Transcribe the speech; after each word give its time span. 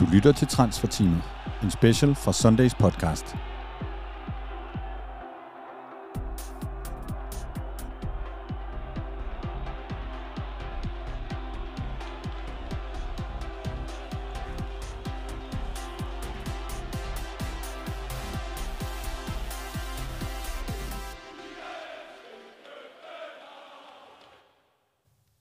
Du 0.00 0.06
lytter 0.12 0.32
til 0.32 0.48
Transferteamet, 0.48 1.22
en 1.62 1.70
special 1.70 2.14
fra 2.14 2.32
Sundays 2.32 2.74
podcast. 2.74 3.24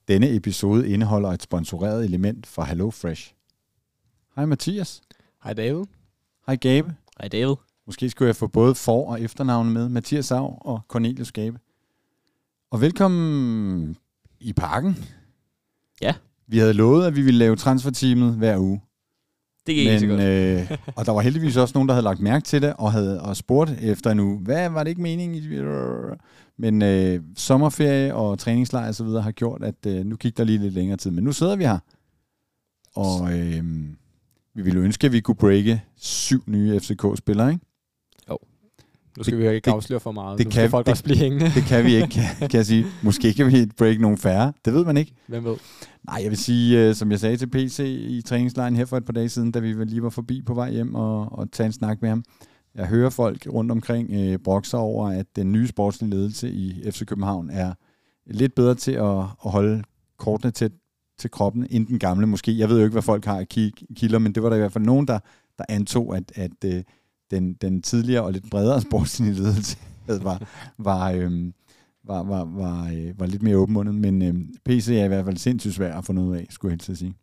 Denne 0.08 0.36
episode 0.36 0.90
indeholder 0.90 1.30
et 1.30 1.44
sponsoreret 1.44 2.06
element 2.06 2.48
fra 2.48 2.64
HelloFresh. 2.64 3.39
Hej 4.40 4.46
Mathias. 4.46 5.02
Hej 5.44 5.54
David. 5.54 5.84
Hej 6.48 6.56
Gabe. 6.56 6.96
Hej 7.20 7.28
David. 7.28 7.56
Måske 7.88 8.10
skulle 8.10 8.28
jeg 8.28 8.36
få 8.36 8.48
både 8.48 8.76
for- 8.76 9.10
og 9.10 9.22
efternavne 9.22 9.72
med. 9.72 9.90
Mathias 9.90 10.26
Sav 10.26 10.58
og 10.62 10.82
Cornelius 10.88 11.32
Gabe. 11.32 11.60
Og 12.72 12.82
velkommen 12.82 13.98
i 14.40 14.54
parken. 14.54 14.98
Ja. 16.02 16.14
Vi 16.48 16.58
havde 16.58 16.74
lovet, 16.74 17.06
at 17.06 17.16
vi 17.16 17.22
ville 17.22 17.38
lave 17.38 17.56
transferteamet 17.56 18.34
hver 18.34 18.58
uge. 18.58 18.82
Det 19.68 19.76
gik 19.76 19.88
ikke 19.88 20.00
så 20.00 20.08
godt. 20.08 20.22
øh, 20.22 20.78
og 20.96 21.06
der 21.06 21.12
var 21.12 21.22
heldigvis 21.22 21.58
også 21.58 21.72
nogen, 21.76 21.90
der 21.90 21.94
havde 21.94 22.04
lagt 22.04 22.20
mærke 22.20 22.44
til 22.44 22.62
det, 22.62 22.74
og 22.78 22.92
havde 22.92 23.22
og 23.22 23.38
spurgt 23.38 23.72
efter 23.82 24.20
uge, 24.20 24.40
hvad 24.40 24.70
var 24.70 24.84
det 24.84 24.90
ikke 24.90 25.02
meningen? 25.02 25.36
i- 25.36 26.16
Men 26.58 26.82
øh, 26.82 27.22
sommerferie 27.36 28.16
og 28.16 28.40
træningslejr 28.40 28.88
og 28.88 28.96
så 28.96 29.04
videre 29.04 29.22
har 29.22 29.32
gjort, 29.32 29.64
at 29.64 29.86
øh, 29.88 30.06
nu 30.06 30.16
gik 30.16 30.38
der 30.38 30.44
lige 30.44 30.58
lidt 30.58 30.74
længere 30.74 30.98
tid. 30.98 31.12
Men 31.12 31.24
nu 31.24 31.32
sidder 31.32 31.56
vi 31.56 31.64
her. 31.64 31.80
Og 32.96 33.40
øh, 33.40 33.64
vi 34.56 34.62
ville 34.62 34.80
ønske, 34.80 35.08
at 35.08 35.14
vi 35.14 35.20
kunne 35.20 35.36
breake 35.36 35.82
syv 35.98 36.44
nye 36.48 36.80
FCK-spillere, 36.80 37.50
ikke? 37.52 37.66
Nu 39.18 39.24
skal 39.24 39.32
Det- 39.34 39.40
vi 39.40 39.46
jo 39.46 39.52
ikke 39.52 39.70
afsløre 39.72 40.00
for 40.00 40.12
meget. 40.12 40.38
det 40.38 40.48
nu 40.48 40.52
kan- 40.52 40.70
folk 40.70 40.86
det- 40.86 40.92
også 40.92 41.04
blive 41.04 41.18
hængende. 41.18 41.46
Det 41.56 41.64
kan 41.64 41.86
vi 41.86 41.96
ikke, 41.96 42.08
kan, 42.08 42.24
kan 42.50 42.58
jeg 42.58 42.66
sige. 42.66 42.86
Måske 43.04 43.34
kan 43.34 43.48
vi 43.48 43.66
break 43.78 44.00
nogle 44.00 44.18
færre. 44.18 44.54
Det 44.66 44.74
ved 44.74 44.86
man 44.86 44.98
ikke. 44.98 45.14
Hvem 45.28 45.44
ved? 45.46 45.56
Nej, 46.06 46.20
jeg 46.24 46.30
vil 46.30 46.38
sige, 46.38 46.88
øh, 46.88 46.96
som 46.96 47.12
jeg 47.12 47.20
sagde 47.20 47.38
til 47.38 47.48
PC 47.50 47.80
i 48.10 48.22
træningslejren 48.22 48.76
her 48.76 48.86
for 48.86 48.98
et 48.98 49.06
par 49.06 49.14
dage 49.14 49.30
siden, 49.30 49.52
da 49.52 49.60
vi 49.60 49.74
lige 49.86 50.04
var 50.04 50.10
forbi 50.10 50.42
på 50.42 50.54
vej 50.54 50.72
hjem 50.72 50.96
og, 50.96 51.32
og 51.40 51.52
tage 51.52 51.66
en 51.68 51.74
snak 51.74 52.02
med 52.02 52.10
ham. 52.10 52.24
Jeg 52.76 52.88
hører 52.88 53.10
folk 53.10 53.48
rundt 53.54 53.72
omkring 53.72 54.10
øh, 54.14 54.40
brokser 54.40 54.78
over, 54.78 55.10
at 55.10 55.26
den 55.36 55.52
nye 55.52 55.68
sportslige 55.68 56.10
ledelse 56.10 56.52
i 56.52 56.92
FC 56.92 57.06
København 57.06 57.50
er 57.50 57.74
lidt 58.28 58.56
bedre 58.56 58.76
til 58.76 58.92
at, 58.92 59.18
at 59.20 59.52
holde 59.52 59.84
kortene 60.18 60.52
tæt 60.52 60.72
til 61.20 61.32
kroppen, 61.32 61.68
end 61.70 61.88
den 61.88 62.00
gamle 62.00 62.28
måske. 62.28 62.58
Jeg 62.58 62.70
ved 62.70 62.78
jo 62.78 62.84
ikke, 62.84 62.94
hvad 62.94 63.02
folk 63.02 63.26
har 63.26 63.40
af 63.40 63.48
kilder, 63.96 64.20
men 64.20 64.36
det 64.36 64.44
var 64.44 64.50
der 64.50 64.56
i 64.56 64.60
hvert 64.60 64.72
fald 64.72 64.86
nogen, 64.86 65.08
der, 65.08 65.20
der 65.58 65.66
antog, 65.70 66.18
at, 66.18 66.32
at 66.36 66.52
øh, 66.66 66.84
den, 67.32 67.54
den 67.54 67.82
tidligere 67.82 68.24
og 68.24 68.34
lidt 68.34 68.50
bredere 68.52 68.82
sportslige 68.82 69.34
ledelse 69.34 69.78
var, 70.08 70.48
var, 70.78 71.12
øh, 71.12 71.52
var, 72.04 72.24
var, 72.24 72.44
var, 72.46 72.92
øh, 72.94 73.20
var 73.20 73.26
lidt 73.26 73.44
mere 73.44 73.58
åbenmundet, 73.58 73.96
men 73.96 74.22
øh, 74.22 74.34
PC 74.66 74.90
er 74.90 75.06
i 75.06 75.08
hvert 75.08 75.26
fald 75.26 75.38
sindssygt 75.38 75.76
svært 75.76 75.98
at 75.98 76.06
få 76.06 76.14
noget 76.14 76.40
af, 76.40 76.48
skulle 76.50 76.72
jeg 76.72 76.80
helst 76.86 77.00
sige. 77.00 77.16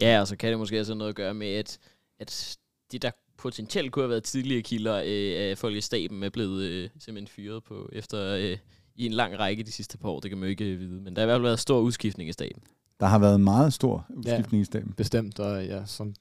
Ja, 0.00 0.20
og 0.20 0.28
så 0.28 0.36
kan 0.36 0.50
det 0.50 0.58
måske 0.58 0.80
også 0.80 0.92
have 0.92 0.98
noget 0.98 1.08
at 1.08 1.16
gøre 1.16 1.34
med, 1.34 1.48
at, 1.48 1.78
at 2.20 2.58
de 2.92 2.98
der 2.98 3.10
potentielt 3.36 3.92
kunne 3.92 4.02
have 4.02 4.10
været 4.10 4.24
tidligere 4.24 4.62
kilder 4.62 4.96
øh, 4.96 5.50
af 5.50 5.58
folk 5.58 5.76
i 5.76 5.80
staben 5.80 6.22
er 6.22 6.30
blevet 6.30 6.62
øh, 6.62 6.90
simpelthen 6.98 7.28
fyret 7.28 7.64
på 7.64 7.88
efter 7.92 8.34
øh, 8.34 8.58
i 8.96 9.06
en 9.06 9.12
lang 9.12 9.38
række 9.38 9.62
de 9.62 9.72
sidste 9.72 9.98
par 9.98 10.08
år. 10.08 10.20
Det 10.20 10.30
kan 10.30 10.38
man 10.38 10.46
jo 10.46 10.50
ikke 10.50 10.64
øh, 10.64 10.80
vide. 10.80 11.00
Men 11.00 11.16
der 11.16 11.22
har 11.22 11.24
i 11.24 11.26
hvert 11.26 11.34
fald 11.34 11.42
været 11.42 11.58
stor 11.58 11.80
udskiftning 11.80 12.28
i 12.28 12.32
staben. 12.32 12.62
Der 13.00 13.06
har 13.06 13.18
været 13.18 13.34
en 13.34 13.44
meget 13.44 13.72
stor 13.72 14.06
udskiftning 14.10 14.60
ja. 14.60 14.62
i 14.62 14.64
staben. 14.64 14.92
Bestemt, 14.92 15.38
og 15.40 15.64
ja, 15.64 15.84
som 15.84 16.14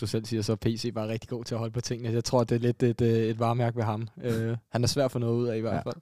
du 0.00 0.06
selv 0.06 0.24
siger, 0.24 0.42
så 0.42 0.52
er 0.52 0.56
PC 0.56 0.94
bare 0.94 1.08
rigtig 1.08 1.28
god 1.30 1.44
til 1.44 1.54
at 1.54 1.58
holde 1.58 1.72
på 1.72 1.80
tingene. 1.80 2.12
Jeg 2.12 2.24
tror, 2.24 2.44
det 2.44 2.54
er 2.54 2.58
lidt 2.58 2.82
et, 2.82 3.00
øh, 3.00 3.08
et 3.08 3.38
varemærke 3.38 3.76
ved 3.76 3.84
ham. 3.84 4.08
Uh, 4.16 4.56
han 4.68 4.82
er 4.82 4.86
svær 4.86 5.04
at 5.04 5.12
få 5.12 5.18
noget 5.18 5.36
ud 5.38 5.46
af 5.46 5.56
i 5.56 5.60
hvert 5.60 5.82
fald. 5.82 5.94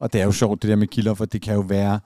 Og 0.00 0.12
det 0.12 0.20
er 0.20 0.24
jo 0.24 0.32
sjovt, 0.32 0.62
det 0.62 0.68
der 0.68 0.76
med 0.76 0.86
kilder, 0.86 1.14
for 1.14 1.24
det 1.24 1.42
kan 1.42 1.54
jo 1.54 1.60
være 1.60 2.00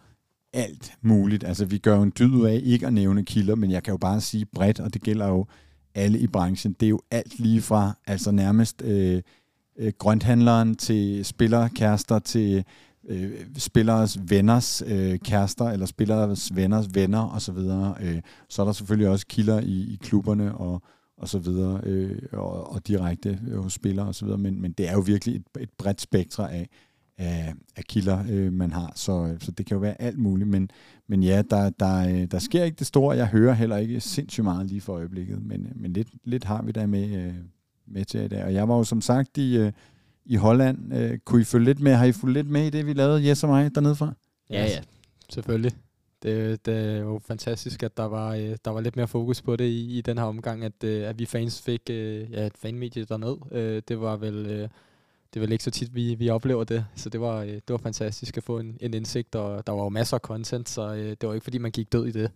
alt 0.53 0.93
muligt. 1.03 1.45
Altså, 1.45 1.65
vi 1.65 1.79
gør 1.79 1.97
jo 1.97 2.03
en 2.03 2.13
dyd 2.19 2.35
ud 2.35 2.47
af 2.47 2.61
ikke 2.65 2.87
at 2.87 2.93
nævne 2.93 3.25
kilder, 3.25 3.55
men 3.55 3.71
jeg 3.71 3.83
kan 3.83 3.93
jo 3.93 3.99
bare 3.99 4.21
sige 4.21 4.47
bredt, 4.47 4.81
og 4.81 4.95
det 4.95 5.03
gælder 5.03 5.29
jo 5.29 5.47
alle 5.95 6.19
i 6.19 6.27
branchen. 6.27 6.73
Det 6.73 6.87
er 6.87 6.91
jo 6.91 7.01
alt 7.11 7.39
lige 7.39 7.63
fra, 7.63 7.93
altså 8.07 8.31
nærmest 8.31 8.83
øh, 8.83 9.23
øh, 9.79 9.93
grønthandleren 9.99 10.75
til 10.75 11.25
spillerkærester 11.25 12.19
til 12.19 12.65
øh, 13.09 13.31
spilleres 13.59 14.19
venners 14.29 14.83
øh, 14.87 15.19
kærester, 15.19 15.65
eller 15.65 15.87
spilleres 15.87 16.57
venners 16.57 16.95
venner 16.95 17.31
osv. 17.31 17.57
Øh, 18.01 18.21
så 18.49 18.63
er 18.63 18.67
der 18.67 18.73
selvfølgelig 18.73 19.09
også 19.09 19.27
kilder 19.27 19.61
i, 19.61 19.93
i 19.93 19.99
klubberne 20.03 20.55
og, 20.55 20.83
og 21.17 21.29
så 21.29 21.39
videre, 21.39 21.81
øh, 21.85 22.23
og, 22.33 22.73
og 22.73 22.89
direkte 22.89 23.39
øh, 23.49 23.59
hos 23.59 23.73
spillere 23.73 24.07
og 24.07 24.15
så 24.15 24.25
videre, 24.25 24.39
men, 24.39 24.63
men 24.63 24.73
det 24.73 24.89
er 24.89 24.93
jo 24.93 25.01
virkelig 25.01 25.37
et, 25.37 25.43
et 25.61 25.71
bredt 25.79 26.01
spektre 26.01 26.53
af, 26.53 26.69
af, 27.19 27.55
af 27.77 27.85
kilder, 27.85 28.25
øh, 28.31 28.53
man 28.53 28.73
har, 28.73 28.93
så, 28.95 29.37
så 29.41 29.51
det 29.51 29.67
kan 29.67 29.75
jo 29.75 29.81
være 29.81 30.03
alt 30.03 30.19
muligt, 30.19 30.49
men, 30.49 30.71
men 31.09 31.23
ja, 31.23 31.43
der, 31.51 31.71
der, 31.71 32.09
øh, 32.09 32.31
der 32.31 32.39
sker 32.39 32.65
ikke 32.65 32.79
det 32.79 32.87
store, 32.87 33.17
jeg 33.17 33.27
hører 33.27 33.55
heller 33.55 33.77
ikke 33.77 34.01
sindssygt 34.01 34.45
meget 34.45 34.67
lige 34.67 34.81
for 34.81 34.93
øjeblikket, 34.93 35.43
men, 35.43 35.73
men 35.75 35.93
lidt, 35.93 36.09
lidt 36.25 36.45
har 36.45 36.63
vi 36.63 36.73
der 36.73 36.87
med, 36.87 37.27
øh, 37.27 37.35
med 37.87 38.05
til 38.05 38.21
i 38.21 38.29
dag, 38.29 38.45
og 38.45 38.55
jeg 38.55 38.69
var 38.69 38.77
jo 38.77 38.85
som 38.85 39.01
sagt 39.01 39.39
i, 39.39 39.57
øh, 39.57 39.73
i 40.25 40.37
Holland, 40.37 40.95
øh, 40.95 41.19
kunne 41.19 41.41
I 41.41 41.45
følge 41.45 41.65
lidt 41.65 41.81
med, 41.81 41.93
har 41.95 42.05
I 42.05 42.13
fulgt 42.13 42.35
lidt 42.35 42.47
med 42.51 42.67
i 42.67 42.71
det, 42.71 42.87
vi 42.87 42.93
lavede, 42.93 43.29
Jes 43.29 43.43
og 43.43 43.49
mig, 43.49 43.75
dernede 43.75 43.97
fra? 43.97 44.13
Ja, 44.51 44.63
ja. 44.65 44.81
Selvfølgelig. 45.29 45.73
Det, 46.23 46.67
det 46.67 46.75
er 46.75 46.99
jo 46.99 47.21
fantastisk, 47.27 47.83
at 47.83 47.97
der 47.97 48.05
var, 48.05 48.35
øh, 48.35 48.57
der 48.65 48.71
var 48.71 48.81
lidt 48.81 48.97
mere 48.97 49.09
fokus 49.09 49.43
på 49.43 49.57
det 49.57 49.65
i, 49.65 49.99
i 49.99 50.01
den 50.01 50.19
her 50.19 50.25
omgang, 50.25 50.65
at, 50.65 50.85
øh, 50.85 51.09
at 51.09 51.19
vi 51.19 51.27
fans 51.27 51.63
fik 51.63 51.81
øh, 51.91 52.33
ja, 52.33 52.47
et 52.47 52.53
fanmedie 52.59 53.05
derned. 53.05 53.37
Øh, 53.53 53.83
det 53.89 54.01
var 54.01 54.17
vel... 54.17 54.47
Øh, 54.47 54.69
det 55.35 55.41
er 55.41 55.41
vel 55.41 55.53
ikke 55.53 55.65
så 55.65 55.71
tit, 55.71 55.95
vi, 55.95 56.15
vi 56.15 56.29
oplever 56.29 56.65
det. 56.65 56.85
Så 56.97 57.09
det 57.09 57.21
var, 57.21 57.41
øh, 57.43 57.49
det 57.49 57.63
var 57.69 57.77
fantastisk 57.77 58.37
at 58.37 58.43
få 58.43 58.59
en, 58.59 58.79
en 58.81 58.95
indsigt, 58.95 59.35
og 59.35 59.67
der 59.67 59.73
var 59.73 59.83
jo 59.83 59.89
masser 59.89 60.17
af 60.17 60.21
content, 60.21 60.69
så 60.69 60.95
øh, 60.95 61.11
det 61.21 61.29
var 61.29 61.35
ikke 61.35 61.45
fordi, 61.45 61.59
man 61.59 61.71
gik 61.71 61.93
død 61.93 62.07
i 62.07 62.11
det. 62.11 62.31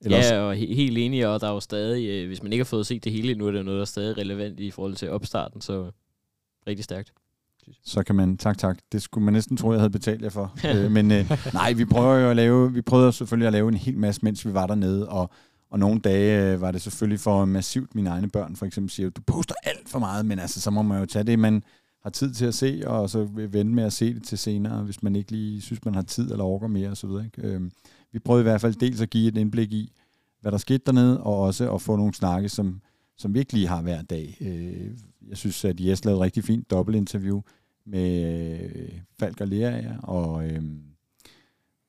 Eller 0.00 0.18
også- 0.18 0.34
ja, 0.34 0.40
og 0.40 0.54
he- 0.54 0.74
helt 0.74 0.98
enig, 0.98 1.26
og 1.28 1.40
der 1.40 1.46
er 1.48 1.52
jo 1.52 1.60
stadig, 1.60 2.08
øh, 2.08 2.26
hvis 2.26 2.42
man 2.42 2.52
ikke 2.52 2.60
har 2.62 2.66
fået 2.66 2.86
set 2.86 3.04
det 3.04 3.12
hele 3.12 3.30
endnu, 3.32 3.46
er 3.46 3.50
det 3.50 3.64
noget, 3.64 3.76
der 3.78 3.82
er 3.82 3.86
stadig 3.86 4.18
relevant 4.18 4.60
i 4.60 4.70
forhold 4.70 4.94
til 4.94 5.10
opstarten, 5.10 5.60
så 5.60 5.90
rigtig 6.66 6.84
stærkt. 6.84 7.12
så 7.84 8.02
kan 8.02 8.14
man, 8.14 8.36
tak 8.36 8.58
tak, 8.58 8.78
det 8.92 9.02
skulle 9.02 9.24
man 9.24 9.34
næsten 9.34 9.56
tro, 9.56 9.72
jeg 9.72 9.80
havde 9.80 9.90
betalt 9.90 10.22
jer 10.22 10.28
for. 10.28 10.54
øh, 10.74 10.90
men 10.90 11.12
øh, 11.12 11.30
nej, 11.52 11.72
vi 11.72 11.84
prøver 11.84 12.16
jo 12.16 12.30
at 12.30 12.36
lave, 12.36 12.72
vi 12.72 12.82
prøvede 12.82 13.12
selvfølgelig 13.12 13.46
at 13.46 13.52
lave 13.52 13.68
en 13.68 13.74
hel 13.74 13.98
masse, 13.98 14.20
mens 14.24 14.46
vi 14.46 14.54
var 14.54 14.66
dernede, 14.66 15.08
og, 15.08 15.30
og 15.70 15.78
nogle 15.78 16.00
dage 16.00 16.52
øh, 16.52 16.60
var 16.60 16.72
det 16.72 16.82
selvfølgelig 16.82 17.20
for 17.20 17.44
massivt 17.44 17.94
mine 17.94 18.10
egne 18.10 18.28
børn, 18.28 18.56
for 18.56 18.66
eksempel 18.66 18.90
siger, 18.90 19.10
du 19.10 19.22
poster 19.22 19.54
alt 19.62 19.88
for 19.88 19.98
meget, 19.98 20.26
men 20.26 20.38
altså, 20.38 20.60
så 20.60 20.70
må 20.70 20.82
man 20.82 21.00
jo 21.00 21.06
tage 21.06 21.24
det, 21.24 21.38
man 21.38 21.62
har 22.02 22.10
tid 22.10 22.34
til 22.34 22.46
at 22.46 22.54
se, 22.54 22.82
og 22.86 23.10
så 23.10 23.28
vente 23.34 23.74
med 23.74 23.84
at 23.84 23.92
se 23.92 24.14
det 24.14 24.22
til 24.22 24.38
senere, 24.38 24.82
hvis 24.82 25.02
man 25.02 25.16
ikke 25.16 25.30
lige 25.30 25.60
synes, 25.60 25.84
man 25.84 25.94
har 25.94 26.02
tid 26.02 26.30
eller 26.30 26.44
orker 26.44 26.66
mere 26.66 26.90
osv. 26.90 27.10
Øh, 27.38 27.70
vi 28.12 28.18
prøvede 28.18 28.42
i 28.42 28.48
hvert 28.48 28.60
fald 28.60 28.74
dels 28.74 29.00
at 29.00 29.10
give 29.10 29.28
et 29.28 29.36
indblik 29.36 29.72
i, 29.72 29.92
hvad 30.40 30.52
der 30.52 30.58
skete 30.58 30.82
dernede, 30.86 31.22
og 31.22 31.40
også 31.40 31.74
at 31.74 31.82
få 31.82 31.96
nogle 31.96 32.14
snakke, 32.14 32.48
som, 32.48 32.80
som 33.18 33.34
vi 33.34 33.38
ikke 33.38 33.52
lige 33.52 33.68
har 33.68 33.82
hver 33.82 34.02
dag. 34.02 34.36
Øh, 34.40 34.90
jeg 35.28 35.36
synes, 35.36 35.64
at 35.64 35.80
Jes 35.80 36.04
lavede 36.04 36.18
et 36.18 36.24
rigtig 36.24 36.44
fint 36.44 36.70
dobbeltinterview 36.70 37.40
med 37.86 38.60
øh, 38.74 38.92
Falk 39.18 39.40
og 39.40 39.48
Lerager, 39.48 39.98
og, 39.98 40.50
øh, 40.50 40.62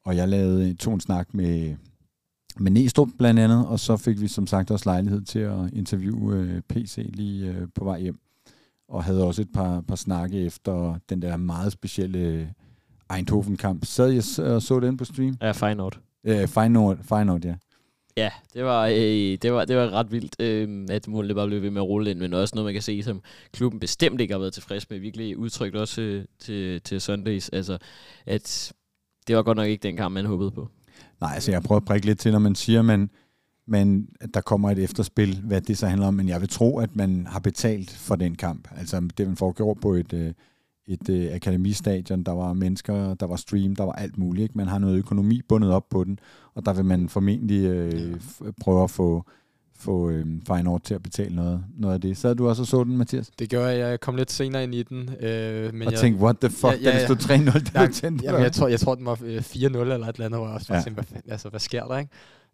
og 0.05 0.15
jeg 0.15 0.27
lavede 0.27 0.73
tog 0.73 0.93
en 0.93 0.99
snak 0.99 1.33
med, 1.33 1.75
med 2.59 2.71
Næstrup 2.71 3.09
blandt 3.17 3.39
andet, 3.39 3.67
og 3.67 3.79
så 3.79 3.97
fik 3.97 4.21
vi 4.21 4.27
som 4.27 4.47
sagt 4.47 4.71
også 4.71 4.89
lejlighed 4.89 5.21
til 5.21 5.39
at 5.39 5.73
interviewe 5.73 6.35
øh, 6.35 6.61
PC 6.61 7.09
lige 7.13 7.49
øh, 7.51 7.67
på 7.75 7.83
vej 7.83 7.99
hjem, 7.99 8.19
og 8.87 9.03
havde 9.03 9.23
også 9.23 9.41
et 9.41 9.51
par, 9.53 9.81
par 9.81 9.95
snakke 9.95 10.39
efter 10.39 10.99
den 11.09 11.21
der 11.21 11.37
meget 11.37 11.71
specielle 11.71 12.53
Eindhoven-kamp. 13.15 13.85
Sad 13.85 14.07
jeg 14.07 14.53
og 14.53 14.61
så 14.61 14.79
den 14.79 14.97
på 14.97 15.05
stream? 15.05 15.35
Ja, 15.41 15.51
Feyenoord. 15.51 15.99
Øh, 16.23 16.47
Feyenoord, 16.47 16.97
Feyenoord, 17.03 17.45
ja. 17.45 17.55
Ja, 18.17 18.29
det 18.53 18.63
var, 18.63 18.85
øh, 18.85 19.37
det 19.41 19.53
var, 19.53 19.65
det 19.65 19.75
var 19.77 19.89
ret 19.89 20.11
vildt, 20.11 20.35
øh, 20.41 20.85
at 20.89 21.07
målene 21.07 21.35
bare 21.35 21.47
blev 21.47 21.61
ved 21.61 21.71
med 21.71 21.81
at 21.81 21.87
rulle 21.87 22.11
ind, 22.11 22.19
men 22.19 22.33
også 22.33 22.55
noget, 22.55 22.65
man 22.65 22.73
kan 22.73 22.81
se, 22.81 23.03
som 23.03 23.21
klubben 23.51 23.79
bestemt 23.79 24.21
ikke 24.21 24.33
har 24.33 24.39
været 24.39 24.53
tilfreds 24.53 24.89
med. 24.89 24.99
Virkelig 24.99 25.37
udtrykt 25.37 25.75
også 25.75 26.01
øh, 26.01 26.25
til, 26.39 26.81
til 26.81 27.01
Sundays, 27.01 27.49
altså, 27.49 27.77
at 28.25 28.73
det 29.27 29.35
var 29.35 29.43
godt 29.43 29.57
nok 29.57 29.67
ikke 29.67 29.83
den 29.83 29.97
kamp, 29.97 30.13
man 30.13 30.25
håbede 30.25 30.51
på. 30.51 30.67
Nej, 31.21 31.31
altså 31.33 31.51
jeg 31.51 31.63
prøver 31.63 31.79
at 31.79 31.85
prikke 31.85 32.05
lidt 32.05 32.19
til, 32.19 32.31
når 32.31 32.39
man 32.39 32.55
siger, 32.55 32.81
man, 32.81 33.09
man, 33.67 34.07
at 34.21 34.29
der 34.33 34.41
kommer 34.41 34.71
et 34.71 34.79
efterspil, 34.79 35.41
hvad 35.43 35.61
det 35.61 35.77
så 35.77 35.87
handler 35.87 36.07
om, 36.07 36.13
men 36.13 36.29
jeg 36.29 36.41
vil 36.41 36.49
tro, 36.49 36.79
at 36.79 36.95
man 36.95 37.27
har 37.29 37.39
betalt 37.39 37.91
for 37.91 38.15
den 38.15 38.35
kamp. 38.35 38.67
Altså 38.77 39.09
det, 39.17 39.27
man 39.27 39.37
foregår 39.37 39.73
på 39.81 39.93
et, 39.93 40.13
øh, 40.13 40.33
et 40.87 41.09
øh, 41.09 41.33
akademistadion, 41.33 42.23
der 42.23 42.31
var 42.31 42.53
mennesker, 42.53 43.13
der 43.13 43.25
var 43.25 43.35
stream, 43.35 43.75
der 43.75 43.83
var 43.83 43.91
alt 43.91 44.17
muligt. 44.17 44.43
Ikke? 44.43 44.57
Man 44.57 44.67
har 44.67 44.79
noget 44.79 44.97
økonomi 44.97 45.41
bundet 45.49 45.71
op 45.71 45.89
på 45.89 46.03
den, 46.03 46.19
og 46.55 46.65
der 46.65 46.73
vil 46.73 46.85
man 46.85 47.09
formentlig 47.09 47.65
øh, 47.65 48.13
f- 48.13 48.51
prøve 48.61 48.83
at 48.83 48.89
få, 48.89 49.23
få 49.79 50.09
øh, 50.09 50.25
Feyenoord 50.47 50.81
til 50.81 50.93
at 50.93 51.03
betale 51.03 51.35
noget, 51.35 51.63
noget 51.77 51.93
af 51.95 52.01
det. 52.01 52.17
Så 52.17 52.33
du 52.33 52.49
også 52.49 52.61
og 52.61 52.67
så 52.67 52.83
den, 52.83 52.97
Mathias? 52.97 53.31
Det 53.39 53.49
gjorde 53.49 53.67
jeg. 53.67 53.79
Jeg 53.79 53.99
kom 53.99 54.15
lidt 54.15 54.31
senere 54.31 54.63
ind 54.63 54.75
i 54.75 54.83
den. 54.83 55.09
Øh, 55.19 55.73
men 55.73 55.87
og 55.87 55.91
jeg, 55.93 55.99
tænkte, 55.99 56.23
what 56.23 56.37
the 56.39 56.49
fuck, 56.49 56.63
Ja, 56.63 56.77
ja, 56.81 56.91
da 56.91 57.07
det 57.13 57.21
stod 57.21 57.37
3-0, 57.37 57.51
da 57.53 57.69
Nej, 57.73 57.85
du 57.87 57.93
tændte 57.93 58.25
Jamen, 58.25 58.41
jeg, 58.41 58.51
tror, 58.51 58.67
jeg 58.67 58.79
tror, 58.79 58.95
den 58.95 59.05
var 59.05 59.19
øh, 59.23 59.37
4-0 59.37 59.55
eller 59.65 59.77
et 59.77 59.83
eller 59.91 60.05
andet, 60.25 60.29
hvor 60.39 60.45
jeg 60.47 60.55
også 60.55 60.73
Ja. 60.73 60.81
tænkte, 60.81 61.03
hvad, 61.11 61.21
altså, 61.31 61.49
hvad 61.49 61.59
sker 61.59 61.85
der, 61.85 61.97
ikke? 61.97 62.11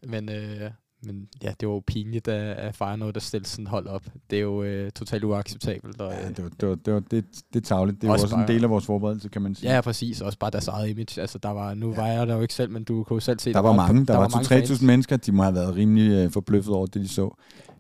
Men, 0.08 0.30
øh, 0.30 0.72
men 1.06 1.28
ja, 1.44 1.52
det 1.60 1.68
var 1.68 1.74
jo 1.74 1.84
pinligt 1.88 2.28
at, 2.28 2.58
at 2.58 2.76
fejre 2.76 2.98
noget, 2.98 3.16
der 3.16 3.22
stillede 3.22 3.50
sådan 3.50 3.68
hold 3.68 3.88
op. 3.88 4.04
Det 4.30 4.38
er 4.38 4.42
jo 4.42 4.64
øh, 4.64 4.92
totalt 4.92 5.24
uacceptabelt. 5.24 6.02
Og, 6.02 6.12
Ja, 6.12 6.30
øh, 6.30 6.36
det, 6.36 6.44
var, 6.44 6.50
det, 6.60 6.70
var, 6.70 6.76
det, 6.76 6.94
var, 6.94 7.00
det, 7.00 7.26
det 7.54 7.60
er 7.60 7.66
tavligt. 7.66 8.02
Det 8.02 8.08
er 8.08 8.12
Også 8.12 8.26
også 8.26 8.36
en 8.36 8.40
bare- 8.42 8.48
del 8.54 8.64
af 8.64 8.70
vores 8.70 8.86
forberedelse, 8.86 9.30
kan 9.30 9.42
man 9.42 9.56
sige. 9.56 9.74
ja, 9.76 9.82
præcis. 9.82 10.22
Også 10.22 10.38
bare 10.40 10.52
deres 10.52 10.68
eget 10.68 10.90
image. 10.90 11.22
Altså, 11.22 11.38
der 11.38 11.50
var, 11.50 11.74
nu 11.74 11.90
ja. 11.90 11.96
var 11.96 12.08
jeg 12.08 12.28
der 12.28 12.36
jo 12.36 12.42
ikke 12.42 12.54
selv, 12.54 12.72
men 12.72 12.84
du 12.84 13.04
kunne 13.04 13.16
jo 13.16 13.20
selv 13.20 13.40
se, 13.40 13.54
der 13.54 13.60
var 13.60 13.74
mange. 13.76 14.06
Der, 14.06 14.18
var 14.18 14.30
mange 14.30 14.56
2-3.000 14.58 14.68
fans. 14.68 14.82
mennesker. 14.82 15.18
De 15.18 15.32
må 15.32 15.44
have 15.44 15.56
været 15.56 15.76
rimelig 15.76 16.12
øh, 16.12 16.32
forbløffet 16.32 16.74
over 16.74 16.86
det, 16.86 17.02
de 17.02 17.08
så. 17.08 17.36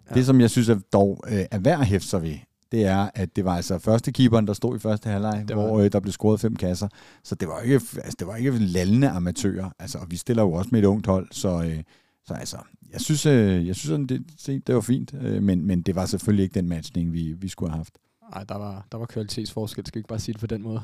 Ja. 0.09 0.15
Det, 0.15 0.25
som 0.25 0.41
jeg 0.41 0.49
synes 0.49 0.69
er 0.69 0.79
dog 0.93 1.23
øh, 1.27 1.39
er 1.51 1.59
værd 1.59 1.79
at 1.79 1.85
hæfte 1.87 2.07
sig 2.07 2.21
ved, 2.21 2.35
det 2.71 2.85
er, 2.85 3.09
at 3.15 3.35
det 3.35 3.45
var 3.45 3.55
altså 3.55 3.77
første 3.79 4.11
keeperen, 4.11 4.47
der 4.47 4.53
stod 4.53 4.75
i 4.75 4.79
første 4.79 5.09
halvleg, 5.09 5.45
var 5.49 5.55
hvor 5.55 5.79
øh, 5.79 5.91
der 5.91 5.99
blev 5.99 6.11
scoret 6.11 6.39
fem 6.39 6.55
kasser. 6.55 6.87
Så 7.23 7.35
det 7.35 7.47
var 7.47 7.59
ikke, 7.61 7.73
altså, 7.73 8.15
det 8.19 8.27
var 8.27 8.35
ikke 8.35 8.51
lallende 8.51 9.09
amatører. 9.09 9.69
Altså, 9.79 9.97
og 9.97 10.05
vi 10.11 10.15
stiller 10.15 10.43
jo 10.43 10.51
også 10.53 10.69
med 10.71 10.79
et 10.79 10.85
ungt 10.85 11.07
hold, 11.07 11.27
så, 11.31 11.63
øh, 11.63 11.83
så 12.27 12.33
altså, 12.33 12.57
jeg 12.91 13.01
synes, 13.01 13.25
øh, 13.25 13.67
jeg 13.67 13.75
synes 13.75 13.89
sådan, 13.89 14.07
det, 14.07 14.25
se, 14.37 14.59
det 14.59 14.75
var 14.75 14.81
fint, 14.81 15.13
øh, 15.21 15.43
men, 15.43 15.65
men 15.65 15.81
det 15.81 15.95
var 15.95 16.05
selvfølgelig 16.05 16.43
ikke 16.43 16.53
den 16.53 16.69
matchning, 16.69 17.13
vi, 17.13 17.33
vi 17.33 17.47
skulle 17.47 17.69
have 17.71 17.77
haft. 17.77 17.97
Nej, 18.31 18.43
der 18.43 18.55
var, 18.55 18.87
der 18.91 18.97
var 18.97 19.05
kvalitetsforskel. 19.05 19.85
Skal 19.85 19.95
vi 19.95 19.99
ikke 19.99 20.07
bare 20.07 20.19
sige 20.19 20.33
det 20.33 20.39
på 20.39 20.47
den 20.47 20.61
måde? 20.61 20.81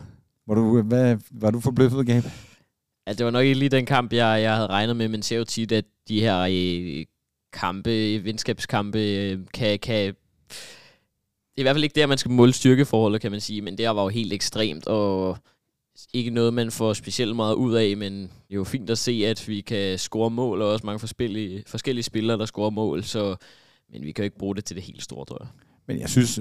Var 0.48 0.56
du, 0.56 0.82
hvad, 0.82 1.18
var 1.32 1.52
du 1.52 1.60
forbløffet, 1.60 2.06
Gabe? 2.06 2.32
Ja, 3.08 3.14
det 3.14 3.26
var 3.26 3.32
nok 3.32 3.44
ikke 3.44 3.60
lige 3.60 3.70
den 3.70 3.86
kamp, 3.86 4.14
jeg, 4.14 4.42
jeg 4.42 4.56
havde 4.56 4.68
regnet 4.68 4.96
med, 4.96 5.08
men 5.08 5.22
ser 5.22 5.38
jo 5.38 5.44
tit, 5.44 5.72
at 5.72 5.86
de 6.08 6.22
her 6.22 6.40
øh, 6.40 7.06
kampe, 7.54 8.24
venskabskampe, 8.24 9.00
øh, 9.00 9.40
kan, 9.54 9.80
kan... 9.80 10.16
Det 11.56 11.58
er 11.58 11.62
i 11.62 11.62
hvert 11.62 11.76
fald 11.76 11.84
ikke 11.84 12.00
der, 12.00 12.08
man 12.08 12.18
skal 12.18 12.32
måle 12.32 12.54
styrkeforholdet, 12.54 13.22
kan 13.22 13.32
man 13.32 13.42
sige, 13.42 13.62
men 13.62 13.78
det 13.78 13.86
her 13.86 13.92
var 13.92 14.04
jo 14.04 14.10
helt 14.10 14.34
ekstremt, 14.34 14.88
og 14.88 15.38
ikke 16.13 16.30
noget, 16.30 16.54
man 16.54 16.72
får 16.72 16.94
specielt 16.94 17.36
meget 17.36 17.56
ud 17.56 17.74
af, 17.74 17.98
men 17.98 18.13
det 18.22 18.30
er 18.50 18.56
jo 18.56 18.63
fint 18.63 18.90
at 18.90 18.98
se, 18.98 19.12
at 19.12 19.48
vi 19.48 19.62
kan 19.62 19.98
score 19.98 20.30
mål, 20.30 20.62
og 20.62 20.69
også 20.69 20.86
mange 20.86 21.00
forskellige, 21.00 21.63
forskellige 21.68 22.04
spillere, 22.04 22.38
der 22.38 22.46
scorer 22.46 22.69
mål, 22.69 23.04
så, 23.04 23.36
men 23.92 24.04
vi 24.04 24.12
kan 24.12 24.24
jo 24.24 24.25
ikke 24.25 24.38
bruge 24.38 24.56
det 24.56 24.66
til 24.66 24.75
det 24.75 24.84
helt 24.84 25.04
store, 25.04 25.25
tror 25.25 25.38
jeg. 25.42 25.50
Men 25.88 26.00
jeg 26.00 26.10
synes, 26.10 26.40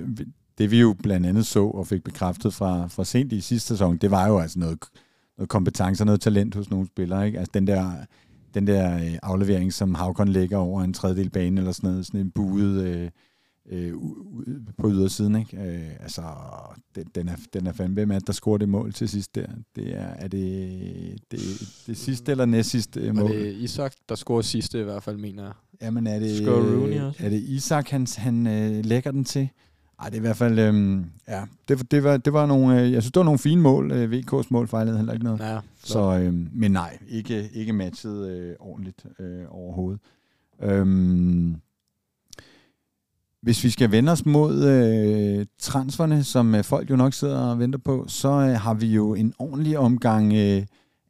det 0.59 0.71
vi 0.71 0.81
jo 0.81 0.97
blandt 1.03 1.27
andet 1.27 1.47
så 1.47 1.65
og 1.65 1.87
fik 1.87 2.05
bekræftet 2.05 2.55
fra, 2.55 2.87
fra 2.87 3.05
sent 3.05 3.33
i 3.33 3.41
sidste 3.41 3.69
sæson, 3.69 3.97
det 3.97 4.11
var 4.11 4.29
jo 4.29 4.39
altså 4.39 4.59
noget, 4.59 4.79
noget 5.39 5.49
kompetence 5.49 6.03
og 6.03 6.07
noget 6.07 6.21
talent 6.21 6.55
hos 6.55 6.71
nogle 6.71 6.87
spillere. 6.87 7.27
Ikke? 7.27 7.39
Altså 7.39 7.51
den 7.55 7.67
der, 7.67 7.93
den 8.55 8.67
der 8.67 8.95
øh, 8.95 9.19
aflevering, 9.23 9.73
som 9.73 9.95
Havkon 9.95 10.29
lægger 10.29 10.57
over 10.57 10.83
en 10.83 10.93
tredjedel 10.93 11.31
bane, 11.31 11.61
eller 11.61 11.73
sådan 11.73 11.91
noget, 11.91 12.07
sådan 12.07 12.21
en 12.21 12.31
buet 12.31 12.87
øh, 12.87 13.11
øh, 13.71 13.93
på 14.79 14.91
ydersiden. 14.91 15.37
Ikke? 15.37 15.57
Øh, 15.57 15.93
altså, 16.01 16.23
den, 16.95 17.05
den, 17.15 17.29
er, 17.29 17.37
den 17.53 17.67
er 17.67 17.73
fandme, 17.73 17.95
hvem 17.95 18.11
er 18.11 18.19
det, 18.19 18.27
der 18.27 18.33
scorer 18.33 18.59
det 18.59 18.69
mål 18.69 18.93
til 18.93 19.09
sidst 19.09 19.35
der? 19.35 19.47
Det 19.77 19.97
er, 19.97 20.07
er 20.07 20.29
det, 20.29 21.19
det, 21.31 21.41
det 21.87 21.97
sidste 21.97 22.33
eller 22.33 22.47
næst 22.47 22.71
sidste 22.71 23.01
øh, 23.01 23.07
Var 23.17 23.23
mål? 23.23 23.31
det 23.31 23.55
Isak, 23.55 23.93
der 24.09 24.15
scorede 24.15 24.43
sidste 24.47 24.81
i 24.81 24.85
hvert 24.85 25.03
fald, 25.03 25.17
mener 25.17 25.43
jeg. 25.43 25.53
Jamen 25.83 26.07
er 26.07 26.19
det, 26.19 26.37
Scorer 26.37 26.77
Rooney 26.81 27.01
også? 27.01 27.25
er 27.25 27.29
det 27.29 27.41
Isak, 27.43 27.89
han, 27.89 28.07
han 28.17 28.47
øh, 28.47 28.85
lægger 28.85 29.11
den 29.11 29.25
til? 29.25 29.49
Ej, 30.01 30.09
det 30.09 30.15
er 30.15 30.19
i 30.19 30.21
hvert 30.21 30.37
fald, 30.37 30.59
øhm, 30.59 31.05
ja, 31.29 31.45
det, 31.69 31.91
det, 31.91 32.05
var, 32.05 32.17
det 32.17 32.33
var 32.33 32.47
nogle, 32.47 32.81
øh, 32.83 32.93
jeg 32.93 33.03
synes, 33.03 33.13
det 33.13 33.21
var 33.21 33.25
nogle 33.25 33.39
fine 33.39 33.61
mål. 33.63 33.93
Øh, 33.93 34.19
VK's 34.19 34.47
mål 34.51 34.69
fejlede 34.69 34.97
heller 34.97 35.13
ikke 35.13 35.25
noget. 35.25 35.41
Ja, 35.41 35.59
Så, 35.85 36.19
øhm, 36.19 36.49
men 36.53 36.71
nej, 36.73 36.99
ikke, 37.09 37.49
ikke 37.53 37.73
matchet 37.73 38.29
øh, 38.29 38.55
ordentligt 38.61 39.07
øh, 39.19 39.45
overhovedet. 39.49 40.01
Øhm, 40.63 41.57
hvis 43.49 43.65
vi 43.65 43.71
skal 43.71 43.91
vende 43.91 44.13
os 44.13 44.27
mod 44.27 44.65
øh, 44.65 45.47
transferne, 45.61 46.25
som 46.25 46.55
øh, 46.55 46.65
folk 46.65 46.91
jo 46.91 46.97
nok 46.97 47.15
sidder 47.15 47.39
og 47.39 47.59
venter 47.59 47.79
på, 47.79 48.05
så 48.09 48.29
øh, 48.29 48.61
har 48.61 48.75
vi 48.75 48.87
jo 48.87 49.15
en 49.15 49.35
ordentlig 49.39 49.79
omgang 49.79 50.35
øh, 50.35 50.63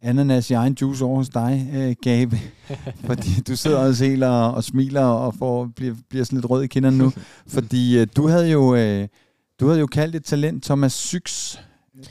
ananas 0.02 0.50
i 0.50 0.54
egen 0.54 0.76
juice 0.80 1.04
over 1.04 1.16
hos 1.16 1.28
dig, 1.28 1.70
øh, 1.76 1.94
Gabe. 2.02 2.36
Fordi 3.06 3.28
du 3.48 3.56
sidder 3.56 3.78
også 3.78 4.04
helt 4.04 4.24
og, 4.24 4.54
og 4.54 4.64
smiler 4.64 5.04
og 5.04 5.34
får, 5.34 5.70
bliver, 5.76 5.94
bliver 6.10 6.24
sådan 6.24 6.36
lidt 6.36 6.50
rød 6.50 6.62
i 6.62 6.66
kinderne 6.66 6.98
nu. 6.98 7.12
Fordi 7.54 7.98
øh, 7.98 8.06
du 8.16 8.28
havde 8.28 8.50
jo 8.50 8.74
øh, 8.74 9.08
du 9.60 9.66
havde 9.66 9.80
jo 9.80 9.86
kaldt 9.86 10.16
et 10.16 10.24
talent 10.24 10.64
Thomas 10.64 10.92
Syx, 10.92 11.56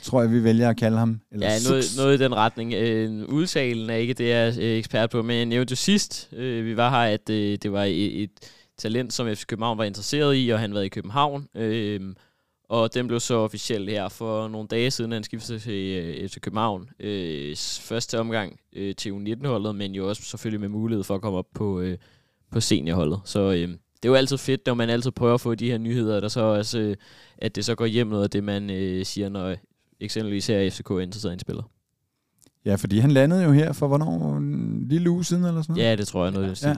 tror 0.02 0.20
jeg, 0.20 0.32
vi 0.32 0.44
vælger 0.44 0.68
at 0.68 0.76
kalde 0.76 0.98
ham. 0.98 1.20
Eller 1.32 1.46
Ja, 1.46 1.58
noget, 1.68 1.84
noget 1.96 2.20
i 2.20 2.24
den 2.24 2.34
retning. 2.34 2.74
Øh, 2.74 3.24
udtalen 3.28 3.90
er 3.90 3.94
ikke 3.94 4.14
det, 4.14 4.28
jeg 4.28 4.48
er 4.48 4.52
øh, 4.60 4.78
ekspert 4.78 5.10
på, 5.10 5.22
men 5.22 5.36
jeg 5.36 5.46
nævnte 5.46 5.72
jo 5.72 5.76
sidst, 5.76 6.28
øh, 6.32 6.64
vi 6.64 6.76
var 6.76 6.90
her, 6.90 7.12
at 7.14 7.30
øh, 7.30 7.58
det 7.62 7.72
var 7.72 7.84
et, 7.84 8.22
et 8.22 8.30
talent, 8.78 9.12
som 9.12 9.26
FC 9.34 9.46
København 9.46 9.78
var 9.78 9.84
interesseret 9.84 10.34
i, 10.36 10.48
og 10.48 10.58
han 10.58 10.74
var 10.74 10.80
i 10.80 10.88
København. 10.88 11.48
Øh, 11.54 12.00
og 12.68 12.94
den 12.94 13.06
blev 13.06 13.20
så 13.20 13.34
officielt 13.34 13.90
her 13.90 14.08
for 14.08 14.48
nogle 14.48 14.68
dage 14.68 14.90
siden, 14.90 15.12
han 15.12 15.24
skiftede 15.24 15.58
til 15.58 16.04
øh, 16.04 16.28
FC 16.28 16.40
København. 16.40 16.88
Øh, 17.00 17.56
første 17.80 18.20
omgang 18.20 18.60
øh, 18.72 18.94
til 18.94 19.10
U19-holdet, 19.10 19.74
men 19.74 19.94
jo 19.94 20.08
også 20.08 20.22
selvfølgelig 20.22 20.60
med 20.60 20.68
mulighed 20.68 21.04
for 21.04 21.14
at 21.14 21.20
komme 21.20 21.38
op 21.38 21.46
på, 21.54 21.80
øh, 21.80 21.98
på 22.52 22.60
seniorholdet. 22.60 23.20
Så 23.24 23.40
øh, 23.40 23.68
det 23.68 24.04
er 24.04 24.08
jo 24.08 24.14
altid 24.14 24.38
fedt, 24.38 24.66
når 24.66 24.74
man 24.74 24.90
altid 24.90 25.10
prøver 25.10 25.34
at 25.34 25.40
få 25.40 25.54
de 25.54 25.70
her 25.70 25.78
nyheder, 25.78 26.20
der 26.20 26.28
så 26.28 26.40
også, 26.40 26.78
øh, 26.78 26.96
at 27.38 27.56
det 27.56 27.64
så 27.64 27.74
går 27.74 27.86
hjem 27.86 28.06
noget 28.06 28.24
af 28.24 28.30
det, 28.30 28.44
man 28.44 28.70
øh, 28.70 29.04
siger, 29.04 29.28
når 29.28 29.56
eksempelvis 30.00 30.46
her 30.46 30.70
FCK 30.70 30.90
er 30.90 30.98
interesseret 30.98 31.32
i 31.32 31.34
en 31.34 31.38
spiller. 31.40 31.62
Ja, 32.64 32.74
fordi 32.74 32.98
han 32.98 33.10
landede 33.10 33.44
jo 33.44 33.52
her 33.52 33.72
for 33.72 33.86
hvornår? 33.88 34.36
En 34.36 34.88
lille 34.88 35.10
uge 35.10 35.24
siden 35.24 35.44
eller 35.44 35.62
sådan 35.62 35.72
noget? 35.74 35.90
Ja, 35.90 35.96
det 35.96 36.08
tror 36.08 36.24
jeg 36.24 36.32
noget, 36.32 36.62
Ja. 36.62 36.68
ja. 36.68 36.74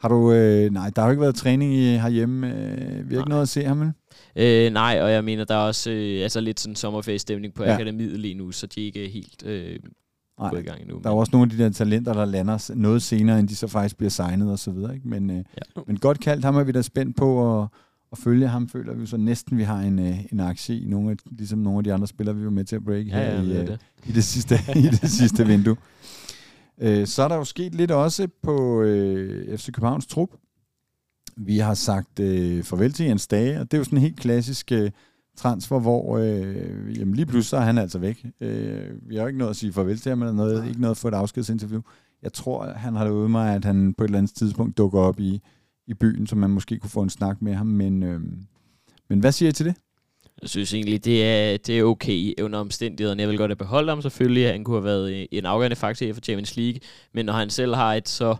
Har 0.00 0.08
du, 0.08 0.32
øh, 0.32 0.70
nej, 0.72 0.90
der 0.96 1.02
har 1.02 1.08
jo 1.08 1.10
ikke 1.10 1.20
været 1.20 1.34
træning 1.34 1.74
i, 1.74 1.84
herhjemme. 1.96 2.46
Øh, 2.54 3.10
vi 3.10 3.14
har 3.14 3.20
ikke 3.22 3.28
noget 3.30 3.42
at 3.42 3.48
se 3.48 3.64
ham, 3.64 3.80
vel? 3.80 3.92
Øh, 4.36 4.72
nej, 4.72 4.98
og 5.02 5.12
jeg 5.12 5.24
mener, 5.24 5.44
der 5.44 5.54
er 5.54 5.58
også 5.58 5.90
øh, 5.90 6.22
altså 6.22 6.40
lidt 6.40 6.60
sådan 6.60 6.76
sommerferie-stemning 6.76 7.54
på 7.54 7.64
Ja. 7.64 7.74
akademiet 7.74 8.20
lige 8.20 8.34
nu, 8.34 8.50
så 8.52 8.66
de 8.66 8.80
er 8.80 8.84
ikke 8.86 9.08
helt 9.08 9.46
øh, 9.46 9.76
Nej. 10.40 10.50
gået 10.50 10.60
i 10.60 10.64
gang 10.64 10.80
endnu. 10.80 11.00
Der 11.02 11.08
er 11.10 11.12
jo 11.14 11.18
også 11.18 11.30
nogle 11.32 11.52
af 11.52 11.56
de 11.58 11.64
der 11.64 11.70
talenter, 11.70 12.12
der 12.12 12.24
lander 12.24 12.70
noget 12.74 13.02
senere, 13.02 13.38
end 13.40 13.48
de 13.48 13.56
så 13.56 13.66
faktisk 13.66 13.96
bliver 13.96 14.10
signet 14.10 14.50
og 14.52 14.58
så 14.58 14.70
videre. 14.70 14.94
Ikke? 14.94 15.08
Men, 15.08 15.30
øh, 15.30 15.36
Ja. 15.36 15.42
men 15.86 15.96
godt 15.98 16.20
kaldt, 16.20 16.44
ham 16.44 16.56
er 16.56 16.62
vi 16.64 16.72
da 16.72 16.82
spændt 16.82 17.16
på 17.16 17.60
at, 17.62 17.68
at 18.12 18.18
følge 18.18 18.48
ham. 18.48 18.68
Føler 18.68 18.94
vi 18.94 19.06
så 19.06 19.16
næsten, 19.16 19.58
vi 19.58 19.62
har 19.62 19.78
en, 19.80 19.98
øh, 19.98 20.16
en 20.32 20.40
aktie 20.40 20.80
i, 20.80 20.84
nogle 20.86 21.10
af, 21.10 21.16
ligesom 21.38 21.58
nogle 21.58 21.78
af 21.78 21.84
de 21.84 21.92
andre 21.94 22.06
spillere, 22.06 22.36
vi 22.36 22.44
var 22.44 22.50
med 22.50 22.64
til 22.64 22.76
at 22.76 22.84
break 22.84 23.06
ja, 23.06 23.12
her 23.12 23.34
ja, 23.34 23.40
i, 23.42 23.46
det 23.46 23.56
er 23.56 23.62
øh, 23.62 23.66
det. 23.68 23.78
i 24.06 24.12
det 24.12 24.24
sidste, 24.24 24.54
i 24.76 24.82
det 24.82 25.10
sidste 25.10 25.46
vindue. 25.46 25.76
Øh, 26.80 27.06
så 27.06 27.22
er 27.22 27.28
der 27.28 27.36
jo 27.36 27.44
sket 27.44 27.74
lidt 27.74 27.90
også 27.90 28.28
på 28.42 28.82
øh, 28.82 29.58
FC 29.58 29.72
Københavns 29.72 30.06
trup. 30.06 30.30
Vi 31.36 31.58
har 31.58 31.74
sagt 31.74 32.20
øh, 32.20 32.62
farvel 32.62 32.92
til 32.92 33.06
Jens 33.06 33.26
Dage, 33.26 33.60
og 33.60 33.70
det 33.70 33.76
er 33.76 33.78
jo 33.78 33.84
sådan 33.84 33.98
en 33.98 34.02
helt 34.02 34.20
klassisk 34.20 34.72
øh, 34.72 34.90
transfer, 35.36 35.78
hvor 35.78 36.18
øh, 36.18 36.98
jamen 36.98 37.14
lige 37.14 37.26
pludselig 37.26 37.48
så 37.48 37.56
er 37.56 37.60
han 37.60 37.78
altså 37.78 37.98
væk. 37.98 38.26
Øh, 38.40 39.08
vi 39.08 39.16
har 39.16 39.22
jo 39.22 39.26
ikke 39.26 39.38
noget 39.38 39.50
at 39.50 39.56
sige 39.56 39.72
farvel 39.72 39.98
til 39.98 40.10
ham, 40.10 40.22
eller 40.22 40.34
noget, 40.34 40.68
ikke 40.68 40.80
noget 40.80 40.90
at 40.94 40.96
få 40.96 41.08
et 41.08 41.14
afskedsinterview. 41.14 41.80
Jeg 42.22 42.32
tror, 42.32 42.72
han 42.72 42.96
har 42.96 43.04
lovet 43.04 43.30
mig, 43.30 43.54
at 43.54 43.64
han 43.64 43.94
på 43.94 44.04
et 44.04 44.08
eller 44.08 44.18
andet 44.18 44.34
tidspunkt 44.34 44.78
dukker 44.78 45.00
op 45.00 45.20
i, 45.20 45.40
i 45.86 45.94
byen, 45.94 46.26
så 46.26 46.36
man 46.36 46.50
måske 46.50 46.78
kunne 46.78 46.90
få 46.90 47.02
en 47.02 47.10
snak 47.10 47.42
med 47.42 47.54
ham. 47.54 47.66
Men, 47.66 48.02
øh, 48.02 48.20
men 49.08 49.20
hvad 49.20 49.32
siger 49.32 49.48
I 49.48 49.52
til 49.52 49.66
det? 49.66 49.76
Jeg 50.42 50.50
synes 50.50 50.74
egentlig, 50.74 51.04
det 51.04 51.24
er, 51.24 51.56
det 51.56 51.78
er 51.78 51.84
okay 51.84 52.34
under 52.42 52.58
omstændighederne. 52.58 53.22
Jeg 53.22 53.28
vil 53.28 53.38
godt 53.38 53.50
have 53.50 53.56
beholdt 53.56 53.88
ham 53.88 54.02
selvfølgelig. 54.02 54.48
Han 54.48 54.64
kunne 54.64 54.76
have 54.76 54.84
været 54.84 55.12
øh, 55.12 55.26
en 55.32 55.46
afgørende 55.46 55.76
faktor 55.76 56.12
for 56.12 56.20
Champions 56.20 56.56
League. 56.56 56.80
Men 57.12 57.26
når 57.26 57.32
han 57.32 57.50
selv 57.50 57.74
har 57.74 57.94
et 57.94 58.08
så 58.08 58.36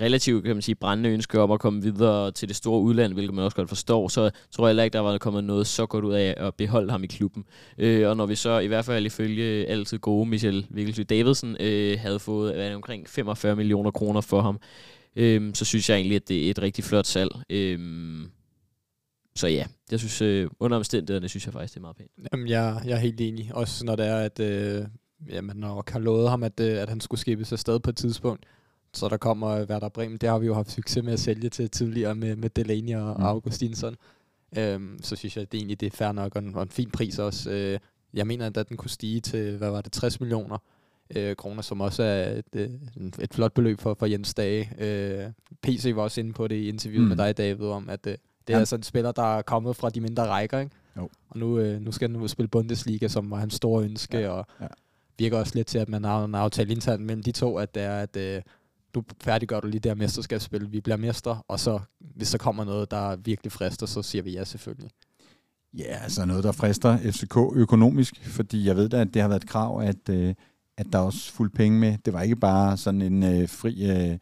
relativt 0.00 0.44
kan 0.44 0.56
man 0.56 0.62
sige, 0.62 0.74
brændende 0.74 1.10
ønske 1.10 1.40
om 1.40 1.50
at 1.50 1.60
komme 1.60 1.82
videre 1.82 2.30
til 2.30 2.48
det 2.48 2.56
store 2.56 2.80
udland, 2.80 3.12
hvilket 3.12 3.34
man 3.34 3.44
også 3.44 3.56
godt 3.56 3.68
forstår, 3.68 4.08
så 4.08 4.30
tror 4.50 4.66
jeg 4.66 4.70
heller 4.70 4.82
ikke, 4.82 4.94
der 4.94 5.00
var 5.00 5.18
kommet 5.18 5.44
noget 5.44 5.66
så 5.66 5.86
godt 5.86 6.04
ud 6.04 6.12
af 6.12 6.34
at 6.36 6.54
beholde 6.54 6.90
ham 6.90 7.04
i 7.04 7.06
klubben. 7.06 7.44
Øh, 7.78 8.08
og 8.08 8.16
når 8.16 8.26
vi 8.26 8.34
så 8.34 8.58
i 8.58 8.66
hvert 8.66 8.84
fald 8.84 9.06
ifølge 9.06 9.66
altid 9.66 9.98
gode 9.98 10.28
Michel 10.28 10.66
Vigelsø 10.70 11.02
Davidsen 11.02 11.56
øh, 11.60 11.98
havde 11.98 12.18
fået 12.18 12.54
hvad 12.54 12.66
det, 12.66 12.74
omkring 12.74 13.08
45 13.08 13.56
millioner 13.56 13.90
kroner 13.90 14.20
for 14.20 14.40
ham, 14.40 14.58
øh, 15.16 15.54
så 15.54 15.64
synes 15.64 15.90
jeg 15.90 15.96
egentlig, 15.96 16.16
at 16.16 16.28
det 16.28 16.46
er 16.46 16.50
et 16.50 16.62
rigtig 16.62 16.84
flot 16.84 17.06
salg. 17.06 17.30
Øh, 17.50 17.78
så 19.36 19.46
ja, 19.46 19.66
jeg 19.90 19.98
synes, 19.98 20.22
øh, 20.22 20.50
under 20.60 20.76
omstændighederne, 20.76 21.28
synes 21.28 21.46
jeg 21.46 21.52
faktisk, 21.52 21.74
det 21.74 21.78
er 21.78 21.82
meget 21.82 21.96
pænt. 21.96 22.10
Jamen, 22.32 22.48
jeg, 22.48 22.82
jeg 22.84 22.92
er 22.92 22.96
helt 22.96 23.20
enig. 23.20 23.50
Også 23.54 23.84
når 23.84 23.96
det 23.96 24.06
er, 24.06 24.16
at 24.16 24.40
øh, 24.40 24.86
jamen, 25.28 25.56
når 25.56 25.84
har 25.88 25.98
lovet 25.98 26.30
ham, 26.30 26.42
at, 26.42 26.60
øh, 26.60 26.82
at 26.82 26.88
han 26.88 27.00
skulle 27.00 27.20
skibes 27.20 27.52
afsted 27.52 27.80
på 27.80 27.90
et 27.90 27.96
tidspunkt. 27.96 28.46
Så 28.94 29.08
der 29.08 29.16
kommer 29.16 29.64
Werder 29.64 29.88
Bremen. 29.88 30.16
Det 30.16 30.28
har 30.28 30.38
vi 30.38 30.46
jo 30.46 30.54
haft 30.54 30.70
succes 30.70 31.04
med 31.04 31.12
at 31.12 31.20
sælge 31.20 31.48
til 31.48 31.70
tidligere 31.70 32.14
med, 32.14 32.36
med 32.36 32.50
Delaney 32.50 32.96
og, 32.96 33.16
Mm. 33.18 33.24
Augustinsson. 33.24 33.96
Øhm, 34.58 34.98
så 35.02 35.16
synes 35.16 35.36
jeg, 35.36 35.42
at 35.42 35.52
det 35.52 35.58
egentlig 35.58 35.80
det 35.80 35.86
er 35.92 35.96
fair 35.96 36.12
nok, 36.12 36.36
og 36.36 36.42
en, 36.42 36.54
og 36.54 36.62
en 36.62 36.68
fin 36.68 36.90
pris 36.90 37.18
også. 37.18 37.50
Øh, 37.50 37.78
jeg 38.14 38.26
mener, 38.26 38.46
at 38.46 38.68
den 38.68 38.76
kunne 38.76 38.90
stige 38.90 39.20
til, 39.20 39.56
hvad 39.56 39.70
var 39.70 39.80
det, 39.80 39.92
60 39.92 40.20
millioner 40.20 40.58
øh, 41.16 41.36
kroner, 41.36 41.62
som 41.62 41.80
også 41.80 42.02
er 42.02 42.30
et, 42.30 42.44
øh, 42.54 42.70
et 43.20 43.34
flot 43.34 43.52
beløb 43.54 43.80
for, 43.80 43.94
for 43.94 44.06
Jens 44.06 44.34
Dage. 44.34 44.70
Øh, 44.78 45.30
PC 45.62 45.92
var 45.94 46.02
også 46.02 46.20
inde 46.20 46.32
på 46.32 46.48
det 46.48 46.56
i 46.56 46.68
interviewet 46.68 47.02
mm. 47.02 47.08
med 47.08 47.16
dig, 47.16 47.36
David, 47.36 47.66
om 47.66 47.88
at 47.88 48.06
øh, 48.06 48.14
det 48.46 48.52
er 48.52 48.56
Han- 48.56 48.60
altså 48.62 48.76
en 48.76 48.82
spiller, 48.82 49.12
der 49.12 49.36
er 49.38 49.42
kommet 49.42 49.76
fra 49.76 49.90
de 49.90 50.00
mindre 50.00 50.26
rækker, 50.28 50.58
ikke? 50.58 50.70
Jo. 50.96 51.08
Og 51.28 51.38
nu, 51.38 51.58
øh, 51.58 51.80
nu 51.80 51.92
skal 51.92 52.08
han 52.10 52.16
ud 52.16 52.22
og 52.24 52.30
spille 52.30 52.48
Bundesliga, 52.48 53.08
som 53.08 53.30
var 53.30 53.36
hans 53.36 53.54
store 53.54 53.84
ønske, 53.84 54.16
Ja, 54.18 54.22
ja. 54.24 54.30
og 54.30 54.46
ja. 54.60 54.66
virker 55.18 55.38
også 55.38 55.52
lidt 55.54 55.66
til, 55.66 55.78
at 55.78 55.88
man 55.88 56.04
har 56.04 56.24
en 56.24 56.34
aftale 56.34 56.72
internt 56.72 57.02
mellem 57.02 57.22
de 57.22 57.32
to, 57.32 57.56
at 57.56 57.74
det 57.74 57.82
er, 57.82 57.98
at 57.98 58.16
øh, 58.16 58.42
du 58.94 59.02
færdiggør 59.22 59.60
du 59.60 59.66
lige 59.66 59.80
der 59.80 59.94
mesterskabsspil, 59.94 60.72
vi 60.72 60.80
bliver 60.80 60.96
mester, 60.96 61.44
og 61.48 61.60
så 61.60 61.80
hvis 62.00 62.30
der 62.30 62.38
kommer 62.38 62.64
noget, 62.64 62.90
der 62.90 63.16
virkelig 63.16 63.52
frister, 63.52 63.86
så 63.86 64.02
siger 64.02 64.22
vi 64.22 64.32
ja 64.32 64.44
selvfølgelig. 64.44 64.90
Ja, 65.78 65.98
altså 66.02 66.24
noget, 66.24 66.44
der 66.44 66.52
frister 66.52 66.98
FCK 66.98 67.36
økonomisk, 67.54 68.26
fordi 68.26 68.66
jeg 68.66 68.76
ved 68.76 68.88
da, 68.88 69.00
at 69.00 69.14
det 69.14 69.22
har 69.22 69.28
været 69.28 69.42
et 69.42 69.48
krav, 69.48 69.80
at, 69.82 70.08
øh, 70.10 70.34
at 70.76 70.86
der 70.92 70.98
er 70.98 71.02
også 71.02 71.32
fuld 71.32 71.50
penge 71.50 71.78
med. 71.78 71.98
Det 72.04 72.12
var 72.12 72.22
ikke 72.22 72.36
bare 72.36 72.76
sådan 72.76 73.02
en 73.02 73.22
øh, 73.22 73.48
fri, 73.48 73.90
øh, 73.90 74.18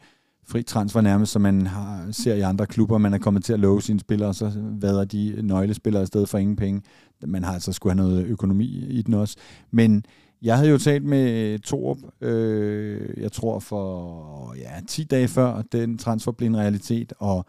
fri 0.50 0.62
transfer 0.62 1.00
nærmest, 1.00 1.32
som 1.32 1.42
man 1.42 1.66
har, 1.66 2.08
ser 2.10 2.34
i 2.34 2.40
andre 2.40 2.66
klubber. 2.66 2.98
Man 2.98 3.14
er 3.14 3.18
kommet 3.18 3.44
til 3.44 3.52
at 3.52 3.60
love 3.60 3.82
sine 3.82 4.00
spillere, 4.00 4.28
og 4.28 4.34
så 4.34 4.52
vader 4.56 5.04
de 5.04 5.34
nøglespillere 5.42 6.02
afsted 6.02 6.26
for 6.26 6.38
ingen 6.38 6.56
penge. 6.56 6.82
Man 7.26 7.44
har 7.44 7.52
altså 7.52 7.72
skulle 7.72 7.92
have 7.92 8.08
noget 8.08 8.26
økonomi 8.26 8.64
i 8.88 9.02
den 9.02 9.14
også. 9.14 9.36
Men 9.70 10.04
jeg 10.42 10.56
havde 10.56 10.70
jo 10.70 10.78
talt 10.78 11.04
med 11.04 11.58
Torup, 11.58 11.98
øh, 12.20 13.22
jeg 13.22 13.32
tror 13.32 13.58
for 13.58 14.54
ja, 14.58 14.80
10 14.88 15.04
dage 15.04 15.28
før 15.28 15.62
den 15.72 15.98
transfer 15.98 16.32
blev 16.32 16.46
en 16.46 16.56
realitet, 16.56 17.12
og 17.18 17.46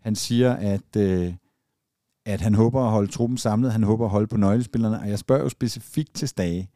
han 0.00 0.14
siger, 0.14 0.52
at, 0.52 0.96
øh, 0.96 1.32
at 2.26 2.40
han 2.40 2.54
håber 2.54 2.80
at 2.80 2.90
holde 2.90 3.10
truppen 3.10 3.38
samlet, 3.38 3.72
han 3.72 3.82
håber 3.82 4.04
at 4.04 4.10
holde 4.10 4.26
på 4.26 4.36
nøglespillerne, 4.36 5.00
og 5.00 5.08
jeg 5.08 5.18
spørger 5.18 5.42
jo 5.42 5.48
specifikt 5.48 6.14
til 6.14 6.28
Stage, 6.28 6.68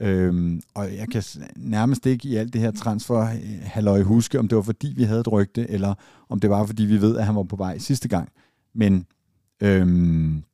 Øhm, 0.00 0.60
og 0.74 0.96
jeg 0.96 1.08
kan 1.08 1.22
nærmest 1.56 2.06
ikke 2.06 2.28
i 2.28 2.36
alt 2.36 2.52
det 2.52 2.60
her 2.60 2.70
transfer 2.70 3.20
øh, 3.20 3.60
halløj 3.62 4.02
huske, 4.02 4.38
om 4.38 4.48
det 4.48 4.56
var 4.56 4.62
fordi 4.62 4.92
vi 4.96 5.02
havde 5.02 5.20
et 5.20 5.32
rygte, 5.32 5.70
eller 5.70 5.94
om 6.28 6.40
det 6.40 6.50
var 6.50 6.66
fordi 6.66 6.84
vi 6.84 7.00
ved, 7.00 7.16
at 7.16 7.26
han 7.26 7.36
var 7.36 7.42
på 7.42 7.56
vej 7.56 7.78
sidste 7.78 8.08
gang. 8.08 8.28
Men, 8.74 9.06
øhm, 9.60 10.44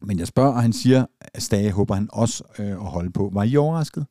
men 0.00 0.18
jeg 0.18 0.26
spørger, 0.26 0.52
og 0.52 0.62
han 0.62 0.72
siger, 0.72 1.06
at 1.20 1.42
Stage 1.42 1.72
håber 1.72 1.94
han 1.94 2.08
også 2.12 2.44
øh, 2.58 2.70
at 2.70 2.76
holde 2.76 3.10
på. 3.10 3.30
Var 3.32 3.42
I 3.42 3.56
overrasket? 3.56 4.06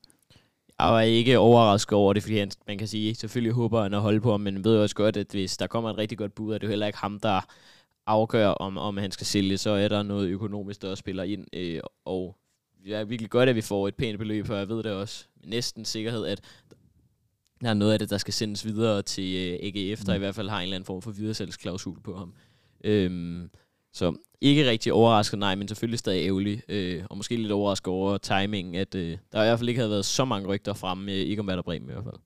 Jeg 0.80 0.88
var 0.88 1.02
ikke 1.02 1.40
overrasket 1.40 1.94
over 1.94 2.14
det, 2.14 2.24
fordi 2.24 2.38
han, 2.38 2.52
man 2.68 2.78
kan 2.78 2.88
sige, 2.88 3.16
selvfølgelig 3.16 3.54
håber 3.54 3.84
han 3.84 3.94
at 3.94 4.02
holde 4.02 4.22
på 4.22 4.38
men 4.38 4.64
ved 4.64 4.78
også 4.78 4.96
godt, 4.96 5.18
at 5.18 5.28
hvis 5.32 5.58
der 5.58 5.68
kommer 5.68 5.90
et 5.90 5.98
rigtig 5.98 6.18
godt 6.18 6.36
bud, 6.36 6.54
er 6.54 6.58
det 6.58 6.64
jo 6.64 6.70
heller 6.70 6.88
ikke 6.88 7.00
ham, 7.00 7.20
der 7.20 7.42
afgør, 8.08 8.48
om, 8.48 8.78
om 8.78 8.98
han 8.98 9.12
skal 9.12 9.28
sælge, 9.28 9.58
så 9.58 9.70
er 9.70 9.88
der 9.88 10.04
noget 10.04 10.30
økonomisk, 10.30 10.82
der 10.82 10.90
også 10.90 11.00
spiller 11.00 11.24
ind, 11.24 11.46
øh, 11.54 11.80
og 12.06 12.36
det 12.84 12.94
er 12.94 13.04
virkelig 13.04 13.30
godt, 13.30 13.50
at 13.50 13.56
vi 13.56 13.62
får 13.62 13.88
et 13.88 13.96
pænt 13.96 14.20
beløb, 14.20 14.50
og 14.50 14.58
jeg 14.58 14.70
ved 14.70 14.84
det 14.84 14.92
også 14.92 15.26
med 15.42 15.50
næsten 15.50 15.86
sikkerhed, 15.86 16.26
at 16.26 16.42
der 17.62 17.70
er 17.70 17.74
noget 17.74 17.94
af 17.94 18.00
det, 18.00 18.10
der 18.10 18.18
skal 18.18 18.34
sendes 18.34 18.66
videre 18.66 19.02
til 19.02 19.36
øh, 19.36 19.68
AGF, 19.68 20.04
der 20.06 20.14
mm. 20.14 20.16
i 20.16 20.20
hvert 20.20 20.36
fald 20.36 20.50
har 20.50 20.58
en 20.58 20.64
eller 20.64 20.76
anden 20.76 20.86
form 20.86 21.02
for 21.02 21.12
videresalgsklausul 21.12 22.02
på 22.02 22.18
ham. 22.18 22.34
Øhm, 22.84 23.50
så 23.94 24.16
ikke 24.42 24.70
rigtig 24.70 24.94
overrasket, 24.94 25.40
nej, 25.40 25.56
men 25.56 25.68
selvfølgelig 25.68 26.00
stadig 26.00 26.28
ærgerlig, 26.28 26.62
øh, 26.70 27.04
og 27.10 27.18
måske 27.18 27.36
lidt 27.36 27.52
overrasket 27.52 27.88
over 27.88 28.18
timingen, 28.18 28.76
at 28.76 28.96
øh, 28.96 29.18
der 29.32 29.44
i 29.44 29.46
hvert 29.46 29.60
fald 29.60 29.70
ikke 29.70 29.80
havde 29.80 29.92
været 29.92 30.06
så 30.06 30.26
mange 30.26 30.48
rygter 30.48 30.74
fremme, 30.74 31.12
øh, 31.12 31.18
ikke 31.18 31.40
om 31.40 31.48
Werder 31.48 31.62
Bremen 31.62 31.90
i 31.90 31.92
hvert 31.92 32.04
fald. 32.04 32.20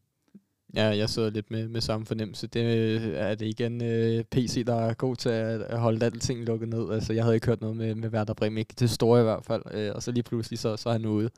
Ja, 0.75 0.85
jeg 0.85 1.09
sidder 1.09 1.29
lidt 1.29 1.51
med, 1.51 1.67
med 1.67 1.81
samme 1.81 2.05
fornemmelse. 2.05 2.47
Det 2.47 2.61
øh, 2.61 3.13
er 3.13 3.35
det 3.35 3.45
igen 3.45 3.83
øh, 3.83 4.23
PC, 4.23 4.65
der 4.65 4.75
er 4.75 4.93
god 4.93 5.15
til 5.15 5.29
at 5.29 5.79
holde 5.79 6.05
alting 6.05 6.45
lukket 6.45 6.69
ned. 6.69 6.91
Altså, 6.91 7.13
jeg 7.13 7.23
havde 7.23 7.35
ikke 7.35 7.47
hørt 7.47 7.61
noget 7.61 7.77
med, 7.77 7.95
med 7.95 8.09
Werder 8.09 8.33
Bremen, 8.33 8.57
ikke 8.57 8.73
det 8.79 8.89
store 8.89 9.19
i 9.19 9.23
hvert 9.23 9.45
fald. 9.45 9.61
Øh, 9.71 9.91
og 9.95 10.03
så 10.03 10.11
lige 10.11 10.23
pludselig, 10.23 10.59
så, 10.59 10.77
så 10.77 10.89
er 10.89 10.93
han 10.93 11.05
ude. 11.05 11.29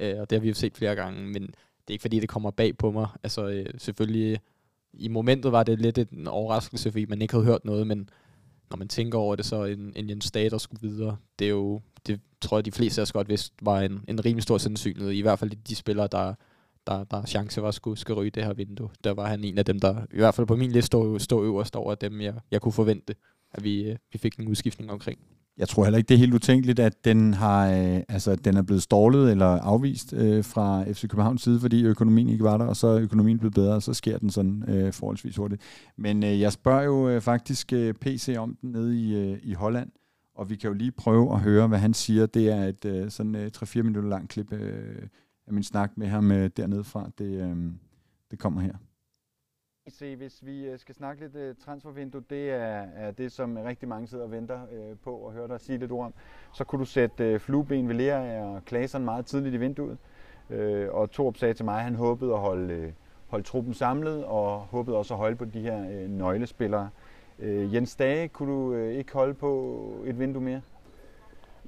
Øh, 0.00 0.20
og 0.20 0.30
det 0.30 0.36
har 0.36 0.40
vi 0.40 0.48
jo 0.48 0.54
set 0.54 0.76
flere 0.76 0.94
gange, 0.94 1.26
men 1.26 1.42
det 1.42 1.88
er 1.88 1.92
ikke 1.92 2.02
fordi, 2.02 2.20
det 2.20 2.28
kommer 2.28 2.50
bag 2.50 2.78
på 2.78 2.90
mig. 2.90 3.08
Altså, 3.22 3.48
øh, 3.48 3.66
selvfølgelig, 3.78 4.40
i 4.92 5.08
momentet 5.08 5.52
var 5.52 5.62
det 5.62 5.80
lidt 5.80 5.98
en 5.98 6.26
overraskelse, 6.26 6.90
fordi 6.90 7.06
man 7.06 7.22
ikke 7.22 7.34
havde 7.34 7.46
hørt 7.46 7.64
noget, 7.64 7.86
men 7.86 8.10
når 8.70 8.76
man 8.76 8.88
tænker 8.88 9.18
over 9.18 9.36
det, 9.36 9.44
så 9.44 9.64
en, 9.64 9.92
en 9.96 10.10
Jens 10.10 10.24
Stad, 10.24 10.50
der 10.50 10.58
skulle 10.58 10.88
videre, 10.88 11.16
det 11.38 11.44
er 11.44 11.48
jo, 11.50 11.80
det 12.06 12.20
tror 12.40 12.58
jeg, 12.58 12.64
de 12.64 12.72
fleste 12.72 13.00
af 13.00 13.02
os 13.02 13.12
godt 13.12 13.28
vidste, 13.28 13.54
var 13.62 13.80
en, 13.80 14.04
en 14.08 14.24
rimelig 14.24 14.42
stor 14.42 14.58
sandsynlighed. 14.58 15.12
I 15.12 15.20
hvert 15.20 15.38
fald 15.38 15.50
de 15.50 15.74
spillere, 15.74 16.08
der 16.12 16.34
der, 16.88 17.04
der 17.04 17.26
chance 17.26 17.62
var 17.62 17.68
at 17.68 17.74
skulle, 17.74 17.98
skulle 17.98 18.20
ryge 18.20 18.30
det 18.30 18.44
her 18.44 18.54
vindue. 18.54 18.88
Der 19.04 19.14
var 19.14 19.26
han 19.26 19.44
en 19.44 19.58
af 19.58 19.64
dem, 19.64 19.80
der 19.80 19.94
i 20.12 20.16
hvert 20.16 20.34
fald 20.34 20.46
på 20.46 20.56
min 20.56 20.70
liste 20.70 20.86
stod, 20.86 21.20
stod 21.20 21.46
øverst 21.46 21.76
over 21.76 21.94
dem, 21.94 22.20
jeg, 22.20 22.34
jeg 22.50 22.60
kunne 22.60 22.72
forvente, 22.72 23.14
at 23.52 23.64
vi, 23.64 23.90
øh, 23.90 23.96
vi 24.12 24.18
fik 24.18 24.36
en 24.36 24.48
udskiftning 24.48 24.90
omkring. 24.90 25.18
Jeg 25.58 25.68
tror 25.68 25.84
heller 25.84 25.98
ikke, 25.98 26.08
det 26.08 26.14
er 26.14 26.18
helt 26.18 26.34
utænkeligt, 26.34 26.78
at 26.78 27.04
den, 27.04 27.34
har, 27.34 27.70
øh, 27.70 28.00
altså, 28.08 28.36
den 28.36 28.56
er 28.56 28.62
blevet 28.62 28.82
stålet 28.82 29.30
eller 29.30 29.46
afvist 29.46 30.12
øh, 30.12 30.44
fra 30.44 30.84
FC 30.92 31.00
Københavns 31.08 31.42
side, 31.42 31.60
fordi 31.60 31.84
økonomien 31.84 32.28
ikke 32.28 32.44
var 32.44 32.56
der, 32.56 32.64
og 32.64 32.76
så 32.76 32.86
er 32.86 33.00
økonomien 33.00 33.38
blevet 33.38 33.54
bedre, 33.54 33.74
og 33.74 33.82
så 33.82 33.94
sker 33.94 34.18
den 34.18 34.30
sådan 34.30 34.64
øh, 34.68 34.92
forholdsvis 34.92 35.36
hurtigt. 35.36 35.62
Men 35.96 36.24
øh, 36.24 36.40
jeg 36.40 36.52
spørger 36.52 36.82
jo 36.82 37.08
øh, 37.08 37.20
faktisk 37.20 37.72
øh, 37.72 37.94
PC 37.94 38.34
om 38.38 38.56
den 38.62 38.70
nede 38.70 39.00
i, 39.00 39.14
øh, 39.16 39.38
i 39.42 39.52
Holland, 39.52 39.90
og 40.34 40.50
vi 40.50 40.56
kan 40.56 40.68
jo 40.68 40.74
lige 40.74 40.92
prøve 40.92 41.32
at 41.32 41.40
høre, 41.40 41.66
hvad 41.66 41.78
han 41.78 41.94
siger. 41.94 42.26
Det 42.26 42.48
er 42.48 42.64
et 42.64 42.84
øh, 42.84 43.10
sådan 43.10 43.34
øh, 43.34 43.50
3-4 43.56 43.82
minutter 43.82 44.10
langt 44.10 44.30
klip, 44.30 44.52
øh, 44.52 45.02
af 45.48 45.54
min 45.54 45.62
snak 45.62 45.90
med 45.96 46.06
ham 46.06 46.32
øh, 46.32 46.50
dernede 46.56 46.84
fra. 46.84 47.10
Det, 47.18 47.24
øh, 47.24 47.72
det 48.30 48.38
kommer 48.38 48.60
her. 48.60 48.74
Se, 49.88 50.16
hvis 50.16 50.46
vi 50.46 50.66
øh, 50.66 50.78
skal 50.78 50.94
snakke 50.94 51.22
lidt 51.22 51.50
uh, 51.50 51.64
transfervindue, 51.64 52.22
det 52.30 52.50
er, 52.50 52.86
er 52.94 53.10
det, 53.10 53.32
som 53.32 53.56
rigtig 53.56 53.88
mange 53.88 54.06
sidder 54.06 54.24
og 54.24 54.30
venter 54.30 54.62
uh, 54.62 54.98
på 54.98 55.14
og 55.14 55.32
høre 55.32 55.48
dig 55.48 55.60
sige 55.60 55.78
lidt 55.78 55.92
ord 55.92 56.06
om. 56.06 56.14
Så 56.54 56.64
kunne 56.64 56.80
du 56.80 56.84
sætte 56.84 57.34
uh, 57.34 57.40
flueben 57.40 57.88
ved 57.88 57.94
Lea 57.94 58.44
og 58.44 58.64
Klaseren 58.64 59.04
meget 59.04 59.26
tidligt 59.26 59.54
i 59.54 59.58
vinduet. 59.58 59.98
Uh, 60.50 60.56
og 60.90 61.10
Torp 61.10 61.36
sagde 61.36 61.54
til 61.54 61.64
mig, 61.64 61.76
at 61.76 61.84
han 61.84 61.94
håbede 61.94 62.32
at 62.32 62.38
holde, 62.38 62.86
uh, 62.86 62.92
holde 63.28 63.44
truppen 63.44 63.74
samlet 63.74 64.24
og 64.24 64.60
håbede 64.60 64.96
også 64.96 65.14
at 65.14 65.18
holde 65.18 65.36
på 65.36 65.44
de 65.44 65.60
her 65.60 66.04
uh, 66.04 66.10
nøglespillere. 66.10 66.90
Uh, 67.38 67.74
Jens 67.74 67.96
Dage, 67.96 68.28
kunne 68.28 68.52
du 68.52 68.74
uh, 68.74 68.88
ikke 68.88 69.12
holde 69.12 69.34
på 69.34 70.02
et 70.06 70.18
vindue 70.18 70.42
mere? 70.42 70.60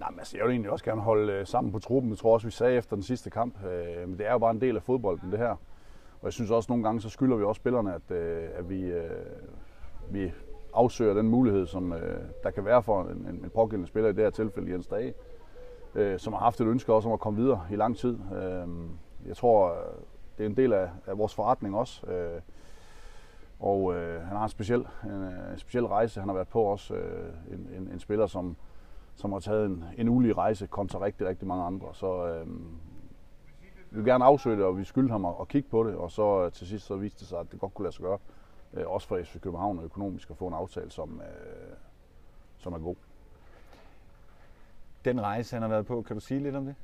Nej, 0.01 0.11
men 0.11 0.19
altså, 0.19 0.37
jeg 0.37 0.47
vil 0.47 0.53
egentlig 0.53 0.71
også 0.71 0.85
gerne 0.85 1.01
holde 1.01 1.33
øh, 1.33 1.47
sammen 1.47 1.73
på 1.73 1.79
truppen. 1.79 2.11
Jeg 2.11 2.19
tror 2.19 2.35
også, 2.35 2.47
vi 2.47 2.51
sagde 2.51 2.77
efter 2.77 2.97
den 2.97 3.03
sidste 3.03 3.31
kamp. 3.31 3.55
Øh, 3.65 4.09
men 4.09 4.19
det 4.19 4.27
er 4.27 4.33
jo 4.33 4.39
bare 4.39 4.51
en 4.51 4.61
del 4.61 4.77
af 4.77 4.83
fodbolden, 4.83 5.31
det 5.31 5.39
her. 5.39 5.51
Og 6.21 6.25
jeg 6.25 6.33
synes 6.33 6.51
også, 6.51 6.73
nogle 6.73 6.85
gange, 6.85 7.01
så 7.01 7.09
skylder 7.09 7.37
vi 7.37 7.45
også 7.45 7.61
spillerne, 7.61 7.95
at, 7.95 8.11
øh, 8.11 8.49
at 8.55 8.71
vi, 8.71 8.83
øh, 8.83 9.11
vi 10.11 10.33
afsøger 10.75 11.15
den 11.15 11.29
mulighed, 11.29 11.67
som 11.67 11.93
øh, 11.93 12.21
der 12.43 12.51
kan 12.51 12.65
være 12.65 12.83
for 12.83 13.03
en, 13.03 13.17
en, 13.17 13.41
en 13.45 13.51
pågældende 13.55 13.89
spiller, 13.89 14.11
i 14.11 14.13
det 14.13 14.25
her 14.25 14.31
tilfælde 14.31 14.73
Jens 14.73 14.87
Dage, 14.87 15.15
øh, 15.95 16.19
som 16.19 16.33
har 16.33 16.41
haft 16.41 16.61
et 16.61 16.67
ønske 16.67 16.93
også 16.93 17.09
om 17.09 17.13
at 17.13 17.21
komme 17.21 17.41
videre 17.41 17.67
i 17.71 17.77
lang 17.77 17.97
tid. 17.97 18.19
Øh, 18.35 18.69
jeg 19.27 19.37
tror, 19.37 19.71
øh, 19.71 19.77
det 20.39 20.45
er 20.45 20.49
en 20.49 20.57
del 20.57 20.73
af, 20.73 20.91
af 21.07 21.19
vores 21.19 21.35
forretning 21.35 21.77
også. 21.77 22.07
Øh, 22.07 22.41
og 23.61 23.95
øh, 23.95 24.23
han 24.23 24.37
har 24.37 24.45
en 24.45 24.51
speciel, 24.51 24.87
en, 25.05 25.11
øh, 25.11 25.53
en 25.53 25.59
speciel 25.59 25.87
rejse, 25.87 26.21
han 26.21 26.29
har 26.29 26.35
været 26.35 26.49
på 26.49 26.63
også. 26.63 26.95
Øh, 26.95 27.33
en, 27.53 27.69
en, 27.77 27.91
en 27.93 28.01
spiller, 28.01 28.27
som, 28.27 28.57
som 29.15 29.33
har 29.33 29.41
taget 29.41 29.67
en, 29.67 29.85
en 29.99 30.09
ulig 30.09 30.37
rejse 30.37 30.67
kontra 30.67 31.01
rigtig, 31.01 31.27
rigtig 31.27 31.49
mange 31.49 31.65
andre. 31.65 31.95
Så 31.95 32.27
øh, 32.27 32.47
vi 33.91 33.97
vil 33.97 34.05
gerne 34.05 34.25
afsøge 34.25 34.57
det, 34.57 34.65
og 34.65 34.79
vi 34.79 34.85
skylder 34.85 35.13
ham 35.13 35.25
at, 35.25 35.35
at 35.41 35.49
kigge 35.49 35.69
på 35.69 35.85
det, 35.85 35.95
og 35.95 36.11
så 36.11 36.45
øh, 36.45 36.53
til 36.53 36.67
sidst 36.67 36.87
så 36.87 36.97
viste 36.97 37.21
det 37.21 37.29
sig, 37.29 37.41
at 37.41 37.53
det 37.53 37.61
godt 37.61 37.75
kunne 37.75 37.85
lade 37.85 37.95
sig 37.95 38.03
gøre, 38.03 38.19
øh, 38.75 38.91
også 38.91 39.09
for 39.09 39.21
FC 39.23 39.41
København 39.41 39.79
og 39.79 39.85
økonomisk, 39.85 40.31
at 40.31 40.37
få 40.37 40.47
en 40.47 40.55
aftale, 40.55 40.91
som, 40.91 41.21
øh, 41.21 41.77
som 42.59 42.73
er 42.73 42.79
god. 42.79 42.97
Den 45.05 45.21
rejse, 45.21 45.57
han 45.57 45.63
har 45.63 45.69
været 45.69 45.87
på, 45.87 46.03
kan 46.03 46.17
du 46.17 46.21
sige 46.21 46.41
lidt 46.41 46.57
om 46.57 46.65
det? 46.65 46.75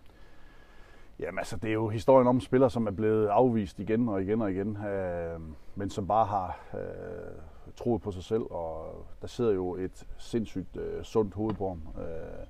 Jamen 1.19 1.39
altså, 1.39 1.57
det 1.57 1.69
er 1.69 1.75
jo 1.75 1.89
historien 1.89 2.29
om 2.29 2.41
spillere, 2.41 2.71
som 2.71 2.87
er 2.87 2.91
blevet 2.91 3.27
afvist 3.27 3.79
igen 3.79 4.09
og 4.09 4.23
igen 4.23 4.43
og 4.43 4.51
igen, 4.51 4.77
øh, 4.77 5.41
men 5.75 5.91
som 5.91 6.07
bare 6.07 6.27
har 6.27 6.59
øh, 6.75 6.81
troet 7.77 8.03
på 8.03 8.11
sig 8.11 8.25
selv, 8.25 8.43
og 8.43 9.05
der 9.21 9.27
sidder 9.27 9.53
jo 9.53 9.77
et 9.77 10.07
sindssygt 10.19 10.77
øh, 10.77 11.05
sundt 11.05 11.35
hoved 11.35 11.55
på 11.55 11.69
ham. 11.69 12.03
Øh, 12.03 12.47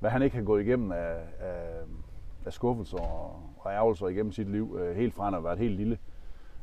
hvad 0.00 0.10
han 0.10 0.22
ikke 0.22 0.36
har 0.36 0.44
gået 0.44 0.62
igennem 0.62 0.92
af, 0.92 1.16
af, 1.40 1.80
af 2.46 2.52
skuffelser 2.52 2.98
og, 2.98 3.42
og 3.58 3.72
ærgelser 3.72 4.08
igennem 4.08 4.32
sit 4.32 4.50
liv, 4.50 4.78
øh, 4.80 4.96
helt 4.96 5.14
fra 5.14 5.24
han 5.24 5.32
har 5.32 5.40
været 5.40 5.58
helt 5.58 5.76
lille, 5.76 5.98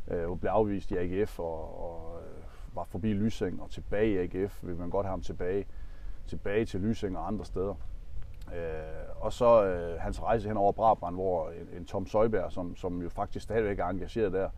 øh, 0.07 0.29
og 0.29 0.39
blev 0.39 0.51
afvist 0.51 0.91
i 0.91 0.95
AGF 0.97 1.39
og, 1.39 1.83
og 1.83 2.21
øh, 2.21 2.75
var 2.75 2.83
forbi 2.83 3.13
Lysing 3.13 3.61
og 3.61 3.69
tilbage 3.69 4.13
i 4.13 4.17
AGF, 4.17 4.63
vil 4.63 4.75
man 4.75 4.89
godt 4.89 5.05
have 5.05 5.11
ham 5.11 5.21
tilbage, 5.21 5.65
tilbage 6.27 6.65
til 6.65 6.79
Lysing 6.79 7.17
og 7.17 7.27
andre 7.27 7.45
steder. 7.45 7.75
Øh, 8.55 9.09
og 9.19 9.33
så 9.33 9.65
øh, 9.65 9.99
hans 9.99 10.21
rejse 10.23 10.47
hen 10.47 10.57
over 10.57 10.71
Brabrand, 10.71 11.15
hvor 11.15 11.49
en, 11.49 11.77
en 11.77 11.85
Tom 11.85 12.07
Søjberg, 12.07 12.51
som, 12.51 12.75
som 12.75 13.01
jo 13.01 13.09
faktisk 13.09 13.43
stadigvæk 13.43 13.79
er 13.79 13.85
engageret 13.85 14.33
der, 14.33 14.49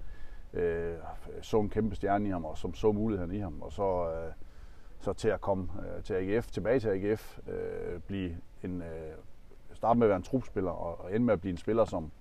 øh, 0.53 0.95
så 1.41 1.59
en 1.59 1.69
kæmpe 1.69 1.95
stjerne 1.95 2.27
i 2.27 2.31
ham, 2.31 2.45
og 2.45 2.57
som 2.57 2.73
så 2.73 2.91
muligheden 2.91 3.31
i 3.31 3.39
ham. 3.39 3.61
Og 3.61 3.71
så, 3.71 4.11
øh, 4.11 4.33
så 4.99 5.13
til 5.13 5.27
at 5.27 5.41
komme 5.41 5.69
øh, 5.79 6.03
til 6.03 6.13
AGF, 6.13 6.51
tilbage 6.51 6.79
til 6.79 6.87
AGF, 6.87 7.39
øh, 7.47 7.99
blive 7.99 8.37
en, 8.63 8.81
øh, 8.81 9.13
starte 9.73 9.99
med 9.99 10.07
at 10.07 10.09
være 10.09 10.17
en 10.17 10.23
trupspiller, 10.23 10.71
og, 10.71 11.01
og 11.01 11.15
ende 11.15 11.25
med 11.25 11.33
at 11.33 11.41
blive 11.41 11.51
en 11.51 11.57
spiller, 11.57 11.85
som, 11.85 12.11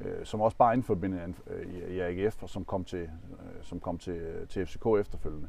øh, 0.00 0.24
som 0.24 0.40
også 0.40 0.56
bare 0.56 0.74
indforbindet 0.74 1.34
øh, 1.46 1.74
i, 1.74 1.94
i 1.94 2.00
AGF, 2.00 2.42
og 2.42 2.48
som 2.48 2.64
kom 2.64 2.84
til, 2.84 3.02
øh, 3.02 3.62
som 3.62 3.80
kom 3.80 3.98
til, 3.98 4.14
øh, 4.14 4.48
til 4.48 4.66
FCK 4.66 4.86
efterfølgende 5.00 5.48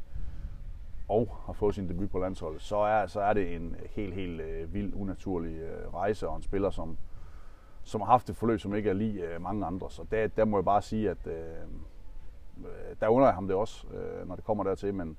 og 1.08 1.38
har 1.46 1.54
fået 1.54 1.76
sin 1.76 1.90
debut 1.90 2.10
på 2.10 2.20
landsholdet, 2.20 2.62
så 2.62 2.78
er, 2.78 3.08
så 3.08 3.22
er 3.22 3.34
det 3.34 3.56
en 3.56 3.76
helt, 3.90 4.14
helt 4.14 4.42
øh, 4.42 4.74
vild, 4.74 4.94
unaturlig 4.96 5.56
øh, 5.56 5.94
rejse, 5.94 6.28
og 6.28 6.36
en 6.36 6.42
spiller, 6.42 6.70
som, 6.70 6.98
som 7.86 8.02
har 8.02 8.08
haft 8.08 8.30
et 8.30 8.36
forløb, 8.36 8.60
som 8.60 8.76
ikke 8.76 8.90
er 8.90 8.94
lige 8.94 9.34
øh, 9.34 9.42
mange 9.42 9.66
andre. 9.66 9.92
Så 9.92 10.06
der, 10.12 10.28
der 10.28 10.46
må 10.46 10.58
jeg 10.58 10.66
bare 10.66 10.82
sige, 10.82 11.10
at 11.10 11.28
øh, 11.28 11.34
der 13.02 13.08
under 13.08 13.28
jeg 13.28 13.36
ham 13.36 13.48
det 13.48 13.56
også, 13.56 13.88
øh, 13.88 14.28
når 14.28 14.36
det 14.36 14.44
kommer 14.44 14.64
dertil, 14.64 14.94
men, 14.94 15.18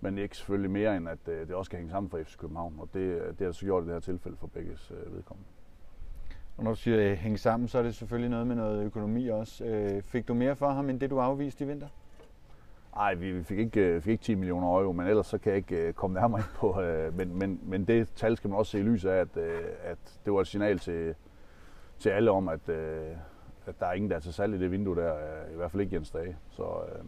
men 0.00 0.18
ikke 0.18 0.36
selvfølgelig 0.36 0.70
mere, 0.70 0.96
end 0.96 1.08
at 1.08 1.28
øh, 1.28 1.48
det 1.48 1.54
også 1.54 1.68
skal 1.68 1.76
hænge 1.76 1.90
sammen 1.90 2.10
for 2.10 2.18
FC 2.18 2.36
København. 2.36 2.74
Og 2.78 2.88
det, 2.94 3.22
det 3.38 3.44
har 3.44 3.52
så 3.52 3.64
gjort 3.64 3.82
i 3.82 3.86
det 3.86 3.94
her 3.94 4.00
tilfælde 4.00 4.36
for 4.36 4.46
begges 4.46 4.90
øh, 4.90 5.16
vedkommende. 5.16 5.48
Og 6.56 6.64
når 6.64 6.70
du 6.70 6.76
siger 6.76 7.14
hænge 7.14 7.38
sammen, 7.38 7.68
så 7.68 7.78
er 7.78 7.82
det 7.82 7.94
selvfølgelig 7.94 8.30
noget 8.30 8.46
med 8.46 8.56
noget 8.56 8.84
økonomi 8.84 9.28
også. 9.28 9.64
Øh, 9.64 10.02
fik 10.02 10.28
du 10.28 10.34
mere 10.34 10.56
for 10.56 10.68
ham, 10.68 10.90
end 10.90 11.00
det 11.00 11.10
du 11.10 11.18
afviste 11.18 11.64
i 11.64 11.68
vinter? 11.68 11.88
Nej, 12.94 13.14
vi 13.14 13.42
fik 13.42 13.58
ikke, 13.58 13.80
øh, 13.80 14.02
fik 14.02 14.12
ikke 14.12 14.22
10 14.22 14.34
millioner 14.34 14.66
euro, 14.66 14.92
men 14.92 15.06
ellers 15.06 15.26
så 15.26 15.38
kan 15.38 15.50
jeg 15.50 15.56
ikke 15.56 15.76
øh, 15.76 15.92
komme 15.92 16.20
nærmere 16.20 16.40
ind 16.40 16.48
på. 16.54 16.80
Øh, 16.80 17.16
men, 17.16 17.38
men, 17.38 17.60
men 17.62 17.84
det 17.84 18.08
tal 18.16 18.36
skal 18.36 18.50
man 18.50 18.58
også 18.58 18.70
se 18.70 18.78
i 18.78 18.82
lys 18.82 19.04
af, 19.04 19.16
at, 19.16 19.36
at 19.84 19.98
det 20.24 20.32
var 20.32 20.40
et 20.40 20.46
signal 20.46 20.78
til, 20.78 21.14
til 22.00 22.08
alle 22.10 22.30
om, 22.30 22.48
at, 22.48 22.68
øh, 22.68 23.16
at 23.66 23.80
der 23.80 23.86
er 23.86 23.92
ingen, 23.92 24.10
der 24.10 24.16
er 24.16 24.20
til 24.20 24.32
salg 24.32 24.54
i 24.54 24.58
det 24.58 24.70
vindue 24.70 24.96
der. 24.96 25.14
Øh, 25.14 25.52
I 25.52 25.56
hvert 25.56 25.70
fald 25.70 25.82
ikke 25.82 25.94
Jens 25.94 26.10
Dage. 26.10 26.36
Så, 26.50 26.62
øh, 26.62 27.04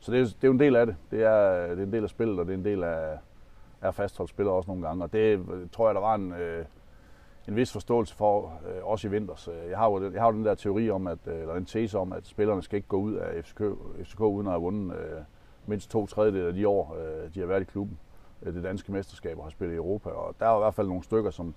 så 0.00 0.12
det 0.12 0.20
er, 0.20 0.24
det 0.24 0.44
er 0.44 0.48
jo 0.48 0.52
en 0.52 0.60
del 0.60 0.76
af 0.76 0.86
det. 0.86 0.96
Det 1.10 1.22
er, 1.22 1.66
det 1.66 1.78
er 1.78 1.82
en 1.82 1.92
del 1.92 2.02
af 2.02 2.10
spillet, 2.10 2.38
og 2.38 2.46
det 2.46 2.52
er 2.52 2.58
en 2.58 2.64
del 2.64 2.82
af, 2.82 3.18
af 3.82 3.94
fastholdt 3.94 4.30
spillere 4.30 4.54
også 4.54 4.70
nogle 4.70 4.86
gange. 4.86 5.04
Og 5.04 5.12
det 5.12 5.46
tror 5.72 5.88
jeg, 5.88 5.94
der 5.94 6.00
var 6.00 6.14
en, 6.14 6.32
øh, 6.32 6.64
en 7.48 7.56
vis 7.56 7.72
forståelse 7.72 8.14
for, 8.16 8.60
øh, 8.68 8.86
også 8.86 9.08
i 9.08 9.10
vinters. 9.10 9.48
Jeg 9.68 9.78
har, 9.78 9.90
jo, 9.90 10.12
jeg 10.12 10.20
har 10.20 10.32
jo 10.32 10.36
den 10.36 10.44
der 10.44 10.54
teori 10.54 10.90
om, 10.90 11.06
at, 11.06 11.18
eller 11.26 11.54
en 11.54 11.64
tese 11.64 11.98
om, 11.98 12.12
at 12.12 12.26
spillerne 12.26 12.62
skal 12.62 12.76
ikke 12.76 12.88
gå 12.88 12.96
ud 12.96 13.14
af 13.14 13.44
FCK, 13.44 13.62
FCK 14.04 14.20
uden 14.20 14.46
at 14.46 14.52
have 14.52 14.62
vundet 14.62 14.96
øh, 14.96 15.20
mindst 15.66 15.90
to 15.90 16.06
tredjedel 16.06 16.46
af 16.46 16.52
de 16.52 16.68
år, 16.68 16.96
øh, 16.98 17.34
de 17.34 17.40
har 17.40 17.46
været 17.46 17.60
i 17.60 17.64
klubben. 17.64 17.98
Det 18.44 18.64
danske 18.64 18.92
mesterskab 18.92 19.38
og 19.38 19.44
har 19.44 19.50
spillet 19.50 19.74
i 19.74 19.76
Europa, 19.76 20.10
og 20.10 20.34
der 20.40 20.46
er 20.46 20.56
i 20.56 20.60
hvert 20.60 20.74
fald 20.74 20.88
nogle 20.88 21.02
stykker, 21.02 21.30
som 21.30 21.54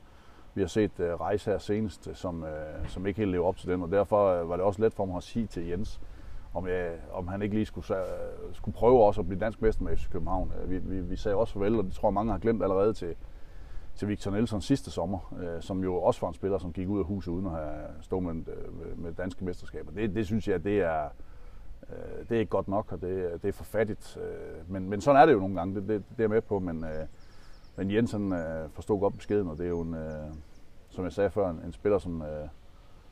vi 0.58 0.62
har 0.62 0.68
set 0.68 1.00
øh, 1.00 1.14
rejse 1.14 1.52
her 1.52 1.58
senest, 1.58 2.08
øh, 2.08 2.16
som, 2.16 2.44
øh, 2.44 2.88
som 2.88 3.06
ikke 3.06 3.20
helt 3.20 3.32
lever 3.32 3.46
op 3.46 3.58
til 3.58 3.70
den, 3.70 3.84
og 3.84 3.92
derfor 3.92 4.42
øh, 4.42 4.50
var 4.50 4.56
det 4.56 4.66
også 4.66 4.82
let 4.82 4.94
for 4.94 5.06
mig 5.06 5.18
at 5.18 5.24
sige 5.24 5.48
til 5.48 5.68
Jens, 5.68 6.02
om, 6.54 6.68
jeg, 6.68 6.96
om 7.12 7.28
han 7.28 7.42
ikke 7.42 7.56
lige 7.56 7.66
skulle, 7.66 7.96
uh, 7.96 8.56
skulle 8.56 8.76
prøve 8.76 9.04
også 9.04 9.22
at 9.22 9.28
blive 9.28 9.40
dansk 9.40 9.62
mester 9.62 9.84
med 9.84 9.98
FC 9.98 10.10
København. 10.10 10.52
Uh, 10.64 10.72
vi, 10.72 10.78
vi, 10.78 11.02
vi 11.02 11.16
sagde 11.16 11.36
også 11.36 11.54
farvel, 11.54 11.76
og 11.76 11.84
det 11.84 11.94
tror 11.94 12.08
jeg 12.10 12.14
mange 12.14 12.32
har 12.32 12.40
glemt 12.40 12.64
allerede 12.64 12.94
til, 12.94 13.16
til 13.96 14.08
Victor 14.08 14.32
Nelson 14.32 14.62
sidste 14.62 14.92
sommer, 14.92 15.20
uh, 15.32 15.62
som 15.62 15.84
jo 15.84 15.96
også 15.96 16.22
var 16.22 16.28
en 16.28 16.34
spiller, 16.34 16.58
som 16.58 16.74
gik 16.74 16.88
ud 16.88 17.00
af 17.00 17.06
huset 17.06 17.32
uden 17.32 17.46
at 17.46 17.52
have 17.52 17.72
stået 18.02 18.24
med, 18.24 18.34
uh, 18.34 19.04
med 19.04 19.14
danske 19.14 19.46
mesterskaber. 19.46 19.92
Det, 19.92 20.16
det 20.16 20.26
synes 20.26 20.48
jeg, 20.48 20.64
det 20.64 20.80
er, 20.80 21.10
det 22.30 22.36
er 22.36 22.40
ikke 22.40 22.50
godt 22.50 22.68
nok, 22.68 22.92
og 22.92 23.02
det, 23.02 23.42
det 23.42 23.48
er 23.48 23.54
for 23.54 23.64
fattigt. 23.64 24.18
Men, 24.68 24.90
men 24.90 25.02
sådan 25.02 25.22
er 25.22 25.26
det 25.26 25.34
jo 25.34 25.40
nogle 25.40 25.56
gange, 25.56 25.76
det, 25.76 25.88
det, 25.88 26.04
det 26.10 26.20
er 26.20 26.24
jeg 26.24 26.30
med 26.30 26.42
på, 26.42 26.60
men, 26.60 26.84
Øh, 26.84 27.06
men 27.77 27.91
Jensen 27.91 28.31
uh, 28.31 28.72
forstod 28.74 29.00
godt 29.00 29.17
beskeden, 29.17 29.48
og 29.48 29.57
det 29.57 29.65
er 29.65 29.69
jo 29.69 29.81
en, 29.81 29.93
uh, 29.93 30.36
som 30.89 31.03
jeg 31.03 31.13
sagde 31.13 31.29
før, 31.29 31.50
en, 31.50 31.62
en 31.65 31.74
spiller, 31.74 32.00
som, 32.00 32.22
uh, 32.22 32.50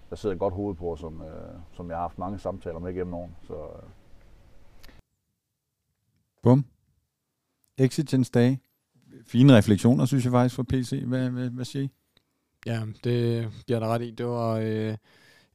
der 0.10 0.16
sidder 0.16 0.36
godt 0.36 0.54
hoved 0.54 0.76
på, 0.76 0.96
som, 0.96 1.22
øh, 1.22 1.60
som 1.74 1.90
jeg 1.90 1.98
har 1.98 2.02
haft 2.02 2.18
mange 2.18 2.40
samtaler 2.40 2.80
med 2.80 2.94
gennem 2.94 3.14
årene. 3.14 3.36
Så, 3.44 3.54
øh. 3.54 3.90
Bum. 6.44 6.66
Exigence 7.78 8.32
Day. 8.32 8.56
Fine 9.28 9.58
refleksioner, 9.58 10.06
synes 10.06 10.24
jeg 10.24 10.32
faktisk, 10.32 10.56
fra 10.56 10.64
PC. 10.64 11.04
Hvad, 11.06 11.30
hvad, 11.30 11.50
hvad 11.50 11.66
siger 11.66 11.84
I? 11.84 11.90
Ja, 12.66 12.82
det 13.04 13.50
giver 13.68 13.80
dig 13.80 13.88
ret 13.88 14.02
i. 14.02 14.12
Det 14.12 14.26
var 14.26 14.52
øh, 14.64 14.98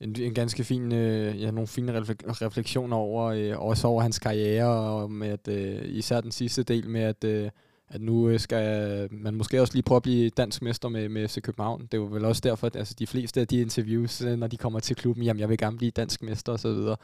en, 0.01 0.17
en 0.21 0.35
ganske 0.35 0.65
fin, 0.65 0.93
øh, 0.93 1.43
ja, 1.43 1.51
nogle 1.51 1.67
fine 1.67 2.01
refleksioner 2.01 2.97
over, 2.97 3.25
øh, 3.25 3.61
også 3.61 3.89
over 3.89 4.03
hans 4.03 4.19
karriere, 4.19 4.69
og 4.69 5.11
med 5.11 5.29
at, 5.29 5.49
øh, 5.49 5.83
især 5.85 6.21
den 6.21 6.33
sidste 6.33 6.63
del 6.63 6.89
med, 6.89 7.01
at 7.01 7.25
øh, 7.25 7.51
at 7.91 8.01
nu 8.01 8.29
øh, 8.29 8.41
skal 8.41 9.09
man 9.13 9.35
måske 9.35 9.61
også 9.61 9.75
lige 9.75 9.83
prøve 9.83 9.97
at 9.97 10.03
blive 10.03 10.31
dansk 10.31 10.63
mester 10.63 10.89
med, 10.89 11.09
med 11.09 11.29
FC 11.29 11.43
København. 11.43 11.89
Det 11.93 12.01
var 12.01 12.07
vel 12.07 12.25
også 12.25 12.41
derfor, 12.45 12.67
at 12.67 12.77
altså, 12.77 12.95
de 12.99 13.07
fleste 13.07 13.41
af 13.41 13.49
de 13.49 13.61
interviews, 13.61 14.23
øh, 14.23 14.39
når 14.39 14.47
de 14.47 14.57
kommer 14.57 14.81
til 14.81 14.97
klubben, 14.97 15.25
jamen 15.25 15.41
jeg 15.41 15.49
vil 15.49 15.59
gerne 15.59 15.77
blive 15.77 15.91
dansk 15.91 16.23
mester 16.23 16.53
osv., 16.53 16.97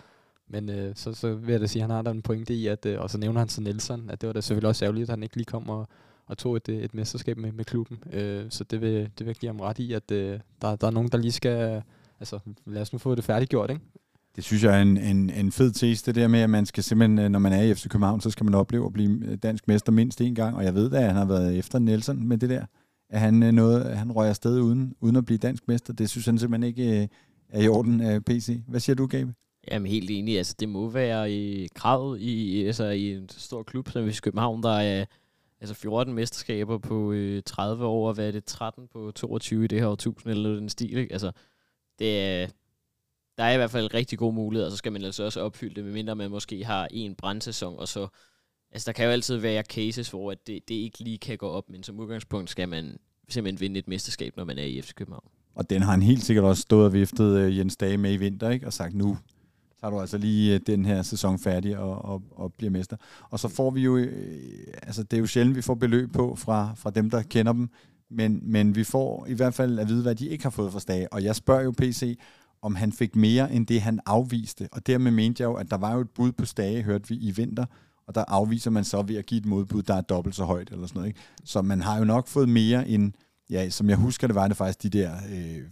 men 0.49 0.71
øh, 0.71 0.97
så, 0.97 1.13
så 1.13 1.35
vil 1.35 1.53
jeg 1.53 1.61
da 1.61 1.67
sige, 1.67 1.83
at 1.83 1.89
han 1.89 1.97
har 1.97 2.03
da 2.03 2.11
en 2.11 2.23
pointe 2.23 2.55
i, 2.55 2.67
at, 2.67 2.87
øh, 2.87 3.01
og 3.01 3.11
så 3.11 3.19
nævner 3.19 3.39
han 3.39 3.49
så 3.49 3.61
Nelson, 3.61 4.11
at 4.11 4.21
det 4.21 4.27
var 4.27 4.33
da 4.33 4.41
selvfølgelig 4.41 4.69
også 4.69 4.85
ærgerligt, 4.85 5.09
at 5.09 5.11
han 5.11 5.23
ikke 5.23 5.37
lige 5.37 5.45
kom 5.45 5.69
og, 5.69 5.89
og 6.27 6.39
tog 6.39 6.57
et, 6.57 6.69
øh, 6.69 6.79
et 6.79 6.95
mesterskab 6.95 7.39
med, 7.39 7.53
med 7.53 7.65
klubben. 7.65 7.99
Øh, 8.13 8.47
så 8.51 8.65
det 8.65 8.81
vil, 8.81 8.95
det 8.95 9.19
vil 9.19 9.27
jeg 9.27 9.35
give 9.35 9.49
ham 9.49 9.61
ret 9.61 9.79
i, 9.79 9.93
at 9.93 10.11
øh, 10.11 10.41
der, 10.63 10.77
der 10.77 10.87
er 10.87 10.91
nogen, 10.91 11.09
der 11.09 11.19
lige 11.19 11.33
skal, 11.33 11.83
altså 12.21 12.39
lad 12.67 12.83
os 12.83 12.93
nu 12.93 12.99
få 12.99 13.15
det 13.15 13.25
færdiggjort, 13.25 13.71
ikke? 13.71 13.83
Det 14.37 14.45
synes 14.45 14.65
jeg 14.65 14.79
er 14.79 14.83
en, 14.83 14.97
en, 14.97 15.31
en 15.31 15.53
fed 15.53 15.73
tese, 15.73 16.07
det 16.07 16.15
der 16.15 16.29
med, 16.29 16.41
at 16.41 16.51
man 16.51 16.67
skal 16.67 16.85
simpelthen, 16.85 17.19
øh, 17.19 17.29
når 17.29 17.39
man 17.39 17.53
er 17.53 17.63
i 17.63 17.75
FC 17.75 17.89
København, 17.89 18.21
så 18.21 18.31
skal 18.31 18.45
man 18.45 18.55
opleve 18.55 18.87
at 18.87 18.93
blive 18.93 19.25
øh, 19.27 19.37
dansk 19.37 19.69
mester 19.69 19.93
mindst 19.93 20.21
en 20.21 20.35
gang. 20.35 20.57
Og 20.57 20.65
jeg 20.65 20.75
ved 20.75 20.91
da, 20.91 20.97
at 20.97 21.07
han 21.07 21.17
har 21.17 21.25
været 21.25 21.59
efter 21.59 21.79
Nielsen 21.79 22.29
med 22.29 22.39
det 22.39 22.51
der. 22.51 22.67
At 23.11 23.21
han, 23.21 23.43
øh, 23.43 23.53
noget, 23.53 23.85
at 23.85 23.99
han 23.99 24.13
røger 24.13 24.29
afsted 24.29 24.61
uden, 24.61 24.95
uden 25.01 25.17
at 25.17 25.25
blive 25.25 25.39
dansk 25.39 25.69
mester. 25.69 25.93
Det 25.93 26.11
synes 26.11 26.27
han 26.27 26.39
simpelthen 26.39 26.69
ikke 26.69 27.09
er 27.49 27.63
i 27.63 27.69
orden 27.69 28.01
af 28.01 28.25
PC. 28.25 28.61
Hvad 28.69 28.81
siger 28.81 28.97
du, 28.97 29.07
Gabe? 29.07 29.35
Jamen 29.71 29.91
helt 29.91 30.11
enig. 30.11 30.39
Altså, 30.39 30.55
det 30.61 30.69
må 30.69 30.91
være 30.91 31.33
i 31.33 31.69
kravet 31.75 32.21
i, 32.21 32.65
altså, 32.65 32.85
i 32.85 33.13
en 33.13 33.29
stor 33.29 33.63
klub 33.63 33.89
som 33.91 34.11
FC 34.11 34.21
København, 34.21 34.63
der 34.63 34.79
er 34.79 35.05
altså 35.61 35.75
14 35.75 36.15
mesterskaber 36.15 36.79
på 36.79 37.13
øh, 37.13 37.43
30 37.47 37.85
år, 37.85 38.09
og 38.09 38.15
hvad 38.15 38.29
er 38.29 38.33
det, 38.33 38.45
13 38.45 38.89
på 38.93 39.13
22 39.15 39.65
i 39.65 39.67
det 39.67 39.81
her 39.81 39.87
årtusind, 39.87 40.33
eller 40.33 40.51
den 40.51 40.69
stil, 40.69 40.97
ikke? 40.97 41.13
Altså, 41.13 41.33
det 41.99 42.21
er, 42.21 42.47
der 43.39 43.45
er 43.45 43.53
i 43.53 43.57
hvert 43.57 43.71
fald 43.71 43.95
rigtig 43.95 44.19
gode 44.19 44.35
muligheder, 44.35 44.67
og 44.67 44.71
så 44.71 44.77
skal 44.77 44.93
man 44.93 45.05
altså 45.05 45.25
også 45.25 45.41
opfylde 45.41 45.75
det, 45.75 45.85
medmindre 45.85 46.17
man 46.17 46.31
måske 46.31 46.65
har 46.65 46.89
en 46.91 47.15
brandsæson, 47.15 47.79
og 47.79 47.89
så, 47.89 48.09
altså 48.73 48.87
der 48.87 48.93
kan 48.93 49.05
jo 49.05 49.11
altid 49.11 49.37
være 49.37 49.63
cases, 49.63 50.11
hvor 50.11 50.33
at 50.33 50.47
det, 50.47 50.69
det 50.69 50.75
ikke 50.75 50.99
lige 50.99 51.19
kan 51.19 51.39
gå 51.39 51.49
op, 51.49 51.71
men 51.71 51.83
som 51.83 52.01
udgangspunkt 52.01 52.51
skal 52.51 52.69
man 52.69 52.99
simpelthen 53.29 53.61
vinde 53.61 53.79
et 53.79 53.89
mesterskab, 53.89 54.37
når 54.37 54.45
man 54.45 54.59
er 54.59 54.65
i 54.65 54.83
FC 54.83 54.95
København. 54.95 55.29
Og 55.55 55.71
den 55.71 55.83
har 55.83 55.91
han 55.91 56.03
helt 56.03 56.25
sikkert 56.25 56.45
også 56.45 56.63
stået 56.63 56.87
og 56.87 56.93
viftet 56.93 57.39
øh, 57.39 57.59
Jens 57.59 57.77
Dage 57.77 57.97
med 57.97 58.13
i 58.13 58.17
vinter, 58.17 58.51
ikke? 58.51 58.67
og 58.67 58.73
sagt, 58.73 58.95
nu 58.95 59.19
tager 59.81 59.91
du 59.91 60.01
altså 60.01 60.19
lige 60.19 60.55
øh, 60.55 60.61
den 60.67 60.85
her 60.85 61.03
sæson 61.03 61.39
færdig 61.39 61.79
og, 61.79 62.05
og, 62.05 62.23
og 62.31 62.53
bliver 62.53 62.71
mester. 62.71 62.97
Og 63.31 63.41
så 63.41 63.49
får 63.49 63.71
vi 63.71 63.81
jo, 63.81 63.97
øh, 63.97 64.67
altså 64.83 65.03
det 65.03 65.13
er 65.17 65.21
jo 65.21 65.27
sjældent, 65.27 65.57
vi 65.57 65.63
får 65.63 65.75
beløb 65.75 66.13
på 66.13 66.35
fra, 66.37 66.75
fra 66.77 66.91
dem, 66.91 67.11
der 67.11 67.23
kender 67.23 67.53
dem, 67.53 67.69
men, 68.11 68.41
men 68.43 68.77
vi 68.77 68.85
får 68.85 69.27
i 69.29 69.35
hvert 69.35 69.55
fald 69.55 69.79
at 69.79 69.89
vide, 69.89 70.03
hvad 70.03 70.15
de 70.15 70.29
ikke 70.29 70.45
har 70.45 70.51
fået 70.51 70.73
fra 70.73 70.81
Stage. 70.81 71.13
Og 71.13 71.25
jeg 71.25 71.37
spørger 71.37 71.63
jo 71.63 71.71
PC, 71.79 72.19
om 72.67 72.75
han 72.75 72.93
fik 72.93 73.17
mere 73.17 73.53
end 73.53 73.67
det, 73.67 73.81
han 73.81 74.01
afviste. 74.07 74.69
Og 74.73 74.87
dermed 74.87 75.11
mente 75.11 75.43
jeg 75.43 75.49
jo, 75.49 75.55
at 75.55 75.71
der 75.71 75.77
var 75.77 75.95
jo 75.95 76.01
et 76.01 76.11
bud 76.11 76.33
på 76.33 76.45
Stage, 76.45 76.83
hørte 76.83 77.09
vi 77.09 77.17
i 77.17 77.31
vinter, 77.31 77.65
og 78.07 78.15
der 78.15 78.25
afviser 78.29 78.71
man 78.71 78.85
så 78.85 79.03
ved 79.03 79.17
at 79.17 79.27
give 79.27 79.39
et 79.39 79.47
modbud, 79.47 79.83
der 79.83 79.95
er 79.95 80.01
dobbelt 80.01 80.37
så 80.37 80.45
højt, 80.45 80.71
eller 80.71 80.87
sådan 80.87 80.99
noget. 80.99 81.09
Ikke? 81.09 81.21
Så 81.45 81.63
man 81.63 81.81
har 81.81 81.99
jo 81.99 82.05
nok 82.05 82.29
fået 82.29 82.49
mere 82.49 82.89
end, 82.89 83.13
ja, 83.51 83.71
som 83.71 83.89
jeg 83.89 83.97
husker 83.97 84.27
det, 84.27 84.35
var 84.35 84.49
det 84.49 84.57
faktisk 84.57 84.83
de 84.83 84.99
der 84.99 85.13
øh, 85.33 85.63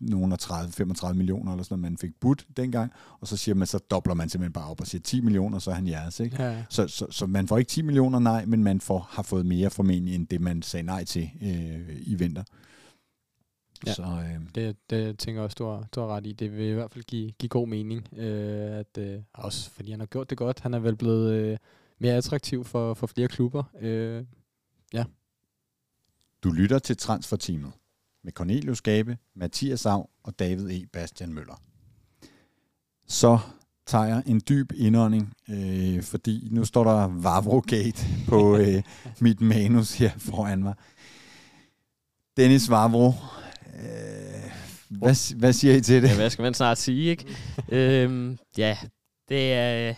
nogle 0.00 0.36
30-35 0.42 1.12
millioner, 1.12 1.52
eller 1.52 1.64
sådan 1.64 1.78
noget, 1.78 1.92
man 1.92 1.98
fik 1.98 2.10
budt 2.20 2.46
dengang, 2.56 2.92
og 3.20 3.28
så 3.28 3.36
siger 3.36 3.54
man, 3.54 3.66
så 3.66 3.78
dobler 3.78 4.14
man 4.14 4.28
simpelthen 4.28 4.52
bare 4.52 4.70
op 4.70 4.80
og 4.80 4.86
siger 4.86 5.02
10 5.02 5.20
millioner, 5.20 5.58
så 5.58 5.70
er 5.70 5.74
han 5.74 5.86
jeres, 5.86 6.20
ikke? 6.20 6.42
Ja. 6.42 6.62
Så, 6.68 6.88
så, 6.88 7.06
så, 7.10 7.26
man 7.26 7.48
får 7.48 7.58
ikke 7.58 7.68
10 7.68 7.82
millioner, 7.82 8.18
nej, 8.18 8.44
men 8.44 8.64
man 8.64 8.80
får, 8.80 9.08
har 9.10 9.22
fået 9.22 9.46
mere 9.46 9.70
formentlig, 9.70 10.14
end 10.14 10.26
det 10.26 10.40
man 10.40 10.62
sagde 10.62 10.86
nej 10.86 11.04
til 11.04 11.30
øh, 11.42 11.96
i 12.00 12.14
vinter. 12.14 12.42
Ja, 13.86 13.94
så, 13.94 14.02
øh, 14.02 14.40
det, 14.54 14.76
det 14.90 15.18
tænker 15.18 15.40
jeg 15.40 15.44
også, 15.44 15.56
du 15.58 15.64
har, 15.64 15.88
du 15.94 16.00
har 16.00 16.06
ret 16.06 16.26
i. 16.26 16.32
Det 16.32 16.56
vil 16.56 16.66
i 16.66 16.72
hvert 16.72 16.92
fald 16.92 17.04
give, 17.04 17.32
give 17.32 17.48
god 17.48 17.68
mening, 17.68 18.08
øh, 18.16 18.78
at, 18.78 18.98
øh, 18.98 19.22
også 19.34 19.70
fordi 19.70 19.90
han 19.90 20.00
har 20.00 20.06
gjort 20.06 20.30
det 20.30 20.38
godt. 20.38 20.60
Han 20.60 20.74
er 20.74 20.78
vel 20.78 20.96
blevet 20.96 21.32
øh, 21.32 21.56
mere 21.98 22.14
attraktiv 22.14 22.64
for, 22.64 22.94
for 22.94 23.06
flere 23.06 23.28
klubber. 23.28 23.64
Øh, 23.80 24.24
ja. 24.92 25.04
Du 26.42 26.50
lytter 26.50 26.78
til 26.78 26.96
Transferteamet 26.96 27.72
med 28.22 28.32
Cornelius 28.32 28.80
Gabe, 28.80 29.18
Mathias 29.34 29.80
Sav 29.80 30.10
og 30.22 30.38
David 30.38 30.70
E. 30.70 30.86
Bastian 30.86 31.32
Møller. 31.32 31.62
Så 33.06 33.38
tager 33.86 34.04
jeg 34.04 34.22
en 34.26 34.40
dyb 34.48 34.72
indånding, 34.74 35.34
øh, 35.48 36.02
fordi 36.02 36.48
nu 36.50 36.64
står 36.64 36.84
der 36.84 37.06
Vavro 37.06 37.60
Gate 37.66 38.06
på 38.28 38.56
øh, 38.60 38.82
mit 39.20 39.40
manus 39.40 39.94
her 39.94 40.10
foran 40.18 40.62
mig. 40.62 40.74
Dennis 42.36 42.70
Vavro, 42.70 43.12
hvad, 44.88 45.36
hvad 45.38 45.52
siger 45.52 45.74
I 45.74 45.80
til 45.80 46.02
det? 46.02 46.08
Ja, 46.08 46.16
hvad 46.16 46.30
skal 46.30 46.42
man 46.42 46.54
snart 46.54 46.78
sige, 46.78 47.10
ikke? 47.10 47.24
øhm, 48.02 48.38
ja, 48.58 48.78
det 49.28 49.52
er... 49.52 49.94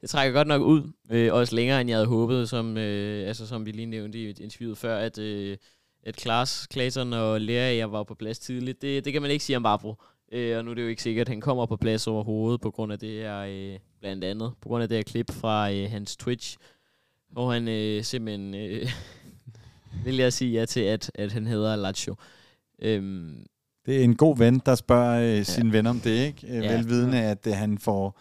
Det 0.00 0.10
trækker 0.10 0.32
godt 0.32 0.48
nok 0.48 0.62
ud, 0.62 0.92
øh, 1.10 1.34
også 1.34 1.54
længere 1.54 1.80
end 1.80 1.90
jeg 1.90 1.96
havde 1.96 2.06
håbet, 2.06 2.48
som, 2.48 2.76
øh, 2.76 3.28
altså, 3.28 3.46
som 3.46 3.66
vi 3.66 3.70
lige 3.70 3.86
nævnte 3.86 4.18
i 4.18 4.30
interviewet 4.30 4.78
før, 4.78 4.98
at, 4.98 5.18
øh, 5.18 5.56
at 6.02 6.16
Klaas, 6.16 6.66
Klaasson 6.66 7.12
og 7.12 7.40
Lerager 7.40 7.84
var 7.84 8.02
på 8.02 8.14
plads 8.14 8.38
tidligt. 8.38 8.82
Det, 8.82 9.04
det 9.04 9.12
kan 9.12 9.22
man 9.22 9.30
ikke 9.30 9.44
sige 9.44 9.56
om 9.56 9.62
Barbro. 9.62 9.94
Øh, 10.32 10.58
og 10.58 10.64
nu 10.64 10.70
er 10.70 10.74
det 10.74 10.82
jo 10.82 10.88
ikke 10.88 11.02
sikkert, 11.02 11.24
at 11.24 11.28
han 11.28 11.40
kommer 11.40 11.66
på 11.66 11.76
plads 11.76 12.06
overhovedet, 12.06 12.60
på 12.60 12.70
grund 12.70 12.92
af 12.92 12.98
det 12.98 13.10
her, 13.10 13.38
øh, 13.38 13.78
blandt 14.00 14.24
andet, 14.24 14.52
på 14.60 14.68
grund 14.68 14.82
af 14.82 14.88
det 14.88 14.96
her 14.96 15.02
klip 15.02 15.32
fra 15.32 15.72
øh, 15.72 15.90
hans 15.90 16.16
Twitch, 16.16 16.56
hvor 17.30 17.52
han 17.52 17.68
øh, 17.68 18.04
simpelthen, 18.04 18.54
øh, 18.54 18.88
vil 20.04 20.16
jeg 20.16 20.32
sige 20.32 20.52
ja 20.52 20.64
til, 20.64 20.80
at, 20.80 21.10
at 21.14 21.32
han 21.32 21.46
hedder 21.46 21.76
Lazio. 21.76 22.14
Øhm, 22.82 23.46
det 23.86 24.00
er 24.00 24.04
en 24.04 24.16
god 24.16 24.38
ven, 24.38 24.60
der 24.66 24.74
spørger 24.74 25.38
øh, 25.38 25.44
sin 25.44 25.72
ven 25.72 25.86
om 25.86 26.00
det, 26.00 26.26
ikke? 26.26 26.46
Øh, 26.46 26.64
ja. 26.64 26.76
Velvidende, 26.76 27.18
at 27.18 27.46
øh, 27.46 27.52
han 27.52 27.78
får 27.78 28.20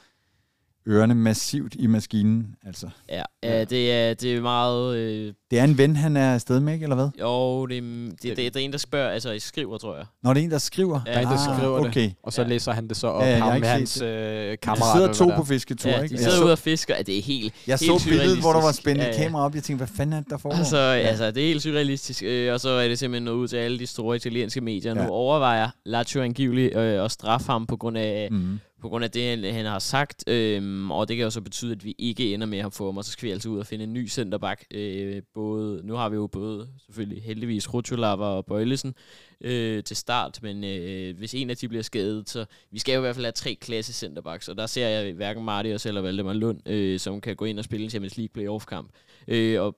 ørerne 0.87 1.15
massivt 1.15 1.75
i 1.79 1.87
maskinen. 1.87 2.55
Altså. 2.65 2.89
Ja, 3.09 3.23
ja 3.43 3.63
det, 3.63 3.91
er, 3.91 4.13
det 4.13 4.35
er 4.35 4.41
meget... 4.41 4.97
Øh... 4.97 5.33
Det 5.51 5.59
er 5.59 5.63
en 5.63 5.77
ven, 5.77 5.95
han 5.95 6.17
er 6.17 6.33
afsted 6.33 6.59
med, 6.59 6.73
ikke, 6.73 6.83
eller 6.83 6.95
hvad? 6.95 7.09
Jo, 7.21 7.65
det, 7.65 7.83
det, 7.83 8.21
det, 8.23 8.37
det, 8.37 8.53
det 8.53 8.55
er 8.55 8.65
en, 8.65 8.71
der 8.71 8.77
spørger, 8.77 9.09
altså 9.09 9.31
I 9.31 9.39
skriver, 9.39 9.77
tror 9.77 9.95
jeg. 9.95 10.05
Nå, 10.23 10.33
det 10.33 10.39
er 10.39 10.43
en, 10.43 10.51
der 10.51 10.57
skriver? 10.57 11.01
Ja, 11.05 11.11
der 11.11 11.17
er 11.17 11.21
en, 11.21 11.27
der 11.27 11.49
ah, 11.49 11.57
skriver 11.57 11.79
okay. 11.79 12.01
det, 12.01 12.13
og 12.23 12.33
så 12.33 12.41
ja. 12.41 12.47
læser 12.47 12.71
han 12.71 12.87
det 12.87 12.97
så 12.97 13.07
op 13.07 13.23
ja, 13.23 13.37
ham 13.37 13.59
med 13.59 13.67
hans 13.67 14.01
øh, 14.01 14.57
kammerater. 14.61 15.07
De 15.07 15.13
sidder 15.15 15.31
to 15.31 15.35
på 15.35 15.43
fisketur, 15.43 15.89
ja, 15.89 16.01
ikke? 16.01 16.15
de 16.17 16.23
sidder 16.23 16.43
ude 16.43 16.51
og 16.51 16.59
fisker, 16.59 16.95
ja, 16.95 17.01
det 17.01 17.17
er 17.17 17.21
helt 17.21 17.53
Jeg 17.67 17.77
helt 17.81 18.01
så 18.01 18.09
billedet, 18.09 18.39
hvor 18.39 18.53
der 18.53 18.61
var 18.61 18.71
spændt 18.71 19.01
ja, 19.01 19.07
ja. 19.07 19.23
kamera 19.23 19.45
op, 19.45 19.55
jeg 19.55 19.63
tænkte, 19.63 19.85
hvad 19.85 19.95
fanden 19.95 20.13
er 20.13 20.19
det, 20.19 20.29
der 20.29 20.37
foregår? 20.37 20.57
Altså, 20.57 20.77
ja. 20.77 20.97
altså, 20.97 21.31
det 21.31 21.43
er 21.43 21.47
helt 21.47 21.61
surrealistisk, 21.61 22.23
øh, 22.23 22.53
og 22.53 22.59
så 22.59 22.69
er 22.69 22.87
det 22.87 22.99
simpelthen 22.99 23.23
noget 23.23 23.37
ud 23.37 23.47
til 23.47 23.57
alle 23.57 23.79
de 23.79 23.87
store 23.87 24.15
italienske 24.15 24.61
medier. 24.61 24.95
Ja. 24.95 25.03
Nu 25.03 25.09
overvejer 25.09 25.69
Lazio 25.85 26.21
angiveligt 26.21 26.77
øh, 26.77 27.05
at 27.05 27.11
straffe 27.11 27.51
ham 27.51 27.65
på 27.65 27.77
grund 27.77 27.97
af... 27.97 28.27
Mm 28.31 28.59
på 28.81 28.89
grund 28.89 29.03
af 29.03 29.11
det, 29.11 29.53
han 29.53 29.65
har 29.65 29.79
sagt, 29.79 30.29
øhm, 30.29 30.91
og 30.91 31.07
det 31.07 31.15
kan 31.15 31.23
jo 31.23 31.29
så 31.29 31.41
betyde, 31.41 31.71
at 31.71 31.85
vi 31.85 31.95
ikke 31.97 32.33
ender 32.33 32.47
med 32.47 32.59
at 32.59 32.73
få 32.73 32.85
ham, 32.85 32.97
og 32.97 33.05
så 33.05 33.11
skal 33.11 33.25
vi 33.25 33.31
altså 33.31 33.49
ud 33.49 33.59
og 33.59 33.65
finde 33.65 33.83
en 33.83 33.93
ny 33.93 34.09
centerback. 34.09 34.65
Øh, 34.71 35.21
både, 35.33 35.81
nu 35.83 35.93
har 35.93 36.09
vi 36.09 36.15
jo 36.15 36.27
både 36.27 36.67
selvfølgelig 36.85 37.23
heldigvis 37.23 37.73
Rutscholava 37.73 38.23
og 38.25 38.45
Bøjlesen 38.45 38.95
øh, 39.41 39.83
til 39.83 39.97
start, 39.97 40.39
men 40.41 40.63
øh, 40.63 41.17
hvis 41.17 41.33
en 41.33 41.49
af 41.49 41.57
de 41.57 41.67
bliver 41.67 41.83
skadet, 41.83 42.29
så 42.29 42.45
vi 42.71 42.79
skal 42.79 42.93
jo 42.93 42.99
i 42.99 43.01
hvert 43.01 43.15
fald 43.15 43.25
have 43.25 43.31
tre 43.31 43.55
klasse 43.61 43.93
centerbacks, 43.93 44.47
og 44.47 44.57
der 44.57 44.65
ser 44.65 44.87
jeg 44.87 45.13
hverken 45.13 45.43
Marius 45.43 45.85
eller 45.85 46.01
Valdemar 46.01 46.33
Lund, 46.33 46.69
øh, 46.69 46.99
som 46.99 47.21
kan 47.21 47.35
gå 47.35 47.45
ind 47.45 47.59
og 47.59 47.65
spille 47.65 47.83
en 47.83 47.89
Champions 47.89 48.17
League 48.17 48.33
playoff-kamp. 48.33 48.89
Øh, 49.27 49.61
og 49.61 49.77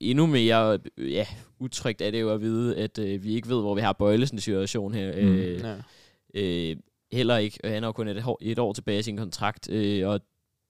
endnu 0.00 0.26
mere 0.26 0.78
ja, 0.98 1.26
utrygt 1.58 2.00
er 2.02 2.10
det 2.10 2.20
jo 2.20 2.34
at 2.34 2.40
vide, 2.40 2.76
at 2.76 2.98
øh, 2.98 3.24
vi 3.24 3.34
ikke 3.34 3.48
ved, 3.48 3.60
hvor 3.60 3.74
vi 3.74 3.80
har 3.80 3.92
Bøjlesen 3.92 4.40
situation 4.40 4.94
her. 4.94 5.22
Mm, 5.22 5.28
øh, 5.28 5.60
ja. 5.60 5.76
øh, 6.34 6.76
heller 7.12 7.36
ikke. 7.36 7.58
Han 7.64 7.82
har 7.82 7.92
kun 7.92 8.08
et, 8.08 8.24
et 8.40 8.58
år 8.58 8.72
tilbage 8.72 8.98
i 8.98 9.02
sin 9.02 9.16
kontrakt, 9.16 9.70
øh, 9.70 10.08
og 10.08 10.20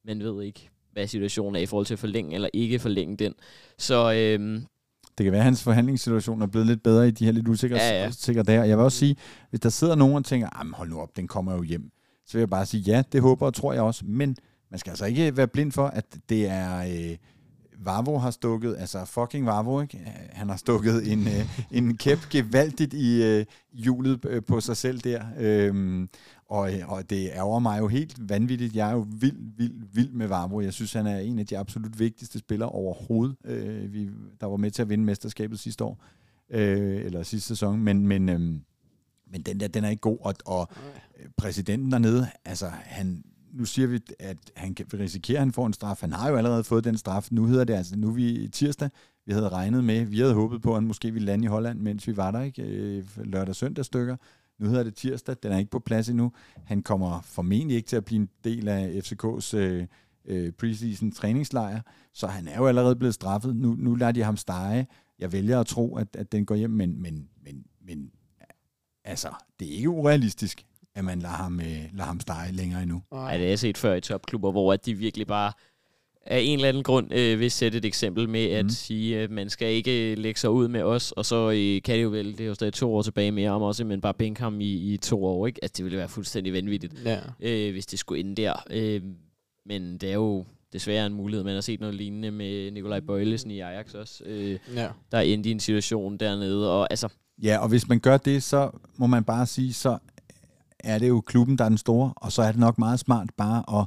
man 0.04 0.20
ved 0.20 0.42
ikke, 0.42 0.70
hvad 0.92 1.06
situationen 1.06 1.56
er 1.56 1.60
i 1.60 1.66
forhold 1.66 1.86
til 1.86 1.94
at 1.94 1.98
forlænge 1.98 2.34
eller 2.34 2.48
ikke 2.52 2.78
forlænge 2.78 3.16
den. 3.16 3.34
Så 3.78 4.12
øh, 4.12 4.62
det 5.18 5.24
kan 5.24 5.32
være, 5.32 5.40
at 5.40 5.44
hans 5.44 5.62
forhandlingssituation 5.62 6.42
er 6.42 6.46
blevet 6.46 6.66
lidt 6.66 6.82
bedre 6.82 7.08
i 7.08 7.10
de 7.10 7.24
her 7.24 7.32
lidt 7.32 7.48
usikre 7.48 7.76
ja, 7.76 8.02
ja. 8.02 8.10
sikre 8.10 8.42
dage. 8.42 8.60
Jeg 8.60 8.76
vil 8.76 8.84
også 8.84 8.98
sige, 8.98 9.16
hvis 9.50 9.60
der 9.60 9.68
sidder 9.68 9.94
nogen 9.94 10.16
og 10.16 10.24
tænker, 10.24 10.74
hold 10.74 10.90
nu 10.90 11.00
op, 11.00 11.16
den 11.16 11.28
kommer 11.28 11.54
jo 11.54 11.62
hjem, 11.62 11.90
så 12.26 12.32
vil 12.32 12.40
jeg 12.40 12.50
bare 12.50 12.66
sige, 12.66 12.80
ja, 12.80 13.02
det 13.12 13.22
håber 13.22 13.46
og 13.46 13.54
tror 13.54 13.72
jeg 13.72 13.82
også, 13.82 14.04
men 14.06 14.36
man 14.70 14.78
skal 14.78 14.90
altså 14.90 15.06
ikke 15.06 15.36
være 15.36 15.48
blind 15.48 15.72
for, 15.72 15.86
at 15.86 16.04
det 16.28 16.48
er... 16.48 16.78
Øh, 16.78 17.16
Vavo 17.84 18.18
har 18.18 18.30
stukket, 18.30 18.76
altså 18.78 19.04
fucking 19.04 19.46
Vavo, 19.46 19.80
ikke? 19.80 19.98
han 20.32 20.48
har 20.48 20.56
stukket 20.56 21.12
en, 21.12 21.26
øh, 21.28 21.60
en 21.70 21.96
kæp 21.96 22.18
gevaldigt 22.30 22.94
i 22.94 23.22
øh, 23.22 23.46
hjulet 23.72 24.24
øh, 24.24 24.42
på 24.42 24.60
sig 24.60 24.76
selv 24.76 25.00
der. 25.00 25.24
Øhm, 25.38 26.08
og, 26.46 26.74
øh, 26.74 26.92
og 26.92 27.10
det 27.10 27.30
ærger 27.34 27.58
mig 27.58 27.78
jo 27.78 27.88
helt 27.88 28.28
vanvittigt. 28.28 28.76
Jeg 28.76 28.88
er 28.88 28.92
jo 28.92 29.06
vild, 29.20 29.56
vild, 29.56 29.74
vild 29.92 30.12
med 30.12 30.26
Vavo. 30.26 30.60
Jeg 30.60 30.72
synes, 30.72 30.92
han 30.92 31.06
er 31.06 31.18
en 31.18 31.38
af 31.38 31.46
de 31.46 31.58
absolut 31.58 31.98
vigtigste 31.98 32.38
spillere 32.38 32.68
overhovedet, 32.68 33.36
øh, 33.44 33.92
vi, 33.92 34.10
der 34.40 34.46
var 34.46 34.56
med 34.56 34.70
til 34.70 34.82
at 34.82 34.88
vinde 34.88 35.04
mesterskabet 35.04 35.58
sidste 35.58 35.84
år, 35.84 36.04
øh, 36.50 37.04
eller 37.04 37.22
sidste 37.22 37.48
sæson. 37.48 37.80
Men, 37.80 38.06
men, 38.06 38.28
øh, 38.28 38.40
men 39.30 39.42
den 39.46 39.60
der, 39.60 39.68
den 39.68 39.84
er 39.84 39.88
ikke 39.88 40.00
god. 40.00 40.18
Og, 40.20 40.34
og 40.44 40.68
præsidenten 41.36 41.92
dernede, 41.92 42.28
altså 42.44 42.66
han, 42.68 43.24
nu 43.52 43.64
siger 43.64 43.88
vi, 43.88 44.00
at 44.18 44.36
han 44.56 44.74
kan 44.74 44.86
risikere, 44.94 45.36
at 45.36 45.42
han 45.42 45.52
får 45.52 45.66
en 45.66 45.72
straf. 45.72 46.00
Han 46.00 46.12
har 46.12 46.30
jo 46.30 46.36
allerede 46.36 46.64
fået 46.64 46.84
den 46.84 46.98
straf. 46.98 47.28
Nu 47.30 47.44
hedder 47.44 47.64
det 47.64 47.74
altså, 47.74 47.96
nu 47.96 48.08
er 48.08 48.12
vi 48.12 48.48
tirsdag. 48.52 48.90
Vi 49.26 49.32
havde 49.32 49.48
regnet 49.48 49.84
med, 49.84 50.04
vi 50.04 50.18
havde 50.18 50.34
håbet 50.34 50.62
på, 50.62 50.70
at 50.70 50.76
han 50.76 50.86
måske 50.86 51.12
ville 51.12 51.26
lande 51.26 51.44
i 51.44 51.48
Holland, 51.48 51.80
mens 51.80 52.06
vi 52.06 52.16
var 52.16 52.30
der, 52.30 52.40
ikke? 52.40 52.62
Øh, 52.62 53.04
lørdag 53.16 53.56
søndag 53.56 53.84
stykker. 53.84 54.16
Nu 54.58 54.66
hedder 54.66 54.82
det 54.82 54.94
tirsdag, 54.94 55.36
den 55.42 55.52
er 55.52 55.58
ikke 55.58 55.70
på 55.70 55.78
plads 55.78 56.08
endnu. 56.08 56.32
Han 56.64 56.82
kommer 56.82 57.20
formentlig 57.20 57.76
ikke 57.76 57.88
til 57.88 57.96
at 57.96 58.04
blive 58.04 58.20
en 58.20 58.28
del 58.44 58.68
af 58.68 59.00
FCK's 59.04 59.56
øh, 59.56 59.86
øh, 60.24 60.52
preseason 60.52 61.12
træningslejr, 61.12 61.80
så 62.12 62.26
han 62.26 62.48
er 62.48 62.56
jo 62.56 62.66
allerede 62.66 62.96
blevet 62.96 63.14
straffet. 63.14 63.56
Nu, 63.56 63.74
nu 63.78 63.94
lader 63.94 64.12
de 64.12 64.22
ham 64.22 64.36
stege. 64.36 64.86
Jeg 65.18 65.32
vælger 65.32 65.60
at 65.60 65.66
tro, 65.66 65.96
at, 65.96 66.16
at 66.16 66.32
den 66.32 66.46
går 66.46 66.54
hjem, 66.54 66.70
men, 66.70 67.02
men, 67.02 67.28
men, 67.44 67.64
men 67.86 68.10
altså, 69.04 69.28
det 69.60 69.68
er 69.68 69.76
ikke 69.76 69.88
urealistisk, 69.88 70.66
at 70.94 71.04
man 71.04 71.18
lader 71.18 71.34
ham, 71.34 71.60
øh, 71.60 71.84
lader 71.92 72.04
ham 72.04 72.20
stege 72.20 72.52
længere 72.52 72.82
endnu. 72.82 73.02
Nej, 73.12 73.32
det 73.32 73.40
har 73.40 73.48
jeg 73.48 73.58
set 73.58 73.78
før 73.78 73.94
i 73.94 74.00
topklubber, 74.00 74.50
hvor 74.50 74.72
at 74.72 74.86
de 74.86 74.94
virkelig 74.94 75.26
bare 75.26 75.52
af 76.26 76.40
en 76.40 76.58
eller 76.58 76.68
anden 76.68 76.82
grund 76.82 77.14
øh, 77.14 77.40
vil 77.40 77.50
sætte 77.50 77.78
et 77.78 77.84
eksempel 77.84 78.28
med 78.28 78.44
at 78.44 78.64
mm. 78.64 78.68
sige, 78.68 79.18
at 79.18 79.30
man 79.30 79.50
skal 79.50 79.68
ikke 79.72 80.14
lægge 80.14 80.40
sig 80.40 80.50
ud 80.50 80.68
med 80.68 80.82
os, 80.82 81.12
og 81.12 81.26
så 81.26 81.50
øh, 81.50 81.82
kan 81.82 81.96
det 81.96 82.02
jo 82.02 82.08
vel, 82.08 82.32
det 82.32 82.40
er 82.40 82.48
jo 82.48 82.54
stadig 82.54 82.72
to 82.72 82.94
år 82.94 83.02
tilbage 83.02 83.32
mere 83.32 83.50
om 83.50 83.62
også, 83.62 83.84
men 83.84 84.00
bare 84.00 84.14
bænke 84.14 84.40
ham 84.40 84.60
i, 84.60 84.92
i 84.92 84.96
to 84.96 85.24
år, 85.24 85.46
ikke? 85.46 85.58
Altså, 85.62 85.74
det 85.76 85.84
ville 85.84 85.98
være 85.98 86.08
fuldstændig 86.08 86.52
vanvittigt, 86.52 86.94
ja. 87.04 87.18
øh, 87.40 87.72
hvis 87.72 87.86
det 87.86 87.98
skulle 87.98 88.20
ende 88.20 88.42
der. 88.42 88.64
Øh, 88.70 89.02
men 89.66 89.98
det 89.98 90.10
er 90.10 90.14
jo 90.14 90.44
desværre 90.72 91.06
en 91.06 91.14
mulighed. 91.14 91.44
Man 91.44 91.54
har 91.54 91.60
set 91.60 91.80
noget 91.80 91.94
lignende 91.94 92.30
med 92.30 92.70
Nikolaj 92.70 93.00
Bøjlesen 93.00 93.50
i 93.50 93.60
Ajax 93.60 93.94
også, 93.94 94.24
øh, 94.26 94.58
ja. 94.74 94.88
der 95.12 95.18
er 95.18 95.22
endt 95.22 95.46
i 95.46 95.50
en 95.50 95.60
situation 95.60 96.16
dernede, 96.16 96.72
og 96.72 96.86
altså... 96.90 97.08
Ja, 97.42 97.58
og 97.58 97.68
hvis 97.68 97.88
man 97.88 98.00
gør 98.00 98.16
det, 98.16 98.42
så 98.42 98.70
må 98.96 99.06
man 99.06 99.24
bare 99.24 99.46
sige, 99.46 99.72
så 99.72 99.98
er 100.84 100.98
det 100.98 101.08
jo 101.08 101.20
klubben, 101.20 101.58
der 101.58 101.64
er 101.64 101.68
den 101.68 101.78
store, 101.78 102.12
og 102.16 102.32
så 102.32 102.42
er 102.42 102.50
det 102.50 102.60
nok 102.60 102.78
meget 102.78 103.00
smart 103.00 103.28
bare 103.36 103.80
at 103.80 103.86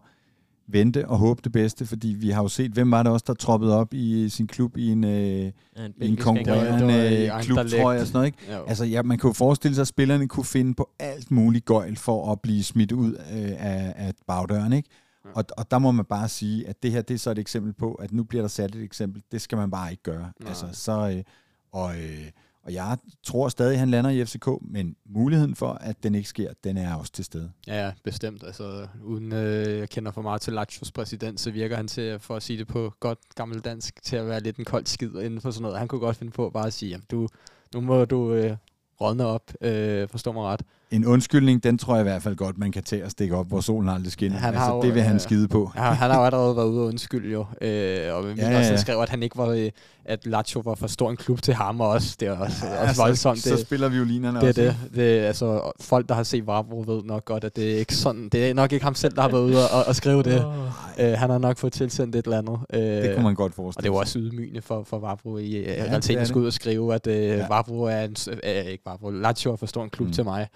vente 0.68 1.08
og 1.08 1.18
håbe 1.18 1.42
det 1.44 1.52
bedste, 1.52 1.86
fordi 1.86 2.08
vi 2.08 2.30
har 2.30 2.42
jo 2.42 2.48
set, 2.48 2.72
hvem 2.72 2.92
var 2.92 3.04
det 3.04 3.12
også, 3.12 3.24
der 3.28 3.34
troppede 3.34 3.78
op 3.78 3.94
i 3.94 4.30
sin 4.30 4.48
klub 4.48 4.78
i 4.78 4.92
en, 4.92 5.04
øh, 5.04 5.12
ja, 5.12 5.52
en, 5.86 5.94
en 6.02 6.18
konkurrerende 6.18 7.32
klub, 7.42 7.58
tror 7.58 7.92
jeg, 7.92 8.02
og 8.02 8.08
sådan 8.08 8.14
noget, 8.14 8.26
ikke? 8.26 8.54
Jo. 8.54 8.64
Altså, 8.64 8.86
ja, 8.86 9.02
man 9.02 9.18
kan 9.18 9.28
jo 9.28 9.34
forestille 9.34 9.76
sig, 9.76 9.82
at 9.82 9.88
spillerne 9.88 10.28
kunne 10.28 10.46
finde 10.46 10.74
på 10.74 10.90
alt 11.00 11.32
muligt 11.32 11.66
gøjl 11.66 11.96
for 11.96 12.32
at 12.32 12.42
blive 12.42 12.64
smidt 12.64 12.92
ud 12.92 13.14
øh, 13.14 13.52
af, 13.58 13.94
af 13.96 14.14
bagdøren, 14.28 14.74
ikke? 14.74 14.90
Ja. 15.26 15.30
Og, 15.36 15.46
og 15.58 15.72
der 15.72 15.80
må 15.80 15.92
man 15.92 16.06
bare 16.06 16.30
sige, 16.30 16.68
at 16.68 16.84
det 16.84 16.92
her, 16.92 17.02
det 17.02 17.14
er 17.14 17.18
så 17.20 17.32
et 17.32 17.40
eksempel 17.40 17.74
på, 17.74 17.94
at 17.94 18.12
nu 18.12 18.24
bliver 18.24 18.42
der 18.44 18.50
sat 18.50 18.76
et 18.76 18.84
eksempel. 18.84 19.24
Det 19.32 19.42
skal 19.42 19.58
man 19.58 19.72
bare 19.72 19.92
ikke 19.92 20.04
gøre. 20.04 20.32
Nej. 20.40 20.50
Altså, 20.50 20.66
så, 20.72 21.10
øh, 21.18 21.24
og, 21.72 21.96
øh, 21.96 22.30
og 22.64 22.74
jeg 22.74 22.98
tror 23.24 23.50
stadig, 23.50 23.74
at 23.74 23.80
han 23.80 23.90
lander 23.90 24.10
i 24.10 24.26
FCK, 24.26 24.48
men 24.62 24.96
muligheden 25.06 25.56
for, 25.56 25.72
at 25.74 26.04
den 26.04 26.16
ikke 26.16 26.30
sker, 26.30 26.54
den 26.64 26.78
er 26.78 26.96
også 26.96 27.12
til 27.12 27.26
stede. 27.26 27.52
Ja, 27.68 27.86
ja 27.86 27.92
bestemt. 28.04 28.44
Altså, 28.44 28.88
uden 29.04 29.34
øh, 29.34 29.80
jeg 29.80 29.90
kender 29.90 30.12
for 30.12 30.22
meget 30.22 30.42
til 30.42 30.54
Lachos 30.54 30.92
præsident, 30.92 31.40
så 31.40 31.52
virker 31.52 31.76
han 31.76 31.88
til, 31.88 32.20
for 32.20 32.36
at 32.36 32.44
sige 32.44 32.60
det 32.60 32.68
på 32.68 32.94
godt 33.00 33.20
gammelt 33.36 33.66
dansk, 33.66 34.04
til 34.04 34.16
at 34.16 34.28
være 34.28 34.40
lidt 34.40 34.58
en 34.58 34.66
kold 34.66 34.86
skid 34.86 35.16
inden 35.16 35.42
for 35.42 35.52
sådan 35.52 35.62
noget. 35.62 35.80
Han 35.80 35.88
kunne 35.88 36.02
godt 36.02 36.18
finde 36.18 36.32
på 36.32 36.50
bare 36.50 36.68
at 36.68 36.74
sige, 36.74 36.90
jamen 36.90 37.06
du, 37.12 37.28
nu 37.74 37.82
må 37.82 38.06
du 38.06 38.34
øh, 38.34 38.58
rådne 39.02 39.26
op, 39.26 39.52
øh, 39.62 40.10
forstå 40.10 40.32
mig 40.32 40.44
ret. 40.44 40.62
En 40.94 41.06
undskyldning, 41.06 41.64
den 41.64 41.78
tror 41.78 41.96
jeg 41.96 42.02
i 42.02 42.04
hvert 42.04 42.22
fald 42.22 42.36
godt, 42.36 42.58
man 42.58 42.72
kan 42.72 42.84
tage 42.84 43.06
og 43.06 43.12
stikke 43.12 43.36
op, 43.36 43.48
hvor 43.48 43.62
solen 43.62 43.90
aldrig 43.90 44.12
skinner. 44.12 44.38
Han 44.38 44.54
altså, 44.54 44.72
jo, 44.72 44.82
det 44.82 44.94
vil 44.94 45.02
han 45.02 45.16
øh, 45.16 45.22
skide 45.22 45.48
på. 45.48 45.72
Ja, 45.76 45.82
han 45.82 46.12
har 46.12 46.20
jo 46.20 46.26
allerede 46.26 46.56
været 46.56 46.68
ude 46.68 46.82
og 46.82 46.88
undskylde 46.88 47.32
jo. 47.32 47.40
Øh, 47.40 48.16
og 48.16 48.36
ja, 48.38 48.58
også 48.58 48.72
ja. 48.72 48.78
skrev, 48.78 49.00
at 49.00 49.10
han 49.10 49.24
ikke 49.24 49.38
var, 49.38 49.48
øh, 49.48 49.70
at 50.06 50.26
Lazio 50.26 50.62
var 50.66 50.76
for 50.76 50.88
stor 50.88 51.10
en 51.10 51.18
klub 51.18 51.42
til 51.42 51.54
ham 51.54 51.82
og 51.82 51.90
også. 51.90 52.18
Det 52.20 52.28
er 52.28 52.32
også, 52.32 52.66
ja, 52.66 52.88
også 52.90 53.02
voldsomt. 53.02 53.40
Så, 53.40 53.50
det, 53.50 53.60
så 53.60 53.66
spiller 53.66 53.90
violinerne 53.90 54.40
det, 54.40 54.48
også. 54.48 54.62
Det, 54.62 54.76
det, 54.84 54.96
det, 54.96 55.20
altså, 55.20 55.72
folk, 55.80 56.10
der 56.10 56.16
har 56.16 56.24
set 56.24 56.48
Vavro, 56.48 56.84
ved 56.88 57.04
nok 57.04 57.26
godt, 57.26 57.44
at 57.44 57.56
det 57.56 57.74
er 57.74 57.78
ikke 57.78 57.96
sådan. 57.96 58.30
Det 58.30 58.50
er 58.50 58.54
nok 58.54 58.72
ikke 58.72 58.84
ham 58.84 58.96
selv, 58.96 59.16
der 59.16 59.22
har 59.22 59.30
været 59.30 59.44
ude 59.44 59.70
og, 59.70 59.86
og 59.88 59.96
skrive 59.96 60.24
det. 60.24 60.46
Oh. 60.46 60.54
Øh, 61.00 61.14
han 61.14 61.30
har 61.30 61.38
nok 61.38 61.58
fået 61.58 61.74
tilsendt 61.74 62.16
et 62.16 62.26
eller 62.26 62.38
andet. 62.38 62.60
Øh, 62.74 62.82
det 62.82 63.14
kunne 63.14 63.24
man 63.24 63.36
godt 63.36 63.54
forestille 63.56 63.80
Og 63.80 63.84
det 63.84 63.92
var 63.92 63.98
også 63.98 64.20
ydmygende 64.20 64.62
for, 64.62 64.84
for 64.84 65.00
Vavro 65.00 65.38
i 65.38 65.62
ja, 65.62 65.84
realiteten 65.84 66.22
at 66.22 66.28
skulle 66.28 66.42
ud 66.42 66.48
og 66.48 66.54
skrive, 66.54 66.96
at 66.96 67.08
øh, 67.08 67.16
ja. 67.16 67.48
Vavro 67.48 67.84
er 67.84 68.04
en, 68.04 68.16
øh, 68.44 68.66
ikke 68.66 68.84
Vavro, 68.86 69.10
Lazio 69.10 69.52
er 69.52 69.56
for 69.56 69.66
stor 69.66 69.84
en 69.84 69.90
klub 69.90 70.08
mm. 70.08 70.14
til 70.14 70.24
mig. 70.24 70.48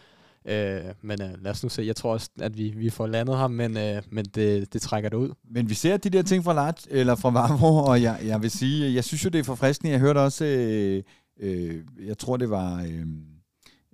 Øh, 0.47 0.81
men 1.01 1.21
øh, 1.21 1.29
lad 1.43 1.51
os 1.51 1.63
nu 1.63 1.69
se. 1.69 1.81
Jeg 1.81 1.95
tror 1.95 2.13
også, 2.13 2.29
at 2.39 2.57
vi, 2.57 2.73
vi 2.77 2.89
får 2.89 3.07
landet 3.07 3.37
ham, 3.37 3.51
men, 3.51 3.77
øh, 3.77 4.01
men 4.11 4.25
det, 4.25 4.73
det 4.73 4.81
trækker 4.81 5.09
det 5.09 5.17
ud. 5.17 5.33
Men 5.49 5.69
vi 5.69 5.73
ser 5.73 5.97
de 5.97 6.09
der 6.09 6.21
ting 6.21 6.43
fra 6.43 6.53
Lars, 6.53 6.87
eller 6.89 7.15
fra 7.15 7.29
Vavro, 7.29 7.77
og 7.77 8.01
jeg, 8.01 8.19
jeg 8.25 8.41
vil 8.41 8.51
sige, 8.51 8.93
jeg 8.93 9.03
synes 9.03 9.25
jo, 9.25 9.29
det 9.29 9.39
er 9.39 9.43
forfriskende. 9.43 9.91
Jeg 9.91 9.99
hørte 9.99 10.17
også, 10.17 10.45
øh, 10.45 11.03
øh, 11.39 11.81
jeg 12.05 12.17
tror, 12.17 12.37
det 12.37 12.49
var... 12.49 12.81
Øh, 12.81 13.05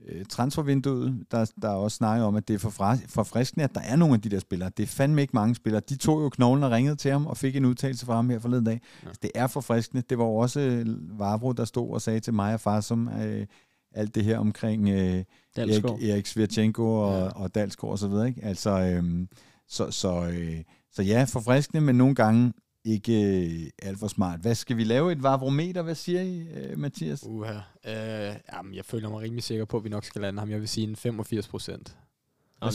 øh 0.08 0.26
transfervinduet, 0.30 1.26
der, 1.32 1.52
der 1.62 1.70
også 1.70 1.98
snakkede 1.98 2.28
om, 2.28 2.36
at 2.36 2.48
det 2.48 2.54
er 2.54 2.98
forfriskende, 3.08 3.64
at 3.64 3.76
der 3.76 3.82
er 3.82 3.96
nogle 3.96 4.14
af 4.14 4.22
de 4.22 4.30
der 4.30 4.40
spillere. 4.40 4.72
Det 4.78 4.84
er 4.84 4.88
fandme 4.88 5.22
ikke 5.22 5.32
mange 5.34 5.56
spillere. 5.56 5.82
De 5.90 5.96
tog 5.96 6.22
jo 6.22 6.30
knoglen 6.30 6.64
og 6.64 6.72
ringede 6.72 6.96
til 6.96 7.12
ham 7.12 7.28
og 7.28 7.38
fik 7.38 7.56
en 7.56 7.66
udtalelse 7.66 8.06
fra 8.06 8.16
ham 8.16 8.30
her 8.30 8.40
forleden 8.40 8.66
dag. 8.66 8.82
Ja. 9.04 9.08
Altså, 9.08 9.20
det 9.24 9.32
er 9.36 9.48
forfriskende. 9.48 10.04
Det 10.10 10.18
var 10.18 10.24
også 10.24 10.60
øh, 10.60 11.20
Vavro, 11.20 11.52
der 11.52 11.66
stod 11.66 11.94
og 11.94 12.02
sagde 12.02 12.20
til 12.20 12.34
mig 12.34 12.54
og 12.54 12.60
far, 12.60 12.82
som 12.82 13.08
øh, 13.08 13.46
alt 13.94 14.16
det 14.16 14.24
her 14.24 14.38
omkring 14.38 14.90
øh, 14.90 15.24
Erik, 15.58 15.84
Erik 15.84 16.26
Svirchenko 16.26 16.96
og, 16.96 17.20
ja. 17.20 17.28
og 17.28 17.56
Dalsgaard 17.56 17.92
og 17.92 18.00
så 18.00 18.08
videre. 18.08 18.28
Ikke? 18.28 18.44
Altså, 18.44 18.70
øhm, 18.70 19.30
så, 19.68 19.92
så, 19.92 20.30
øh, 20.34 20.64
så 20.92 21.02
ja, 21.04 21.26
forfriskende, 21.30 21.82
men 21.82 21.96
nogle 21.96 22.16
gange 22.16 22.54
ikke 22.86 23.22
øh, 23.24 23.70
alt 23.82 24.00
for 24.00 24.08
smart. 24.08 24.40
Hvad 24.40 24.56
skal 24.56 24.78
vi 24.78 24.84
lave? 24.84 25.12
Et 25.12 25.24
varvrometer? 25.24 25.82
Hvad 25.82 25.96
siger 25.96 26.22
I, 26.22 26.48
øh, 26.48 26.78
Mathias? 26.78 27.24
Uha. 27.24 27.54
Øh, 27.86 28.36
jamen, 28.54 28.76
jeg 28.76 28.86
føler 28.86 29.10
mig 29.10 29.22
rimelig 29.22 29.44
sikker 29.44 29.66
på, 29.66 29.78
at 29.78 29.84
vi 29.84 29.90
nok 29.90 30.06
skal 30.06 30.22
lande 30.22 30.40
ham. 30.40 30.50
Jeg 30.50 30.60
vil 30.60 30.68
sige 30.68 30.88
en 30.88 30.96
85 30.96 31.48
procent. 31.48 31.98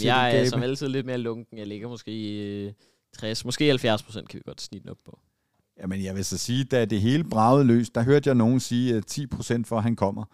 jeg 0.05 0.37
er 0.37 0.45
som 0.49 0.63
altid 0.63 0.89
lidt 0.89 1.07
mere 1.07 1.19
lunken. 1.19 1.59
Jeg 1.59 1.67
ligger 1.67 1.89
måske 1.89 2.11
i 2.13 2.71
60, 3.19 3.45
måske 3.45 3.69
70 3.69 4.03
procent 4.03 4.29
kan 4.29 4.39
vi 4.39 4.43
godt 4.47 4.61
snitte 4.61 4.89
op 4.89 4.99
på. 5.05 5.19
Jamen, 5.81 6.05
jeg 6.05 6.15
vil 6.15 6.25
så 6.25 6.39
sige, 6.39 6.65
da 6.65 6.85
det 6.85 7.01
hele 7.01 7.25
bragede 7.25 7.65
løs, 7.65 7.91
der 7.91 8.03
hørte 8.03 8.29
jeg 8.29 8.35
nogen 8.35 8.61
sige, 8.61 8.97
at 8.97 9.07
10 9.07 9.27
procent 9.27 9.67
for, 9.67 9.77
at 9.77 9.83
han 9.83 9.97
kommer. 9.97 10.25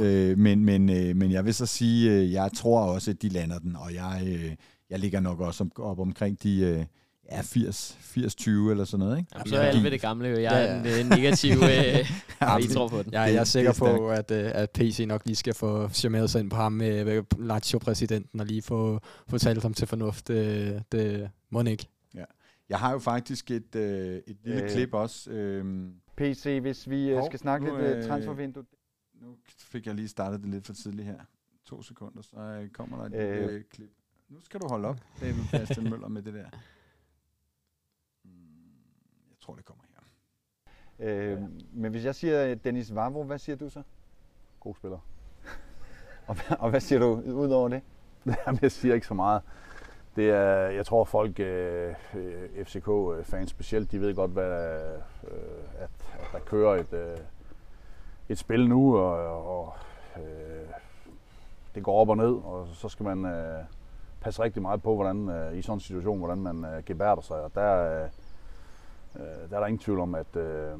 Øh, 0.00 0.38
men, 0.38 0.64
men, 0.64 0.90
øh, 0.90 1.16
men 1.16 1.32
jeg 1.32 1.44
vil 1.44 1.54
så 1.54 1.66
sige, 1.66 2.10
øh, 2.10 2.32
jeg 2.32 2.50
tror 2.56 2.80
også, 2.80 3.10
at 3.10 3.22
de 3.22 3.28
lander 3.28 3.58
den, 3.58 3.76
og 3.76 3.94
jeg, 3.94 4.22
øh, 4.26 4.54
jeg 4.90 4.98
ligger 4.98 5.20
nok 5.20 5.40
også 5.40 5.68
op 5.76 6.00
omkring 6.00 6.42
de... 6.42 6.60
Øh, 6.60 6.84
ja, 7.30 7.42
80, 7.42 7.98
80-20 8.00 8.50
eller 8.70 8.84
sådan 8.84 9.06
noget, 9.06 9.18
ikke? 9.18 9.30
Jamen, 9.34 9.46
så 9.46 9.56
er 9.56 9.60
alle 9.60 9.82
ved 9.82 9.90
det 9.90 10.00
gamle 10.00 10.28
jo. 10.28 10.36
Jeg 10.36 10.64
er 10.64 10.74
ja, 10.76 10.82
ja. 10.82 11.00
en 11.00 11.06
negativ, 11.06 11.52
øh, 11.52 12.12
ja, 12.40 12.58
I 12.58 12.66
tror 12.66 12.88
på 12.88 13.02
den. 13.02 13.12
Ja, 13.12 13.20
jeg 13.20 13.34
er 13.34 13.44
sikker 13.44 13.72
på, 13.78 14.10
at, 14.10 14.30
øh, 14.30 14.50
at 14.54 14.70
PC 14.70 15.04
nok 15.08 15.22
lige 15.24 15.36
skal 15.36 15.54
få 15.54 15.88
charmeret 15.88 16.30
sig 16.30 16.40
ind 16.40 16.50
på 16.50 16.56
ham 16.56 16.72
med 16.72 17.22
Lazio-præsidenten 17.38 18.40
og 18.40 18.46
lige 18.46 18.62
få, 18.62 19.00
få 19.28 19.38
talt 19.38 19.62
ham 19.62 19.74
til 19.74 19.86
fornuft. 19.86 20.28
Det, 20.28 20.82
det 20.92 21.30
må 21.50 21.62
ikke. 21.62 21.86
Ja. 22.14 22.24
Jeg 22.68 22.78
har 22.78 22.92
jo 22.92 22.98
faktisk 22.98 23.50
et, 23.50 23.76
øh, 23.76 24.16
et 24.26 24.36
lille 24.44 24.62
øh, 24.62 24.70
klip 24.70 24.94
også. 24.94 25.30
Øh, 25.30 25.64
PC, 26.16 26.58
hvis 26.60 26.90
vi 26.90 27.10
øh, 27.10 27.22
skal 27.26 27.38
snakke 27.38 27.66
nu, 27.66 27.76
lidt 27.76 27.96
øh, 27.96 28.04
transfervindue 28.04 28.64
nu 29.22 29.36
fik 29.58 29.86
jeg 29.86 29.94
lige 29.94 30.08
startet 30.08 30.40
det 30.40 30.48
lidt 30.48 30.66
for 30.66 30.72
tidligt 30.74 31.06
her. 31.06 31.20
To 31.64 31.82
sekunder, 31.82 32.22
så 32.22 32.36
øh, 32.36 32.68
kommer 32.70 32.96
der 32.98 33.04
et 33.04 33.50
øh, 33.50 33.64
klip. 33.70 33.90
Nu 34.28 34.40
skal 34.40 34.60
du 34.60 34.66
holde 34.68 34.88
op, 34.88 34.98
David 35.20 35.42
Bastian 35.52 35.90
Møller, 35.90 36.08
med 36.08 36.22
det 36.22 36.34
der. 36.34 36.46
Mm, 38.24 38.30
Jeg 39.30 39.36
tror, 39.40 39.54
det 39.54 39.64
kommer 39.64 39.84
her. 39.88 40.02
Øh, 41.08 41.42
men 41.72 41.90
hvis 41.90 42.04
jeg 42.04 42.14
siger 42.14 42.54
Dennis 42.54 42.94
Vavro, 42.94 43.24
hvad 43.24 43.38
siger 43.38 43.56
du 43.56 43.68
så? 43.70 43.82
God 44.60 44.74
spiller. 44.74 44.98
Og, 46.26 46.34
hvad- 46.34 46.56
og 46.58 46.70
hvad 46.70 46.80
siger 46.80 46.98
du 46.98 47.06
ud 47.20 47.50
over 47.50 47.68
det? 47.68 47.82
Jamen, 48.46 48.58
jeg 48.62 48.72
siger 48.72 48.94
ikke 48.94 49.06
så 49.06 49.14
meget. 49.14 49.42
Det 50.16 50.30
er, 50.30 50.52
jeg 50.68 50.86
tror 50.86 51.04
folk, 51.04 51.40
øh, 51.40 51.94
øh, 52.14 52.64
FCK-fans 52.64 53.50
specielt, 53.50 53.92
de 53.92 54.00
ved 54.00 54.14
godt, 54.14 54.30
hvad, 54.30 54.84
øh, 55.24 55.34
at, 55.78 55.90
at 56.20 56.26
der 56.32 56.38
kører 56.38 56.74
et, 56.80 56.92
øh, 56.92 57.18
et 58.32 58.38
spil 58.38 58.68
nu, 58.68 58.98
og, 58.98 59.58
og 59.58 59.74
øh, 60.16 60.68
det 61.74 61.82
går 61.82 62.00
op 62.00 62.08
og 62.08 62.16
ned, 62.16 62.32
og 62.32 62.68
så 62.74 62.88
skal 62.88 63.04
man 63.04 63.24
øh, 63.24 63.64
passe 64.20 64.42
rigtig 64.42 64.62
meget 64.62 64.82
på, 64.82 64.94
hvordan 64.94 65.28
øh, 65.28 65.58
i 65.58 65.62
sådan 65.62 65.76
en 65.76 65.80
situation, 65.80 66.18
hvordan 66.18 66.38
man 66.38 66.64
øh, 66.64 66.84
gebærder 66.84 67.22
sig. 67.22 67.36
Og 67.42 67.54
der, 67.54 68.02
øh, 68.02 68.08
øh, 69.16 69.50
der 69.50 69.56
er 69.56 69.60
der 69.60 69.66
ingen 69.66 69.78
tvivl 69.78 70.00
om, 70.00 70.14
at, 70.14 70.36
øh, 70.36 70.78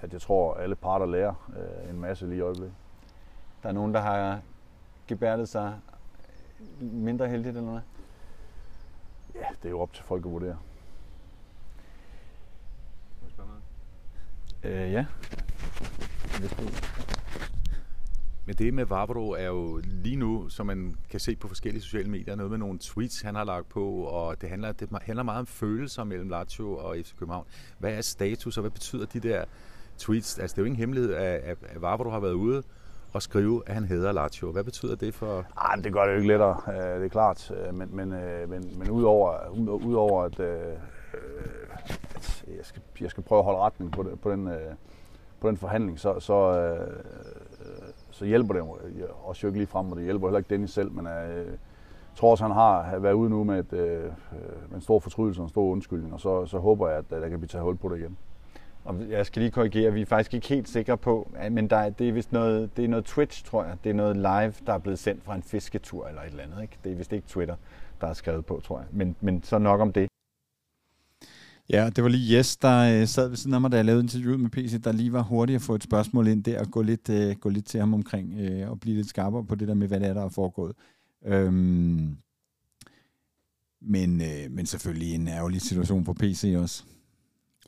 at 0.00 0.12
jeg 0.12 0.20
tror, 0.20 0.54
alle 0.54 0.74
parter 0.74 1.06
lærer 1.06 1.50
øh, 1.56 1.90
en 1.90 2.00
masse 2.00 2.26
lige 2.26 2.38
i 2.38 2.40
øjeblikket. 2.40 2.76
Der 3.62 3.68
er 3.68 3.72
nogen, 3.72 3.94
der 3.94 4.00
har 4.00 4.40
gebærdet 5.06 5.48
sig 5.48 5.74
mindre 6.80 7.28
heldigt 7.28 7.56
eller 7.56 7.66
noget? 7.66 7.82
Ja, 9.34 9.46
det 9.62 9.64
er 9.64 9.70
jo 9.70 9.80
op 9.80 9.92
til 9.92 10.04
folk 10.04 10.24
at 10.24 10.32
vurdere. 10.32 10.56
Øh, 14.64 14.92
ja. 14.92 15.06
Men 18.46 18.54
det 18.56 18.74
med 18.74 18.84
Vavro 18.84 19.30
er 19.30 19.46
jo 19.46 19.80
lige 19.84 20.16
nu, 20.16 20.48
som 20.48 20.66
man 20.66 20.96
kan 21.10 21.20
se 21.20 21.36
på 21.36 21.48
forskellige 21.48 21.82
sociale 21.82 22.10
medier, 22.10 22.34
noget 22.34 22.50
med 22.50 22.58
nogle 22.58 22.78
tweets, 22.82 23.20
han 23.22 23.34
har 23.34 23.44
lagt 23.44 23.68
på, 23.68 23.86
og 23.90 24.40
det 24.40 24.48
handler, 24.48 24.72
det 24.72 24.88
handler 25.02 25.22
meget 25.22 25.40
om 25.40 25.46
følelser 25.46 26.04
mellem 26.04 26.28
Lazio 26.28 26.76
og 26.76 26.96
FC 27.04 27.12
København. 27.18 27.46
Hvad 27.78 27.92
er 27.92 28.00
status, 28.00 28.56
og 28.56 28.60
hvad 28.60 28.70
betyder 28.70 29.06
de 29.06 29.20
der 29.20 29.44
tweets? 29.98 30.38
Altså, 30.38 30.54
det 30.54 30.58
er 30.58 30.62
jo 30.62 30.66
ingen 30.66 30.78
hemmelighed, 30.78 31.14
at, 31.14 31.40
at 31.62 31.82
Vavro 31.82 32.10
har 32.10 32.20
været 32.20 32.32
ude 32.32 32.62
og 33.12 33.22
skrive, 33.22 33.62
at 33.66 33.74
han 33.74 33.84
hader 33.84 34.12
Lazio. 34.12 34.52
Hvad 34.52 34.64
betyder 34.64 34.94
det 34.94 35.14
for... 35.14 35.44
Ej, 35.60 35.76
men 35.76 35.84
det 35.84 35.92
gør 35.92 36.04
det 36.04 36.12
jo 36.12 36.16
ikke 36.16 36.28
lettere, 36.28 36.60
øh, 36.68 36.96
det 36.98 37.04
er 37.04 37.08
klart. 37.08 37.50
Øh, 37.68 37.74
Men, 37.74 37.96
men, 37.96 38.12
øh, 38.12 38.50
men, 38.50 38.78
men 38.78 38.90
udover, 38.90 39.48
ud- 39.48 39.82
udover 39.86 40.22
at, 40.24 40.40
at 40.40 40.78
jeg, 42.56 42.64
skal, 42.64 42.82
jeg 43.00 43.10
skal 43.10 43.22
prøve 43.22 43.38
at 43.38 43.44
holde 43.44 43.58
retning 43.58 43.92
på, 43.92 44.02
det, 44.02 44.20
på, 44.20 44.30
den, 44.30 44.48
øh, 44.48 44.74
på 45.40 45.48
den 45.48 45.56
forhandling, 45.56 45.98
så, 45.98 46.20
så, 46.20 46.34
øh, 46.34 47.04
så 48.10 48.24
hjælper 48.24 48.54
det 48.54 48.60
jo 48.60 48.76
også 49.24 49.46
jo 49.46 49.48
ikke 49.48 49.58
lige 49.58 49.66
frem, 49.66 49.90
og 49.90 49.96
det 49.96 50.04
hjælper 50.04 50.26
heller 50.26 50.38
ikke 50.38 50.50
Dennis 50.50 50.70
selv, 50.70 50.92
men 50.92 51.06
øh, 51.06 51.46
jeg 51.46 52.16
tror 52.16 52.30
også, 52.30 52.44
han 52.44 52.52
har 52.52 52.98
været 52.98 53.12
ude 53.12 53.30
nu 53.30 53.44
med, 53.44 53.58
et, 53.58 53.72
øh, 53.72 54.04
med 54.68 54.74
en 54.74 54.80
stor 54.80 54.98
fortrydelse 54.98 55.40
og 55.40 55.44
en 55.44 55.48
stor 55.48 55.64
undskyldning, 55.64 56.14
og 56.14 56.20
så, 56.20 56.46
så 56.46 56.58
håber 56.58 56.88
jeg, 56.88 56.98
at 56.98 57.10
der 57.10 57.28
kan 57.28 57.38
blive 57.38 57.48
taget 57.48 57.64
hul 57.64 57.76
på 57.76 57.88
det 57.88 57.98
igen. 57.98 58.16
Og 58.84 58.96
jeg 59.10 59.26
skal 59.26 59.42
lige 59.42 59.50
korrigere, 59.50 59.92
vi 59.92 60.00
er 60.00 60.06
faktisk 60.06 60.34
ikke 60.34 60.48
helt 60.48 60.68
sikre 60.68 60.96
på, 60.96 61.30
men 61.50 61.70
der 61.70 61.76
er, 61.76 61.90
det 61.90 62.08
er 62.08 62.12
vist 62.12 62.32
noget, 62.32 62.76
det 62.76 62.84
er 62.84 62.88
noget 62.88 63.04
Twitch, 63.04 63.44
tror 63.44 63.64
jeg. 63.64 63.76
Det 63.84 63.90
er 63.90 63.94
noget 63.94 64.16
live, 64.16 64.54
der 64.66 64.72
er 64.72 64.78
blevet 64.78 64.98
sendt 64.98 65.24
fra 65.24 65.34
en 65.34 65.42
fisketur 65.42 66.06
eller 66.06 66.22
et 66.22 66.30
eller 66.30 66.42
andet. 66.42 66.62
Ikke? 66.62 66.78
Det 66.84 66.92
er 66.92 66.96
vist 66.96 67.12
ikke 67.12 67.28
Twitter, 67.28 67.54
der 68.00 68.06
er 68.06 68.12
skrevet 68.12 68.46
på, 68.46 68.60
tror 68.64 68.78
jeg. 68.78 68.86
Men, 68.90 69.16
men 69.20 69.42
så 69.42 69.58
nok 69.58 69.80
om 69.80 69.92
det. 69.92 70.08
Ja, 71.72 71.90
det 71.96 72.04
var 72.04 72.10
lige 72.10 72.36
Jes, 72.36 72.56
der 72.56 73.00
øh, 73.00 73.08
sad 73.08 73.28
ved 73.28 73.36
siden 73.36 73.54
af 73.54 73.60
mig, 73.60 73.72
da 73.72 73.76
jeg 73.76 73.84
lavede 73.84 74.02
interviewet 74.02 74.40
med 74.40 74.50
PC, 74.50 74.82
der 74.82 74.92
lige 74.92 75.12
var 75.12 75.22
hurtigt 75.22 75.56
at 75.56 75.62
få 75.62 75.74
et 75.74 75.82
spørgsmål 75.82 76.26
ind 76.28 76.44
der 76.44 76.60
og 76.60 76.70
gå 76.70 76.82
lidt, 76.82 77.08
øh, 77.08 77.36
gå 77.36 77.48
lidt 77.48 77.64
til 77.66 77.80
ham 77.80 77.94
omkring 77.94 78.40
øh, 78.40 78.70
og 78.70 78.80
blive 78.80 78.96
lidt 78.96 79.08
skarpere 79.08 79.44
på 79.46 79.54
det 79.54 79.68
der 79.68 79.74
med, 79.74 79.88
hvad 79.88 80.00
det 80.00 80.08
er, 80.08 80.14
der 80.14 80.24
er 80.24 80.28
foregået. 80.28 80.72
Øhm, 81.26 82.16
men, 83.82 84.20
øh, 84.20 84.50
men 84.50 84.66
selvfølgelig 84.66 85.14
en 85.14 85.28
ærgerlig 85.28 85.60
situation 85.62 86.04
på 86.04 86.14
PC 86.14 86.54
også. 86.58 86.82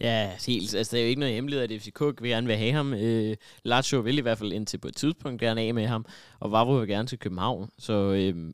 Ja, 0.00 0.30
helt. 0.46 0.74
Altså, 0.74 0.90
det 0.96 1.00
er 1.00 1.04
jo 1.04 1.08
ikke 1.08 1.20
noget 1.20 1.34
hemmelighed, 1.34 1.70
at 1.70 1.82
FCK 1.82 2.00
vil 2.22 2.30
gerne 2.30 2.46
vil 2.46 2.56
have 2.56 2.72
ham. 2.72 2.94
Øh, 2.94 3.36
Lazio 3.64 4.00
vil 4.00 4.18
i 4.18 4.20
hvert 4.20 4.38
fald 4.38 4.52
indtil 4.52 4.78
på 4.78 4.88
et 4.88 4.96
tidspunkt 4.96 5.40
gerne 5.40 5.60
af 5.60 5.74
med 5.74 5.86
ham, 5.86 6.04
og 6.40 6.52
Vavro 6.52 6.72
vil 6.72 6.88
gerne 6.88 7.08
til 7.08 7.18
København. 7.18 7.70
Så 7.78 7.92
øh, 8.12 8.52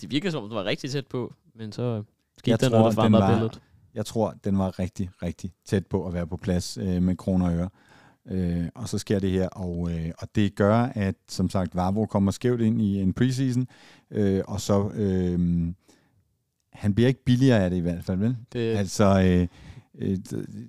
det 0.00 0.10
virker 0.10 0.30
som, 0.30 0.42
om 0.42 0.48
det 0.48 0.56
var 0.56 0.64
rigtig 0.64 0.90
tæt 0.90 1.06
på, 1.06 1.34
men 1.54 1.72
så 1.72 2.02
skete 2.38 2.50
Jeg 2.50 2.60
der 2.60 2.68
tror, 2.68 2.78
noget, 2.78 2.96
der 2.96 3.08
var- 3.18 3.30
billedet. 3.32 3.60
Jeg 3.94 4.06
tror, 4.06 4.34
den 4.44 4.58
var 4.58 4.78
rigtig, 4.78 5.10
rigtig 5.22 5.50
tæt 5.64 5.86
på 5.86 6.06
at 6.06 6.14
være 6.14 6.26
på 6.26 6.36
plads 6.36 6.78
øh, 6.80 7.02
med 7.02 7.16
kroner 7.16 7.46
og 7.46 7.56
øre. 7.56 7.68
Øh, 8.28 8.68
og 8.74 8.88
så 8.88 8.98
sker 8.98 9.18
det 9.18 9.30
her, 9.30 9.48
og, 9.48 9.90
øh, 9.92 10.10
og 10.18 10.28
det 10.34 10.54
gør, 10.54 10.74
at 10.74 11.14
som 11.28 11.50
sagt, 11.50 11.76
Vavro 11.76 12.06
kommer 12.06 12.30
skævt 12.30 12.60
ind 12.60 12.82
i 12.82 13.00
en 13.00 13.12
preseason, 13.12 13.66
øh, 14.10 14.42
og 14.48 14.60
så, 14.60 14.90
øh, 14.94 15.68
han 16.72 16.94
bliver 16.94 17.08
ikke 17.08 17.24
billigere 17.24 17.64
af 17.64 17.70
det 17.70 17.76
i 17.76 17.80
hvert 17.80 18.04
fald, 18.04 18.18
vel? 18.18 18.36
Det, 18.52 18.76
Altså, 18.76 19.04
øh, 19.04 19.46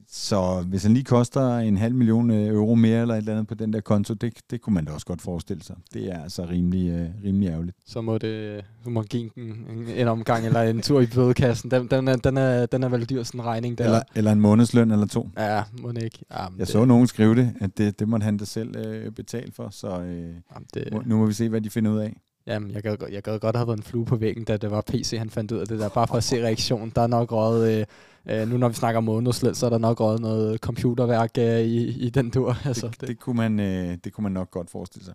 så 0.07 0.65
hvis 0.67 0.83
han 0.83 0.93
lige 0.93 1.03
koster 1.03 1.57
en 1.57 1.77
halv 1.77 1.95
million 1.95 2.31
øh, 2.31 2.47
euro 2.47 2.75
mere 2.75 3.01
eller 3.01 3.13
et 3.13 3.17
eller 3.17 3.31
andet 3.31 3.47
på 3.47 3.53
den 3.53 3.73
der 3.73 3.81
konto, 3.81 4.13
det, 4.13 4.33
det 4.51 4.61
kunne 4.61 4.73
man 4.73 4.85
da 4.85 4.91
også 4.91 5.05
godt 5.05 5.21
forestille 5.21 5.63
sig. 5.63 5.75
Det 5.93 6.11
er 6.11 6.23
altså 6.23 6.45
rimelig, 6.45 6.89
øh, 6.89 7.09
rimelig 7.25 7.49
ærgerligt. 7.49 7.77
så 7.85 8.01
må 8.01 8.17
det 8.17 8.65
så 8.83 8.89
må 8.89 9.03
give 9.03 9.29
en, 9.37 9.87
en, 9.95 10.07
omgang 10.07 10.45
eller 10.45 10.61
en 10.61 10.81
tur 10.81 11.01
i 11.01 11.05
bødekassen. 11.05 11.71
Den, 11.71 11.87
den, 11.87 12.07
er, 12.07 12.15
den, 12.15 12.37
er, 12.37 12.65
den 12.65 12.83
er 12.83 12.89
vel 12.89 13.09
dyr, 13.09 13.23
sådan 13.23 13.39
en 13.39 13.45
regning 13.45 13.77
der. 13.77 13.85
Eller, 13.85 14.01
eller 14.15 14.31
en 14.31 14.41
månedsløn 14.41 14.91
eller 14.91 15.07
to. 15.07 15.29
Ja, 15.37 15.63
må 15.81 15.89
ikke. 15.89 16.19
Jamen, 16.31 16.59
Jeg 16.59 16.67
det, 16.67 16.73
så 16.73 16.85
nogen 16.85 17.07
skrive 17.07 17.35
det, 17.35 17.53
at 17.59 17.77
det, 17.77 17.99
det 17.99 18.07
måtte 18.07 18.23
han 18.23 18.37
da 18.37 18.45
selv 18.45 18.75
øh, 18.75 19.11
betale 19.11 19.51
for, 19.51 19.69
så 19.71 20.01
øh, 20.01 20.17
Jamen, 20.17 20.67
det, 20.73 20.87
må, 20.91 21.01
nu 21.05 21.17
må 21.17 21.25
vi 21.25 21.33
se, 21.33 21.49
hvad 21.49 21.61
de 21.61 21.69
finder 21.69 21.91
ud 21.91 21.99
af. 21.99 22.17
Jamen, 22.47 22.71
jeg 22.71 22.83
gad, 22.83 22.97
jeg 23.11 23.23
gad 23.23 23.39
godt 23.39 23.55
have 23.55 23.67
været 23.67 23.77
en 23.77 23.83
flue 23.83 24.05
på 24.05 24.15
væggen, 24.15 24.43
da 24.43 24.57
det 24.57 24.71
var 24.71 24.81
PC, 24.81 25.15
han 25.17 25.29
fandt 25.29 25.51
ud 25.51 25.57
af 25.57 25.67
det 25.67 25.79
der. 25.79 25.89
Bare 25.89 26.07
for 26.07 26.15
at 26.15 26.23
se 26.23 26.43
reaktionen. 26.43 26.91
Der 26.95 27.01
er 27.01 27.07
nok 27.07 27.31
røget, 27.31 27.79
øh, 27.79 27.85
øh, 28.29 28.49
nu 28.49 28.57
når 28.57 28.67
vi 28.67 28.73
snakker 28.73 29.01
månedsløn, 29.01 29.55
så 29.55 29.65
er 29.65 29.69
der 29.69 29.77
nok 29.77 30.01
også 30.01 30.21
noget 30.21 30.59
computerværk 30.59 31.31
øh, 31.37 31.59
i, 31.59 31.87
i 31.87 32.09
den 32.09 32.31
tur. 32.31 32.57
Altså, 32.65 32.87
Det, 32.87 33.07
det, 33.07 33.19
kunne 33.19 33.37
man, 33.37 33.59
øh, 33.59 33.97
det 34.03 34.13
kunne 34.13 34.23
man 34.23 34.31
nok 34.31 34.51
godt 34.51 34.69
forestille 34.69 35.05
sig. 35.05 35.13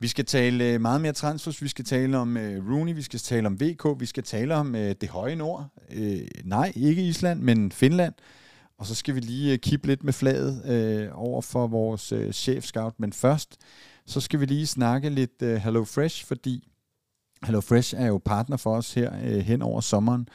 Vi 0.00 0.08
skal 0.08 0.24
tale 0.24 0.64
øh, 0.64 0.80
meget 0.80 1.00
mere 1.00 1.12
transfers. 1.12 1.62
Vi 1.62 1.68
skal 1.68 1.84
tale 1.84 2.18
om 2.18 2.36
øh, 2.36 2.70
Rooney, 2.70 2.94
vi 2.94 3.02
skal 3.02 3.20
tale 3.20 3.46
om 3.46 3.60
VK, 3.60 3.84
vi 3.98 4.06
skal 4.06 4.22
tale 4.22 4.54
om 4.54 4.74
øh, 4.74 4.94
det 5.00 5.08
høje 5.08 5.36
nord. 5.36 5.66
Øh, 5.92 6.20
nej, 6.44 6.72
ikke 6.76 7.02
Island, 7.02 7.40
men 7.40 7.72
Finland. 7.72 8.14
Og 8.78 8.86
så 8.86 8.94
skal 8.94 9.14
vi 9.14 9.20
lige 9.20 9.52
øh, 9.52 9.58
kippe 9.58 9.86
lidt 9.86 10.04
med 10.04 10.12
flaget 10.12 10.64
øh, 10.66 11.08
over 11.12 11.42
for 11.42 11.66
vores 11.66 12.12
øh, 12.12 12.30
chef-scout. 12.32 12.94
Men 12.98 13.12
først, 13.12 13.56
så 14.06 14.20
skal 14.20 14.40
vi 14.40 14.46
lige 14.46 14.66
snakke 14.66 15.10
lidt 15.10 15.42
øh, 15.42 15.56
Hello 15.56 15.84
Fresh, 15.84 16.26
fordi 16.26 16.68
Hello 17.44 17.60
Fresh 17.60 17.94
er 17.96 18.06
jo 18.06 18.20
partner 18.24 18.56
for 18.56 18.76
os 18.76 18.94
her 18.94 19.12
øh, 19.24 19.38
hen 19.38 19.62
over 19.62 19.80
sommeren. 19.80 20.28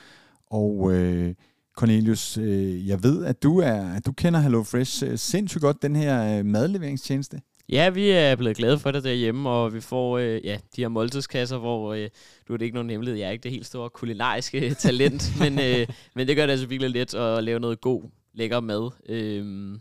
Og 0.48 0.92
øh, 0.94 1.36
Cornelius, 1.78 2.38
øh, 2.38 2.88
jeg 2.88 3.04
ved, 3.04 3.26
at 3.26 3.44
du 3.44 3.60
er 3.60 3.94
at 3.96 4.06
du 4.06 4.12
kender 4.12 4.40
Hello 4.40 4.64
Fresh 4.64 5.04
øh, 5.08 5.18
sindssygt 5.18 5.62
godt, 5.62 5.82
den 5.82 5.96
her 5.96 6.40
øh, 6.40 6.46
madleveringstjeneste. 6.46 7.42
Ja, 7.70 7.90
vi 7.90 8.10
er 8.10 8.36
blevet 8.36 8.58
glade 8.58 8.80
for 8.80 8.92
det 8.92 9.04
derhjemme, 9.04 9.50
og 9.50 9.74
vi 9.74 9.82
får 9.82 10.18
øh, 10.18 10.46
ja, 10.46 10.58
de 10.76 10.82
her 10.82 10.88
måltidskasser, 10.88 11.58
hvor 11.58 11.94
øh, 11.94 12.10
nu 12.50 12.54
er 12.54 12.58
det 12.58 12.66
ikke 12.66 12.76
nogen 12.76 12.90
hemmelighed, 12.90 13.20
jeg 13.20 13.28
er 13.28 13.32
ikke 13.32 13.44
det 13.44 13.52
helt 13.52 13.66
store 13.66 13.90
kulinariske 13.90 14.74
talent, 14.86 15.34
men, 15.40 15.60
øh, 15.60 15.88
men 16.16 16.28
det 16.28 16.36
gør 16.36 16.46
det 16.46 16.52
altså 16.52 16.68
virkelig 16.68 16.92
let 16.92 17.14
at 17.14 17.44
lave 17.44 17.60
noget 17.60 17.82
god, 17.82 18.04
lækker 18.34 18.60
mad. 18.60 18.92
Øh, 19.10 19.80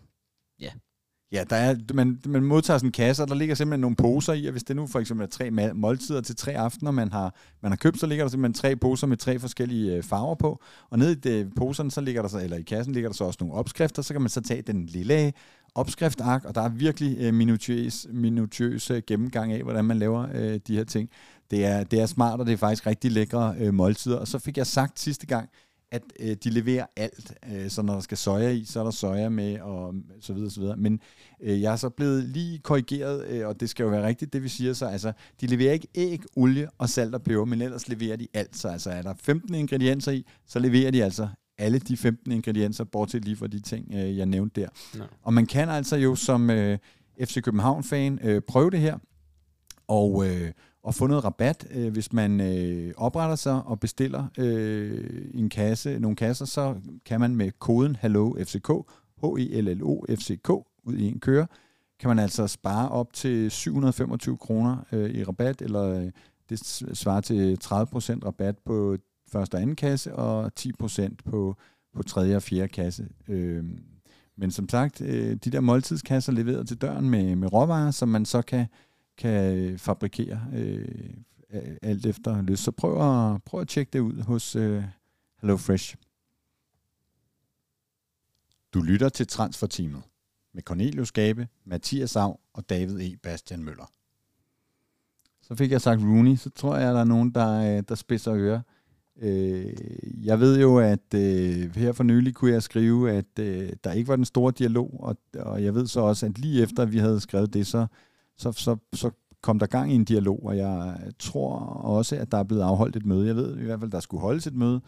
Ja, 0.60 0.70
Ja, 1.32 1.44
der 1.50 1.56
er, 1.56 1.74
man, 1.94 2.18
man 2.26 2.44
modtager 2.44 2.78
sådan 2.78 2.88
en 2.88 2.92
kasse, 2.92 3.22
og 3.22 3.28
der 3.28 3.34
ligger 3.34 3.54
simpelthen 3.54 3.80
nogle 3.80 3.96
poser 3.96 4.32
i, 4.32 4.46
og 4.46 4.52
hvis 4.52 4.64
det 4.64 4.76
nu 4.76 4.86
for 4.86 4.98
eksempel 4.98 5.24
er 5.24 5.28
tre 5.28 5.50
måltider 5.74 6.20
til 6.20 6.36
tre 6.36 6.56
aftener, 6.56 6.90
man 6.90 7.12
har, 7.12 7.34
man 7.62 7.72
har 7.72 7.76
købt, 7.76 8.00
så 8.00 8.06
ligger 8.06 8.24
der 8.24 8.30
simpelthen 8.30 8.54
tre 8.54 8.76
poser 8.76 9.06
med 9.06 9.16
tre 9.16 9.38
forskellige 9.38 9.96
øh, 9.96 10.02
farver 10.02 10.34
på, 10.34 10.62
og 10.90 10.98
nede 10.98 11.12
i 11.12 11.14
de, 11.14 11.50
poserne, 11.56 11.90
så 11.90 12.00
ligger 12.00 12.22
der 12.22 12.28
så, 12.28 12.38
eller 12.38 12.56
i 12.56 12.62
kassen 12.62 12.94
ligger 12.94 13.10
der 13.10 13.14
så 13.14 13.24
også 13.24 13.36
nogle 13.40 13.54
opskrifter, 13.54 14.02
så 14.02 14.14
kan 14.14 14.20
man 14.22 14.28
så 14.28 14.40
tage 14.40 14.62
den 14.62 14.86
lille 14.86 15.26
øh, 15.26 15.32
opskriftark, 15.74 16.44
og 16.44 16.54
der 16.54 16.60
er 16.60 16.68
virkelig 16.68 17.16
øh, 17.20 17.34
minutiøs, 17.34 18.06
minutiøs 18.10 18.90
øh, 18.90 19.02
gennemgang 19.06 19.52
af, 19.52 19.62
hvordan 19.62 19.84
man 19.84 19.98
laver 19.98 20.26
øh, 20.34 20.60
de 20.66 20.76
her 20.76 20.84
ting. 20.84 21.10
Det 21.50 21.64
er, 21.64 21.84
det 21.84 22.00
er 22.00 22.06
smart, 22.06 22.40
og 22.40 22.46
det 22.46 22.52
er 22.52 22.56
faktisk 22.56 22.86
rigtig 22.86 23.12
lækre 23.12 23.54
øh, 23.58 23.74
måltider. 23.74 24.16
Og 24.16 24.28
så 24.28 24.38
fik 24.38 24.56
jeg 24.56 24.66
sagt 24.66 25.00
sidste 25.00 25.26
gang, 25.26 25.48
at 25.92 26.02
øh, 26.20 26.36
de 26.44 26.50
leverer 26.50 26.86
alt. 26.96 27.34
Øh, 27.52 27.70
så 27.70 27.82
når 27.82 27.94
der 27.94 28.00
skal 28.00 28.18
soja 28.18 28.50
i, 28.50 28.64
så 28.64 28.80
er 28.80 28.84
der 28.84 28.90
soja 28.90 29.28
med, 29.28 29.60
og 29.60 29.94
så 30.20 30.32
videre, 30.32 30.50
så 30.50 30.60
videre. 30.60 30.76
Men 30.76 31.00
øh, 31.42 31.62
jeg 31.62 31.72
er 31.72 31.76
så 31.76 31.88
blevet 31.88 32.24
lige 32.24 32.58
korrigeret, 32.58 33.26
øh, 33.26 33.48
og 33.48 33.60
det 33.60 33.70
skal 33.70 33.84
jo 33.84 33.88
være 33.88 34.06
rigtigt, 34.06 34.32
det 34.32 34.42
vi 34.42 34.48
siger 34.48 34.72
så. 34.72 34.86
Altså, 34.86 35.12
de 35.40 35.46
leverer 35.46 35.72
ikke 35.72 35.88
æg, 35.94 36.20
olie 36.36 36.68
og 36.78 36.88
salt 36.88 37.14
og 37.14 37.22
peber, 37.22 37.44
men 37.44 37.62
ellers 37.62 37.88
leverer 37.88 38.16
de 38.16 38.28
alt. 38.34 38.56
Så 38.56 38.68
altså, 38.68 38.90
er 38.90 39.02
der 39.02 39.14
15 39.14 39.54
ingredienser 39.54 40.12
i, 40.12 40.26
så 40.46 40.58
leverer 40.58 40.90
de 40.90 41.04
altså 41.04 41.28
alle 41.58 41.78
de 41.78 41.96
15 41.96 42.32
ingredienser, 42.32 42.84
bortset 42.84 43.24
lige 43.24 43.36
fra 43.36 43.46
de 43.46 43.60
ting, 43.60 43.94
øh, 43.94 44.18
jeg 44.18 44.26
nævnte 44.26 44.60
der. 44.60 44.68
Ja. 44.94 45.04
Og 45.22 45.34
man 45.34 45.46
kan 45.46 45.68
altså 45.68 45.96
jo 45.96 46.14
som 46.14 46.50
øh, 46.50 46.78
FC 47.24 47.42
København-fan 47.42 48.18
øh, 48.22 48.42
prøve 48.48 48.70
det 48.70 48.80
her, 48.80 48.98
og, 49.88 50.28
øh, 50.28 50.52
og 50.82 50.94
få 50.94 51.06
noget 51.06 51.24
rabat, 51.24 51.66
øh, 51.70 51.92
hvis 51.92 52.12
man 52.12 52.40
øh, 52.40 52.94
opretter 52.96 53.36
sig 53.36 53.62
og 53.62 53.80
bestiller 53.80 54.26
øh, 54.38 55.30
en 55.34 55.48
kasse, 55.48 55.98
nogle 55.98 56.16
kasser, 56.16 56.44
så 56.44 56.74
kan 57.04 57.20
man 57.20 57.36
med 57.36 57.50
koden 57.58 57.96
HELLOFCK, 58.00 58.70
H-E-L-L-O-F-C-K, 59.22 60.50
ud 60.84 60.94
i 60.96 61.08
en 61.08 61.20
køre, 61.20 61.46
kan 62.00 62.08
man 62.08 62.18
altså 62.18 62.46
spare 62.46 62.88
op 62.88 63.12
til 63.12 63.50
725 63.50 64.36
kroner 64.36 64.76
øh, 64.92 65.10
i 65.10 65.24
rabat, 65.24 65.62
eller 65.62 65.82
øh, 65.82 66.10
det 66.50 66.66
svarer 66.98 67.20
til 67.20 67.58
30% 67.64 67.68
rabat 68.26 68.58
på 68.58 68.96
første 69.32 69.54
og 69.54 69.62
anden 69.62 69.76
kasse, 69.76 70.14
og 70.14 70.52
10% 70.60 71.14
på, 71.24 71.56
på 71.96 72.02
tredje 72.02 72.36
og 72.36 72.42
fjerde 72.42 72.68
kasse. 72.68 73.08
Øh, 73.28 73.64
men 74.36 74.50
som 74.50 74.68
sagt, 74.68 75.00
øh, 75.00 75.36
de 75.44 75.50
der 75.50 75.60
måltidskasser 75.60 76.32
leveret 76.32 76.68
til 76.68 76.76
døren 76.76 77.10
med, 77.10 77.36
med 77.36 77.52
råvarer, 77.52 77.90
som 77.90 78.08
man 78.08 78.24
så 78.24 78.42
kan, 78.42 78.66
kan 79.20 79.78
fabrikere 79.78 80.40
øh, 80.54 81.14
alt 81.82 82.06
efter 82.06 82.42
lyst. 82.42 82.64
Så 82.64 82.70
prøv 82.70 82.92
at, 82.92 83.42
prøv 83.42 83.60
at 83.60 83.68
tjekke 83.68 83.90
det 83.92 84.00
ud 84.00 84.22
hos 84.22 84.56
øh, 84.56 84.84
HelloFresh. 85.40 85.96
Du 88.74 88.80
lytter 88.80 89.08
til 89.08 89.26
Transferteamet 89.26 90.02
med 90.54 90.62
Cornelius 90.62 91.12
Gabe, 91.12 91.48
Mathias 91.64 92.10
Sav 92.10 92.40
og 92.52 92.70
David 92.70 93.00
E. 93.00 93.16
Bastian 93.22 93.64
Møller. 93.64 93.90
Så 95.42 95.54
fik 95.54 95.70
jeg 95.70 95.80
sagt 95.80 96.00
Rooney, 96.00 96.36
så 96.36 96.50
tror 96.50 96.76
jeg, 96.76 96.88
at 96.88 96.94
der 96.94 97.00
er 97.00 97.04
nogen, 97.04 97.30
der, 97.30 97.76
øh, 97.76 97.82
der 97.88 97.94
spidser 97.94 98.34
ører. 98.34 98.60
Øh, 99.22 99.74
jeg 100.24 100.40
ved 100.40 100.60
jo, 100.60 100.78
at 100.78 101.14
øh, 101.14 101.76
her 101.76 101.92
for 101.92 102.02
nylig 102.04 102.34
kunne 102.34 102.52
jeg 102.52 102.62
skrive, 102.62 103.10
at 103.12 103.36
der 103.84 103.92
ikke 103.92 104.08
var 104.08 104.16
den 104.16 104.24
store 104.24 104.52
dialog, 104.58 105.00
og, 105.00 105.16
og 105.34 105.64
jeg 105.64 105.74
ved 105.74 105.86
så 105.86 106.00
også, 106.00 106.26
at 106.26 106.38
lige 106.38 106.62
efter 106.62 106.84
vi 106.84 106.98
havde 106.98 107.20
skrevet 107.20 107.54
det, 107.54 107.66
så, 107.66 107.86
så, 108.40 108.52
så, 108.52 108.76
så 108.92 109.10
kom 109.42 109.58
der 109.58 109.66
gang 109.66 109.92
i 109.92 109.94
en 109.94 110.04
dialog, 110.04 110.42
og 110.44 110.56
jeg 110.56 110.96
tror 111.18 111.58
også, 111.84 112.16
at 112.16 112.32
der 112.32 112.38
er 112.38 112.42
blevet 112.42 112.62
afholdt 112.62 112.96
et 112.96 113.06
møde. 113.06 113.26
Jeg 113.26 113.36
ved 113.36 113.58
i 113.58 113.64
hvert 113.64 113.80
fald, 113.80 113.90
der 113.90 114.00
skulle 114.00 114.20
holdes 114.20 114.46
et 114.46 114.54
møde, 114.54 114.80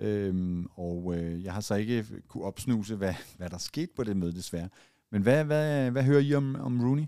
øhm, 0.00 0.66
og 0.76 1.14
øh, 1.16 1.44
jeg 1.44 1.52
har 1.52 1.60
så 1.60 1.74
ikke 1.74 2.04
kunne 2.28 2.44
opsnuse, 2.44 2.96
hvad, 2.96 3.14
hvad 3.36 3.50
der 3.50 3.58
skete 3.58 3.92
på 3.96 4.04
det 4.04 4.16
møde 4.16 4.32
desværre. 4.32 4.68
Men 5.12 5.22
hvad, 5.22 5.44
hvad, 5.44 5.90
hvad 5.90 6.02
hører 6.02 6.20
I 6.20 6.34
om, 6.34 6.56
om 6.60 6.80
Rooney? 6.80 7.04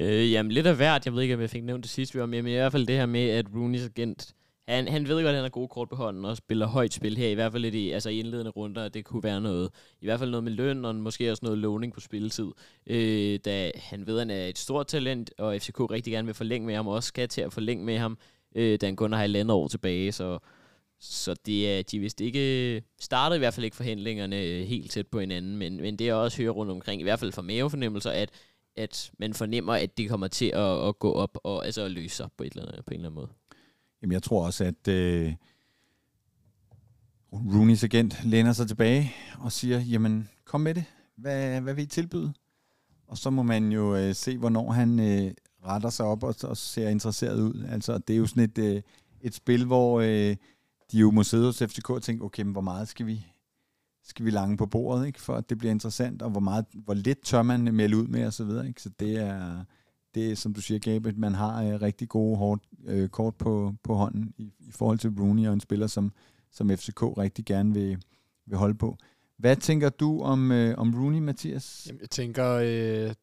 Øh, 0.00 0.32
jamen 0.32 0.52
lidt 0.52 0.66
af 0.66 0.76
hvert. 0.76 1.06
Jeg 1.06 1.14
ved 1.14 1.22
ikke, 1.22 1.34
om 1.34 1.40
jeg 1.40 1.50
fik 1.50 1.64
nævnt 1.64 1.84
det 1.84 1.90
sidste, 1.90 2.14
vi 2.14 2.20
var 2.20 2.26
med, 2.26 2.42
men 2.42 2.52
i 2.52 2.56
hvert 2.56 2.72
fald 2.72 2.86
det 2.86 2.96
her 2.96 3.06
med, 3.06 3.28
at 3.28 3.46
Rooneys 3.54 3.84
agent, 3.84 4.34
han, 4.70 4.88
han 4.88 5.08
ved 5.08 5.16
godt, 5.16 5.26
at 5.26 5.34
han 5.34 5.42
har 5.42 5.48
gode 5.48 5.68
kort 5.68 5.88
på 5.88 5.96
hånden 5.96 6.24
og 6.24 6.36
spiller 6.36 6.66
højt 6.66 6.92
spil 6.92 7.16
her, 7.16 7.28
i 7.28 7.34
hvert 7.34 7.52
fald 7.52 7.62
lidt 7.62 7.74
i, 7.74 7.90
altså 7.90 8.10
i 8.10 8.18
indledende 8.18 8.50
runder, 8.50 8.88
det 8.88 9.04
kunne 9.04 9.22
være 9.22 9.40
noget, 9.40 9.70
i 10.00 10.06
hvert 10.06 10.18
fald 10.18 10.30
noget 10.30 10.44
med 10.44 10.52
løn, 10.52 10.84
og 10.84 10.94
måske 10.94 11.30
også 11.30 11.44
noget 11.44 11.58
låning 11.58 11.92
på 11.92 12.00
spilletid, 12.00 12.50
øh, 12.86 13.38
da 13.44 13.70
han 13.74 14.06
ved, 14.06 14.14
at 14.14 14.20
han 14.20 14.30
er 14.30 14.46
et 14.46 14.58
stort 14.58 14.86
talent, 14.86 15.30
og 15.38 15.60
FCK 15.60 15.80
rigtig 15.80 16.12
gerne 16.12 16.26
vil 16.26 16.34
forlænge 16.34 16.66
med 16.66 16.74
ham, 16.74 16.86
og 16.86 16.94
også 16.94 17.06
skal 17.06 17.28
til 17.28 17.40
at 17.40 17.52
forlænge 17.52 17.84
med 17.84 17.98
ham, 17.98 18.18
øh, 18.54 18.78
da 18.80 18.86
han 18.86 18.96
kun 18.96 19.12
har 19.12 19.20
halvandet 19.20 19.54
år 19.54 19.68
tilbage, 19.68 20.12
så 20.12 20.38
så 21.02 21.34
det 21.46 21.78
er, 21.78 21.82
de 21.82 21.98
vist 21.98 22.20
ikke 22.20 22.82
startede 23.00 23.36
i 23.36 23.38
hvert 23.38 23.54
fald 23.54 23.64
ikke 23.64 23.76
forhandlingerne 23.76 24.42
øh, 24.42 24.66
helt 24.66 24.90
tæt 24.90 25.06
på 25.06 25.20
hinanden, 25.20 25.56
men, 25.56 25.76
men 25.76 25.96
det 25.96 26.08
er 26.08 26.14
også 26.14 26.42
hører 26.42 26.52
rundt 26.52 26.72
omkring, 26.72 27.00
i 27.00 27.04
hvert 27.04 27.18
fald 27.18 27.32
for 27.32 27.42
mavefornemmelser, 27.42 28.10
at, 28.10 28.30
at 28.76 29.10
man 29.18 29.34
fornemmer, 29.34 29.74
at 29.74 29.98
det 29.98 30.08
kommer 30.08 30.28
til 30.28 30.46
at, 30.54 30.88
at 30.88 30.98
gå 30.98 31.12
op 31.12 31.38
og 31.44 31.66
altså 31.66 31.82
at 31.82 31.90
løse 31.90 32.16
sig 32.16 32.28
på, 32.36 32.44
et 32.44 32.52
eller 32.52 32.68
andet, 32.68 32.84
på 32.84 32.94
en 32.94 33.00
eller 33.00 33.08
anden 33.08 33.14
måde. 33.14 33.39
Jamen 34.02 34.12
jeg 34.12 34.22
tror 34.22 34.46
også, 34.46 34.64
at 34.64 34.88
øh, 34.88 35.34
Rooney's 37.32 37.84
agent 37.84 38.24
læner 38.24 38.52
sig 38.52 38.68
tilbage 38.68 39.12
og 39.38 39.52
siger, 39.52 39.80
jamen 39.80 40.28
kom 40.44 40.60
med 40.60 40.74
det, 40.74 40.84
hvad, 41.16 41.60
hvad 41.60 41.74
vil 41.74 41.84
I 41.84 41.86
tilbyde? 41.86 42.32
Og 43.06 43.18
så 43.18 43.30
må 43.30 43.42
man 43.42 43.72
jo 43.72 43.96
øh, 43.96 44.14
se, 44.14 44.38
hvornår 44.38 44.72
han 44.72 45.00
øh, 45.00 45.32
retter 45.64 45.90
sig 45.90 46.06
op 46.06 46.22
og, 46.22 46.34
og 46.42 46.56
ser 46.56 46.88
interesseret 46.88 47.40
ud. 47.40 47.64
Altså 47.68 47.98
det 47.98 48.14
er 48.14 48.18
jo 48.18 48.26
sådan 48.26 48.42
et, 48.42 48.58
øh, 48.58 48.82
et 49.20 49.34
spil, 49.34 49.64
hvor... 49.64 50.00
Øh, 50.00 50.36
de 50.92 50.98
jo 50.98 51.10
må 51.10 51.22
sidde 51.22 51.46
hos 51.46 51.62
FCK 51.62 51.90
og 51.90 52.02
tænke, 52.02 52.24
okay, 52.24 52.42
men 52.42 52.52
hvor 52.52 52.60
meget 52.60 52.88
skal 52.88 53.06
vi, 53.06 53.26
skal 54.04 54.24
vi 54.24 54.30
lange 54.30 54.56
på 54.56 54.66
bordet, 54.66 55.06
ikke, 55.06 55.20
for 55.20 55.34
at 55.34 55.50
det 55.50 55.58
bliver 55.58 55.72
interessant, 55.72 56.22
og 56.22 56.30
hvor, 56.30 56.40
meget, 56.40 56.64
hvor 56.74 56.94
lidt 56.94 57.24
tør 57.24 57.42
man 57.42 57.74
melde 57.74 57.96
ud 57.96 58.06
med, 58.06 58.26
og 58.26 58.32
så 58.32 58.44
videre. 58.44 58.68
Ikke? 58.68 58.82
Så 58.82 58.90
det 59.00 59.16
er, 59.16 59.64
det 60.14 60.30
er, 60.30 60.36
som 60.36 60.54
du 60.54 60.60
siger, 60.60 60.78
Gabe, 60.78 61.12
man 61.16 61.34
har 61.34 61.62
øh, 61.62 61.82
rigtig 61.82 62.08
gode 62.08 62.36
hårdt, 62.36 62.62
øh, 62.86 63.08
kort 63.08 63.34
på, 63.34 63.74
på 63.82 63.94
hånden 63.94 64.34
i, 64.38 64.52
i 64.60 64.72
forhold 64.72 64.98
til 64.98 65.10
Rooney 65.20 65.46
og 65.46 65.52
en 65.52 65.60
spiller, 65.60 65.86
som, 65.86 66.12
som 66.50 66.70
FCK 66.70 67.02
rigtig 67.02 67.44
gerne 67.44 67.74
vil, 67.74 67.98
vil 68.46 68.58
holde 68.58 68.74
på. 68.74 68.96
Hvad 69.36 69.56
tænker 69.56 69.88
du 69.88 70.22
om, 70.22 70.52
øh, 70.52 70.78
om 70.78 70.94
Rooney, 70.94 71.18
Mathias? 71.18 71.84
Jamen, 71.86 72.00
jeg 72.00 72.10
tænker, 72.10 72.60
øh, 72.64 73.14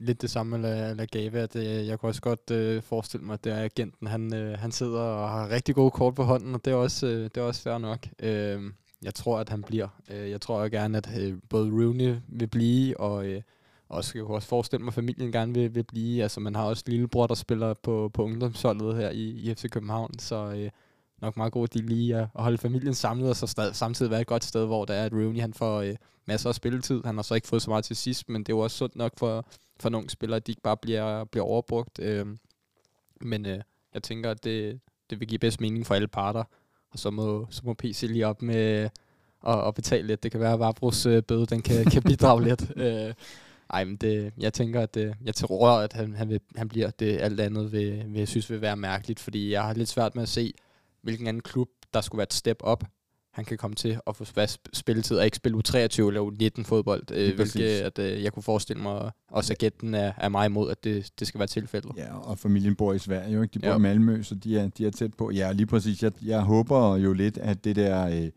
lidt 0.00 0.22
det 0.22 0.30
samme 0.30 0.56
eller, 0.56 0.90
eller 0.90 1.06
Gave, 1.06 1.38
at 1.38 1.56
øh, 1.56 1.86
jeg 1.86 1.98
kunne 1.98 2.10
også 2.10 2.20
godt 2.20 2.50
øh, 2.50 2.82
forestille 2.82 3.26
mig, 3.26 3.34
at 3.34 3.44
det 3.44 3.52
er 3.52 3.64
agenten, 3.64 4.06
han, 4.06 4.34
øh, 4.34 4.58
han 4.58 4.72
sidder 4.72 5.00
og 5.00 5.28
har 5.28 5.50
rigtig 5.50 5.74
gode 5.74 5.90
kort 5.90 6.14
på 6.14 6.22
hånden, 6.22 6.54
og 6.54 6.64
det 6.64 6.70
er 6.70 6.74
også, 6.74 7.06
øh, 7.06 7.24
det 7.24 7.36
er 7.36 7.42
også 7.42 7.62
fair 7.62 7.78
nok. 7.78 8.06
Øh, 8.22 8.62
jeg 9.02 9.14
tror, 9.14 9.38
at 9.38 9.48
han 9.48 9.62
bliver. 9.62 9.88
Øh, 10.10 10.30
jeg 10.30 10.40
tror 10.40 10.68
gerne, 10.68 10.98
at 10.98 11.18
øh, 11.20 11.38
både 11.48 11.70
Rooney 11.70 12.16
vil 12.28 12.46
blive, 12.46 13.00
og 13.00 13.26
øh, 13.26 13.42
også, 13.88 14.12
jeg 14.14 14.24
kunne 14.24 14.36
også 14.36 14.48
forestille 14.48 14.84
mig, 14.84 14.90
at 14.90 14.94
familien 14.94 15.32
gerne 15.32 15.54
vil, 15.54 15.74
vil 15.74 15.82
blive. 15.82 16.22
Altså, 16.22 16.40
man 16.40 16.54
har 16.54 16.64
også 16.64 16.82
lillebror, 16.86 17.26
der 17.26 17.34
spiller 17.34 17.74
på, 17.74 18.10
på 18.14 18.24
ungdomsholdet 18.24 18.96
her 18.96 19.10
i, 19.10 19.22
i 19.22 19.54
FC 19.54 19.70
København, 19.70 20.18
så 20.18 20.36
øh, 20.36 20.70
nok 21.22 21.36
meget 21.36 21.52
god, 21.52 21.68
de 21.68 21.78
lige 21.78 22.16
at 22.16 22.28
holde 22.34 22.58
familien 22.58 22.94
samlet, 22.94 23.30
og 23.30 23.36
så 23.36 23.46
stad, 23.46 23.74
samtidig 23.74 24.10
være 24.10 24.20
et 24.20 24.26
godt 24.26 24.44
sted, 24.44 24.66
hvor 24.66 24.84
der 24.84 24.94
er, 24.94 25.04
at 25.04 25.12
Rooney 25.12 25.40
han 25.40 25.54
får 25.54 25.80
øh, 25.80 25.96
masser 26.26 26.48
af 26.48 26.54
spilletid. 26.54 27.02
Han 27.04 27.14
har 27.16 27.22
så 27.22 27.34
ikke 27.34 27.48
fået 27.48 27.62
så 27.62 27.70
meget 27.70 27.84
til 27.84 27.96
sidst, 27.96 28.28
men 28.28 28.40
det 28.40 28.52
er 28.52 28.56
jo 28.56 28.60
også 28.60 28.76
sundt 28.76 28.96
nok 28.96 29.12
for, 29.18 29.46
for 29.80 29.88
nogle 29.88 30.10
spillere, 30.10 30.36
at 30.36 30.46
de 30.46 30.52
ikke 30.52 30.62
bare 30.62 30.76
bliver, 30.76 31.24
bliver 31.24 31.44
overbrugt. 31.44 31.98
Øh, 31.98 32.26
men 33.20 33.46
øh, 33.46 33.60
jeg 33.94 34.02
tænker, 34.02 34.30
at 34.30 34.44
det, 34.44 34.80
det 35.10 35.20
vil 35.20 35.28
give 35.28 35.38
bedst 35.38 35.60
mening 35.60 35.86
for 35.86 35.94
alle 35.94 36.08
parter. 36.08 36.44
Og 36.90 36.98
så 36.98 37.10
må, 37.10 37.46
så 37.50 37.62
må 37.64 37.74
PC 37.74 38.02
lige 38.02 38.26
op 38.26 38.42
med 38.42 38.90
at, 39.48 39.74
betale 39.74 40.06
lidt. 40.06 40.22
Det 40.22 40.30
kan 40.30 40.40
være, 40.40 40.52
at 40.52 40.58
Vabros 40.58 41.06
øh, 41.06 41.22
bøde 41.22 41.46
den 41.46 41.62
kan, 41.62 41.84
kan 41.84 42.02
bidrage 42.02 42.44
lidt. 42.44 42.72
Øh, 42.76 43.14
ej, 43.70 43.84
men 43.84 43.96
det, 43.96 44.32
jeg 44.38 44.52
tænker, 44.52 44.80
at 44.80 44.94
det, 44.94 45.14
jeg 45.24 45.34
tror, 45.34 45.70
at 45.70 45.92
han, 45.92 46.14
han, 46.14 46.28
vil, 46.28 46.40
han 46.56 46.68
bliver 46.68 46.90
det. 46.90 47.18
Alt 47.20 47.40
andet 47.40 47.72
vil, 47.72 48.04
vil, 48.06 48.18
jeg 48.18 48.28
synes 48.28 48.50
vil 48.50 48.60
være 48.60 48.76
mærkeligt, 48.76 49.20
fordi 49.20 49.52
jeg 49.52 49.62
har 49.62 49.74
lidt 49.74 49.88
svært 49.88 50.14
med 50.14 50.22
at 50.22 50.28
se, 50.28 50.54
hvilken 51.02 51.26
anden 51.26 51.42
klub, 51.42 51.68
der 51.94 52.00
skulle 52.00 52.18
være 52.18 52.26
et 52.26 52.34
step 52.34 52.56
op 52.60 52.84
han 53.36 53.44
kan 53.44 53.58
komme 53.58 53.74
til 53.74 53.98
at 54.06 54.16
få 54.16 54.24
spilletid 54.72 55.18
og 55.18 55.24
ikke 55.24 55.36
spille 55.36 55.58
U23 55.58 55.72
eller 55.78 56.30
U19 56.60 56.62
fodbold, 56.64 57.02
øh, 57.10 57.34
hvilket 57.34 57.80
at, 57.80 57.98
øh, 57.98 58.22
jeg 58.22 58.32
kunne 58.32 58.42
forestille 58.42 58.82
mig, 58.82 59.10
også 59.30 59.52
agenten 59.52 59.94
er, 59.94 60.12
er 60.16 60.28
meget 60.28 60.48
imod, 60.48 60.70
at 60.70 60.84
det, 60.84 61.10
det 61.18 61.26
skal 61.26 61.38
være 61.38 61.46
tilfældet. 61.46 61.92
Ja, 61.96 62.18
og 62.18 62.38
familien 62.38 62.76
bor 62.76 62.92
i 62.92 62.98
Sverige 62.98 63.34
jo, 63.34 63.42
ikke? 63.42 63.52
De 63.52 63.58
bor 63.58 63.68
ja. 63.68 63.76
i 63.76 63.78
Malmø, 63.78 64.22
så 64.22 64.34
de 64.34 64.58
er, 64.58 64.68
de 64.68 64.86
er 64.86 64.90
tæt 64.90 65.14
på. 65.14 65.30
Ja, 65.30 65.52
lige 65.52 65.66
præcis. 65.66 66.02
Jeg, 66.02 66.12
jeg 66.22 66.40
håber 66.40 66.96
jo 66.96 67.12
lidt, 67.12 67.38
at 67.38 67.64
det 67.64 67.76
der... 67.76 68.06
Øh, 68.06 68.30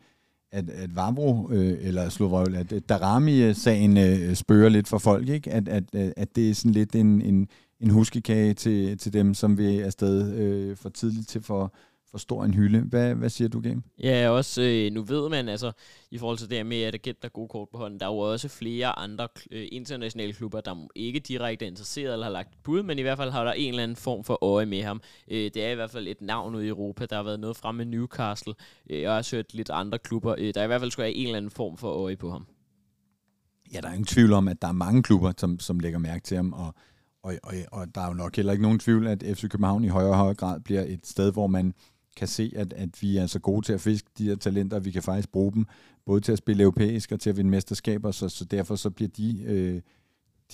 at, 0.52 0.70
at 0.70 0.96
Vavro, 0.96 1.50
øh, 1.52 1.78
eller 1.82 2.10
Slovrøvl, 2.10 2.56
at, 2.56 2.74
at 2.74 2.90
Darami-sagen 2.90 3.98
øh, 3.98 4.36
spørger 4.36 4.70
lidt 4.70 4.88
for 4.88 4.98
folk, 4.98 5.30
ikke? 5.30 5.52
At, 5.52 5.68
at, 5.68 5.84
øh, 5.96 6.12
at 6.18 6.36
det 6.36 6.50
er 6.50 6.54
sådan 6.54 6.72
lidt 6.72 6.96
en, 6.96 7.22
en, 7.22 7.48
en 7.80 7.90
huskekage 7.90 8.54
til, 8.54 8.98
til 8.98 9.14
dem, 9.14 9.34
som 9.34 9.58
vil 9.58 9.80
afsted 9.80 10.34
øh, 10.34 10.78
for 10.78 10.90
tidligt 10.90 11.28
til 11.28 11.42
for, 11.42 11.74
for 12.12 12.18
stor 12.18 12.44
en 12.44 12.54
hylde. 12.54 12.80
Hvad, 12.82 13.16
hvad 13.16 13.30
siger 13.30 13.48
du, 13.48 13.62
Game? 13.62 13.82
Ja, 14.04 14.30
også 14.30 14.62
øh, 14.62 14.94
nu 14.94 15.02
ved 15.02 15.30
man 15.30 15.50
altså, 15.50 15.72
i 16.12 16.18
forhold 16.18 16.38
til 16.38 16.50
det 16.50 16.58
her 16.58 16.64
med, 16.64 16.82
at 16.82 16.96
agent 16.96 17.22
der 17.22 17.30
gode 17.30 17.48
kort 17.48 17.70
på 17.70 17.78
hånden, 17.78 18.00
der 18.00 18.06
er 18.06 18.10
jo 18.10 18.18
også 18.18 18.48
flere 18.48 19.00
andre 19.00 19.28
øh, 19.52 19.68
internationale 19.72 20.34
klubber, 20.34 20.62
der 20.62 20.88
ikke 20.96 21.20
direkte 21.20 21.66
er 21.66 21.70
interesseret 21.70 22.14
eller 22.14 22.26
har 22.26 22.34
lagt 22.34 22.64
bud, 22.64 22.84
men 22.84 23.00
i 23.00 23.02
hvert 23.02 23.18
fald 23.18 23.32
har 23.32 23.44
der 23.44 23.52
en 23.52 23.70
eller 23.70 23.84
anden 23.84 23.98
form 23.98 24.24
for 24.24 24.44
øje 24.44 24.66
med 24.66 24.84
ham. 24.84 25.02
Øh, 25.32 25.52
det 25.54 25.58
er 25.58 25.72
i 25.72 25.76
hvert 25.76 25.92
fald 25.92 26.08
et 26.08 26.22
navn 26.22 26.56
ude 26.56 26.66
i 26.66 26.70
Europa. 26.70 27.06
Der 27.06 27.16
har 27.16 27.24
været 27.24 27.40
noget 27.40 27.58
frem 27.58 27.76
med 27.76 27.86
Newcastle. 27.86 28.54
Øh, 28.90 29.02
jeg 29.02 29.12
har 29.12 29.18
også 29.18 29.36
hørt 29.36 29.54
lidt 29.54 29.70
andre 29.70 30.00
klubber. 30.00 30.36
Øh, 30.38 30.54
der 30.54 30.60
er 30.60 30.64
i 30.64 30.68
hvert 30.68 30.82
fald 30.82 30.92
skulle 30.92 31.06
have 31.06 31.16
en 31.16 31.26
eller 31.26 31.38
anden 31.38 31.52
form 31.52 31.78
for 31.78 31.88
øje 31.88 32.16
på 32.16 32.32
ham. 32.32 32.48
Ja, 33.74 33.82
der 33.82 33.88
er 33.88 33.94
ingen 33.94 34.06
tvivl 34.06 34.34
om, 34.34 34.48
at 34.48 34.62
der 34.62 34.68
er 34.68 34.72
mange 34.72 35.04
klubber, 35.04 35.34
som, 35.38 35.60
som 35.60 35.80
lægger 35.80 36.00
mærke 36.00 36.24
til 36.24 36.38
ham, 36.38 36.54
og 36.54 36.74
og, 37.24 37.34
og, 37.44 37.54
og 37.72 37.96
der 37.96 38.02
er 38.02 38.08
jo 38.08 38.14
nok 38.14 38.36
heller 38.36 38.52
ikke 38.52 38.64
nogen 38.64 38.80
tvivl, 38.80 39.08
at 39.08 39.24
FC 39.34 39.42
København 39.42 39.84
i 39.84 39.88
højere 39.88 40.10
og 40.10 40.18
højere 40.18 40.36
grad 40.36 40.60
bliver 40.60 40.84
et 40.88 41.08
sted, 41.08 41.32
hvor 41.32 41.48
man 41.48 41.74
kan 42.20 42.28
se, 42.28 42.54
at, 42.56 42.74
at 42.74 43.02
vi 43.02 43.18
er 43.18 43.28
så 43.28 43.40
gode 43.40 43.66
til 43.66 43.74
at 43.74 43.82
fiske 43.82 44.10
de 44.18 44.24
her 44.24 44.36
talenter, 44.36 44.80
vi 44.80 44.92
kan 44.92 45.04
faktisk 45.04 45.32
bruge 45.32 45.54
dem, 45.54 45.66
både 46.06 46.22
til 46.22 46.32
at 46.32 46.38
spille 46.38 46.64
europæisk 46.64 47.12
og 47.12 47.20
til 47.20 47.30
at 47.30 47.38
vinde 47.38 47.50
mesterskaber, 47.50 48.12
så, 48.12 48.30
så 48.30 48.46
derfor 48.46 48.76
så 48.76 48.90
bliver 48.90 49.10
de, 49.18 49.44
øh, 49.44 49.82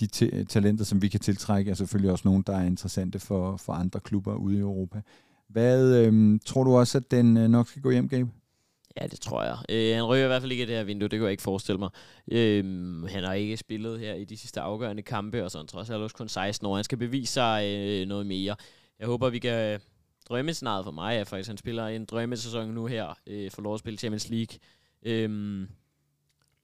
de 0.00 0.08
t- 0.16 0.44
talenter, 0.44 0.84
som 0.84 1.02
vi 1.02 1.08
kan 1.08 1.20
tiltrække, 1.20 1.70
er 1.70 1.74
selvfølgelig 1.74 2.12
også 2.12 2.28
nogen, 2.28 2.42
der 2.46 2.56
er 2.56 2.64
interessante 2.64 3.18
for, 3.18 3.56
for 3.56 3.72
andre 3.72 4.00
klubber 4.00 4.34
ude 4.34 4.56
i 4.56 4.60
Europa. 4.60 5.00
Hvad 5.48 6.06
øh, 6.06 6.38
tror 6.46 6.64
du 6.64 6.76
også, 6.76 6.98
at 6.98 7.10
den 7.10 7.36
øh, 7.36 7.48
nok 7.48 7.68
skal 7.68 7.82
gå 7.82 7.90
hjem, 7.90 8.08
Gabe? 8.08 8.30
Ja, 9.00 9.06
det 9.06 9.20
tror 9.20 9.42
jeg. 9.42 9.56
Øh, 9.68 9.94
han 9.94 10.04
ryger 10.04 10.24
i 10.24 10.26
hvert 10.26 10.42
fald 10.42 10.52
ikke 10.52 10.64
i 10.64 10.66
det 10.66 10.76
her 10.76 10.84
vindue, 10.84 11.08
det 11.08 11.18
kan 11.18 11.22
jeg 11.22 11.30
ikke 11.30 11.42
forestille 11.42 11.78
mig. 11.78 11.90
Øh, 12.32 12.64
han 13.04 13.24
har 13.24 13.32
ikke 13.32 13.56
spillet 13.56 14.00
her 14.00 14.14
i 14.14 14.24
de 14.24 14.36
sidste 14.36 14.60
afgørende 14.60 15.02
kampe, 15.02 15.44
og 15.44 15.50
sådan 15.50 15.66
trods 15.66 15.90
alt 15.90 16.02
også 16.02 16.16
kun 16.16 16.28
16 16.28 16.66
år. 16.66 16.74
Han 16.74 16.84
skal 16.84 16.98
bevise 16.98 17.32
sig 17.32 17.64
øh, 17.66 18.08
noget 18.08 18.26
mere. 18.26 18.56
Jeg 18.98 19.06
håber, 19.06 19.30
vi 19.30 19.38
kan 19.38 19.80
drømmescenariet 20.28 20.84
for 20.84 20.92
mig 20.92 21.16
er 21.16 21.24
faktisk, 21.24 21.48
at 21.48 21.50
han 21.50 21.56
spiller 21.56 21.86
en 21.86 22.04
drømmesæson 22.04 22.68
nu 22.68 22.86
her, 22.86 23.18
øh, 23.26 23.50
for 23.50 23.62
lov 23.62 23.74
at 23.74 23.80
spille 23.80 23.98
Champions 23.98 24.28
League, 24.30 24.58
øh, 25.02 25.68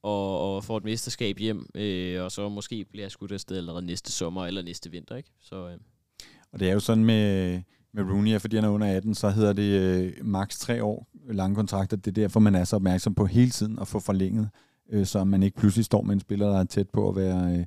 og, 0.03 0.55
og 0.55 0.65
får 0.65 0.77
et 0.77 0.85
mesterskab 0.85 1.39
hjem, 1.39 1.67
øh, 1.75 2.23
og 2.23 2.33
så 2.33 2.49
måske 2.49 2.85
bliver 2.85 3.05
jeg 3.05 3.11
skudt 3.11 3.33
afsted 3.33 3.57
allerede 3.57 3.87
næste 3.87 4.13
sommer 4.13 4.47
eller 4.47 4.63
næste 4.63 4.91
vinter. 4.91 5.17
Ikke? 5.17 5.31
Så, 5.41 5.69
øh. 5.69 5.79
Og 6.53 6.61
det 6.61 6.69
er 6.69 6.73
jo 6.73 6.81
sådan 6.81 7.05
med, 7.05 7.63
med 7.93 8.05
Rooney, 8.05 8.41
fordi 8.41 8.57
han 8.57 8.65
er 8.65 8.69
under 8.69 8.97
18, 8.97 9.15
så 9.15 9.31
hedder 9.31 9.53
det 9.53 9.81
øh, 9.81 10.27
maks 10.27 10.59
tre 10.59 10.85
år 10.85 11.09
lange 11.29 11.55
kontrakter. 11.55 11.97
Det 11.97 12.07
er 12.07 12.23
derfor, 12.23 12.41
man 12.41 12.55
er 12.55 12.65
så 12.65 12.77
opmærksom 12.77 13.15
på 13.15 13.27
hele 13.27 13.51
tiden 13.51 13.79
at 13.79 13.89
få 13.89 14.01
forlænget, 14.01 14.49
øh, 14.91 15.07
så 15.07 15.25
man 15.25 15.43
ikke 15.43 15.57
pludselig 15.57 15.85
står 15.85 16.03
med 16.03 16.15
en 16.15 16.21
spiller, 16.21 16.47
der 16.47 16.61
er 16.61 16.65
tæt 16.65 16.91
på 16.91 17.09
at 17.09 17.17
være, 17.17 17.59
øh, 17.59 17.65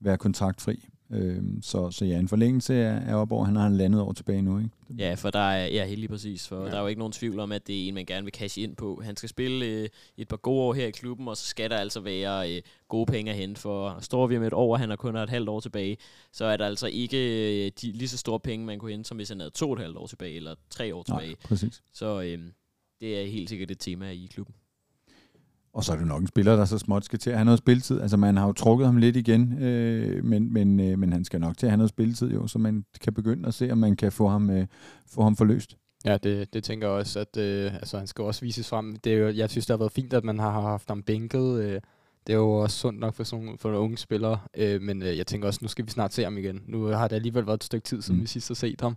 være 0.00 0.18
kontraktfri. 0.18 0.88
Øh, 1.10 1.42
så, 1.62 1.90
så 1.90 2.04
ja, 2.04 2.18
en 2.18 2.28
forlængelse 2.28 2.74
er, 2.74 3.00
er 3.00 3.14
op 3.14 3.32
over, 3.32 3.44
han 3.44 3.56
har 3.56 3.68
landet 3.68 4.00
år 4.00 4.12
tilbage 4.12 4.42
nu, 4.42 4.58
ikke? 4.58 4.70
Ja, 4.98 5.14
for 5.14 5.30
der 5.30 5.38
er, 5.38 5.66
ja, 5.66 5.86
helt 5.86 5.98
lige 6.00 6.08
præcis, 6.08 6.48
for 6.48 6.64
ja. 6.64 6.70
der 6.70 6.76
er 6.76 6.80
jo 6.80 6.86
ikke 6.86 6.98
nogen 6.98 7.12
tvivl 7.12 7.40
om, 7.40 7.52
at 7.52 7.66
det 7.66 7.84
er 7.84 7.88
en, 7.88 7.94
man 7.94 8.06
gerne 8.06 8.24
vil 8.24 8.34
cash 8.34 8.58
ind 8.58 8.76
på. 8.76 9.00
Han 9.04 9.16
skal 9.16 9.28
spille 9.28 9.66
øh, 9.66 9.88
et 10.16 10.28
par 10.28 10.36
gode 10.36 10.62
år 10.62 10.74
her 10.74 10.86
i 10.86 10.90
klubben, 10.90 11.28
og 11.28 11.36
så 11.36 11.46
skal 11.46 11.70
der 11.70 11.76
altså 11.76 12.00
være 12.00 12.56
øh, 12.56 12.62
gode 12.88 13.06
penge 13.06 13.30
at 13.30 13.36
hente, 13.36 13.60
for 13.60 13.98
står 14.00 14.26
vi 14.26 14.38
med 14.38 14.46
et 14.46 14.52
år, 14.52 14.76
han 14.76 14.88
har 14.88 14.96
kun 14.96 15.16
et 15.16 15.30
halvt 15.30 15.48
år 15.48 15.60
tilbage, 15.60 15.96
så 16.32 16.44
er 16.44 16.56
der 16.56 16.66
altså 16.66 16.86
ikke 16.86 17.18
øh, 17.66 17.72
de 17.82 17.92
lige 17.92 18.08
så 18.08 18.18
store 18.18 18.40
penge, 18.40 18.66
man 18.66 18.78
kunne 18.78 18.90
hente, 18.90 19.08
som 19.08 19.16
hvis 19.16 19.28
han 19.28 19.40
havde 19.40 19.50
to 19.50 19.72
et 19.72 19.80
halvt 19.80 19.96
år 19.96 20.06
tilbage, 20.06 20.36
eller 20.36 20.54
tre 20.70 20.94
år 20.94 21.02
tilbage. 21.02 21.28
Nej, 21.28 21.36
præcis. 21.44 21.82
Så 21.92 22.22
øh, 22.22 22.38
det 23.00 23.22
er 23.22 23.26
helt 23.26 23.48
sikkert 23.48 23.70
et 23.70 23.78
tema 23.78 24.10
i 24.10 24.28
klubben. 24.32 24.54
Og 25.76 25.84
så 25.84 25.92
er 25.92 25.96
det 25.96 26.06
nok 26.06 26.20
en 26.20 26.26
spiller, 26.26 26.56
der 26.56 26.64
så 26.64 26.78
småt 26.78 27.04
skal 27.04 27.18
til 27.18 27.30
at 27.30 27.36
have 27.36 27.44
noget 27.44 27.58
spilletid. 27.58 28.00
Altså 28.00 28.16
man 28.16 28.36
har 28.36 28.46
jo 28.46 28.52
trukket 28.52 28.86
ham 28.86 28.96
lidt 28.96 29.16
igen, 29.16 29.62
øh, 29.62 30.24
men, 30.24 30.52
men, 30.52 30.80
øh, 30.80 30.98
men 30.98 31.12
han 31.12 31.24
skal 31.24 31.40
nok 31.40 31.58
til 31.58 31.66
at 31.66 31.70
have 31.70 31.76
noget 31.76 31.88
spilletid 31.88 32.32
jo, 32.32 32.46
så 32.46 32.58
man 32.58 32.84
kan 33.00 33.14
begynde 33.14 33.48
at 33.48 33.54
se, 33.54 33.70
om 33.70 33.78
man 33.78 33.96
kan 33.96 34.12
få 34.12 34.28
ham, 34.28 34.50
øh, 34.50 34.66
få 35.08 35.22
ham 35.22 35.36
forløst. 35.36 35.76
Ja, 36.04 36.16
det, 36.16 36.54
det 36.54 36.64
tænker 36.64 36.88
jeg 36.88 36.96
også, 36.96 37.20
at 37.20 37.36
øh, 37.36 37.74
altså, 37.74 37.98
han 37.98 38.06
skal 38.06 38.24
også 38.24 38.40
vises 38.40 38.68
frem. 38.68 38.96
Det 38.96 39.12
er 39.12 39.16
jo, 39.16 39.28
jeg 39.28 39.50
synes, 39.50 39.66
det 39.66 39.72
har 39.72 39.78
været 39.78 39.92
fint, 39.92 40.12
at 40.12 40.24
man 40.24 40.38
har 40.38 40.60
haft 40.60 40.88
ham 40.88 41.02
bænket. 41.02 41.60
Øh, 41.60 41.80
det 42.26 42.32
er 42.32 42.36
jo 42.36 42.50
også 42.50 42.78
sundt 42.78 43.00
nok 43.00 43.14
for 43.14 43.24
sådan 43.24 43.56
for 43.58 43.68
nogle 43.68 43.84
unge 43.84 43.98
spillere, 43.98 44.38
øh, 44.56 44.82
men 44.82 45.02
øh, 45.02 45.18
jeg 45.18 45.26
tænker 45.26 45.48
også, 45.48 45.58
nu 45.62 45.68
skal 45.68 45.86
vi 45.86 45.90
snart 45.90 46.14
se 46.14 46.24
ham 46.24 46.38
igen. 46.38 46.62
Nu 46.66 46.84
har 46.84 47.08
det 47.08 47.16
alligevel 47.16 47.46
været 47.46 47.58
et 47.58 47.64
stykke 47.64 47.84
tid, 47.84 48.02
siden 48.02 48.16
mm. 48.16 48.22
vi 48.22 48.26
sidst 48.26 48.48
har 48.48 48.54
set 48.54 48.80
ham. 48.80 48.96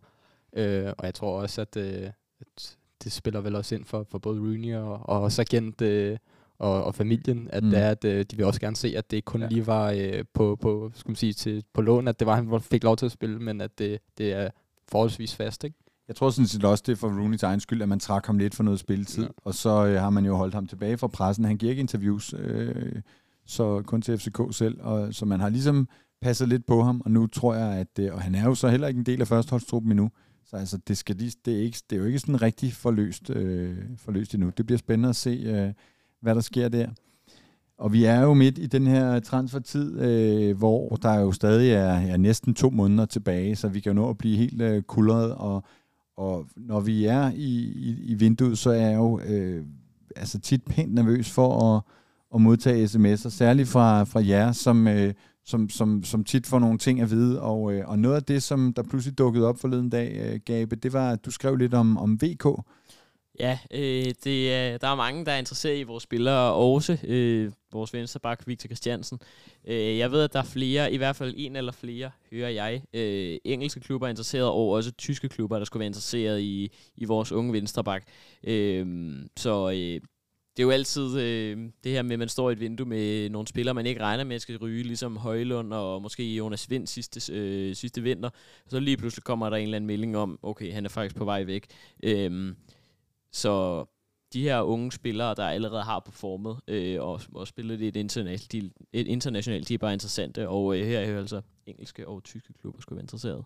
Øh, 0.56 0.94
og 0.98 1.06
jeg 1.06 1.14
tror 1.14 1.42
også, 1.42 1.62
at, 1.62 1.78
øh, 1.78 2.10
at 2.40 2.78
det 3.04 3.12
spiller 3.12 3.42
vel 3.42 3.56
også 3.56 3.76
ind 3.76 3.86
for, 3.86 4.06
for 4.12 4.18
både 4.18 4.40
Rooney 4.40 4.76
og, 4.76 5.10
og 5.10 5.22
også 5.22 5.42
agent 5.42 5.82
øh, 5.82 6.18
og, 6.60 6.84
og 6.84 6.96
familien, 6.96 7.50
at 7.52 7.64
mm. 7.64 7.70
det 7.70 7.80
er, 7.80 7.90
at 7.90 8.06
øh, 8.06 8.26
de 8.32 8.38
vil 8.38 8.46
også 8.46 8.60
gerne 8.60 8.76
se, 8.76 8.94
at 8.98 9.12
det 9.12 9.26
kun 9.26 9.42
ja. 9.42 9.48
lige 9.48 9.68
var 9.68 9.92
øh, 9.92 10.24
på, 10.34 10.58
på, 10.62 10.92
skal 10.96 11.10
man 11.10 11.16
sige, 11.16 11.34
til, 11.34 11.64
på 11.74 11.82
lån, 11.82 12.08
at 12.08 12.20
det 12.20 12.26
var, 12.28 12.36
han 12.36 12.62
fik 12.62 12.84
lov 12.84 12.98
til 12.98 13.06
at 13.06 13.12
spille, 13.12 13.40
men 13.40 13.62
at 13.62 13.80
det, 13.80 14.00
det 14.18 14.34
er 14.34 14.50
forholdsvis 14.88 15.36
fast, 15.36 15.64
ikke? 15.64 15.78
Jeg 16.08 16.16
tror 16.16 16.30
sådan 16.30 16.48
set 16.48 16.64
også, 16.64 16.84
det 16.88 16.92
er 16.92 16.96
for 16.96 17.10
Rooney's 17.10 17.44
egen 17.44 17.60
skyld, 17.60 17.82
at 17.82 17.90
man 17.90 18.00
trak 18.00 18.26
ham 18.26 18.38
lidt 18.38 18.56
for 18.56 18.64
noget 18.64 18.80
spilletid, 18.80 19.24
ja. 19.24 19.30
og 19.38 19.54
så 19.54 19.86
øh, 19.86 20.02
har 20.02 20.10
man 20.10 20.26
jo 20.26 20.36
holdt 20.36 20.54
ham 20.54 20.68
tilbage 20.68 20.98
fra 20.98 21.08
pressen. 21.08 21.46
Han 21.46 21.58
giver 21.58 21.70
ikke 21.70 21.80
interviews, 21.80 22.34
øh, 22.38 23.02
så 23.46 23.84
kun 23.86 24.02
til 24.02 24.18
FCK 24.18 24.40
selv, 24.52 24.82
og 24.82 25.14
så 25.14 25.26
man 25.26 25.40
har 25.40 25.50
ligesom 25.50 25.88
passet 26.22 26.48
lidt 26.48 26.66
på 26.66 26.84
ham, 26.84 27.02
og 27.06 27.12
nu 27.12 27.28
tror 27.28 27.56
jeg, 27.56 27.78
at, 27.78 28.00
øh, 28.00 28.14
og 28.14 28.22
han 28.22 28.36
er 28.36 28.44
jo 28.44 28.56
så 28.56 28.70
heller 28.70 28.88
ikke 28.88 28.98
en 28.98 29.06
del 29.06 29.22
af 29.22 29.28
førsteholdstruppen 29.28 29.92
endnu, 29.92 30.10
så 30.46 30.56
altså, 30.56 30.78
det, 30.88 30.98
skal 30.98 31.16
lige, 31.16 31.34
det, 31.46 31.54
er 31.54 31.62
ikke, 31.62 31.78
det 31.90 31.96
er 31.96 32.00
jo 32.00 32.06
ikke 32.06 32.20
sådan 32.20 32.42
rigtig 32.42 32.74
forløst, 32.74 33.30
øh, 33.30 33.78
forløst 33.98 34.34
endnu. 34.34 34.52
Det 34.58 34.66
bliver 34.66 34.80
spændende 34.80 35.10
at 35.10 35.16
se, 35.16 35.30
øh, 35.30 35.74
hvad 36.22 36.36
der 36.36 36.42
sker 36.42 36.70
der. 36.70 36.88
Og 37.78 37.94
vi 37.94 38.04
er 38.04 38.22
jo 38.22 38.34
midt 38.34 38.58
i 38.58 38.68
den 38.68 38.88
her 38.88 39.20
transfertid, 39.20 40.02
øh, 40.02 40.58
hvor 40.58 40.96
der 40.96 41.20
jo 41.20 41.32
stadig 41.32 41.72
er, 41.72 42.00
ja, 42.00 42.18
næsten 42.18 42.54
to 42.54 42.70
måneder 42.70 43.06
tilbage, 43.06 43.56
så 43.56 43.68
vi 43.68 43.80
kan 43.80 43.90
jo 43.90 44.02
nå 44.02 44.10
at 44.10 44.18
blive 44.18 44.38
helt 44.38 44.62
øh, 44.62 44.82
kulret. 44.82 45.34
Og, 45.34 45.64
og 46.18 46.46
når 46.56 46.80
vi 46.80 47.06
er 47.06 47.32
i, 47.36 47.58
i, 47.76 48.04
i 48.06 48.14
vinduet, 48.14 48.58
så 48.58 48.70
er 48.70 48.88
jeg 48.88 48.96
jo 48.96 49.20
øh, 49.20 49.66
altså 50.16 50.40
tit 50.40 50.64
pænt 50.64 50.94
nervøs 50.94 51.32
for 51.32 51.76
at, 51.76 51.82
at 52.36 52.42
modtage 52.42 52.86
sms'er, 52.86 53.30
særligt 53.30 53.68
fra, 53.70 54.04
fra 54.04 54.28
jer, 54.28 54.52
som, 54.52 54.88
øh, 54.88 55.14
som, 55.46 55.70
som, 55.70 56.04
som 56.04 56.24
tit 56.24 56.48
får 56.48 56.60
nogle 56.60 56.78
ting 56.78 57.02
at 57.02 57.12
vide. 57.12 57.42
Og, 57.42 57.74
øh, 57.74 57.90
og 57.90 58.00
noget 58.00 58.16
af 58.16 58.24
det, 58.24 58.44
som 58.44 58.74
der 58.74 58.84
pludselig 58.84 59.18
dukkede 59.18 59.48
op 59.48 59.60
forleden 59.60 59.90
dag, 59.90 60.34
øh, 60.34 60.40
Gabe, 60.46 60.76
det 60.76 60.94
var, 60.94 61.12
at 61.12 61.26
du 61.26 61.32
skrev 61.32 61.56
lidt 61.56 61.74
om, 61.74 61.98
om 61.98 62.20
VK. 62.22 62.46
Ja, 63.40 63.60
øh, 63.72 64.14
det 64.24 64.54
er, 64.54 64.78
der 64.78 64.88
er 64.88 64.96
mange, 64.96 65.26
der 65.26 65.32
er 65.32 65.38
interesseret 65.38 65.80
i 65.80 65.84
vores 65.84 66.04
spillere, 66.04 66.54
også 66.54 66.98
øh, 67.04 67.52
vores 67.72 67.94
venstreback 67.94 68.48
Victor 68.48 68.68
Christiansen. 68.68 69.20
Øh, 69.68 69.98
jeg 69.98 70.12
ved, 70.12 70.24
at 70.24 70.34
der 70.34 70.40
er 70.40 70.44
flere, 70.44 70.94
i 70.94 70.98
hvert 70.98 71.16
fald 71.16 71.34
en 71.38 71.56
eller 71.56 71.72
flere, 71.72 72.12
hører 72.32 72.50
jeg, 72.50 72.82
øh, 72.94 73.38
engelske 73.46 73.80
klubber 73.80 74.08
er 74.08 74.10
interesseret, 74.10 74.46
og 74.46 74.70
også 74.70 74.92
tyske 74.92 75.30
klubber, 75.30 75.58
der 75.58 75.66
skulle 75.66 75.80
være 75.80 75.88
interesseret 75.88 76.42
i, 76.42 76.72
i 76.96 77.06
vores 77.06 77.32
unge 77.32 77.54
venstreback. 77.54 78.04
Øh, 78.44 79.16
så 79.38 79.70
øh, 79.70 80.02
det 80.58 80.64
er 80.64 80.68
jo 80.68 80.72
altid 80.72 81.20
øh, 81.20 81.58
det 81.84 81.92
her 81.92 82.02
med, 82.02 82.12
at 82.12 82.20
man 82.20 82.30
står 82.30 82.50
i 82.50 82.54
et 82.54 82.60
vindue 82.60 82.88
med 82.88 83.30
nogle 83.30 83.48
spillere, 83.48 83.74
man 83.74 83.86
ikke 83.86 84.02
regner 84.02 84.24
med 84.24 84.36
at 84.36 84.42
skal 84.42 84.58
ryge, 84.58 84.84
ligesom 84.84 85.18
Højlund 85.18 85.74
og 85.74 86.02
måske 86.02 86.36
Jonas 86.36 86.70
Vind 86.70 86.88
sidste, 86.88 87.34
øh, 87.34 87.76
sidste 87.76 88.02
vinter. 88.02 88.30
Så 88.68 88.80
lige 88.80 88.98
pludselig 88.98 89.24
kommer 89.24 89.50
der 89.50 89.58
en 89.58 89.64
eller 89.64 89.76
anden 89.76 89.88
melding 89.88 90.18
om, 90.18 90.40
okay, 90.44 90.74
han 90.74 90.86
er 90.86 90.90
faktisk 90.90 91.16
på 91.16 91.26
vej 91.26 91.44
væk. 91.44 91.66
Øh, 92.04 92.54
så 93.32 93.86
de 94.34 94.42
her 94.42 94.62
unge 94.62 94.92
spillere, 94.92 95.36
der 95.36 95.44
allerede 95.44 95.84
har 95.84 96.00
performet 96.00 96.60
øh, 96.68 97.02
og, 97.02 97.22
og 97.34 97.48
spillet 97.48 97.82
et 97.82 97.96
internationalt, 97.96 98.52
de, 98.52 98.72
et 98.94 99.08
internationalt, 99.08 99.68
de 99.68 99.74
er 99.74 99.78
bare 99.78 99.94
interessante, 99.94 100.50
og 100.50 100.78
øh, 100.78 100.88
her 100.88 101.00
er 101.00 101.12
jo 101.12 101.18
altså 101.18 101.42
engelske 101.66 102.08
og 102.08 102.24
tyske 102.24 102.54
klubber 102.62 102.82
skulle 102.82 102.98
være 102.98 103.04
interesseret. 103.04 103.44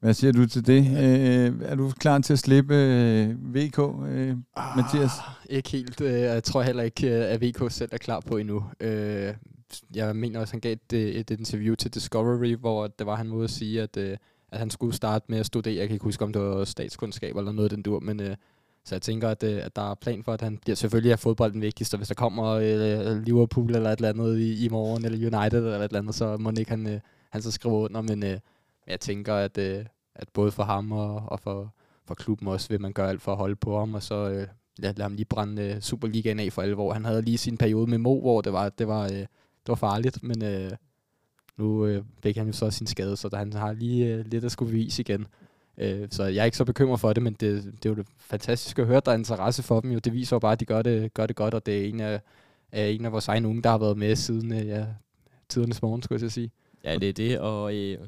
Hvad 0.00 0.14
siger 0.14 0.32
du 0.32 0.46
til 0.46 0.66
det? 0.66 0.78
Øh, 0.78 1.62
er 1.62 1.74
du 1.74 1.90
klar 1.90 2.18
til 2.18 2.32
at 2.32 2.38
slippe 2.38 2.74
øh, 2.74 3.54
VK, 3.54 3.78
øh, 3.78 4.36
ah, 4.56 4.76
Mathias? 4.76 5.10
Ikke 5.48 5.70
helt. 5.70 6.00
Øh, 6.00 6.12
jeg 6.12 6.44
tror 6.44 6.62
heller 6.62 6.82
ikke, 6.82 7.06
øh, 7.06 7.32
at 7.32 7.42
VK 7.42 7.72
selv 7.72 7.88
er 7.92 7.98
klar 7.98 8.20
på 8.20 8.36
endnu. 8.36 8.64
Øh, 8.80 9.34
jeg 9.94 10.16
mener 10.16 10.40
også, 10.40 10.50
at 10.50 10.52
han 10.52 10.60
gav 10.60 10.72
et, 10.72 11.18
et 11.20 11.30
interview 11.30 11.74
til 11.74 11.94
Discovery, 11.94 12.56
hvor 12.56 12.86
det 12.86 13.06
var 13.06 13.16
han 13.16 13.28
måde 13.28 13.44
at 13.44 13.50
sige, 13.50 13.82
at, 13.82 13.96
at 13.96 14.18
han 14.58 14.70
skulle 14.70 14.94
starte 14.94 15.24
med 15.28 15.38
at 15.38 15.46
studere. 15.46 15.74
Jeg 15.74 15.86
kan 15.88 15.94
ikke 15.94 16.04
huske, 16.04 16.24
om 16.24 16.32
det 16.32 16.42
var 16.42 16.64
statskundskab 16.64 17.36
eller 17.36 17.52
noget 17.52 17.70
den 17.70 17.82
dur, 17.82 18.00
men 18.00 18.20
så 18.88 18.94
jeg 18.94 19.02
tænker, 19.02 19.28
at, 19.28 19.42
øh, 19.42 19.64
at 19.64 19.76
der 19.76 19.90
er 19.90 19.94
plan 19.94 20.22
for, 20.24 20.32
at 20.32 20.40
han 20.40 20.58
bliver 20.58 20.76
selvfølgelig 20.76 21.12
er 21.12 21.16
fodbold 21.16 21.52
den 21.52 21.62
vigtigste. 21.62 21.96
Hvis 21.96 22.08
der 22.08 22.14
kommer 22.14 22.44
øh, 22.44 23.22
Liverpool 23.22 23.74
eller 23.74 23.90
et 23.90 23.96
eller 23.96 24.08
andet 24.08 24.38
i, 24.38 24.64
i 24.64 24.68
morgen, 24.68 25.04
eller 25.04 25.18
United 25.18 25.58
eller 25.58 25.78
et 25.78 25.84
eller 25.84 25.98
andet, 25.98 26.14
så 26.14 26.36
må 26.36 26.52
ikke 26.58 26.70
han, 26.70 26.86
øh, 26.86 27.00
han 27.30 27.42
så 27.42 27.50
skrive 27.50 27.74
under. 27.74 28.02
Men 28.02 28.22
øh, 28.22 28.38
jeg 28.86 29.00
tænker, 29.00 29.34
at, 29.34 29.58
øh, 29.58 29.84
at 30.14 30.28
både 30.28 30.50
for 30.50 30.62
ham 30.62 30.92
og, 30.92 31.14
og 31.14 31.40
for, 31.40 31.74
for 32.06 32.14
klubben 32.14 32.48
også 32.48 32.68
vil 32.68 32.80
man 32.80 32.92
gøre 32.92 33.08
alt 33.08 33.22
for 33.22 33.32
at 33.32 33.38
holde 33.38 33.56
på 33.56 33.78
ham, 33.78 33.94
og 33.94 34.02
så 34.02 34.14
øh, 34.14 34.46
lad, 34.78 34.94
lad 34.94 35.02
ham 35.02 35.14
lige 35.14 35.24
brænde 35.26 35.62
øh, 35.62 35.80
Superligaen 35.80 36.40
af 36.40 36.52
for 36.52 36.62
alvor. 36.62 36.92
Han 36.92 37.04
havde 37.04 37.22
lige 37.22 37.38
sin 37.38 37.56
periode 37.56 37.90
med 37.90 37.98
Mo, 37.98 38.20
hvor 38.20 38.40
det 38.40 38.52
var, 38.52 38.68
det 38.68 38.88
var, 38.88 39.04
øh, 39.04 39.10
det 39.10 39.68
var 39.68 39.74
farligt, 39.74 40.22
men 40.22 40.44
øh, 40.44 40.70
nu 41.56 41.86
øh, 41.86 42.04
fik 42.22 42.36
han 42.36 42.46
jo 42.46 42.52
så 42.52 42.70
sin 42.70 42.86
skade, 42.86 43.16
så 43.16 43.30
han 43.34 43.52
har 43.52 43.72
lige 43.72 44.06
øh, 44.06 44.26
lidt 44.26 44.44
at 44.44 44.52
skulle 44.52 44.72
vise 44.72 45.02
igen. 45.02 45.26
Øh, 45.78 46.08
så 46.10 46.24
jeg 46.24 46.40
er 46.40 46.44
ikke 46.44 46.56
så 46.56 46.64
bekymret 46.64 47.00
for 47.00 47.12
det, 47.12 47.22
men 47.22 47.32
det, 47.32 47.64
det 47.64 47.86
er 47.86 47.90
jo 47.90 47.94
det 47.94 48.06
fantastisk 48.18 48.78
at 48.78 48.86
høre, 48.86 48.96
at 48.96 49.06
der 49.06 49.12
er 49.12 49.16
interesse 49.16 49.62
for 49.62 49.80
dem. 49.80 49.92
Jo. 49.92 49.98
Det 49.98 50.12
viser 50.12 50.36
jo 50.36 50.40
bare, 50.40 50.52
at 50.52 50.60
de 50.60 50.64
gør 50.64 50.82
det, 50.82 51.14
gør 51.14 51.26
det 51.26 51.36
godt, 51.36 51.54
og 51.54 51.66
det 51.66 51.80
er 51.80 51.88
en 51.88 52.00
af, 52.00 52.20
er 52.72 52.86
en 52.86 53.04
af 53.04 53.12
vores 53.12 53.28
egne 53.28 53.48
unge, 53.48 53.62
der 53.62 53.70
har 53.70 53.78
været 53.78 53.98
med 53.98 54.16
siden 54.16 54.52
øh, 54.52 54.66
ja, 54.66 54.86
tidernes 55.48 55.82
morgen, 55.82 56.02
skulle 56.02 56.22
jeg 56.22 56.32
sige. 56.32 56.50
Ja, 56.84 56.96
det 56.96 57.08
er 57.08 57.12
det, 57.12 57.38
og... 57.38 57.74
Øh, 57.74 57.98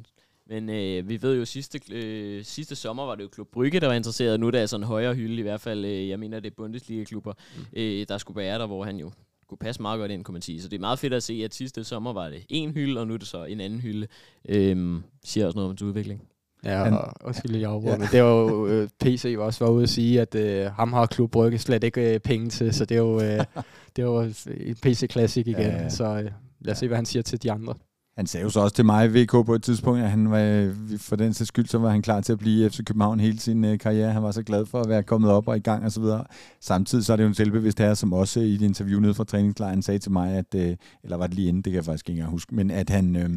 men 0.47 0.69
øh, 0.69 1.09
vi 1.09 1.23
ved 1.23 1.39
jo, 1.39 1.45
sidste, 1.45 1.81
øh, 1.93 2.45
sidste 2.45 2.77
sommer 2.77 3.05
var 3.05 3.15
det 3.15 3.23
jo 3.23 3.29
Klub 3.29 3.49
Brygge, 3.53 3.81
der 3.81 3.87
var 3.87 3.95
interesseret. 3.95 4.41
Nu 4.41 4.47
er 4.47 4.51
det 4.51 4.59
altså 4.59 4.77
en 4.77 4.83
højere 4.83 5.15
hylde 5.15 5.37
i 5.37 5.43
hvert 5.43 5.61
fald. 5.61 5.85
Øh, 5.85 6.09
jeg 6.09 6.19
mener, 6.19 6.41
det 6.41 6.51
er 6.51 6.55
Bundesliga-klubber, 6.57 7.33
mm. 7.57 7.63
øh, 7.73 8.07
der 8.09 8.19
skulle 8.19 8.37
være 8.37 8.59
der, 8.59 8.67
hvor 8.67 8.85
han 8.85 8.97
jo 8.97 9.13
kunne 9.49 9.59
passe 9.59 9.83
meget 9.83 9.99
godt 9.99 10.11
ind, 10.11 10.25
kan 10.25 10.33
man 10.33 10.43
sige. 10.43 10.63
Så 10.63 10.69
det 10.69 10.77
er 10.77 10.81
meget 10.81 10.99
fedt 10.99 11.13
at 11.13 11.23
se, 11.23 11.43
at 11.45 11.55
sidste 11.55 11.85
sommer 11.85 12.13
var 12.13 12.29
det 12.29 12.45
en 12.49 12.71
hylde, 12.71 13.01
og 13.01 13.07
nu 13.07 13.15
er 13.15 13.19
det 13.19 13.27
så 13.27 13.45
en 13.45 13.61
anden 13.61 13.81
hylde. 13.81 14.07
Øh, 14.49 15.01
siger 15.25 15.47
også 15.47 15.59
noget 15.59 15.83
om 15.83 15.89
udvikling. 15.89 16.30
Ja, 16.65 16.85
han, 16.85 16.93
og, 16.93 17.35
jeg 17.51 17.65
afbruger, 17.65 17.93
ja. 17.93 17.99
men 17.99 18.09
det 18.13 18.23
var 18.23 18.31
jo, 18.31 18.67
øh, 18.67 18.89
PC 19.01 19.35
var 19.39 19.45
også 19.45 19.65
var 19.65 19.73
ude 19.73 19.83
at 19.83 19.89
sige, 19.89 20.21
at 20.21 20.35
øh, 20.35 20.73
ham 20.73 20.93
har 20.93 21.07
Klub 21.07 21.31
Brygge 21.31 21.59
slet 21.59 21.85
ikke 21.85 22.15
øh, 22.15 22.21
penge 22.21 22.49
til, 22.49 22.75
så 22.75 22.85
det 22.85 22.95
er 22.95 22.99
jo, 22.99 23.21
øh, 23.21 23.45
det 23.97 24.03
jo 24.03 24.21
en 24.21 24.77
PC-klassik 24.83 25.47
igen, 25.47 25.61
ja, 25.61 25.83
ja. 25.83 25.89
så 25.89 26.05
øh, 26.05 26.31
lad 26.61 26.73
os 26.73 26.79
se, 26.79 26.87
hvad 26.87 26.97
han 26.97 27.07
siger 27.07 27.23
til 27.23 27.43
de 27.43 27.53
andre. 27.53 27.75
Han 28.17 28.27
sagde 28.27 28.45
jo 28.45 28.51
så 28.51 28.61
også 28.61 28.77
til 28.77 28.85
mig 28.85 29.15
VK 29.15 29.31
på 29.31 29.55
et 29.55 29.63
tidspunkt, 29.63 30.01
at 30.01 30.11
han 30.11 30.31
var, 30.31 30.75
for 30.99 31.17
den 31.17 31.35
sags 31.35 31.49
skyld, 31.49 31.67
så 31.67 31.79
var 31.79 31.91
han 31.91 32.03
klar 32.03 32.21
til 32.21 32.33
at 32.33 32.39
blive 32.39 32.67
i 32.67 32.69
FC 32.69 32.85
København 32.85 33.21
hele 33.21 33.41
sin 33.41 33.65
øh, 33.65 33.79
karriere. 33.79 34.13
Han 34.13 34.23
var 34.23 34.31
så 34.31 34.43
glad 34.43 34.67
for 34.67 34.81
at 34.81 34.89
være 34.89 35.03
kommet 35.03 35.31
op 35.31 35.49
og 35.49 35.57
i 35.57 35.61
gang 35.61 35.85
og 35.85 35.93
så 35.93 36.01
videre. 36.01 36.25
Samtidig 36.61 37.05
så 37.05 37.13
er 37.13 37.17
det 37.17 37.25
jo 37.25 37.29
en 37.29 37.35
selvbevidst 37.35 37.79
her, 37.79 37.95
som 37.95 38.13
også 38.13 38.41
i 38.41 38.55
et 38.55 38.63
interview 38.63 39.01
nede 39.01 39.15
fra 39.15 39.25
træningslejren 39.25 39.83
sagde 39.83 39.99
til 39.99 40.13
mig, 40.13 40.33
at, 40.33 40.55
øh, 40.55 40.77
eller 41.05 41.17
var 41.17 41.27
det 41.27 41.35
lige 41.37 41.49
inden, 41.49 41.63
det 41.63 41.71
kan 41.71 41.77
jeg 41.77 41.85
faktisk 41.85 42.09
ikke 42.09 42.19
engang 42.19 42.31
huske, 42.31 42.55
men 42.55 42.71
at 42.71 42.91
han, 42.91 43.17
øh, 43.17 43.31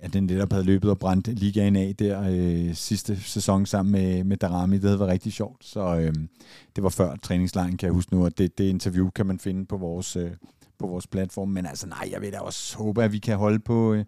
at 0.00 0.12
den 0.12 0.24
netop 0.24 0.52
havde 0.52 0.64
løbet 0.64 0.90
og 0.90 0.98
brændt 0.98 1.26
ligaen 1.26 1.76
af 1.76 1.94
der 1.98 2.22
øh, 2.30 2.74
sidste 2.74 3.20
sæson 3.22 3.66
sammen 3.66 3.92
med, 3.92 4.24
med 4.24 4.36
Darami. 4.36 4.76
Det 4.76 4.84
havde 4.84 4.98
været 4.98 5.10
rigtig 5.10 5.32
sjovt. 5.32 5.64
Så 5.64 5.96
øh, 5.96 6.14
det 6.76 6.84
var 6.84 6.88
før 6.88 7.16
træningslejen, 7.16 7.76
kan 7.76 7.86
jeg 7.86 7.92
huske 7.92 8.14
nu, 8.14 8.24
og 8.24 8.38
det, 8.38 8.58
det 8.58 8.64
interview 8.64 9.10
kan 9.10 9.26
man 9.26 9.38
finde 9.38 9.66
på 9.66 9.76
vores, 9.76 10.16
øh, 10.16 10.30
på 10.78 10.86
vores 10.86 11.06
platform. 11.06 11.48
Men 11.48 11.66
altså 11.66 11.86
nej, 11.86 12.08
jeg 12.12 12.20
vil 12.20 12.32
da 12.32 12.38
også 12.38 12.78
håbe, 12.78 13.04
at 13.04 13.12
vi 13.12 13.18
kan 13.18 13.36
holde 13.36 13.58
på, 13.58 13.94
øh, 13.94 14.04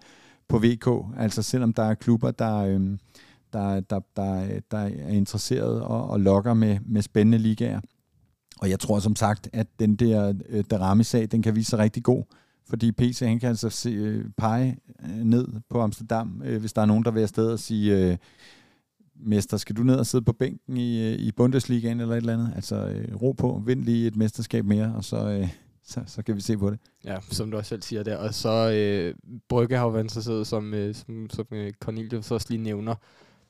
på 0.49 0.59
VK. 0.59 0.89
Altså 1.19 1.43
selvom 1.43 1.73
der 1.73 1.83
er 1.83 1.95
klubber, 1.95 2.31
der, 2.31 2.57
øh, 2.57 2.99
der, 3.53 3.81
der, 3.81 4.01
der, 4.17 4.61
der 4.71 4.79
er 4.79 5.09
interesseret 5.09 5.83
og, 5.83 6.11
og 6.11 6.21
lokker 6.21 6.55
med, 6.55 6.79
med 6.87 7.03
spændende 7.03 7.39
ligaer. 7.39 7.81
Og 8.61 8.71
jeg 8.71 8.81
tror 8.81 8.99
som 8.99 9.17
sagt, 9.17 9.49
at 9.53 9.67
den 9.79 9.97
der 9.97 10.35
øh, 10.49 10.65
Darami-sag, 10.71 11.29
den 11.31 11.43
kan 11.43 11.57
vise 11.57 11.71
sig 11.71 11.79
rigtig 11.79 12.03
god 12.03 12.25
fordi 12.71 12.93
PC 12.93 13.21
han 13.21 13.41
kan 13.41 13.49
altså 13.49 13.71
se, 13.71 13.91
øh, 13.91 14.25
pege 14.37 14.77
øh, 15.05 15.25
ned 15.25 15.49
på 15.71 15.81
Amsterdam, 15.81 16.43
øh, 16.45 16.61
hvis 16.61 16.73
der 16.73 16.83
er 16.83 16.87
nogen, 16.87 17.05
der 17.05 17.11
vil 17.11 17.21
afsted 17.21 17.53
og 17.53 17.59
sige, 17.59 17.97
øh, 17.97 18.17
mester, 19.15 19.57
skal 19.57 19.77
du 19.77 19.83
ned 19.83 19.95
og 19.97 20.07
sidde 20.07 20.25
på 20.25 20.33
bænken 20.33 20.77
i, 20.77 21.13
øh, 21.13 21.19
i 21.19 21.33
Bundesligaen 21.33 22.01
eller 22.01 22.15
et 22.15 22.21
eller 22.21 22.33
andet? 22.33 22.53
Altså 22.55 22.77
øh, 22.77 23.23
ro 23.23 23.33
på, 23.33 23.63
vind 23.67 23.85
lige 23.85 24.07
et 24.07 24.17
mesterskab 24.17 24.65
mere, 24.65 24.95
og 24.97 25.05
så, 25.05 25.29
øh, 25.29 25.49
så, 25.85 26.01
så 26.07 26.23
kan 26.23 26.37
vi 26.37 26.41
se 26.41 26.59
på 26.59 26.71
det. 26.71 26.79
Ja, 27.05 27.19
som 27.31 27.51
du 27.51 27.57
også 27.57 27.69
selv 27.69 27.83
siger 27.83 28.03
der. 28.03 28.17
Og 28.17 28.35
så 28.35 28.71
øh, 28.73 29.15
Brygge 29.49 29.77
har 29.77 29.85
jo 29.85 29.91
været 29.91 30.05
interesseret, 30.05 30.47
som, 30.47 30.75
øh, 30.75 30.95
som, 30.95 31.31
som 31.31 31.47
øh, 31.51 31.73
Cornelius 31.81 32.31
også 32.31 32.47
lige 32.51 32.63
nævner. 32.63 32.95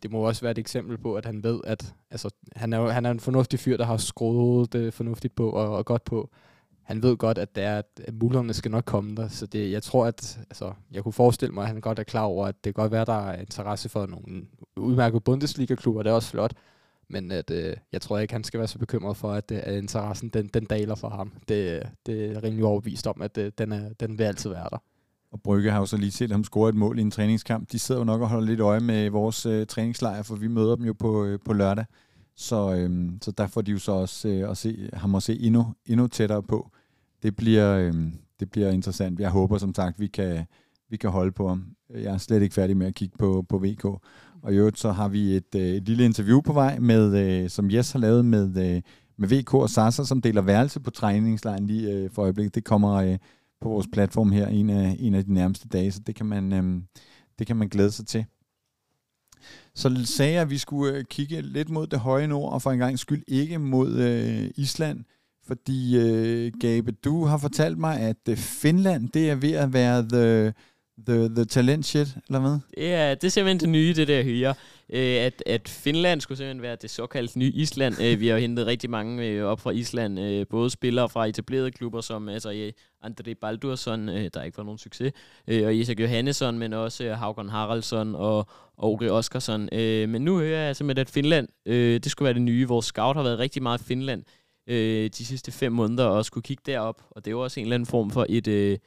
Det 0.03 0.11
må 0.11 0.19
også 0.19 0.43
være 0.43 0.51
et 0.51 0.59
eksempel 0.59 0.99
på, 0.99 1.15
at 1.15 1.27
han 1.27 1.43
ved, 1.43 1.61
at 1.65 1.95
altså, 2.11 2.31
han, 2.57 2.73
er, 2.73 2.89
han 2.91 3.07
er 3.07 3.11
en 3.11 3.21
fornuftig 3.21 3.59
fyr, 3.59 3.77
der 3.77 3.85
har 3.85 3.97
skruet 3.97 4.73
det 4.73 4.95
fornuftigt 4.95 5.35
på 5.35 5.51
og, 5.51 5.77
og 5.77 5.85
godt 5.85 6.05
på. 6.05 6.31
Han 6.83 7.03
ved 7.03 7.17
godt, 7.17 7.39
at, 7.39 7.57
det 7.57 7.65
er, 7.65 7.79
at 7.79 8.15
mulighederne 8.15 8.53
skal 8.53 8.71
nok 8.71 8.85
komme 8.85 9.17
der. 9.17 9.29
Så 9.29 9.47
det, 9.47 9.71
jeg 9.71 9.83
tror, 9.83 10.07
at 10.07 10.39
altså, 10.51 10.73
jeg 10.93 11.03
kunne 11.03 11.13
forestille 11.13 11.55
mig, 11.55 11.63
at 11.63 11.69
han 11.69 11.81
godt 11.81 11.99
er 11.99 12.03
klar 12.03 12.23
over, 12.23 12.47
at 12.47 12.55
det 12.65 12.75
kan 12.75 12.83
godt 12.83 12.93
være, 12.93 13.01
at 13.01 13.07
der 13.07 13.29
er 13.29 13.41
interesse 13.41 13.89
for 13.89 14.07
nogle 14.07 14.43
udmærkede 14.77 15.21
Bundesliga-klubber. 15.21 16.03
Det 16.03 16.11
er 16.11 16.15
også 16.15 16.31
flot. 16.31 16.53
Men 17.09 17.31
at, 17.31 17.51
øh, 17.51 17.77
jeg 17.93 18.01
tror 18.01 18.19
ikke, 18.19 18.35
han 18.35 18.45
skal 18.45 18.59
være 18.59 18.69
så 18.69 18.79
bekymret 18.79 19.17
for, 19.17 19.33
at, 19.33 19.51
øh, 19.53 19.61
at 19.63 19.75
interessen 19.75 20.29
den, 20.29 20.49
den 20.49 20.65
daler 20.65 20.95
for 20.95 21.09
ham. 21.09 21.33
Det, 21.49 21.83
det 22.07 22.37
er 22.37 22.43
rimelig 22.43 22.65
overbevist 22.65 23.07
om, 23.07 23.23
at 23.23 23.39
øh, 23.39 23.53
den, 23.59 23.73
er, 23.73 23.89
den 24.01 24.19
vil 24.19 24.25
altid 24.25 24.51
være 24.51 24.69
der. 24.71 24.83
Og 25.33 25.43
Brygge 25.43 25.71
har 25.71 25.79
jo 25.79 25.87
så 25.87 25.97
lige 25.97 26.11
set 26.11 26.31
ham 26.31 26.45
score 26.45 26.69
et 26.69 26.75
mål 26.75 26.99
i 26.99 27.03
en 27.03 27.11
træningskamp. 27.11 27.73
De 27.73 27.79
sidder 27.79 28.01
jo 28.01 28.05
nok 28.05 28.21
og 28.21 28.29
holder 28.29 28.47
lidt 28.47 28.61
øje 28.61 28.81
med 28.81 29.11
vores 29.11 29.47
øh, 29.47 29.67
træningslejr, 29.67 30.23
for 30.23 30.37
vi 30.37 30.49
møder 30.49 30.77
dem 30.77 30.85
jo 30.85 30.93
på, 30.93 31.25
øh, 31.25 31.39
på 31.45 31.53
lørdag. 31.53 31.85
Så, 32.41 32.75
øhm, 32.75 33.19
så 33.23 33.31
der 33.31 33.47
får 33.47 33.61
de 33.61 33.71
jo 33.71 33.79
så 33.79 33.93
også 33.93 34.29
øh, 34.29 34.51
at 34.51 34.57
se, 34.57 34.91
ham 34.93 35.15
at 35.15 35.23
se 35.23 35.41
endnu, 35.41 35.75
endnu 35.87 36.07
tættere 36.07 36.43
på. 36.43 36.71
Det 37.23 37.37
bliver, 37.37 37.77
øhm, 37.77 38.13
det 38.41 38.51
bliver 38.51 38.71
interessant. 38.71 39.21
Jeg 39.21 39.31
håber 39.31 39.59
som 39.59 39.75
sagt, 39.75 40.01
vi 40.01 40.07
kan, 40.07 40.45
vi 40.91 40.97
kan 40.97 41.11
holde 41.11 41.33
på 41.33 41.49
ham. 41.49 41.65
Jeg 41.95 42.15
er 42.15 42.19
slet 42.19 42.43
ikke 42.43 42.55
færdig 42.55 42.77
med 42.77 42.87
at 42.87 42.95
kigge 42.95 43.19
på, 43.19 43.45
på 43.49 43.59
VK. 43.59 43.85
Og 44.43 44.53
i 44.53 44.57
øvrigt 44.57 44.79
så 44.79 44.93
har 44.93 45.09
vi 45.09 45.37
et, 45.37 45.55
øh, 45.55 45.63
et 45.63 45.89
lille 45.89 46.05
interview 46.05 46.41
på 46.41 46.53
vej, 46.53 46.79
med, 46.79 47.17
øh, 47.17 47.51
som 47.51 47.71
Jes 47.71 47.93
har 47.93 47.99
lavet 47.99 48.25
med, 48.25 48.75
øh, 48.75 48.83
med 49.19 49.29
VK 49.29 49.55
og 49.55 49.71
Sasser, 49.71 50.05
som 50.05 50.21
deler 50.21 50.43
værelse 50.43 50.81
på 50.81 50.91
træningslejen 50.91 51.67
lige 51.67 51.93
øh, 51.93 52.11
for 52.11 52.23
øjeblikket. 52.23 52.55
Det 52.55 52.65
kommer 52.65 52.95
øh, 52.95 53.19
på 53.61 53.69
vores 53.69 53.87
platform 53.93 54.33
her 54.33 54.47
en 54.47 54.71
af, 54.71 54.97
en 54.99 55.15
af 55.15 55.25
de 55.25 55.35
nærmeste 55.35 55.69
dage, 55.69 55.93
så 55.93 56.01
det 56.07 56.15
kan 56.15 56.27
man, 56.27 56.53
øh, 56.53 56.83
det 57.39 57.47
kan 57.47 57.57
man 57.57 57.69
glæde 57.69 57.91
sig 57.91 58.07
til. 58.07 58.25
Så 59.75 60.03
sagde 60.05 60.33
jeg, 60.33 60.43
at 60.43 60.51
vi 60.51 60.59
skulle 60.59 60.95
øh, 60.95 61.05
kigge 61.05 61.41
lidt 61.43 61.71
mod 61.71 61.87
det 61.87 61.99
høje 61.99 62.27
nord, 62.27 62.53
og 62.53 62.63
for 62.63 62.71
en 62.71 62.79
gang 62.79 62.99
skyld 62.99 63.23
ikke 63.29 63.59
mod 63.59 63.95
øh, 63.95 64.51
Island, 64.57 65.05
fordi 65.47 65.99
øh, 65.99 66.53
Gabe, 66.61 66.93
du 66.93 67.25
har 67.25 67.39
fortalt 67.39 67.79
mig, 67.79 68.01
at 68.01 68.17
øh, 68.29 68.37
Finland, 68.37 69.09
det 69.09 69.31
er 69.31 69.35
ved 69.35 69.53
at 69.53 69.73
være 69.73 70.03
the, 70.03 70.53
the, 71.07 71.35
the 71.35 71.45
talent 71.45 71.87
shit, 71.87 72.09
eller 72.29 72.41
hvad? 72.41 72.59
Ja, 72.77 73.11
det 73.11 73.25
er 73.25 73.29
simpelthen 73.29 73.61
det 73.61 73.69
nye, 73.69 73.95
det 73.97 74.09
der 74.09 74.23
hyre. 74.23 74.55
Øh, 74.93 75.17
at, 75.17 75.43
at 75.47 75.69
Finland 75.69 76.21
skulle 76.21 76.39
simpelthen 76.39 76.63
være 76.63 76.77
det 76.77 76.91
såkaldte 76.91 77.39
nye 77.39 77.53
Island. 77.55 77.95
Øh, 78.03 78.21
vi 78.21 78.29
har 78.29 78.39
hentet 78.39 78.67
rigtig 78.67 78.91
mange 78.91 79.27
øh, 79.27 79.45
op 79.45 79.61
fra 79.61 79.71
Island, 79.71 80.21
øh, 80.21 80.47
både 80.51 80.71
spillere 80.71 81.09
fra 81.09 81.27
etablerede 81.27 81.71
klubber, 81.71 82.01
som 82.01 82.29
altså 82.29 82.53
øh, 82.53 82.73
André 83.05 83.35
Baldursson, 83.41 84.09
øh, 84.09 84.31
der 84.35 84.43
ikke 84.43 84.59
var 84.59 84.65
nogen 84.65 84.79
succes, 84.79 85.13
øh, 85.49 85.67
og 85.67 85.75
Isak 85.75 86.01
Johannesson, 86.01 86.59
men 86.59 86.73
også 86.73 87.05
øh, 87.05 87.13
Haugen 87.13 87.49
Haraldsson 87.49 88.15
og, 88.15 88.47
og 88.77 89.03
Oskarsson. 89.11 89.69
Øh, 89.73 90.09
men 90.09 90.23
nu 90.23 90.39
hører 90.39 90.67
jeg 90.67 90.77
simpelthen, 90.77 91.01
at 91.01 91.11
Finland, 91.11 91.49
øh, 91.67 92.01
det 92.01 92.11
skulle 92.11 92.27
være 92.27 92.35
det 92.35 92.43
nye. 92.43 92.69
Vores 92.69 92.87
scout 92.87 93.17
har 93.17 93.23
været 93.23 93.39
rigtig 93.39 93.63
meget 93.63 93.81
i 93.81 93.85
Finland 93.85 94.25
øh, 94.67 95.11
de 95.19 95.25
sidste 95.25 95.53
fem 95.53 95.73
måneder, 95.73 96.05
og 96.05 96.25
skulle 96.25 96.43
kigge 96.43 96.63
derop, 96.67 97.03
og 97.11 97.25
det 97.25 97.31
er 97.31 97.33
jo 97.33 97.43
også 97.43 97.61
en 97.61 97.67
eller 97.67 97.75
anden 97.75 97.87
form 97.87 98.11
for 98.11 98.27
et... 98.29 98.49
Øh, 98.49 98.79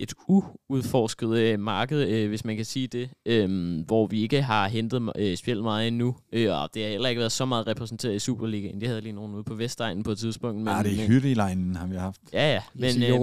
et 0.00 0.14
uudforsket 0.28 1.30
øh, 1.30 1.60
marked, 1.60 2.08
øh, 2.08 2.28
hvis 2.28 2.44
man 2.44 2.56
kan 2.56 2.64
sige 2.64 2.86
det, 2.86 3.10
øh, 3.26 3.78
hvor 3.86 4.06
vi 4.06 4.22
ikke 4.22 4.42
har 4.42 4.68
hentet 4.68 5.12
øh, 5.16 5.36
spillet 5.36 5.64
meget 5.64 5.88
endnu, 5.88 6.16
øh, 6.32 6.52
og 6.52 6.70
det 6.74 6.82
har 6.82 6.90
heller 6.90 7.08
ikke 7.08 7.18
været 7.18 7.32
så 7.32 7.44
meget 7.44 7.66
repræsenteret 7.66 8.14
i 8.14 8.18
Superligaen. 8.18 8.80
Det 8.80 8.88
havde 8.88 9.00
lige 9.00 9.12
nogen 9.12 9.34
ude 9.34 9.44
på 9.44 9.54
Vestegnen 9.54 10.02
på 10.02 10.10
et 10.10 10.18
tidspunkt. 10.18 10.58
Men, 10.58 10.68
ah, 10.68 10.84
det 10.84 11.02
er 11.02 11.06
hyttelejnen, 11.06 11.76
har 11.76 11.86
vi 11.86 11.96
haft. 11.96 12.20
Ja, 12.32 12.52
ja. 12.52 12.62
Men, 12.74 12.84
øh, 12.84 13.00
ja, 13.00 13.06
det 13.06 13.14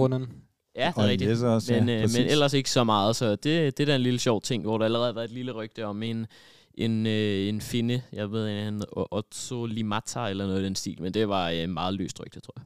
er 0.74 0.92
og 0.96 1.04
rigtigt. 1.04 1.42
Også, 1.42 1.72
men, 1.72 1.88
ja, 1.88 2.02
øh, 2.02 2.08
men 2.16 2.26
ellers 2.26 2.52
ikke 2.52 2.70
så 2.70 2.84
meget, 2.84 3.16
så 3.16 3.30
det, 3.30 3.44
det 3.44 3.80
er 3.80 3.84
da 3.84 3.94
en 3.94 4.00
lille 4.00 4.18
sjov 4.18 4.42
ting, 4.42 4.62
hvor 4.62 4.78
der 4.78 4.84
allerede 4.84 5.06
har 5.06 5.12
været 5.12 5.28
et 5.28 5.34
lille 5.34 5.52
rygte 5.52 5.86
om 5.86 6.02
en, 6.02 6.26
en, 6.74 7.06
øh, 7.06 7.48
en 7.48 7.60
finde, 7.60 8.02
jeg 8.12 8.32
ved, 8.32 8.68
en 8.68 8.82
Otto 8.92 9.66
Limata 9.66 10.26
eller 10.26 10.46
noget 10.46 10.60
i 10.60 10.64
den 10.64 10.74
stil, 10.74 11.02
men 11.02 11.14
det 11.14 11.28
var 11.28 11.50
øh, 11.50 11.68
meget 11.68 11.94
løst 11.94 12.20
rygte, 12.20 12.40
tror 12.40 12.54
jeg. 12.56 12.64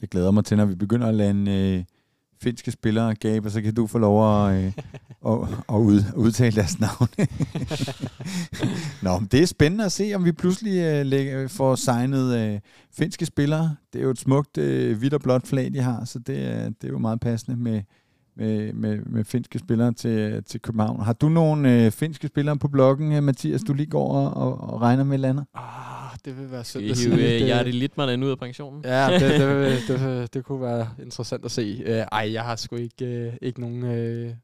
Jeg 0.00 0.08
glæder 0.08 0.30
mig 0.30 0.44
til, 0.44 0.56
når 0.56 0.64
vi 0.64 0.74
begynder 0.74 1.06
at 1.08 1.14
lande 1.14 1.52
øh, 1.52 1.84
finske 2.44 2.70
spillere, 2.70 3.14
Gabe, 3.14 3.50
så 3.50 3.62
kan 3.62 3.74
du 3.74 3.86
få 3.86 3.98
lov 3.98 4.46
at, 4.46 4.64
øh, 4.64 4.72
at, 5.32 5.48
at 5.68 5.74
ud, 5.74 6.02
udtale 6.16 6.56
deres 6.56 6.80
navn. 6.80 7.08
Nå, 9.02 9.26
det 9.32 9.42
er 9.42 9.46
spændende 9.46 9.84
at 9.84 9.92
se, 9.92 10.12
om 10.14 10.24
vi 10.24 10.32
pludselig 10.32 10.78
øh, 10.78 11.06
lægger, 11.06 11.48
får 11.48 11.74
signet 11.74 12.38
øh, 12.38 12.60
finske 12.92 13.26
spillere. 13.26 13.76
Det 13.92 13.98
er 13.98 14.02
jo 14.02 14.10
et 14.10 14.18
smukt 14.18 14.58
øh, 14.58 14.98
hvidt 14.98 15.14
og 15.14 15.20
blåt 15.20 15.46
flag, 15.46 15.72
de 15.72 15.80
har, 15.80 16.04
så 16.04 16.18
det 16.18 16.38
er, 16.38 16.64
det 16.64 16.84
er 16.84 16.88
jo 16.88 16.98
meget 16.98 17.20
passende 17.20 17.56
med, 17.60 17.82
med, 18.36 18.72
med, 18.72 18.98
med 18.98 19.24
finske 19.24 19.58
spillere 19.58 19.92
til, 19.92 20.44
til 20.44 20.60
København. 20.60 21.00
Har 21.02 21.12
du 21.12 21.28
nogle 21.28 21.84
øh, 21.84 21.90
finske 21.90 22.26
spillere 22.26 22.58
på 22.58 22.68
bloggen, 22.68 23.12
øh, 23.12 23.22
Mathias, 23.22 23.62
du 23.62 23.72
lige 23.72 23.86
går 23.86 24.08
og, 24.12 24.34
og, 24.34 24.70
og 24.70 24.80
regner 24.80 25.04
med 25.04 25.18
landet? 25.18 25.44
Ah, 25.54 25.93
det 26.24 26.38
vil 26.38 26.50
være 26.50 26.64
synd 26.64 26.90
at 26.90 26.96
sige. 26.96 27.42
Øh, 27.42 27.48
er 27.48 27.62
lidt 27.62 27.96
man 27.96 28.22
ud 28.22 28.30
af 28.30 28.38
pensionen. 28.38 28.84
Ja, 28.84 29.08
det, 29.12 29.20
det, 29.20 29.40
det, 29.88 30.00
det, 30.00 30.34
det 30.34 30.44
kunne 30.44 30.60
være 30.60 30.88
interessant 30.98 31.44
at 31.44 31.50
se. 31.50 31.82
Uh, 31.86 31.90
ej, 31.90 32.32
jeg 32.32 32.44
har 32.44 32.56
sgu 32.56 32.76
ikke, 32.76 33.28
uh, 33.28 33.46
ikke 33.46 33.60
nogen 33.60 33.82
uh, 33.82 34.34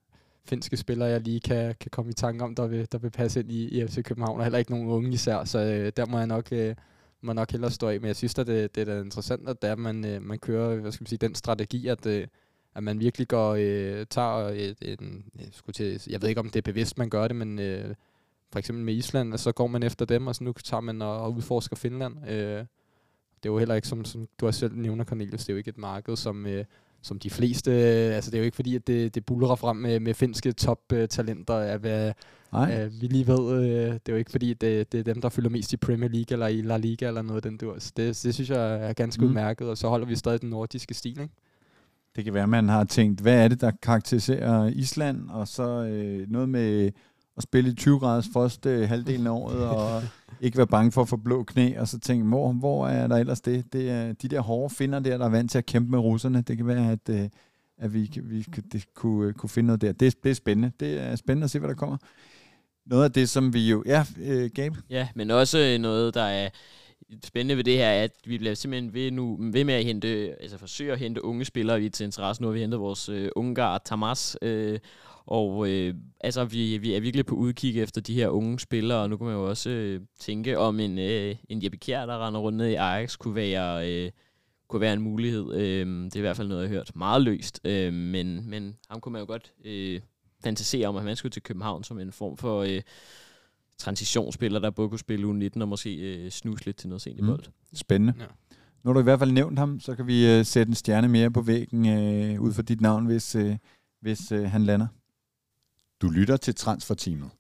finske 0.45 0.77
spillere, 0.77 1.09
jeg 1.09 1.21
lige 1.21 1.41
kan, 1.41 1.75
kan 1.81 1.91
komme 1.91 2.11
i 2.11 2.15
tanke 2.15 2.45
om, 2.45 2.55
der 2.55 2.67
vil, 2.67 2.89
der 2.93 2.99
vil 2.99 3.11
passe 3.11 3.41
ind 3.41 3.53
i, 3.53 3.69
i 3.69 3.87
FC 3.87 4.03
København, 4.03 4.39
og 4.39 4.45
heller 4.45 4.59
ikke 4.59 4.71
nogen 4.71 4.89
unge 4.89 5.13
især, 5.13 5.45
så 5.45 5.59
uh, 5.59 5.89
der 5.97 6.07
må 6.07 6.19
jeg 6.19 6.27
nok... 6.27 6.49
Uh, 6.53 6.75
må 7.23 7.33
nok 7.33 7.51
hellere 7.51 7.71
stå 7.71 7.89
af, 7.89 8.01
men 8.01 8.09
jeg 8.09 8.17
synes 8.17 8.39
at 8.39 8.47
det, 8.47 8.75
det 8.75 8.81
er 8.81 8.85
da 8.85 9.01
interessant, 9.01 9.49
at 9.49 9.63
der 9.63 9.77
man, 9.77 10.05
uh, 10.05 10.23
man 10.23 10.39
kører 10.39 10.77
hvad 10.77 10.93
skal 10.93 11.03
man 11.03 11.07
sige, 11.07 11.19
den 11.19 11.35
strategi, 11.35 11.87
at, 11.87 12.07
uh, 12.07 12.23
at 12.75 12.83
man 12.83 13.01
virkelig 13.01 13.29
går, 13.29 13.55
øh, 13.59 14.07
tager 14.11 14.49
et, 14.49 14.77
en, 14.83 15.25
jeg, 15.39 15.47
skulle 15.53 15.75
til, 15.75 16.03
jeg 16.11 16.23
ved 16.23 16.29
ikke, 16.29 16.41
om 16.41 16.51
det 16.51 16.57
er 16.57 16.73
bevidst, 16.73 16.99
man 16.99 17.11
gør 17.11 17.29
det, 17.29 17.37
men 17.37 17.59
øh, 17.59 17.95
for 18.53 18.59
eksempel 18.59 18.85
med 18.85 18.95
Island, 18.95 19.39
så 19.39 19.53
går 19.53 19.67
man 19.67 19.83
efter 19.83 20.05
dem, 20.05 20.27
og 20.27 20.35
så 20.35 20.45
nu 20.45 20.53
tager 20.53 20.81
man 20.81 21.03
og, 21.03 21.21
og 21.21 21.35
udforsker 21.35 21.77
Finland. 21.77 22.29
Øh, 22.29 22.65
det 23.43 23.49
er 23.49 23.53
jo 23.53 23.59
heller 23.59 23.75
ikke, 23.75 23.89
som, 23.89 24.05
som 24.05 24.29
du 24.41 24.47
har 24.47 24.53
selv 24.53 24.77
nævner, 24.77 25.05
Cornelius, 25.05 25.41
det 25.41 25.49
er 25.49 25.53
jo 25.53 25.59
ikke 25.59 25.69
et 25.69 25.79
marked, 25.79 26.17
som, 26.17 26.47
øh, 26.47 26.65
som 27.03 27.19
de 27.19 27.31
fleste, 27.31 27.71
øh, 27.71 28.15
altså 28.15 28.31
det 28.31 28.37
er 28.37 28.41
jo 28.41 28.45
ikke 28.45 28.55
fordi, 28.55 28.77
at 28.77 28.87
det, 28.87 29.15
det 29.15 29.27
buller 29.27 29.55
frem 29.55 29.77
med, 29.77 30.01
med 30.01 30.15
finske 30.15 30.53
top-talenter, 30.53 31.55
at 31.55 31.81
hvad, 31.81 32.13
øh, 32.55 33.01
vi 33.01 33.07
lige 33.07 33.27
ved, 33.27 33.53
øh, 33.53 33.93
det 33.93 34.09
er 34.09 34.13
jo 34.13 34.17
ikke 34.17 34.31
fordi, 34.31 34.55
det, 34.55 34.93
det 34.93 34.99
er 34.99 35.05
dem, 35.05 35.21
der 35.21 35.29
fylder 35.29 35.51
mest 35.51 35.73
i 35.73 35.77
Premier 35.77 36.11
League 36.11 36.33
eller 36.33 36.47
i 36.47 36.63
La 36.63 36.77
Liga 36.77 37.07
eller 37.07 37.23
noget 37.23 37.37
af 37.37 37.51
den 37.51 37.57
dur. 37.59 37.79
Så 37.79 37.93
det, 37.97 38.21
det 38.25 38.35
synes 38.35 38.51
jeg 38.51 38.89
er 38.89 38.93
ganske 38.93 39.23
mm. 39.23 39.29
udmærket, 39.29 39.69
og 39.69 39.79
så 39.79 39.89
holder 39.89 40.07
vi 40.07 40.17
stadig 40.17 40.41
den 40.41 40.51
nordiske 40.51 40.95
stil, 40.95 41.21
ikke? 41.21 41.35
Det 42.17 42.25
kan 42.25 42.35
være, 42.35 42.43
at 42.43 42.49
man 42.49 42.69
har 42.69 42.85
tænkt, 42.85 43.21
hvad 43.21 43.45
er 43.45 43.49
det, 43.49 43.61
der 43.61 43.71
karakteriserer 43.83 44.67
Island, 44.67 45.31
og 45.31 45.49
så 45.49 45.85
øh, 45.85 46.31
noget 46.31 46.49
med 46.49 46.91
at 47.41 47.45
spille 47.45 47.71
i 47.71 47.75
20 47.75 47.99
graders 47.99 48.27
frost 48.33 48.67
øh, 48.67 48.89
halvdelen 48.89 49.27
af 49.27 49.31
året, 49.31 49.69
og 49.69 50.03
ikke 50.41 50.57
være 50.57 50.67
bange 50.67 50.93
for 50.93 51.03
at 51.03 51.09
få 51.09 51.17
blå 51.17 51.45
knæ, 51.45 51.79
og 51.79 51.89
så 51.89 51.99
tænke, 51.99 52.27
hvor, 52.27 52.53
hvor 52.53 52.89
er 52.89 53.07
der 53.07 53.17
ellers 53.17 53.41
det? 53.41 53.73
Det 53.73 53.91
er 53.91 54.13
de 54.13 54.29
der 54.29 54.41
hårde 54.41 54.75
finder 54.75 55.01
der, 55.01 55.19
der 55.19 55.25
er 55.25 55.31
vant 55.31 55.51
til 55.51 55.59
at 55.59 55.67
kæmpe 55.67 55.91
med 55.91 55.99
russerne. 55.99 56.41
Det 56.41 56.57
kan 56.57 56.67
være, 56.67 56.93
at, 56.93 57.09
øh, 57.11 57.29
at 57.79 57.95
vi, 57.95 58.11
vi 58.23 58.47
det 58.73 58.85
kunne, 58.95 59.29
øh, 59.29 59.35
kunne 59.35 59.51
finde 59.51 59.67
noget 59.67 59.81
der. 59.81 59.93
Det, 59.93 60.23
det 60.23 60.31
er 60.31 60.35
spændende. 60.35 60.73
Det 60.81 61.01
er 61.01 61.17
spændende 61.17 61.45
at 61.45 61.51
se, 61.51 61.59
hvad 61.59 61.69
der 61.69 61.75
kommer. 61.75 61.97
Noget 62.87 63.05
af 63.05 63.13
det, 63.13 63.29
som 63.29 63.55
vi 63.55 63.71
jo... 63.71 63.83
Ja, 63.87 64.05
øh, 64.21 64.51
Gabe? 64.55 64.77
Ja, 64.91 65.09
men 65.15 65.31
også 65.31 65.77
noget, 65.81 66.15
der 66.15 66.23
er 66.23 66.49
spændende 67.25 67.57
ved 67.57 67.65
det 67.65 67.77
her 67.77 67.87
er, 67.87 68.05
at 68.05 68.13
vi 68.25 68.39
bliver 68.39 68.55
simpelthen 68.55 68.95
ved, 68.95 69.11
nu, 69.11 69.39
ved 69.53 69.65
med 69.65 69.75
at 69.75 69.85
hente, 69.85 70.09
altså 70.41 70.59
forsøge 70.59 70.93
at 70.93 70.99
hente 70.99 71.25
unge 71.25 71.45
spillere 71.45 71.83
i 71.83 71.89
til 71.89 72.05
interesse. 72.05 72.43
Nu 72.43 72.49
har 72.49 72.53
vi 72.53 72.61
hentet 72.61 72.81
vores 72.81 73.09
øh, 73.09 73.29
ungar 73.37 73.79
Tamas, 73.79 74.37
øh, 74.43 74.79
og 75.27 75.69
øh, 75.69 75.95
altså, 76.21 76.45
vi, 76.45 76.79
vi 76.79 76.95
er 76.95 77.01
virkelig 77.01 77.27
på 77.27 77.35
udkig 77.35 77.83
efter 77.83 78.01
de 78.01 78.15
her 78.15 78.29
unge 78.29 78.59
spillere, 78.59 78.99
og 78.99 79.11
nu 79.11 79.17
kan 79.17 79.27
man 79.27 79.35
jo 79.35 79.49
også 79.49 79.71
øh, 79.71 80.01
tænke 80.19 80.59
om 80.59 80.81
en, 80.81 80.99
øh, 80.99 81.37
en 81.49 81.65
Jeppe 81.65 81.79
Kjær, 81.79 82.07
der 82.07 82.27
render 82.27 82.41
rundt 82.41 82.59
ned 82.59 82.67
i 82.67 82.75
Ajax, 82.75 83.17
kunne 83.17 83.35
være, 83.35 83.91
øh, 83.91 84.11
kunne 84.69 84.81
være 84.81 84.93
en 84.93 85.03
mulighed. 85.03 85.55
Øh, 85.55 86.05
det 86.05 86.15
er 86.15 86.19
i 86.19 86.21
hvert 86.21 86.37
fald 86.37 86.49
noget, 86.49 86.63
jeg 86.63 86.71
har 86.71 86.77
hørt 86.77 86.97
meget 86.97 87.23
løst, 87.23 87.61
øh, 87.65 87.93
men, 87.93 88.51
men 88.51 88.77
ham 88.91 89.01
kunne 89.01 89.13
man 89.13 89.21
jo 89.21 89.27
godt 89.27 89.53
øh, 89.65 90.01
fantasere 90.45 90.89
om, 90.89 90.97
at 90.97 91.03
han 91.03 91.17
skulle 91.17 91.33
til 91.33 91.43
København 91.43 91.85
som 91.85 91.99
en 91.99 92.13
form 92.13 92.37
for... 92.37 92.63
Øh, 92.63 92.83
transitionsspiller, 93.81 94.59
der 94.59 94.71
både 94.71 94.89
kunne 94.89 94.99
spille 94.99 95.27
U19 95.27 95.61
og 95.61 95.69
måske 95.69 95.97
øh, 95.97 96.31
snuse 96.31 96.65
lidt 96.65 96.77
til 96.77 96.89
noget 96.89 97.03
sent 97.03 97.19
i 97.19 97.21
mm. 97.21 97.27
bold. 97.27 97.47
Mm. 97.47 97.77
Spændende. 97.77 98.15
Ja. 98.19 98.25
Nu 98.83 98.89
har 98.89 98.93
du 98.93 99.01
i 99.01 99.03
hvert 99.03 99.19
fald 99.19 99.33
nævnt 99.33 99.59
ham, 99.59 99.81
så 99.81 99.95
kan 99.95 100.07
vi 100.07 100.39
øh, 100.39 100.45
sætte 100.45 100.71
en 100.71 100.75
stjerne 100.75 101.09
mere 101.09 101.31
på 101.31 101.43
væggen 101.43 101.89
øh, 101.89 102.41
ud 102.41 102.53
for 102.53 102.63
dit 102.63 102.81
navn, 102.81 103.07
hvis, 103.07 103.35
øh, 103.35 103.57
hvis 104.01 104.33
øh, 104.33 104.51
han 104.51 104.65
lander. 104.65 104.87
Du 106.03 106.09
lytter 106.09 106.37
til 106.37 106.55
Transferteamet 106.55 107.31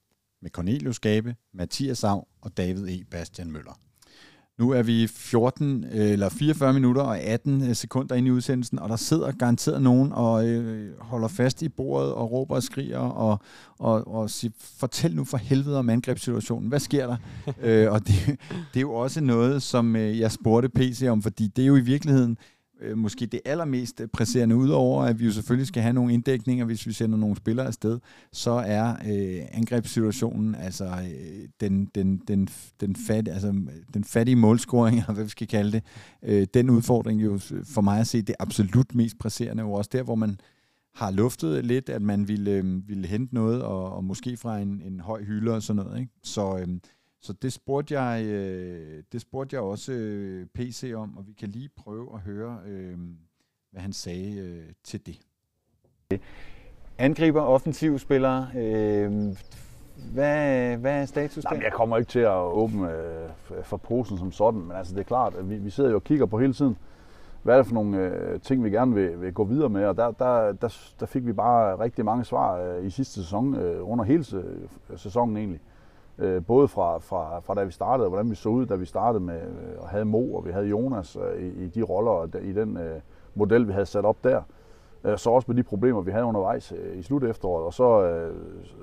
med 0.42 0.50
Cornelius 0.50 0.98
Gabe, 0.98 1.36
Mathias 1.52 2.04
Av 2.04 2.28
og 2.40 2.56
David 2.56 2.88
E. 2.88 3.04
Bastian 3.10 3.50
Møller. 3.50 3.80
Nu 4.60 4.70
er 4.70 4.82
vi 4.82 5.06
14 5.06 5.84
eller 5.92 6.28
44 6.28 6.72
minutter 6.72 7.02
og 7.02 7.20
18 7.20 7.68
øh, 7.68 7.74
sekunder 7.74 8.14
ind 8.14 8.26
i 8.26 8.30
udsendelsen, 8.30 8.78
og 8.78 8.88
der 8.88 8.96
sidder 8.96 9.32
garanteret 9.32 9.82
nogen 9.82 10.12
og 10.12 10.48
øh, 10.48 11.00
holder 11.00 11.28
fast 11.28 11.62
i 11.62 11.68
bordet 11.68 12.12
og 12.12 12.32
råber 12.32 12.54
og 12.54 12.62
skriger 12.62 12.98
og, 12.98 13.40
og, 13.78 14.08
og 14.08 14.30
siger, 14.30 14.52
fortæl 14.78 15.16
nu 15.16 15.24
for 15.24 15.36
helvede 15.36 15.78
om 15.78 15.88
angrebssituationen. 15.88 16.68
Hvad 16.68 16.80
sker 16.80 17.06
der? 17.06 17.16
øh, 17.62 17.92
og 17.92 18.06
det, 18.06 18.14
det 18.48 18.76
er 18.76 18.80
jo 18.80 18.92
også 18.92 19.20
noget, 19.20 19.62
som 19.62 19.96
øh, 19.96 20.18
jeg 20.18 20.32
spurgte 20.32 20.68
PC 20.68 21.06
om, 21.08 21.22
fordi 21.22 21.46
det 21.56 21.62
er 21.62 21.66
jo 21.66 21.76
i 21.76 21.80
virkeligheden 21.80 22.36
øh, 22.82 22.98
måske 22.98 23.26
det 23.26 23.40
allermest 23.44 24.02
presserende, 24.12 24.56
udover 24.56 25.04
at 25.04 25.20
vi 25.20 25.24
jo 25.24 25.32
selvfølgelig 25.32 25.66
skal 25.66 25.82
have 25.82 25.92
nogle 25.92 26.14
inddækninger, 26.14 26.64
hvis 26.64 26.86
vi 26.86 26.92
sender 26.92 27.18
nogle 27.18 27.36
spillere 27.36 27.66
afsted, 27.66 27.98
så 28.32 28.50
er 28.50 28.90
øh, 28.90 29.46
angrebssituationen, 29.52 30.54
altså 30.54 30.84
øh, 30.84 31.48
den, 31.60 31.84
den, 31.94 32.16
den, 32.28 32.48
den, 32.80 32.96
fat, 32.96 33.28
altså, 33.28 33.54
den 33.94 34.04
fattige 34.04 34.36
målscoring, 34.36 34.98
eller 34.98 35.12
hvad 35.12 35.24
vi 35.24 35.30
skal 35.30 35.46
kalde 35.46 35.72
det, 35.72 35.82
øh, 36.22 36.46
den 36.54 36.70
udfordring 36.70 37.22
jo 37.24 37.38
for 37.64 37.80
mig 37.80 38.00
at 38.00 38.06
se 38.06 38.22
det 38.22 38.34
absolut 38.38 38.94
mest 38.94 39.18
presserende, 39.18 39.62
og 39.62 39.72
også 39.72 39.90
der, 39.92 40.02
hvor 40.02 40.14
man 40.14 40.38
har 40.94 41.10
luftet 41.10 41.64
lidt, 41.64 41.88
at 41.88 42.02
man 42.02 42.28
ville, 42.28 42.50
øh, 42.50 42.88
ville 42.88 43.06
hente 43.06 43.34
noget, 43.34 43.62
og, 43.62 43.92
og 43.92 44.04
måske 44.04 44.36
fra 44.36 44.58
en, 44.58 44.82
en 44.86 45.00
høj 45.00 45.22
hylde 45.22 45.54
og 45.54 45.62
sådan 45.62 45.84
noget. 45.84 46.00
Ikke? 46.00 46.12
Så, 46.22 46.58
øh, 46.58 46.68
så 47.20 47.32
det 47.32 47.52
spurgte 47.52 48.00
jeg, 48.00 48.24
øh, 48.24 49.02
det 49.12 49.20
spurgte 49.20 49.54
jeg 49.54 49.62
også 49.62 49.92
øh, 49.92 50.46
PC 50.46 50.92
om, 50.96 51.16
og 51.16 51.26
vi 51.26 51.32
kan 51.32 51.48
lige 51.48 51.68
prøve 51.76 52.14
at 52.14 52.20
høre, 52.20 52.58
øh, 52.66 52.98
hvad 53.70 53.82
han 53.82 53.92
sagde 53.92 54.38
øh, 54.38 54.64
til 54.84 55.06
det. 55.06 55.20
Angriber, 56.98 57.40
offensiv 57.40 57.98
spillere. 57.98 58.48
Øh, 58.56 59.36
hvad, 60.12 60.76
hvad 60.76 61.02
er 61.02 61.06
status 61.06 61.44
der? 61.44 61.60
jeg 61.62 61.72
kommer 61.72 61.96
ikke 61.96 62.08
til 62.08 62.18
at 62.18 62.36
åbne 62.36 62.92
øh, 62.92 63.28
for 63.62 63.76
posen 63.76 64.18
som 64.18 64.32
sådan, 64.32 64.60
men 64.60 64.76
altså 64.76 64.94
det 64.94 65.00
er 65.00 65.04
klart, 65.04 65.34
at 65.34 65.50
vi, 65.50 65.56
vi 65.56 65.70
sidder 65.70 65.90
jo 65.90 65.96
og 65.96 66.04
kigger 66.04 66.26
på 66.26 66.38
hele 66.38 66.52
tiden, 66.52 66.76
hvad 67.42 67.54
er 67.54 67.58
det 67.58 67.66
for 67.66 67.74
nogle 67.74 67.98
øh, 67.98 68.40
ting, 68.40 68.64
vi 68.64 68.70
gerne 68.70 68.94
vil, 68.94 69.20
vil 69.20 69.32
gå 69.32 69.44
videre 69.44 69.68
med, 69.68 69.84
og 69.84 69.96
der, 69.96 70.10
der, 70.10 70.52
der, 70.52 70.78
der 71.00 71.06
fik 71.06 71.26
vi 71.26 71.32
bare 71.32 71.78
rigtig 71.78 72.04
mange 72.04 72.24
svar 72.24 72.60
øh, 72.60 72.86
i 72.86 72.90
sidste 72.90 73.14
sæson, 73.14 73.54
øh, 73.54 73.90
under 73.90 74.04
hele 74.04 74.24
sæsonen 74.96 75.36
egentlig. 75.36 75.60
Øh, 76.18 76.44
både 76.44 76.68
fra, 76.68 76.98
fra, 76.98 77.40
fra 77.40 77.54
da 77.54 77.64
vi 77.64 77.72
startede, 77.72 78.06
og 78.06 78.10
hvordan 78.10 78.30
vi 78.30 78.34
så 78.34 78.48
ud, 78.48 78.66
da 78.66 78.74
vi 78.74 78.84
startede 78.84 79.24
med 79.24 79.40
øh, 79.40 79.82
at 79.82 79.88
have 79.88 80.04
Mo, 80.04 80.34
og 80.34 80.46
vi 80.46 80.50
havde 80.52 80.66
Jonas 80.66 81.16
øh, 81.16 81.42
i, 81.42 81.64
i 81.64 81.68
de 81.68 81.82
roller, 81.82 82.10
og 82.10 82.28
i 82.42 82.52
den 82.52 82.76
øh, 82.76 83.00
model, 83.34 83.68
vi 83.68 83.72
havde 83.72 83.86
sat 83.86 84.04
op 84.04 84.16
der. 84.24 84.42
Øh, 85.04 85.18
så 85.18 85.30
også 85.30 85.44
med 85.48 85.56
de 85.56 85.62
problemer, 85.62 86.00
vi 86.00 86.10
havde 86.10 86.24
undervejs 86.24 86.72
øh, 86.72 86.98
i 86.98 87.02
slut 87.02 87.24
efteråret, 87.24 87.66
og 87.66 87.74
så, 87.74 88.02
øh, 88.02 88.36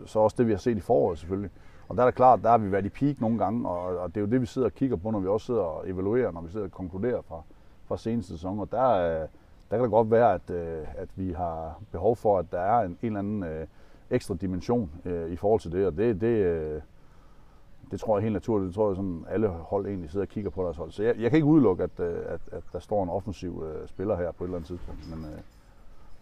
så 0.05 0.19
også 0.19 0.35
det, 0.37 0.47
vi 0.47 0.51
har 0.51 0.59
set 0.59 0.77
i 0.77 0.81
foråret 0.81 1.19
selvfølgelig. 1.19 1.51
Og 1.89 1.97
der 1.97 2.01
er 2.03 2.07
det 2.07 2.15
klart, 2.15 2.39
der 2.43 2.49
har 2.49 2.57
vi 2.57 2.71
været 2.71 2.85
i 2.85 2.89
peak 2.89 3.21
nogle 3.21 3.37
gange, 3.37 3.69
og, 3.69 3.97
og 3.97 4.09
det 4.09 4.17
er 4.17 4.21
jo 4.21 4.31
det, 4.31 4.41
vi 4.41 4.45
sidder 4.45 4.67
og 4.67 4.73
kigger 4.73 4.95
på, 4.95 5.11
når 5.11 5.19
vi 5.19 5.27
også 5.27 5.45
sidder 5.45 5.61
og 5.61 5.89
evaluerer, 5.89 6.31
når 6.31 6.41
vi 6.41 6.51
sidder 6.51 6.65
og 6.65 6.71
konkluderer 6.71 7.21
fra, 7.21 7.41
fra 7.87 7.97
seneste 7.97 8.33
sæson. 8.33 8.59
Og 8.59 8.71
der, 8.71 8.89
øh, 8.89 9.27
der 9.69 9.77
kan 9.77 9.81
det 9.81 9.91
godt 9.91 10.11
være, 10.11 10.33
at, 10.33 10.49
øh, 10.49 10.85
at 10.97 11.09
vi 11.15 11.31
har 11.31 11.79
behov 11.91 12.15
for, 12.15 12.39
at 12.39 12.45
der 12.51 12.59
er 12.59 12.81
en, 12.81 12.91
en 12.91 12.97
eller 13.01 13.19
anden 13.19 13.43
øh, 13.43 13.67
ekstra 14.09 14.35
dimension 14.35 14.91
øh, 15.05 15.31
i 15.31 15.35
forhold 15.35 15.59
til 15.59 15.71
det, 15.71 15.87
og 15.87 15.97
det, 15.97 16.21
det, 16.21 16.27
øh, 16.27 16.81
det 17.91 17.99
tror 17.99 18.17
jeg 18.17 18.23
helt 18.23 18.33
naturligt. 18.33 18.67
Det 18.67 18.75
tror 18.75 18.89
jeg, 18.89 18.95
sådan 18.95 19.25
alle 19.29 19.47
hold 19.47 19.85
egentlig 19.85 20.09
sidder 20.09 20.25
og 20.25 20.29
kigger 20.29 20.49
på 20.49 20.63
deres 20.63 20.77
hold. 20.77 20.91
Så 20.91 21.03
jeg, 21.03 21.15
jeg 21.19 21.29
kan 21.29 21.37
ikke 21.37 21.47
udelukke, 21.47 21.83
at, 21.83 21.99
øh, 21.99 22.17
at, 22.27 22.41
at 22.51 22.63
der 22.73 22.79
står 22.79 23.03
en 23.03 23.09
offensiv 23.09 23.57
uh, 23.57 23.87
spiller 23.87 24.15
her 24.15 24.31
på 24.31 24.43
et 24.43 24.47
eller 24.47 24.57
andet 24.57 24.67
tidspunkt. 24.67 25.09
Men, 25.09 25.19
uh, 25.19 25.39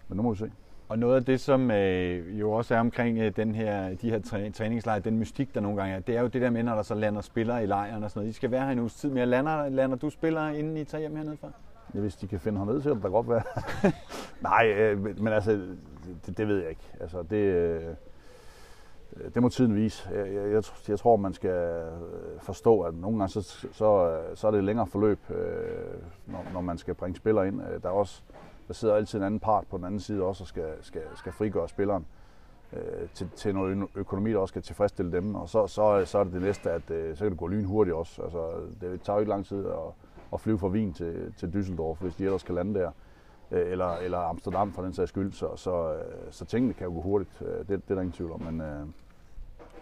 men 0.08 0.18
nu 0.18 0.24
må 0.24 0.32
vi 0.32 0.38
se. 0.38 0.52
Og 0.90 1.00
noget 1.00 1.16
af 1.16 1.26
det, 1.26 1.40
som 1.40 1.72
øh, 1.72 2.40
jo 2.40 2.52
også 2.52 2.76
er 2.76 2.80
omkring 2.80 3.18
øh, 3.18 3.36
den 3.36 3.56
her, 3.56 3.96
de 3.96 4.10
her 4.10 4.20
træ, 4.20 4.50
træningslejre, 4.50 5.00
den 5.00 5.20
mystik, 5.20 5.56
der 5.56 5.62
nogle 5.62 5.78
gange 5.78 5.96
er, 5.96 6.00
det 6.00 6.18
er 6.18 6.22
jo 6.22 6.28
det 6.28 6.42
der 6.42 6.50
med, 6.50 6.64
når 6.64 6.76
der 6.76 6.82
så 6.82 6.96
lander 6.96 7.22
spillere 7.22 7.64
i 7.64 7.66
lejren 7.66 8.04
og 8.04 8.12
sådan 8.12 8.20
noget. 8.20 8.34
De 8.34 8.36
skal 8.36 8.52
være 8.52 8.66
her 8.66 8.72
en 8.72 8.80
uges 8.80 8.96
tid 8.96 9.10
mere. 9.10 9.26
Lander, 9.26 9.70
lander 9.70 9.98
du 9.98 10.10
spillere, 10.10 10.60
inden 10.60 10.78
I 10.78 10.84
tager 10.84 11.00
hjem 11.00 11.16
hernede 11.16 11.38
fra? 11.38 11.52
Ja, 11.94 12.00
hvis 12.00 12.16
de 12.16 12.28
kan 12.28 12.40
finde 12.40 12.58
hernede, 12.58 12.82
så 12.82 12.90
kan 12.90 12.96
det 12.96 13.04
da 13.04 13.08
godt 13.08 13.30
være. 13.30 13.44
Nej, 14.50 14.74
øh, 14.78 15.22
men 15.22 15.34
altså, 15.34 15.52
det, 16.26 16.38
det 16.38 16.48
ved 16.48 16.60
jeg 16.60 16.70
ikke. 16.70 16.82
Altså, 17.00 17.24
det, 17.30 17.38
øh, 17.38 17.82
Øh, 19.22 19.34
det 19.34 19.42
må 19.42 19.50
tiden 19.50 19.76
vise. 19.76 20.10
Jeg, 20.14 20.34
jeg, 20.34 20.64
jeg 20.88 21.00
tror, 21.00 21.16
man 21.16 21.34
skal 21.34 21.50
øh, 21.50 22.40
forstå, 22.40 22.82
at 22.82 22.94
nogle 22.94 23.18
gange 23.18 23.32
så, 23.32 23.68
så, 23.72 24.10
øh, 24.10 24.36
så 24.36 24.48
er 24.48 24.52
det 24.52 24.58
et 24.58 24.64
længere 24.64 24.88
forløb, 24.88 25.20
når, 26.26 26.46
når 26.54 26.62
man 26.62 26.78
skal 26.78 26.94
bringe 26.94 27.16
spillere 27.16 27.48
ind. 27.48 27.62
Der, 27.84 27.90
er 27.90 27.94
også, 27.94 28.22
der 28.68 28.74
sidder 28.74 28.96
altid 28.96 29.20
en 29.20 29.26
anden 29.26 29.40
part 29.40 29.64
på 29.70 29.78
den 29.78 29.86
anden 29.86 30.00
side 30.00 30.24
også 30.24 30.44
og 30.44 30.48
skal, 30.48 30.74
skal, 30.82 31.02
skal 31.16 31.32
frigøre 31.32 31.70
spilleren 31.70 32.06
til, 33.14 33.30
til 33.36 33.56
noget 33.56 33.88
økonomi, 33.96 34.32
der 34.32 34.38
også 34.38 34.52
skal 34.52 34.62
tilfredsstille 34.62 35.12
dem. 35.12 35.36
Og 35.36 35.50
så, 35.50 35.68
så, 35.68 36.06
så 36.06 36.20
er 36.20 36.24
det 36.24 36.34
det 36.34 36.42
næste, 36.42 36.72
at 36.72 36.82
så 36.88 37.18
kan 37.18 37.30
det 37.30 37.38
gå 37.38 37.48
lynhurtigt 37.48 37.96
også. 37.96 38.22
Altså, 38.22 38.52
det 38.82 39.02
tager 39.02 39.18
jo 39.18 39.20
ikke 39.20 39.30
lang 39.30 39.46
tid 39.46 39.66
at, 39.66 39.94
at 40.34 40.42
flyve 40.42 40.58
fra 40.58 40.68
Wien 40.68 40.94
til, 40.94 41.34
til 41.38 41.48
Düsseldorf, 41.48 41.98
hvis 42.00 42.16
de 42.16 42.26
ellers 42.26 42.42
skal 42.42 42.56
lande 42.56 42.80
der 42.80 42.92
eller, 43.52 43.96
eller 43.96 44.18
Amsterdam 44.18 44.72
for 44.72 44.82
den 44.82 44.94
sags 44.94 45.10
skyld, 45.10 45.32
så, 45.34 45.56
så, 45.56 45.96
så 46.32 46.46
tingene 46.46 46.74
kan 46.74 46.88
jo 46.88 46.94
gå 46.94 47.02
hurtigt. 47.02 47.40
Det, 47.40 47.68
det 47.68 47.74
er 47.74 47.96
der 47.96 48.02
ingen 48.02 48.12
tvivl 48.12 48.32
om, 48.32 48.42
men, 48.42 48.62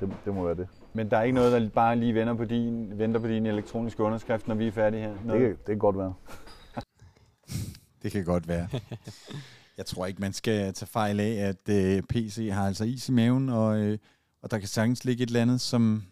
det, 0.07 0.15
det 0.25 0.33
må 0.33 0.45
være 0.45 0.55
det. 0.55 0.67
Men 0.93 1.11
der 1.11 1.17
er 1.17 1.23
ikke 1.23 1.35
noget, 1.35 1.61
der 1.61 1.69
bare 1.69 1.95
lige 1.95 2.15
venter 2.15 2.33
på 2.33 2.45
din, 2.45 2.99
venter 2.99 3.19
på 3.19 3.27
din 3.27 3.45
elektroniske 3.45 4.03
underskrift, 4.03 4.47
når 4.47 4.55
vi 4.55 4.67
er 4.67 4.71
færdige 4.71 5.01
her? 5.01 5.13
Noget? 5.25 5.41
Det, 5.41 5.49
kan, 5.49 5.57
det 5.57 5.65
kan 5.65 5.77
godt 5.77 5.97
være. 5.97 6.13
det 8.03 8.11
kan 8.11 8.25
godt 8.25 8.47
være. 8.47 8.67
Jeg 9.77 9.85
tror 9.85 10.05
ikke, 10.05 10.21
man 10.21 10.33
skal 10.33 10.73
tage 10.73 10.87
fejl 10.87 11.19
af, 11.19 11.33
at 11.33 11.69
øh, 11.69 12.03
PC 12.03 12.49
har 12.51 12.67
altså 12.67 12.83
is 12.83 13.09
i 13.09 13.11
maven, 13.11 13.49
og, 13.49 13.79
uh, 13.79 13.93
og 14.41 14.51
der 14.51 14.59
kan 14.59 14.67
sagtens 14.67 15.05
ligge 15.05 15.23
et 15.23 15.27
eller 15.27 15.41
andet, 15.41 15.61
som 15.61 16.03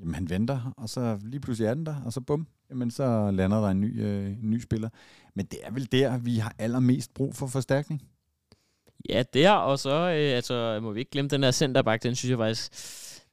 jamen, 0.00 0.14
han 0.14 0.30
venter, 0.30 0.74
og 0.76 0.88
så 0.88 1.18
lige 1.22 1.40
pludselig 1.40 1.68
er 1.68 1.74
den 1.74 1.86
der, 1.86 2.02
og 2.04 2.12
så 2.12 2.20
bum, 2.20 2.46
jamen, 2.70 2.90
så 2.90 3.30
lander 3.30 3.60
der 3.60 3.68
en 3.68 3.80
ny, 3.80 4.04
uh, 4.04 4.44
ny 4.44 4.60
spiller. 4.60 4.88
Men 5.34 5.46
det 5.46 5.58
er 5.62 5.70
vel 5.70 5.92
der, 5.92 6.18
vi 6.18 6.38
har 6.38 6.54
allermest 6.58 7.14
brug 7.14 7.34
for 7.34 7.46
forstærkning. 7.46 8.02
Ja, 9.08 9.22
der, 9.34 9.50
og 9.50 9.78
så 9.78 9.90
øh, 9.90 10.36
altså, 10.36 10.80
må 10.82 10.92
vi 10.92 11.00
ikke 11.00 11.10
glemme 11.10 11.28
den 11.28 11.42
der 11.42 11.50
centerback, 11.50 12.02
den 12.02 12.14
synes 12.14 12.30
jeg 12.30 12.38
faktisk 12.38 12.72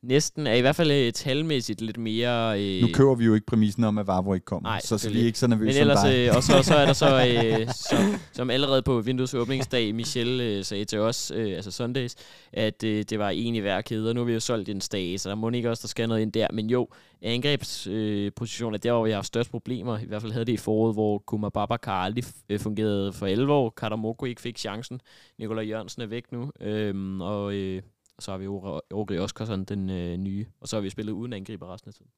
næsten 0.03 0.47
er 0.47 0.53
i 0.53 0.61
hvert 0.61 0.75
fald 0.75 0.91
et 0.91 1.15
talmæssigt 1.15 1.81
lidt 1.81 1.97
mere... 1.97 2.61
Øh... 2.61 2.81
Nu 2.81 2.87
kører 2.93 3.15
vi 3.15 3.25
jo 3.25 3.33
ikke 3.33 3.45
præmissen 3.45 3.83
om, 3.83 3.97
at 3.97 4.07
Vavro 4.07 4.33
ikke 4.33 4.45
kommer, 4.45 4.69
Nej, 4.69 4.79
så, 4.83 4.97
så 4.97 5.09
vi 5.09 5.21
er 5.21 5.25
ikke 5.25 5.39
så 5.39 5.47
nervøse 5.47 5.79
Men 5.79 5.81
ellers, 5.81 6.05
øh, 6.05 6.35
og 6.35 6.43
så, 6.43 6.63
så 6.63 6.75
er 6.75 6.85
der 6.85 6.93
så, 6.93 7.25
øh, 7.27 7.67
som, 7.89 7.99
som 8.33 8.49
allerede 8.49 8.81
på 8.81 8.99
Windows 8.99 9.33
åbningsdag, 9.33 9.95
Michel 9.95 10.41
øh, 10.41 10.65
sagde 10.65 10.85
til 10.85 10.99
os, 10.99 11.31
øh, 11.35 11.55
altså 11.55 11.71
Sundays, 11.71 12.15
at 12.53 12.83
øh, 12.83 13.05
det 13.09 13.19
var 13.19 13.29
en 13.29 13.55
i 13.55 13.59
hver 13.59 13.81
kæde, 13.81 14.09
og 14.09 14.15
nu 14.15 14.21
har 14.21 14.25
vi 14.25 14.33
jo 14.33 14.39
solgt 14.39 14.69
en 14.69 14.81
stage, 14.81 15.17
så 15.17 15.29
der 15.29 15.35
må 15.35 15.49
ikke 15.49 15.69
også, 15.69 15.81
der 15.81 15.87
skal 15.87 16.07
noget 16.07 16.21
ind 16.21 16.31
der. 16.31 16.47
Men 16.53 16.69
jo, 16.69 16.87
angrebsposition 17.21 18.73
øh, 18.73 18.77
er 18.77 18.79
der, 18.79 18.91
hvor 18.91 19.05
vi 19.05 19.11
har 19.11 19.21
størst 19.21 19.51
problemer. 19.51 19.99
I 19.99 20.05
hvert 20.05 20.21
fald 20.21 20.31
havde 20.31 20.45
det 20.45 20.53
i 20.53 20.57
foråret, 20.57 20.95
hvor 20.95 21.19
Kuma 21.19 21.49
Babakar 21.49 22.03
aldrig 22.03 22.23
øh, 22.49 22.59
fungerede 22.59 23.13
for 23.13 23.27
11 23.27 23.53
år. 23.53 23.69
Katamoko 23.69 24.25
ikke 24.25 24.41
fik 24.41 24.57
chancen. 24.57 25.01
Nikolaj 25.39 25.63
Jørgensen 25.63 26.01
er 26.01 26.05
væk 26.05 26.31
nu. 26.31 26.51
Øhm, 26.61 27.21
og 27.21 27.53
øh, 27.53 27.81
og 28.21 28.25
så 28.25 28.31
har 28.31 28.37
vi 28.37 28.47
Ogri 28.91 29.17
Oskarsson, 29.17 29.63
den 29.63 29.89
øh, 29.89 30.17
nye. 30.17 30.45
Og 30.59 30.67
så 30.67 30.75
har 30.75 30.81
vi 30.81 30.89
spillet 30.89 31.13
uden 31.13 31.33
angriber 31.33 31.73
resten 31.73 31.89
af 31.89 31.93
tiden. 31.93 32.11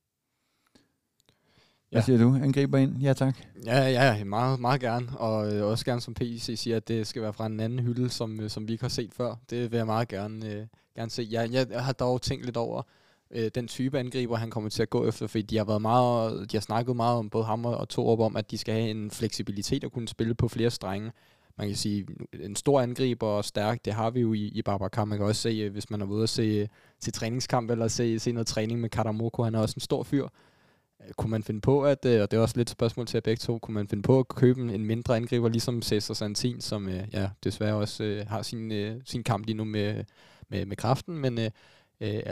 Hvad 1.91 2.01
siger 2.01 2.17
du? 2.17 2.35
Angriber 2.35 2.77
ind? 2.77 2.97
Ja, 2.97 3.13
tak. 3.13 3.37
Ja, 3.65 3.87
ja, 3.87 4.23
meget, 4.23 4.59
meget 4.59 4.81
gerne. 4.81 5.17
Og 5.17 5.53
øh, 5.53 5.65
også 5.65 5.85
gerne 5.85 6.01
som 6.01 6.13
PC 6.13 6.53
siger, 6.55 6.77
at 6.77 6.87
det 6.87 7.07
skal 7.07 7.21
være 7.21 7.33
fra 7.33 7.45
en 7.45 7.59
anden 7.59 7.79
hylde, 7.79 8.09
som, 8.09 8.39
øh, 8.39 8.49
som 8.49 8.67
vi 8.67 8.73
ikke 8.73 8.83
har 8.83 8.89
set 8.89 9.13
før. 9.13 9.35
Det 9.49 9.71
vil 9.71 9.77
jeg 9.77 9.85
meget 9.85 10.07
gerne, 10.07 10.49
øh, 10.49 10.67
gerne 10.95 11.11
se. 11.11 11.27
Jeg, 11.31 11.51
jeg 11.53 11.85
har 11.85 11.93
dog 11.93 12.21
tænkt 12.21 12.45
lidt 12.45 12.57
over 12.57 12.81
øh, 13.31 13.51
den 13.55 13.67
type 13.67 13.99
angriber, 13.99 14.35
han 14.35 14.49
kommer 14.49 14.69
til 14.69 14.81
at 14.81 14.89
gå 14.89 15.07
efter, 15.07 15.27
fordi 15.27 15.41
de 15.41 15.57
har 15.57 15.65
været 15.65 15.81
meget, 15.81 16.51
de 16.51 16.57
har 16.57 16.61
snakket 16.61 16.95
meget 16.95 17.17
om, 17.17 17.29
både 17.29 17.45
ham 17.45 17.65
og 17.65 17.89
Torup, 17.89 18.19
om, 18.19 18.35
at 18.35 18.51
de 18.51 18.57
skal 18.57 18.73
have 18.73 18.89
en 18.89 19.11
fleksibilitet 19.11 19.83
og 19.83 19.91
kunne 19.91 20.07
spille 20.07 20.35
på 20.35 20.47
flere 20.47 20.71
strenge 20.71 21.11
man 21.57 21.67
kan 21.67 21.75
sige, 21.75 22.07
en 22.39 22.55
stor 22.55 22.81
angriber 22.81 23.27
og 23.27 23.45
stærk, 23.45 23.85
det 23.85 23.93
har 23.93 24.09
vi 24.09 24.19
jo 24.19 24.33
i, 24.33 24.39
i 24.39 24.61
Babacar. 24.61 25.05
Man 25.05 25.17
kan 25.17 25.27
også 25.27 25.41
se, 25.41 25.49
øh, 25.49 25.71
hvis 25.71 25.89
man 25.89 26.01
er 26.01 26.05
ude 26.05 26.23
og 26.23 26.29
se 26.29 26.41
øh, 26.41 26.67
se 26.99 27.11
træningskamp, 27.11 27.71
eller 27.71 27.87
se, 27.87 28.19
se 28.19 28.31
noget 28.31 28.47
træning 28.47 28.81
med 28.81 28.89
Karamoko, 28.89 29.43
han 29.43 29.55
er 29.55 29.59
også 29.59 29.73
en 29.77 29.81
stor 29.81 30.03
fyr. 30.03 30.27
Øh, 31.01 31.13
kunne 31.17 31.31
man 31.31 31.43
finde 31.43 31.61
på, 31.61 31.83
at, 31.85 32.05
og 32.05 32.31
det 32.31 32.33
er 32.33 32.39
også 32.39 32.57
lidt 32.57 32.69
et 32.69 32.71
spørgsmål 32.71 33.05
til 33.05 33.17
jer 33.17 33.21
begge 33.21 33.39
to, 33.39 33.59
kunne 33.59 33.73
man 33.73 33.87
finde 33.87 34.03
på 34.03 34.19
at 34.19 34.27
købe 34.27 34.61
en 34.61 34.85
mindre 34.85 35.15
angriber, 35.15 35.49
ligesom 35.49 35.81
Cesar 35.81 36.13
Santin, 36.13 36.61
som 36.61 36.89
ja, 37.13 37.29
desværre 37.43 37.75
også 37.75 38.23
har 38.27 38.41
sin, 38.41 38.71
sin 39.05 39.23
kamp 39.23 39.45
lige 39.45 39.57
nu 39.57 39.63
med, 39.63 40.03
med, 40.49 40.65
med 40.65 40.77
kraften, 40.77 41.17
men, 41.17 41.39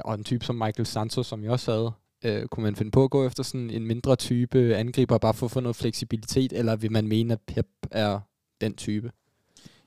og 0.06 0.16
en 0.16 0.24
type 0.24 0.46
som 0.46 0.56
Michael 0.56 0.86
Santos, 0.86 1.28
som 1.28 1.44
jeg 1.44 1.52
også 1.52 1.72
havde, 1.72 1.92
Øh, 2.24 2.48
kunne 2.48 2.64
man 2.64 2.76
finde 2.76 2.92
på 2.92 3.04
at 3.04 3.10
gå 3.10 3.26
efter 3.26 3.44
sådan 3.44 3.70
en 3.70 3.88
mindre 3.88 4.16
type 4.16 4.76
angriber, 4.76 5.18
bare 5.18 5.34
for 5.34 5.46
at 5.46 5.52
få 5.52 5.60
noget 5.60 5.76
fleksibilitet, 5.76 6.54
eller 6.54 6.76
vil 6.76 6.92
man 6.92 7.08
mene, 7.08 7.34
at 7.34 7.42
Pep 7.48 7.68
er 7.92 8.20
den 8.62 8.74
type? 8.74 9.12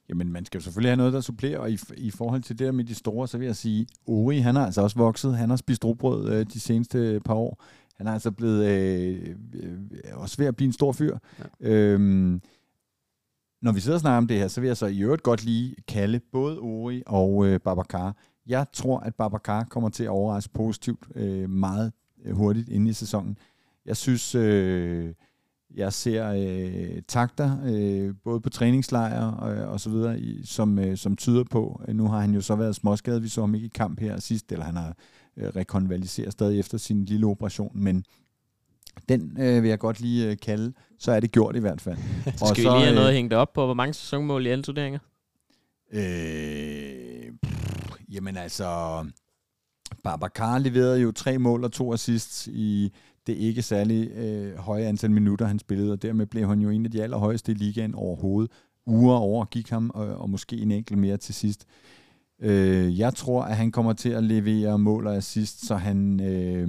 Jamen, 0.09 0.33
man 0.33 0.45
skal 0.45 0.59
jo 0.59 0.63
selvfølgelig 0.63 0.91
have 0.91 0.97
noget, 0.97 1.13
der 1.13 1.21
supplerer, 1.21 1.59
og 1.59 1.71
i, 1.71 1.79
i 1.97 2.11
forhold 2.11 2.43
til 2.43 2.59
det 2.59 2.67
der 2.67 2.73
med 2.73 2.85
de 2.85 2.95
store, 2.95 3.29
så 3.29 3.39
vil 3.39 3.47
jeg 3.47 3.57
sige, 3.57 3.87
Ori, 4.07 4.39
han 4.39 4.55
har 4.55 4.67
altså 4.67 4.83
også 4.83 4.97
vokset. 4.97 5.37
Han 5.37 5.51
har 5.51 5.57
spist 5.57 5.85
robrød 5.85 6.33
øh, 6.33 6.47
de 6.47 6.61
seneste 6.61 7.21
par 7.25 7.35
år. 7.35 7.65
Han 7.97 8.07
er 8.07 8.13
altså 8.13 8.31
blevet 8.31 8.67
øh, 8.67 9.37
øh, 9.55 9.79
også 10.13 10.37
ved 10.39 10.47
at 10.47 10.57
blive 10.57 10.67
en 10.67 10.73
stor 10.73 10.93
fyr. 10.93 11.19
Ja. 11.39 11.69
Øhm, 11.71 12.41
når 13.63 13.73
vi 13.73 13.81
sidder 13.81 13.97
og 13.97 14.01
snakker 14.01 14.19
om 14.19 14.27
det 14.27 14.39
her, 14.39 14.49
så 14.49 14.61
vil 14.61 14.67
jeg 14.67 14.77
så 14.77 14.87
i 14.87 15.01
øvrigt 15.01 15.23
godt 15.23 15.45
lige 15.45 15.75
kalde 15.89 16.21
både 16.33 16.59
Ori 16.59 17.03
og 17.07 17.47
øh, 17.47 17.61
Babacar. 17.61 18.17
Jeg 18.47 18.67
tror, 18.73 18.99
at 18.99 19.15
Babacar 19.15 19.65
kommer 19.65 19.89
til 19.89 20.05
at 20.05 20.11
overraske 20.11 20.53
positivt 20.53 21.07
øh, 21.15 21.51
meget 21.51 21.93
øh, 22.25 22.37
hurtigt 22.37 22.69
inde 22.69 22.91
i 22.91 22.93
sæsonen. 22.93 23.39
Jeg 23.87 23.97
synes, 23.97 24.35
øh, 24.35 25.15
jeg 25.77 25.93
ser 25.93 26.31
øh, 26.31 27.03
takter, 27.09 27.59
øh, 27.65 28.15
både 28.25 28.41
på 28.41 28.51
træningslejre 28.51 29.35
og, 29.35 29.69
og 29.69 29.81
så 29.81 29.91
videre, 29.91 30.21
i, 30.21 30.47
som, 30.47 30.79
øh, 30.79 30.97
som 30.97 31.17
tyder 31.17 31.45
på, 31.45 31.83
nu 31.89 32.09
har 32.09 32.21
han 32.21 32.35
jo 32.35 32.41
så 32.41 32.57
været 32.57 32.77
småskadet, 32.77 33.23
vi 33.23 33.29
så 33.29 33.41
ham 33.41 33.55
ikke 33.55 33.67
i 33.67 33.71
kamp 33.75 34.01
her 34.01 34.21
sidst, 34.21 34.53
eller 34.53 34.65
han 34.65 34.77
har 34.77 34.97
øh, 35.37 35.49
rekonvaliseret 35.49 36.33
stadig 36.33 36.59
efter 36.59 36.79
sin 36.79 37.05
lille 37.05 37.27
operation, 37.27 37.71
men 37.75 38.05
Den 39.09 39.37
øh, 39.41 39.63
vil 39.63 39.69
jeg 39.69 39.79
godt 39.79 40.01
lige 40.01 40.31
øh, 40.31 40.37
kalde, 40.43 40.73
så 40.99 41.13
er 41.13 41.21
det 41.21 41.33
gjort 41.33 41.57
i 41.57 41.59
hvert 41.59 41.81
fald. 41.81 41.97
Og 42.43 42.49
Skal 42.49 42.65
vi 42.65 42.69
lige 42.69 42.85
have 42.85 42.95
noget 42.95 43.09
at 43.09 43.15
hænge 43.15 43.31
det 43.31 43.39
op 43.39 43.53
på? 43.53 43.65
Hvor 43.65 43.75
mange 43.75 43.95
sæsonmål 43.95 44.47
i 44.47 44.49
alle 44.49 44.65
turneringer? 44.65 44.99
Øh, 45.93 47.33
pff, 47.43 47.93
jamen 48.09 48.37
altså, 48.37 49.05
Babacar 50.05 50.59
leverede 50.59 51.01
jo 51.01 51.13
tre 51.13 51.39
mål 51.39 51.65
og 51.65 51.73
to 51.73 51.93
assists 51.93 52.49
i 52.53 52.93
det 53.27 53.33
ikke 53.33 53.63
særlig 53.63 54.11
øh, 54.11 54.57
høje 54.57 54.85
antal 54.85 55.11
minutter, 55.11 55.47
han 55.47 55.59
spillede, 55.59 55.93
og 55.93 56.03
dermed 56.03 56.27
blev 56.27 56.49
han 56.49 56.61
jo 56.61 56.71
en 56.71 56.85
af 56.85 56.91
de 56.91 57.03
allerhøjeste 57.03 57.53
i 57.53 57.55
ligaen 57.55 57.95
overhovedet. 57.95 58.51
Uger 58.87 59.17
over 59.17 59.45
gik 59.45 59.71
ham, 59.71 59.91
og, 59.95 60.07
og 60.07 60.31
måske 60.31 60.57
en 60.57 60.71
enkelt 60.71 60.99
mere 60.99 61.17
til 61.17 61.35
sidst. 61.35 61.67
Øh, 62.41 62.99
jeg 62.99 63.15
tror, 63.15 63.43
at 63.43 63.57
han 63.57 63.73
kommer 63.73 63.93
til 63.93 64.09
at 64.09 64.25
levere 64.25 64.79
mål 64.79 65.07
og 65.07 65.17
assist, 65.17 65.67
så 65.67 65.77
han 65.77 66.21
øh, 66.21 66.69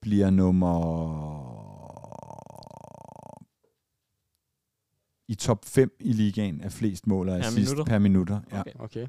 bliver 0.00 0.30
nummer 0.30 0.72
i 5.28 5.34
top 5.34 5.64
5 5.64 5.96
i 6.00 6.12
ligaen 6.12 6.60
af 6.60 6.72
flest 6.72 7.06
mål 7.06 7.28
og 7.28 7.38
assist 7.38 7.56
minutter? 7.56 7.84
per 7.84 7.98
minutter. 7.98 8.40
Ja. 8.52 8.60
Okay. 8.60 8.72
Okay. 8.78 9.06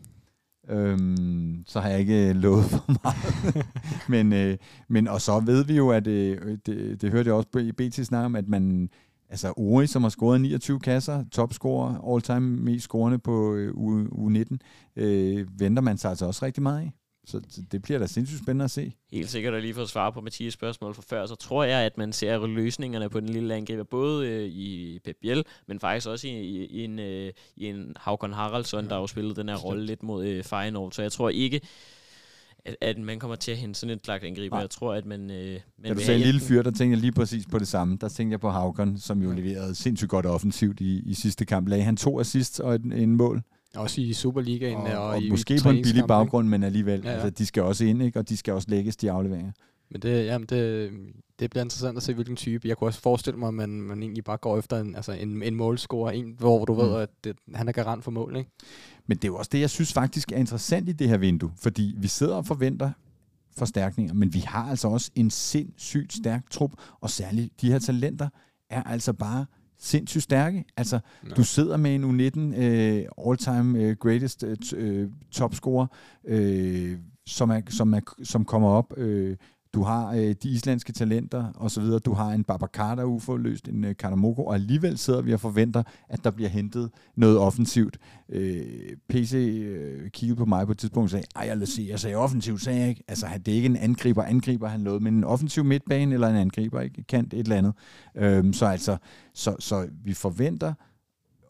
Øhm, 0.69 1.63
så 1.65 1.79
har 1.79 1.89
jeg 1.89 1.99
ikke 1.99 2.33
lovet 2.33 2.65
for 2.65 2.85
meget. 3.03 3.65
men, 4.13 4.33
øh, 4.33 4.57
men, 4.89 5.07
og 5.07 5.21
så 5.21 5.39
ved 5.39 5.65
vi 5.65 5.75
jo, 5.77 5.89
at 5.89 6.07
øh, 6.07 6.57
det, 6.65 7.01
det 7.01 7.11
hørte 7.11 7.27
jeg 7.27 7.35
også 7.35 7.49
i 7.59 7.71
BT 7.71 7.95
snak 7.95 8.25
om, 8.25 8.35
at 8.35 8.47
man, 8.47 8.89
altså 9.29 9.53
Uri, 9.57 9.87
som 9.87 10.01
har 10.01 10.09
scoret 10.09 10.41
29 10.41 10.79
kasser, 10.79 11.23
topscorer, 11.31 12.13
all-time 12.13 12.57
mest 12.57 12.83
scorende 12.83 13.19
på 13.19 13.53
øh, 13.53 13.73
U, 13.75 14.03
U19, 14.03 14.57
øh, 14.95 15.59
venter 15.59 15.81
man 15.81 15.97
sig 15.97 16.09
altså 16.09 16.25
også 16.25 16.45
rigtig 16.45 16.63
meget 16.63 16.79
af. 16.79 16.91
Så 17.25 17.41
det 17.71 17.81
bliver 17.81 17.99
da 17.99 18.07
sindssygt 18.07 18.41
spændende 18.43 18.65
at 18.65 18.71
se. 18.71 18.93
Helt 19.11 19.29
sikkert, 19.29 19.53
og 19.53 19.61
lige 19.61 19.73
for 19.73 19.81
at 19.81 19.89
svare 19.89 20.11
på 20.11 20.21
Mathias 20.21 20.53
spørgsmål 20.53 20.93
fra 20.93 21.03
før, 21.07 21.25
så 21.25 21.35
tror 21.35 21.63
jeg, 21.63 21.79
at 21.81 21.97
man 21.97 22.13
ser 22.13 22.47
løsningerne 22.47 23.09
på 23.09 23.19
den 23.19 23.29
lille 23.29 23.55
angriber, 23.55 23.83
både 23.83 24.27
øh, 24.27 24.45
i 24.45 24.99
Pep 25.05 25.15
Biel, 25.21 25.43
men 25.67 25.79
faktisk 25.79 26.07
også 26.07 26.27
i, 26.27 26.31
i, 26.31 26.65
i 26.65 26.83
en, 26.83 26.99
øh, 26.99 27.31
i 27.55 27.65
en 27.65 27.93
Havkon 27.97 28.33
Haraldsson, 28.33 28.83
der 28.83 28.93
har 28.93 28.99
jo 28.99 29.07
spillet 29.07 29.35
den 29.35 29.49
her 29.49 29.55
rolle 29.55 29.85
lidt 29.85 30.03
mod 30.03 30.25
øh, 30.25 30.43
Feyenoord. 30.43 30.91
Så 30.91 31.01
jeg 31.01 31.11
tror 31.11 31.29
ikke, 31.29 31.61
at, 32.65 32.75
at 32.81 32.97
man 32.97 33.19
kommer 33.19 33.35
til 33.35 33.51
at 33.51 33.57
hente 33.57 33.79
sådan 33.79 33.95
et 33.95 34.05
slags 34.05 34.23
angriber. 34.23 34.55
Nej. 34.55 34.61
Jeg 34.61 34.69
tror, 34.69 34.93
at 34.93 35.05
man... 35.05 35.31
Øh, 35.31 35.59
man 35.77 35.91
Da 35.91 35.93
du 35.93 35.99
sagde 35.99 36.19
lille 36.19 36.41
fyr, 36.41 36.61
der 36.61 36.71
tænkte 36.71 36.95
jeg 36.95 36.97
lige 36.97 37.11
præcis 37.11 37.45
på 37.45 37.59
det 37.59 37.67
samme. 37.67 37.97
Der 38.01 38.09
tænkte 38.09 38.31
jeg 38.31 38.39
på 38.39 38.49
Havkon, 38.49 38.97
som 38.97 39.21
jo 39.21 39.31
leverede 39.31 39.75
sindssygt 39.75 40.09
godt 40.09 40.25
offensivt 40.25 40.81
i, 40.81 41.01
i 41.05 41.13
sidste 41.13 41.45
kamp. 41.45 41.67
Lagde 41.67 41.83
han 41.83 41.97
to 41.97 42.19
assists 42.19 42.59
og 42.59 42.75
en, 42.75 42.91
en 42.91 43.15
mål. 43.15 43.41
Også 43.77 44.01
i 44.01 44.13
Superligaen 44.13 44.77
og, 44.77 44.83
og, 44.83 45.07
og 45.07 45.21
i 45.21 45.29
måske 45.29 45.59
på 45.63 45.69
en 45.69 45.83
billig 45.83 46.03
baggrund, 46.07 46.47
men 46.47 46.63
alligevel. 46.63 47.01
Ja, 47.03 47.09
Ja. 47.09 47.13
Altså, 47.13 47.29
de 47.29 47.45
skal 47.45 47.63
også 47.63 47.85
ind, 47.85 48.01
ikke? 48.03 48.19
og 48.19 48.29
de 48.29 48.37
skal 48.37 48.53
også 48.53 48.67
lægges, 48.69 48.95
de 48.95 49.11
afleveringer. 49.11 49.51
Men 49.91 50.01
det, 50.01 50.25
jamen 50.25 50.47
det, 50.49 50.91
det 51.39 51.49
bliver 51.49 51.63
interessant 51.63 51.97
at 51.97 52.03
se, 52.03 52.13
hvilken 52.13 52.35
type. 52.35 52.67
Jeg 52.67 52.77
kunne 52.77 52.87
også 52.87 53.01
forestille 53.01 53.39
mig, 53.39 53.47
at 53.47 53.53
man, 53.53 53.69
man 53.69 54.03
egentlig 54.03 54.23
bare 54.23 54.37
går 54.37 54.57
efter 54.57 54.79
en, 54.79 54.95
altså 54.95 55.11
en, 55.11 55.43
en 55.43 55.55
målscorer, 55.55 56.11
en, 56.11 56.35
hvor 56.39 56.65
du. 56.65 56.73
Mm. 56.73 56.79
ved, 56.79 56.95
at 56.95 57.09
det, 57.23 57.35
han 57.55 57.67
er 57.67 57.71
garant 57.71 58.03
for 58.03 58.11
mål. 58.11 58.35
Ikke? 58.35 58.49
Men 59.07 59.17
det 59.17 59.23
er 59.23 59.27
jo 59.27 59.35
også 59.35 59.49
det, 59.51 59.59
jeg 59.59 59.69
synes 59.69 59.93
faktisk 59.93 60.31
er 60.31 60.37
interessant 60.37 60.89
i 60.89 60.91
det 60.91 61.09
her 61.09 61.17
vindue, 61.17 61.51
fordi 61.57 61.95
vi 61.97 62.07
sidder 62.07 62.35
og 62.35 62.45
forventer 62.45 62.91
forstærkninger, 63.57 64.13
men 64.13 64.33
vi 64.33 64.39
har 64.39 64.69
altså 64.69 64.87
også 64.87 65.11
en 65.15 65.29
sindssygt 65.31 66.13
stærk 66.13 66.49
trup, 66.49 66.71
og 67.01 67.09
særligt 67.09 67.61
de 67.61 67.71
her 67.71 67.79
talenter 67.79 68.29
er 68.69 68.83
altså 68.83 69.13
bare 69.13 69.45
sindssygt 69.83 70.23
stærke. 70.23 70.65
Altså, 70.77 70.99
ja. 71.29 71.33
du 71.33 71.43
sidder 71.43 71.77
med 71.77 71.95
en 71.95 72.03
U19 72.03 72.59
øh, 72.61 73.05
all-time 73.27 73.83
øh, 73.83 73.95
greatest 73.95 74.43
øh, 74.43 74.57
øh, 74.75 75.09
topscorer, 75.31 75.87
øh, 76.25 76.97
som, 77.25 77.49
er, 77.49 77.61
som, 77.69 77.93
er, 77.93 77.99
som 78.23 78.45
kommer 78.45 78.69
op. 78.69 78.97
Øh, 78.97 79.37
du 79.73 79.83
har 79.83 80.11
øh, 80.13 80.35
de 80.43 80.49
islandske 80.49 80.93
talenter 80.93 81.51
og 81.55 81.71
så 81.71 81.81
videre. 81.81 81.99
Du 81.99 82.13
har 82.13 82.31
en 82.31 82.43
Babacar, 82.43 82.95
der 82.95 83.01
er 83.01 83.05
uforløst, 83.07 83.67
en 83.67 83.83
øh, 83.83 83.95
Karamoko, 83.95 84.45
og 84.45 84.53
alligevel 84.55 84.97
sidder 84.97 85.21
vi 85.21 85.33
og 85.33 85.39
forventer, 85.39 85.83
at 86.09 86.23
der 86.23 86.31
bliver 86.31 86.49
hentet 86.49 86.89
noget 87.15 87.37
offensivt. 87.37 87.97
Øh, 88.29 88.65
PC 89.09 89.33
øh, 89.33 90.09
kiggede 90.09 90.37
på 90.37 90.45
mig 90.45 90.65
på 90.65 90.71
et 90.71 90.77
tidspunkt 90.77 91.05
og 91.05 91.09
sagde, 91.09 91.25
ej, 91.35 91.47
jeg, 91.59 91.67
se, 91.67 91.85
jeg 91.89 91.99
sagde 91.99 92.15
offensivt, 92.15 92.61
sagde 92.61 92.79
jeg 92.79 92.89
ikke. 92.89 93.03
Altså, 93.07 93.25
han- 93.25 93.41
det 93.41 93.51
er 93.51 93.55
ikke 93.55 93.65
en 93.65 93.75
angriber, 93.77 94.23
angriber 94.23 94.67
han 94.67 94.81
lovede, 94.83 95.03
men 95.03 95.13
en 95.13 95.23
offensiv 95.23 95.63
midtbane 95.63 96.13
eller 96.13 96.27
en 96.27 96.35
angriber, 96.35 96.81
ikke? 96.81 97.03
Kant 97.03 97.33
et 97.33 97.39
eller 97.39 97.55
andet. 97.55 97.73
Øh, 98.15 98.53
så 98.53 98.65
altså, 98.65 98.97
så, 99.33 99.55
så 99.59 99.87
vi 100.05 100.13
forventer 100.13 100.73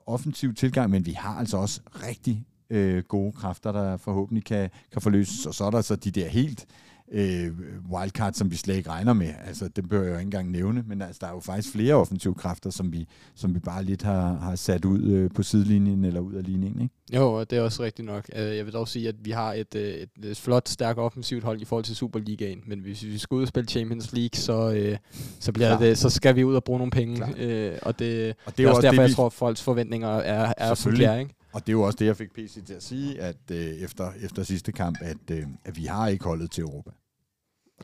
offensiv 0.07 0.53
tilgang, 0.53 0.91
men 0.91 1.05
vi 1.05 1.11
har 1.11 1.35
altså 1.35 1.57
også 1.57 1.81
rigtig 2.07 2.45
øh, 2.69 3.03
gode 3.03 3.31
kræfter, 3.31 3.71
der 3.71 3.97
forhåbentlig 3.97 4.43
kan, 4.45 4.69
kan 4.91 5.01
forløses. 5.01 5.45
Og 5.45 5.53
så 5.53 5.63
er 5.63 5.69
der 5.71 5.81
så 5.81 5.95
de 5.95 6.11
der 6.11 6.27
helt 6.27 6.65
øh, 7.11 7.51
wildcards, 7.91 8.37
som 8.37 8.51
vi 8.51 8.55
slet 8.55 8.75
ikke 8.75 8.89
regner 8.89 9.13
med. 9.13 9.33
Altså, 9.47 9.67
det 9.67 9.89
bør 9.89 10.01
jeg 10.01 10.07
jo 10.09 10.13
ikke 10.13 10.21
engang 10.21 10.51
nævne, 10.51 10.83
men 10.87 11.01
altså, 11.01 11.17
der 11.21 11.27
er 11.27 11.31
jo 11.31 11.39
faktisk 11.39 11.71
flere 11.73 11.93
offensive 11.95 12.33
kræfter, 12.35 12.69
som 12.69 12.93
vi, 12.93 13.07
som 13.35 13.55
vi 13.55 13.59
bare 13.59 13.83
lidt 13.83 14.01
har, 14.03 14.33
har 14.33 14.55
sat 14.55 14.85
ud 14.85 15.01
øh, 15.03 15.29
på 15.35 15.43
sidelinjen 15.43 16.05
eller 16.05 16.19
ud 16.19 16.33
af 16.33 16.43
ligningen. 16.43 16.81
Ikke? 16.81 16.93
Jo, 17.15 17.39
det 17.43 17.57
er 17.57 17.61
også 17.61 17.83
rigtigt 17.83 18.05
nok. 18.05 18.25
Øh, 18.35 18.57
Jeg 18.57 18.65
vil 18.65 18.73
dog 18.73 18.87
sige, 18.87 19.07
at 19.07 19.15
vi 19.23 19.31
har 19.31 19.53
et, 19.53 19.75
øh, 19.75 19.81
et, 19.81 20.09
et 20.23 20.37
flot, 20.37 20.69
stærkt 20.69 20.99
offensivt 20.99 21.43
hold 21.43 21.61
i 21.61 21.65
forhold 21.65 21.83
til 21.85 21.95
Superligaen. 21.95 22.59
Men 22.67 22.79
hvis 22.79 23.03
vi 23.05 23.17
skal 23.17 23.35
ud 23.35 23.41
og 23.41 23.47
spille 23.47 23.67
Champions 23.69 24.13
League, 24.13 24.29
så, 24.39 24.71
øh, 24.73 24.97
så, 25.39 25.51
bliver 25.51 25.67
Klart. 25.69 25.81
det, 25.81 25.97
så 25.97 26.09
skal 26.09 26.35
vi 26.35 26.43
ud 26.43 26.55
og 26.55 26.63
bruge 26.63 26.77
nogle 26.79 26.91
penge. 26.91 27.15
Klart. 27.15 27.39
Øh, 27.39 27.71
og 27.81 27.99
det, 27.99 28.35
Og 28.45 28.57
det 28.57 28.65
er 28.65 28.69
også 28.69 28.81
derfor, 28.81 28.91
det, 28.91 29.01
jeg 29.01 29.09
vi- 29.09 29.13
tror, 29.13 29.25
at 29.25 29.33
folks 29.33 29.61
forventninger 29.63 30.07
er, 30.09 30.53
er 30.57 30.73
de 30.97 31.03
er. 31.05 31.15
Ikke? 31.17 31.35
Og 31.53 31.61
det 31.61 31.69
er 31.69 31.73
jo 31.73 31.81
også 31.81 31.97
det, 31.99 32.05
jeg 32.05 32.17
fik 32.17 32.33
PC 32.33 32.65
til 32.65 32.73
at 32.73 32.83
sige, 32.83 33.19
at 33.21 33.35
øh, 33.51 33.57
efter, 33.57 34.11
efter 34.25 34.43
sidste 34.43 34.71
kamp, 34.71 34.97
at, 35.01 35.17
øh, 35.31 35.43
at 35.65 35.77
vi 35.77 35.85
har 35.85 36.07
ikke 36.07 36.25
holdet 36.25 36.51
til 36.51 36.61
Europa. 36.61 36.91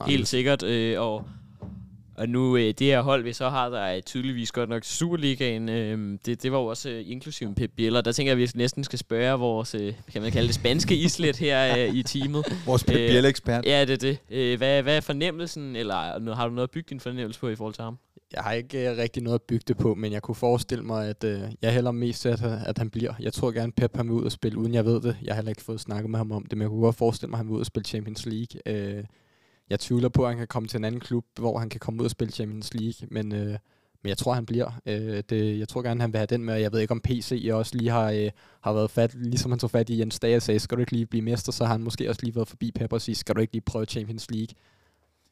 Helt 0.07 0.27
sikkert, 0.27 0.63
øh, 0.63 1.01
og, 1.01 1.25
og 2.17 2.29
nu 2.29 2.57
øh, 2.57 2.63
det 2.63 2.79
her 2.87 3.01
hold, 3.01 3.23
vi 3.23 3.33
så 3.33 3.49
har, 3.49 3.69
der 3.69 3.79
er 3.79 4.01
tydeligvis 4.01 4.51
godt 4.51 4.69
nok 4.69 4.83
Superligaen, 4.83 5.69
øh, 5.69 6.19
det, 6.25 6.43
det 6.43 6.51
var 6.51 6.57
jo 6.59 6.65
også 6.65 6.89
øh, 6.89 7.03
inklusive 7.07 7.55
Pep 7.55 7.71
Biel, 7.75 7.95
og 7.95 8.05
der 8.05 8.11
tænker 8.11 8.31
jeg, 8.33 8.41
at 8.41 8.53
vi 8.53 8.57
næsten 8.59 8.83
skal 8.83 8.99
spørge 8.99 9.39
vores, 9.39 9.75
øh, 9.75 9.93
kan 10.11 10.21
man 10.21 10.31
kalde 10.31 10.47
det, 10.47 10.55
spanske 10.55 10.95
islet 10.95 11.37
her 11.37 11.77
øh, 11.87 11.95
i 11.95 12.03
teamet. 12.03 12.45
Vores 12.65 12.83
Pep 12.83 12.95
Øh, 12.95 13.09
Biel-ekspert. 13.09 13.65
Ja, 13.65 13.85
det 13.85 13.93
er 13.93 13.97
det. 13.97 14.17
Øh, 14.29 14.57
hvad, 14.57 14.83
hvad 14.83 14.97
er 14.97 15.01
fornemmelsen, 15.01 15.75
eller 15.75 16.19
nu- 16.19 16.31
har 16.31 16.47
du 16.47 16.53
noget 16.53 16.67
at 16.67 16.71
bygge 16.71 16.87
din 16.89 16.99
fornemmelse 16.99 17.39
på 17.39 17.49
i 17.49 17.55
forhold 17.55 17.73
til 17.73 17.83
ham? 17.83 17.97
Jeg 18.33 18.43
har 18.43 18.51
ikke 18.51 18.89
øh, 18.91 18.97
rigtig 18.97 19.23
noget 19.23 19.35
at 19.35 19.41
bygge 19.41 19.63
det 19.67 19.77
på, 19.77 19.95
men 19.95 20.11
jeg 20.11 20.21
kunne 20.21 20.35
forestille 20.35 20.83
mig, 20.83 21.09
at 21.09 21.23
øh, 21.23 21.41
jeg 21.61 21.73
hælder 21.73 21.91
mest 21.91 22.25
at, 22.25 22.43
at 22.43 22.77
han 22.77 22.89
bliver. 22.89 23.13
Jeg 23.19 23.33
tror 23.33 23.51
gerne, 23.51 23.71
Pep 23.71 23.95
han 23.95 24.07
vil 24.07 24.15
ud 24.15 24.23
og 24.23 24.31
spille, 24.31 24.57
uden 24.57 24.73
jeg 24.73 24.85
ved 24.85 25.01
det. 25.01 25.17
Jeg 25.23 25.33
har 25.33 25.35
heller 25.35 25.49
ikke 25.49 25.61
fået 25.61 25.79
snakket 25.79 26.09
med 26.09 26.17
ham 26.19 26.31
om 26.31 26.45
det, 26.45 26.57
men 26.57 26.61
jeg 26.61 26.69
kunne 26.69 26.81
godt 26.81 26.95
forestille 26.95 27.29
mig, 27.29 27.35
at 27.35 27.39
han 27.39 27.47
vil 27.47 27.55
ud 27.55 27.59
og 27.59 27.65
spille 27.65 27.85
Champions 27.85 28.25
League. 28.25 28.61
Øh, 28.65 29.03
jeg 29.69 29.79
tvivler 29.79 30.09
på, 30.09 30.23
at 30.23 30.29
han 30.29 30.37
kan 30.37 30.47
komme 30.47 30.67
til 30.67 30.77
en 30.77 30.83
anden 30.83 31.01
klub, 31.01 31.25
hvor 31.39 31.59
han 31.59 31.69
kan 31.69 31.79
komme 31.79 31.99
ud 31.99 32.05
og 32.05 32.11
spille 32.11 32.31
Champions 32.31 32.73
League, 32.73 33.07
men, 33.11 33.31
øh, 33.31 33.57
men 34.03 34.09
jeg 34.09 34.17
tror, 34.17 34.33
han 34.33 34.45
bliver. 34.45 34.79
Øh, 34.85 35.23
det, 35.29 35.59
jeg 35.59 35.67
tror 35.67 35.81
gerne, 35.81 36.01
han 36.01 36.13
vil 36.13 36.17
have 36.17 36.27
den 36.27 36.43
med, 36.43 36.55
jeg 36.55 36.71
ved 36.71 36.79
ikke, 36.79 36.91
om 36.91 37.01
PC 37.01 37.49
også 37.53 37.77
lige 37.77 37.89
har, 37.89 38.11
øh, 38.11 38.29
har 38.61 38.73
været 38.73 38.91
fat, 38.91 39.13
ligesom 39.13 39.51
han 39.51 39.59
tog 39.59 39.71
fat 39.71 39.89
i 39.89 39.99
Jens 39.99 40.19
Dage 40.19 40.35
og 40.35 40.41
sagde, 40.41 40.59
skal 40.59 40.77
du 40.77 40.79
ikke 40.79 40.91
lige 40.91 41.05
blive 41.05 41.21
mester, 41.21 41.51
så 41.51 41.65
har 41.65 41.71
han 41.71 41.83
måske 41.83 42.09
også 42.09 42.21
lige 42.23 42.35
været 42.35 42.47
forbi 42.47 42.71
Pep 42.71 42.93
og 42.93 43.01
sige, 43.01 43.15
skal 43.15 43.35
du 43.35 43.41
ikke 43.41 43.53
lige 43.53 43.61
prøve 43.61 43.85
Champions 43.85 44.31
League? 44.31 44.55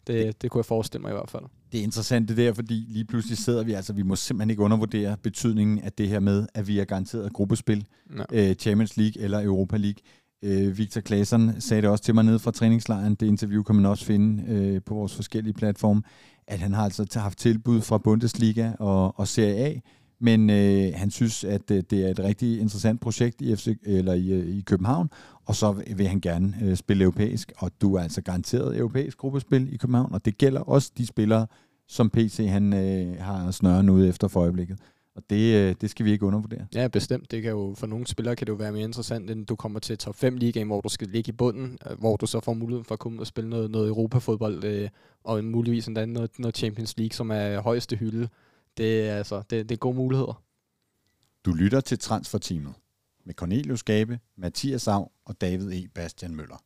Det, 0.07 0.41
det 0.41 0.51
kunne 0.51 0.59
jeg 0.59 0.65
forestille 0.65 1.01
mig 1.01 1.09
i 1.09 1.13
hvert 1.13 1.29
fald. 1.29 1.43
Det 1.72 1.80
er 1.80 1.84
interessant 1.84 2.30
det 2.30 2.38
der, 2.38 2.53
fordi 2.53 2.86
lige 2.89 3.05
pludselig 3.05 3.38
sidder 3.38 3.63
vi, 3.63 3.74
altså 3.74 3.93
vi 3.93 4.03
må 4.03 4.15
simpelthen 4.15 4.49
ikke 4.49 4.61
undervurdere 4.61 5.18
betydningen 5.24 5.80
af 5.80 5.91
det 5.91 6.07
her 6.09 6.20
med, 6.20 6.47
at 6.53 6.68
vi 6.68 6.80
er 6.80 6.86
garanteret 6.86 7.34
gruppespil, 7.34 7.86
Ja. 8.34 8.49
øh, 8.49 8.55
Champions 8.55 8.97
League 8.97 9.22
eller 9.22 9.43
Europa 9.43 9.78
League. 9.78 9.97
Øh, 10.43 10.78
Victor 10.78 11.01
Claesson 11.01 11.61
sagde 11.61 11.82
det 11.82 11.89
også 11.89 12.03
til 12.03 12.15
mig 12.15 12.24
nede 12.24 12.39
fra 12.39 12.51
træningslejren, 12.51 13.15
det 13.15 13.26
interview 13.28 13.63
kan 13.63 13.76
man 13.76 13.86
også 13.86 14.05
finde 14.05 14.43
øh, 14.47 14.82
på 14.86 14.93
vores 14.95 15.15
forskellige 15.15 15.53
platforme, 15.53 16.01
at 16.47 16.59
han 16.59 16.74
har 16.74 16.84
altså 16.84 17.20
haft 17.20 17.38
tilbud 17.38 17.82
fra 17.82 17.97
Bundesliga 17.97 18.72
og, 18.80 19.20
og 19.20 19.28
Serie 19.28 19.55
A, 19.65 19.74
men 20.20 20.49
øh, 20.49 20.91
han 20.95 21.11
synes, 21.11 21.43
at 21.43 21.72
øh, 21.72 21.84
det 21.89 22.05
er 22.05 22.09
et 22.09 22.20
rigtig 22.20 22.59
interessant 22.59 23.01
projekt 23.01 23.41
i, 23.41 23.55
FC, 23.55 23.78
eller 23.84 24.13
i, 24.13 24.32
øh, 24.32 24.57
i 24.57 24.61
København, 24.61 25.09
og 25.45 25.55
så 25.55 25.84
vil 25.95 26.07
han 26.07 26.22
gerne 26.22 26.53
øh, 26.63 26.76
spille 26.76 27.03
europæisk, 27.03 27.51
og 27.57 27.72
du 27.82 27.95
er 27.95 28.01
altså 28.01 28.22
garanteret 28.22 28.78
europæisk 28.78 29.18
gruppespil 29.18 29.74
i 29.74 29.78
København, 29.78 30.13
og 30.13 30.26
det 30.26 30.38
gælder 30.38 30.61
også 30.61 30.91
de 30.97 31.05
spillere, 31.05 31.47
som 31.88 32.09
PC 32.09 32.47
han 32.49 32.74
øh, 32.74 33.20
har 33.20 33.51
snøren 33.51 33.89
ude 33.89 34.09
efter 34.09 34.28
for 34.28 34.41
øjeblikket. 34.41 34.80
Og 35.18 35.24
det, 35.30 35.55
øh, 35.55 35.76
det 35.82 35.89
skal 35.89 36.05
vi 36.05 36.11
ikke 36.11 36.26
undervurdere. 36.26 36.65
Ja, 36.76 36.88
bestemt. 36.88 37.32
Det 37.32 37.41
kan 37.41 37.51
jo, 37.51 37.74
for 37.78 37.88
nogle 37.88 38.07
spillere 38.07 38.36
kan 38.36 38.47
det 38.47 38.51
jo 38.51 38.57
være 38.57 38.72
mere 38.72 38.84
interessant, 38.84 39.32
end 39.32 39.45
du 39.45 39.55
kommer 39.55 39.80
til 39.80 39.97
top 39.97 40.15
5 40.15 40.38
ligaen, 40.38 40.68
hvor 40.68 40.82
du 40.82 40.89
skal 40.89 41.07
ligge 41.07 41.30
i 41.30 41.32
bunden, 41.32 41.78
øh, 41.89 41.99
hvor 41.99 42.15
du 42.15 42.26
så 42.26 42.39
får 42.39 42.53
muligheden 42.53 42.86
for 42.86 42.95
at 42.95 42.99
komme 42.99 43.15
ud 43.15 43.22
og 43.22 43.28
spille 43.28 43.49
noget, 43.49 43.72
noget 43.72 43.88
Europafodbold, 43.88 44.63
øh, 44.63 44.89
og 45.24 45.43
muligvis 45.43 45.88
endda 45.88 46.05
noget, 46.05 46.39
noget 46.39 46.57
Champions 46.57 46.97
League, 46.97 47.13
som 47.13 47.32
er 47.32 47.61
højeste 47.61 47.95
hylde. 47.95 48.28
Det 48.78 49.09
er, 49.09 49.15
altså, 49.15 49.41
det, 49.49 49.69
det 49.69 49.75
er 49.75 49.80
gode 49.80 49.95
muligheder. 49.95 50.43
Du 51.45 51.53
lytter 51.53 51.82
til 51.82 51.99
Transferteamet 51.99 52.73
med 53.25 53.34
Cornelius 53.34 53.84
Gabe, 53.84 54.19
Mathias 54.38 54.88
Av 54.88 55.11
og 55.25 55.41
David 55.41 55.71
E. 55.71 55.88
Bastian 55.95 56.36
Møller. 56.36 56.63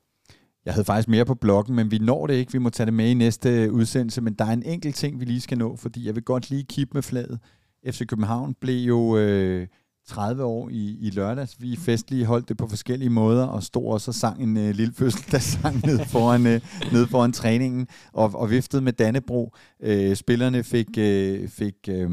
Jeg 0.66 0.74
havde 0.74 0.86
faktisk 0.86 1.08
mere 1.08 1.26
på 1.26 1.36
bloggen, 1.36 1.76
men 1.76 1.92
vi 1.92 1.98
når 1.98 2.28
det 2.28 2.34
ikke. 2.34 2.52
Vi 2.52 2.58
må 2.58 2.70
tage 2.70 2.86
det 2.86 2.94
med 2.94 3.10
i 3.10 3.14
næste 3.14 3.72
udsendelse, 3.72 4.22
men 4.22 4.34
der 4.34 4.46
er 4.46 4.54
en 4.54 4.64
enkelt 4.64 4.96
ting, 4.96 5.20
vi 5.20 5.26
lige 5.26 5.42
skal 5.42 5.58
nå, 5.58 5.76
fordi 5.76 6.06
jeg 6.06 6.16
vil 6.16 6.24
godt 6.24 6.50
lige 6.50 6.64
kippe 6.64 6.94
med 6.94 7.02
flaget. 7.02 7.40
FC 7.86 8.08
København 8.08 8.54
blev 8.54 8.88
jo 8.88 9.18
øh, 9.18 9.68
30 10.12 10.44
år 10.44 10.70
i, 10.70 10.98
i 11.02 11.10
lørdags. 11.10 11.62
Vi 11.62 11.76
festlige 11.76 12.26
holdt 12.26 12.50
det 12.50 12.58
på 12.58 12.68
forskellige 12.68 13.10
måder, 13.10 13.46
og 13.46 13.64
stod 13.64 13.94
også 13.94 14.12
og 14.12 14.16
sang 14.16 14.44
en 14.44 14.58
øh, 14.58 14.76
lille 14.76 14.94
fødselsdagssang 14.94 15.86
nede 15.86 16.06
foran, 16.06 16.48
øh, 16.48 16.62
nede 16.92 17.08
foran 17.08 17.32
træningen, 17.32 17.88
og, 18.14 18.32
og 18.36 18.50
viftede 18.50 18.82
med 18.82 18.94
Dannebro. 18.94 19.54
Øh, 19.84 20.16
spillerne 20.16 20.64
fik, 20.64 20.88
øh, 20.98 21.48
fik 21.48 21.76
øh, 21.90 22.10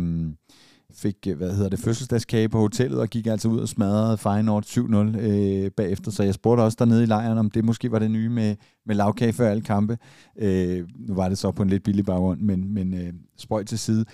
fik, 0.94 1.16
øh, 1.28 1.36
hvad 1.36 1.54
hedder 1.54 1.68
det, 1.68 1.78
fødselsdagskage 1.78 2.48
på 2.48 2.58
hotellet, 2.58 3.00
og 3.00 3.08
gik 3.08 3.26
altså 3.26 3.48
ud 3.48 3.60
og 3.60 3.68
smadrede 3.68 4.18
Feyenoord 4.18 4.64
7-0 4.64 5.18
øh, 5.18 5.70
bagefter. 5.70 6.10
Så 6.10 6.22
jeg 6.22 6.34
spurgte 6.34 6.62
også 6.62 6.76
dernede 6.78 7.02
i 7.02 7.06
lejren, 7.06 7.38
om 7.38 7.50
det 7.50 7.64
måske 7.64 7.92
var 7.92 7.98
det 7.98 8.10
nye 8.10 8.28
med, 8.28 8.56
med 8.86 8.94
lavkage 8.94 9.32
før 9.32 9.50
alle 9.50 9.62
kampe. 9.62 9.98
Øh, 10.38 10.88
nu 10.96 11.14
var 11.14 11.28
det 11.28 11.38
så 11.38 11.50
på 11.50 11.62
en 11.62 11.68
lidt 11.68 11.82
billig 11.82 12.04
baggrund, 12.04 12.40
men, 12.40 12.74
men 12.74 12.94
øh, 12.94 13.12
spøj 13.38 13.64
til 13.64 13.78
side. 13.78 14.04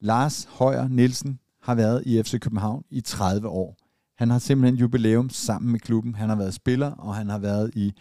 Lars 0.00 0.48
Højer 0.50 0.88
Nielsen 0.88 1.38
har 1.64 1.74
været 1.74 2.02
i 2.06 2.22
FC 2.22 2.40
København 2.40 2.84
i 2.90 3.00
30 3.00 3.48
år. 3.48 3.76
Han 4.18 4.30
har 4.30 4.38
simpelthen 4.38 4.80
jubilæum 4.80 5.30
sammen 5.30 5.72
med 5.72 5.80
klubben. 5.80 6.14
Han 6.14 6.28
har 6.28 6.36
været 6.36 6.54
spiller, 6.54 6.90
og 6.90 7.14
han 7.14 7.28
har 7.28 7.38
været 7.38 7.70
i, 7.74 7.92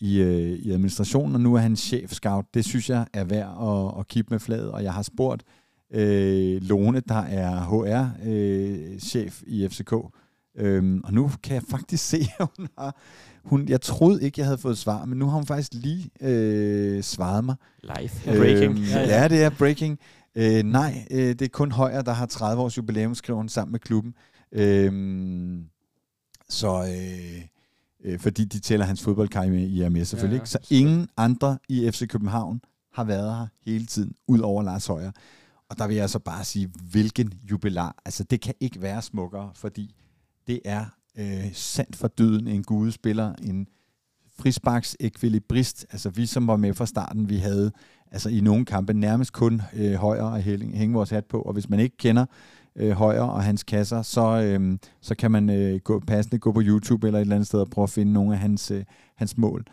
i, 0.00 0.20
øh, 0.20 0.58
i 0.58 0.70
administrationen, 0.70 1.34
og 1.34 1.40
nu 1.40 1.54
er 1.54 1.58
han 1.58 1.76
chef-scout. 1.76 2.50
Det 2.54 2.64
synes 2.64 2.90
jeg 2.90 3.06
er 3.12 3.24
værd 3.24 3.56
at, 3.62 4.00
at 4.00 4.08
kigge 4.08 4.28
med 4.30 4.38
fladet, 4.38 4.70
og 4.70 4.84
jeg 4.84 4.92
har 4.92 5.02
spurgt 5.02 5.42
øh, 5.94 6.62
Lone, 6.62 7.00
der 7.08 7.14
er 7.14 7.60
HR-chef 7.60 9.42
øh, 9.46 9.52
i 9.52 9.68
FCK. 9.68 9.92
Øhm, 10.58 11.00
og 11.04 11.12
nu 11.12 11.30
kan 11.42 11.54
jeg 11.54 11.62
faktisk 11.70 12.04
se, 12.10 12.18
at 12.38 12.48
hun 12.56 12.68
har... 12.78 12.96
Hun, 13.44 13.68
jeg 13.68 13.80
troede 13.80 14.22
ikke, 14.22 14.40
jeg 14.40 14.46
havde 14.46 14.58
fået 14.58 14.78
svar, 14.78 15.04
men 15.04 15.18
nu 15.18 15.26
har 15.26 15.34
hun 15.34 15.46
faktisk 15.46 15.74
lige 15.74 16.10
øh, 16.20 17.02
svaret 17.02 17.44
mig. 17.44 17.54
Live. 17.82 18.38
Breaking. 18.38 18.78
Øhm, 18.78 18.84
ja, 18.84 19.28
det 19.28 19.42
er 19.42 19.50
breaking. 19.50 19.98
Øh, 20.34 20.62
nej, 20.62 21.06
øh, 21.10 21.28
det 21.28 21.42
er 21.42 21.48
kun 21.48 21.72
Højer, 21.72 22.02
der 22.02 22.12
har 22.12 22.26
30 22.26 22.62
års 22.62 22.76
jubilæum, 22.76 23.14
skriver 23.14 23.36
hun 23.36 23.48
sammen 23.48 23.72
med 23.72 23.80
klubben. 23.80 24.14
Øhm, 24.52 25.66
så... 26.48 26.84
Øh, 26.84 27.44
øh, 28.04 28.18
fordi 28.18 28.44
de 28.44 28.60
tæller 28.60 28.86
hans 28.86 29.02
fodboldkarriere 29.02 29.62
i 29.62 29.82
AMS 29.82 30.08
selvfølgelig. 30.08 30.38
Ja, 30.38 30.42
ja. 30.42 30.44
Så 30.44 30.58
ingen 30.70 31.08
andre 31.16 31.58
i 31.68 31.90
FC 31.90 32.08
København 32.08 32.60
har 32.92 33.04
været 33.04 33.36
her 33.36 33.46
hele 33.64 33.86
tiden, 33.86 34.14
ud 34.28 34.38
over 34.38 34.62
Lars 34.62 34.86
Højer. 34.86 35.10
Og 35.70 35.78
der 35.78 35.86
vil 35.86 35.96
jeg 35.96 36.10
så 36.10 36.18
bare 36.18 36.44
sige, 36.44 36.70
hvilken 36.90 37.32
jubilar. 37.50 37.96
Altså, 38.04 38.24
det 38.24 38.40
kan 38.40 38.54
ikke 38.60 38.82
være 38.82 39.02
smukkere, 39.02 39.50
fordi 39.54 39.94
det 40.46 40.60
er 40.64 40.84
øh, 41.18 41.52
sandt 41.52 41.96
for 41.96 42.08
døden 42.08 42.48
en 42.48 42.62
gudespiller, 42.62 43.34
en 43.42 43.66
frisparks 44.38 44.96
ekvilibrist. 45.00 45.86
Altså, 45.90 46.10
vi 46.10 46.26
som 46.26 46.46
var 46.46 46.56
med 46.56 46.74
fra 46.74 46.86
starten, 46.86 47.28
vi 47.28 47.36
havde 47.36 47.72
altså 48.12 48.28
i 48.28 48.40
nogle 48.40 48.64
kampe 48.64 48.92
nærmest 48.92 49.32
kun 49.32 49.62
øh, 49.76 49.94
højre 49.94 50.24
og 50.24 50.40
hænge, 50.40 50.76
hænge 50.76 50.94
vores 50.94 51.10
hat 51.10 51.24
på. 51.24 51.42
Og 51.42 51.52
hvis 51.52 51.70
man 51.70 51.80
ikke 51.80 51.96
kender 51.96 52.26
øh, 52.76 52.90
højre 52.90 53.30
og 53.30 53.42
hans 53.42 53.62
kasser, 53.62 54.02
så, 54.02 54.42
øh, 54.42 54.78
så 55.00 55.14
kan 55.14 55.30
man 55.30 55.50
øh, 55.50 55.80
gå, 55.80 56.00
passende 56.06 56.38
gå 56.38 56.52
på 56.52 56.60
YouTube 56.64 57.06
eller 57.06 57.18
et 57.18 57.22
eller 57.22 57.34
andet 57.34 57.46
sted 57.46 57.60
og 57.60 57.70
prøve 57.70 57.82
at 57.82 57.90
finde 57.90 58.12
nogle 58.12 58.32
af 58.32 58.38
hans, 58.38 58.70
øh, 58.70 58.84
hans 59.16 59.38
mål. 59.38 59.64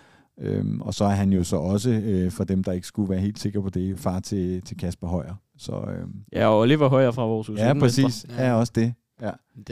Øhm, 0.42 0.82
og 0.82 0.94
så 0.94 1.06
er 1.06 1.10
han 1.10 1.34
jo 1.34 1.44
så 1.44 1.56
også, 1.56 1.90
øh, 1.90 2.32
for 2.32 2.44
dem 2.44 2.64
der 2.64 2.72
ikke 2.72 2.88
skulle 2.88 3.10
være 3.10 3.20
helt 3.20 3.40
sikre 3.40 3.62
på 3.62 3.70
det, 3.70 4.00
far 4.00 4.20
til, 4.20 4.62
til 4.62 4.78
Kasper 4.78 5.08
Højer. 5.08 5.34
Så, 5.58 5.72
øhm, 5.72 6.14
ja, 6.34 6.48
og 6.48 6.60
Oliver 6.60 6.88
Højer 6.88 7.12
fra 7.12 7.26
vores 7.26 7.50
Ja, 7.50 7.74
præcis. 7.74 8.26
Ja. 8.30 8.44
Er 8.44 8.54
også 8.54 8.74
det. 8.76 8.94
Ja. 9.22 9.32
Det, 9.56 9.68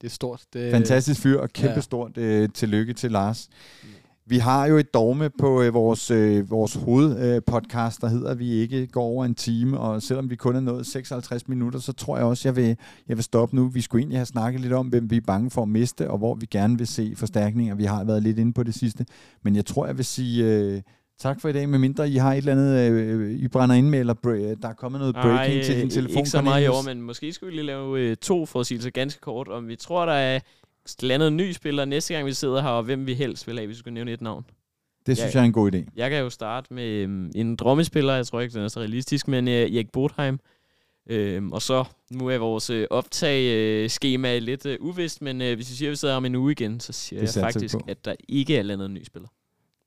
det 0.00 0.06
er 0.06 0.08
stort. 0.08 0.44
Det, 0.52 0.72
Fantastisk 0.72 1.20
fyr, 1.20 1.38
og 1.38 1.50
kæmpe 1.50 1.74
ja. 1.74 1.80
stort 1.80 2.18
øh, 2.18 2.48
tillykke 2.54 2.92
til 2.92 3.12
Lars. 3.12 3.48
Vi 4.26 4.38
har 4.38 4.66
jo 4.66 4.76
et 4.76 4.94
dogme 4.94 5.30
på 5.30 5.62
øh, 5.62 5.74
vores, 5.74 6.10
øh, 6.10 6.50
vores 6.50 6.74
hovedpodcast, 6.74 7.98
øh, 7.98 8.08
der 8.08 8.14
hedder, 8.14 8.30
at 8.30 8.38
vi 8.38 8.50
ikke 8.50 8.86
går 8.86 9.02
over 9.02 9.24
en 9.24 9.34
time, 9.34 9.78
og 9.78 10.02
selvom 10.02 10.30
vi 10.30 10.36
kun 10.36 10.56
er 10.56 10.60
nået 10.60 10.86
56 10.86 11.48
minutter, 11.48 11.80
så 11.80 11.92
tror 11.92 12.16
jeg 12.16 12.26
også, 12.26 12.48
jeg 12.48 12.56
vil, 12.56 12.76
jeg 13.08 13.16
vil 13.16 13.24
stoppe 13.24 13.56
nu. 13.56 13.68
Vi 13.68 13.80
skulle 13.80 14.00
egentlig 14.00 14.18
have 14.18 14.26
snakket 14.26 14.60
lidt 14.60 14.72
om, 14.72 14.86
hvem 14.86 15.10
vi 15.10 15.16
er 15.16 15.20
bange 15.26 15.50
for 15.50 15.62
at 15.62 15.68
miste, 15.68 16.10
og 16.10 16.18
hvor 16.18 16.34
vi 16.34 16.46
gerne 16.46 16.78
vil 16.78 16.86
se 16.86 17.12
forstærkninger. 17.16 17.74
Vi 17.74 17.84
har 17.84 18.04
været 18.04 18.22
lidt 18.22 18.38
inde 18.38 18.52
på 18.52 18.62
det 18.62 18.74
sidste, 18.74 19.06
men 19.42 19.56
jeg 19.56 19.66
tror, 19.66 19.86
jeg 19.86 19.96
vil 19.96 20.04
sige... 20.04 20.44
Øh, 20.44 20.82
Tak 21.18 21.40
for 21.40 21.48
i 21.48 21.52
dag, 21.52 21.68
med 21.68 21.78
mindre 21.78 22.08
I 22.10 22.16
har 22.16 22.32
et 22.32 22.38
eller 22.38 22.52
andet, 22.52 22.92
øh, 22.92 23.30
I 23.30 23.48
brænder 23.48 23.74
ind 23.74 23.88
med, 23.88 24.00
eller 24.00 24.14
der 24.62 24.68
er 24.68 24.72
kommet 24.72 25.00
noget 25.00 25.14
breaking 25.14 25.58
Ej, 25.58 25.64
til 25.64 25.80
din 25.80 25.90
telefon. 25.90 26.16
ikke 26.18 26.30
så 26.30 26.42
meget 26.42 26.64
i 26.64 26.66
år, 26.66 26.82
men 26.82 27.02
måske 27.02 27.32
skulle 27.32 27.50
vi 27.50 27.56
lige 27.56 27.66
lave 27.66 28.00
øh, 28.00 28.16
to 28.16 28.46
for 28.46 28.60
at 28.60 28.66
sige 28.66 28.78
det 28.78 28.94
ganske 28.94 29.20
kort, 29.20 29.48
om 29.48 29.68
vi 29.68 29.76
tror, 29.76 30.06
der 30.06 30.12
er 30.12 30.40
landet 31.02 31.28
en 31.28 31.36
ny 31.36 31.52
spiller 31.52 31.84
næste 31.84 32.14
gang, 32.14 32.26
vi 32.26 32.32
sidder 32.32 32.62
her, 32.62 32.68
og 32.68 32.82
hvem 32.82 33.06
vi 33.06 33.14
helst 33.14 33.46
vil 33.46 33.56
have, 33.56 33.66
hvis 33.66 33.76
vi 33.76 33.78
skulle 33.78 33.94
nævne 33.94 34.12
et 34.12 34.20
navn. 34.20 34.44
Det 35.06 35.16
synes 35.16 35.34
jeg, 35.34 35.34
jeg 35.34 35.40
er 35.40 35.46
en 35.46 35.52
god 35.52 35.74
idé. 35.74 35.84
Jeg 35.96 36.10
kan 36.10 36.20
jo 36.20 36.30
starte 36.30 36.74
med 36.74 36.84
øhm, 36.84 37.30
en 37.34 37.56
drømmespiller, 37.56 38.14
jeg 38.14 38.26
tror 38.26 38.40
ikke, 38.40 38.54
den 38.54 38.64
er 38.64 38.68
så 38.68 38.80
realistisk, 38.80 39.28
men 39.28 39.48
øh, 39.48 39.54
Erik 39.54 39.92
Botheim. 39.92 40.38
Øhm, 41.06 41.52
og 41.52 41.62
så, 41.62 41.84
nu 42.10 42.28
er 42.28 42.38
vores 42.38 42.70
øh, 42.70 42.86
optag-schema 42.90 44.36
øh, 44.36 44.42
lidt 44.42 44.66
øh, 44.66 44.76
uvist, 44.80 45.22
men 45.22 45.42
øh, 45.42 45.54
hvis 45.54 45.70
vi 45.70 45.74
siger, 45.74 45.88
at 45.88 45.90
vi 45.90 45.96
sidder 45.96 46.14
om 46.14 46.24
en 46.24 46.34
uge 46.34 46.52
igen, 46.52 46.80
så 46.80 46.92
siger 46.92 47.20
det 47.20 47.36
jeg 47.36 47.42
faktisk, 47.42 47.74
at 47.88 48.04
der 48.04 48.14
ikke 48.28 48.56
er 48.56 48.62
landet 48.62 48.86
en 48.86 48.94
ny 48.94 49.04
spiller. 49.04 49.28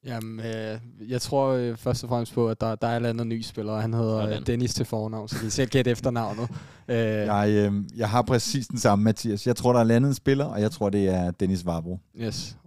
Jamen, 0.05 0.39
øh, 0.39 0.79
jeg 1.09 1.21
tror 1.21 1.47
øh, 1.47 1.77
først 1.77 2.03
og 2.03 2.09
fremmest 2.09 2.33
på, 2.33 2.49
at 2.49 2.61
der, 2.61 2.75
der 2.75 2.87
er 2.87 2.97
en 2.97 3.05
anden 3.05 3.29
ny 3.29 3.41
spiller, 3.41 3.73
og 3.73 3.81
han 3.81 3.93
hedder 3.93 4.29
øh, 4.29 4.47
Dennis 4.47 4.73
til 4.73 4.85
fornavn, 4.85 5.27
så 5.27 5.43
vi 5.43 5.49
selv 5.49 5.69
gætte 5.69 5.91
efternavnet. 5.91 6.49
Øh. 6.89 6.97
Jeg, 6.97 7.49
øh, 7.49 7.73
jeg 7.97 8.09
har 8.09 8.21
præcis 8.21 8.67
den 8.67 8.79
samme, 8.79 9.03
Mathias. 9.03 9.47
Jeg 9.47 9.55
tror, 9.55 9.73
der 9.73 9.79
er 9.79 9.83
landet 9.83 10.09
en 10.09 10.15
spiller, 10.15 10.45
og 10.45 10.61
jeg 10.61 10.71
tror, 10.71 10.89
det 10.89 11.09
er 11.09 11.31
Dennis 11.31 11.65
Varbro. 11.65 11.99
Yes 12.17 12.57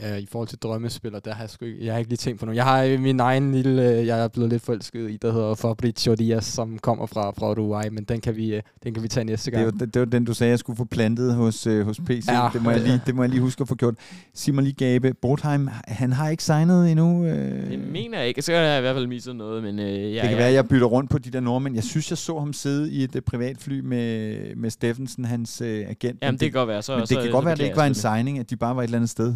ja, 0.00 0.16
i 0.16 0.26
forhold 0.26 0.48
til 0.48 0.58
drømmespiller, 0.58 1.20
der 1.20 1.34
har 1.34 1.42
jeg, 1.42 1.50
sgu 1.50 1.64
ikke, 1.64 1.84
jeg 1.84 1.92
har 1.92 1.98
ikke 1.98 2.10
lige 2.10 2.16
tænkt 2.16 2.40
på 2.40 2.46
noget. 2.46 2.56
Jeg 2.56 2.64
har 2.64 2.98
min 2.98 3.20
egen 3.20 3.52
lille, 3.54 3.90
øh, 3.90 4.06
jeg 4.06 4.24
er 4.24 4.28
blevet 4.28 4.50
lidt 4.50 4.62
forelsket 4.62 5.10
i, 5.10 5.16
der 5.16 5.32
hedder 5.32 5.54
Fabrizio 5.54 6.14
Diaz, 6.14 6.44
som 6.44 6.78
kommer 6.78 7.06
fra, 7.06 7.30
fra 7.30 7.50
Uruguay, 7.50 7.88
men 7.92 8.04
den 8.04 8.20
kan, 8.20 8.36
vi, 8.36 8.54
øh, 8.54 8.62
den 8.84 8.94
kan 8.94 9.02
vi 9.02 9.08
tage 9.08 9.24
næste 9.24 9.50
gang. 9.50 9.66
Det 9.66 9.80
var, 9.80 9.86
det 9.86 10.00
var 10.00 10.06
den, 10.06 10.24
du 10.24 10.34
sagde, 10.34 10.50
jeg 10.50 10.58
skulle 10.58 10.76
få 10.76 10.84
plantet 10.84 11.34
hos, 11.34 11.64
hos 11.64 12.00
PC. 12.06 12.26
Ja, 12.28 12.48
det, 12.52 12.62
må 12.62 12.70
jeg 12.70 12.80
lige, 12.80 13.00
det 13.06 13.14
må 13.14 13.22
jeg 13.22 13.30
lige 13.30 13.40
huske 13.40 13.60
at 13.60 13.68
få 13.68 13.74
gjort. 13.74 13.94
Sig 14.34 14.54
mig 14.54 14.64
lige, 14.64 14.74
Gabe, 14.74 15.14
Botheim, 15.14 15.68
han 15.88 16.12
har 16.12 16.28
ikke 16.28 16.44
signet 16.44 16.90
endnu? 16.90 17.20
Uh... 17.20 17.26
Det 17.26 17.78
mener 17.92 18.18
jeg 18.18 18.28
ikke. 18.28 18.42
Så 18.42 18.52
kan 18.52 18.60
jeg 18.60 18.78
i 18.78 18.80
hvert 18.80 18.96
fald 18.96 19.06
misset 19.06 19.36
noget, 19.36 19.62
men 19.62 19.78
uh, 19.78 19.84
ja, 19.84 19.90
Det 19.90 20.20
kan 20.20 20.30
ja. 20.30 20.36
være, 20.36 20.48
at 20.48 20.54
jeg 20.54 20.68
bytter 20.68 20.86
rundt 20.86 21.10
på 21.10 21.18
de 21.18 21.30
der 21.30 21.40
nordmænd. 21.40 21.74
Jeg 21.74 21.84
synes, 21.84 22.10
jeg 22.10 22.18
så 22.18 22.38
ham 22.38 22.52
sidde 22.52 22.92
i 22.92 23.04
et 23.04 23.24
privatfly 23.26 23.80
med, 23.80 24.56
med 24.56 24.70
Steffensen, 24.70 25.24
hans 25.24 25.60
uh, 25.60 25.66
agent. 25.66 26.00
Jamen, 26.02 26.18
det, 26.20 26.40
det 26.40 26.52
kan 26.52 26.52
godt 26.52 26.68
være. 26.68 26.82
Så, 26.82 26.96
men 26.96 27.06
så, 27.06 27.14
det 27.14 27.22
kan 27.22 27.28
så, 27.28 27.32
godt 27.32 27.44
være, 27.44 27.52
at 27.52 27.58
det 27.58 27.64
ikke 27.64 27.76
var 27.76 27.86
en 27.86 27.94
signing, 27.94 28.38
at 28.38 28.50
de 28.50 28.56
bare 28.56 28.76
var 28.76 28.82
et 28.82 28.84
eller 28.84 28.98
andet 28.98 29.10
sted 29.10 29.34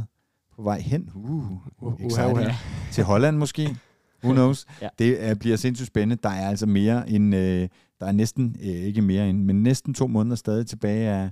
på 0.59 0.63
vej 0.63 0.81
hen. 0.81 1.11
Uh, 1.15 1.31
uh, 1.31 1.53
uh, 1.83 2.01
uh, 2.01 2.33
uh, 2.33 2.47
Til 2.93 3.05
Holland 3.05 3.37
måske. 3.37 3.77
Who 4.25 4.33
knows? 4.33 4.67
ja. 4.83 4.89
Det 4.99 5.31
uh, 5.31 5.39
bliver 5.39 5.57
sindssygt 5.57 5.87
spændende. 5.87 6.23
Der 6.23 6.29
er 6.29 6.49
altså 6.49 6.67
mere 6.67 7.11
end, 7.11 7.35
uh, 7.35 7.41
der 7.41 8.07
er 8.07 8.13
næsten, 8.13 8.57
uh, 8.61 8.67
ikke 8.67 9.03
mere 9.03 9.31
end, 9.31 9.45
men 9.45 9.63
næsten 9.63 9.95
to 9.95 10.07
måneder 10.07 10.37
stadig 10.37 10.67
tilbage 10.67 11.09
af, 11.09 11.31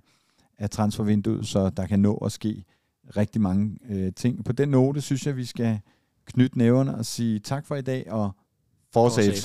af 0.59 0.71
transfervinduet, 0.71 1.47
så 1.47 1.71
der 1.71 1.87
kan 1.87 2.01
nå 2.01 2.15
at 2.17 2.33
ske 2.33 2.65
rigtig 3.17 3.41
mange 3.41 3.79
uh, 3.91 4.09
ting. 4.17 4.45
På 4.45 4.53
den 4.53 4.69
note 4.69 5.01
synes 5.01 5.27
jeg, 5.27 5.37
vi 5.37 5.45
skal 5.45 5.81
knytte 6.27 6.59
næverne 6.59 6.95
og 6.95 7.07
sige 7.07 7.39
tak 7.39 7.67
for 7.67 7.77
i 7.77 7.83
dag, 7.83 8.13
og 8.13 8.31
fortsæt 8.93 9.35
FC. 9.35 9.43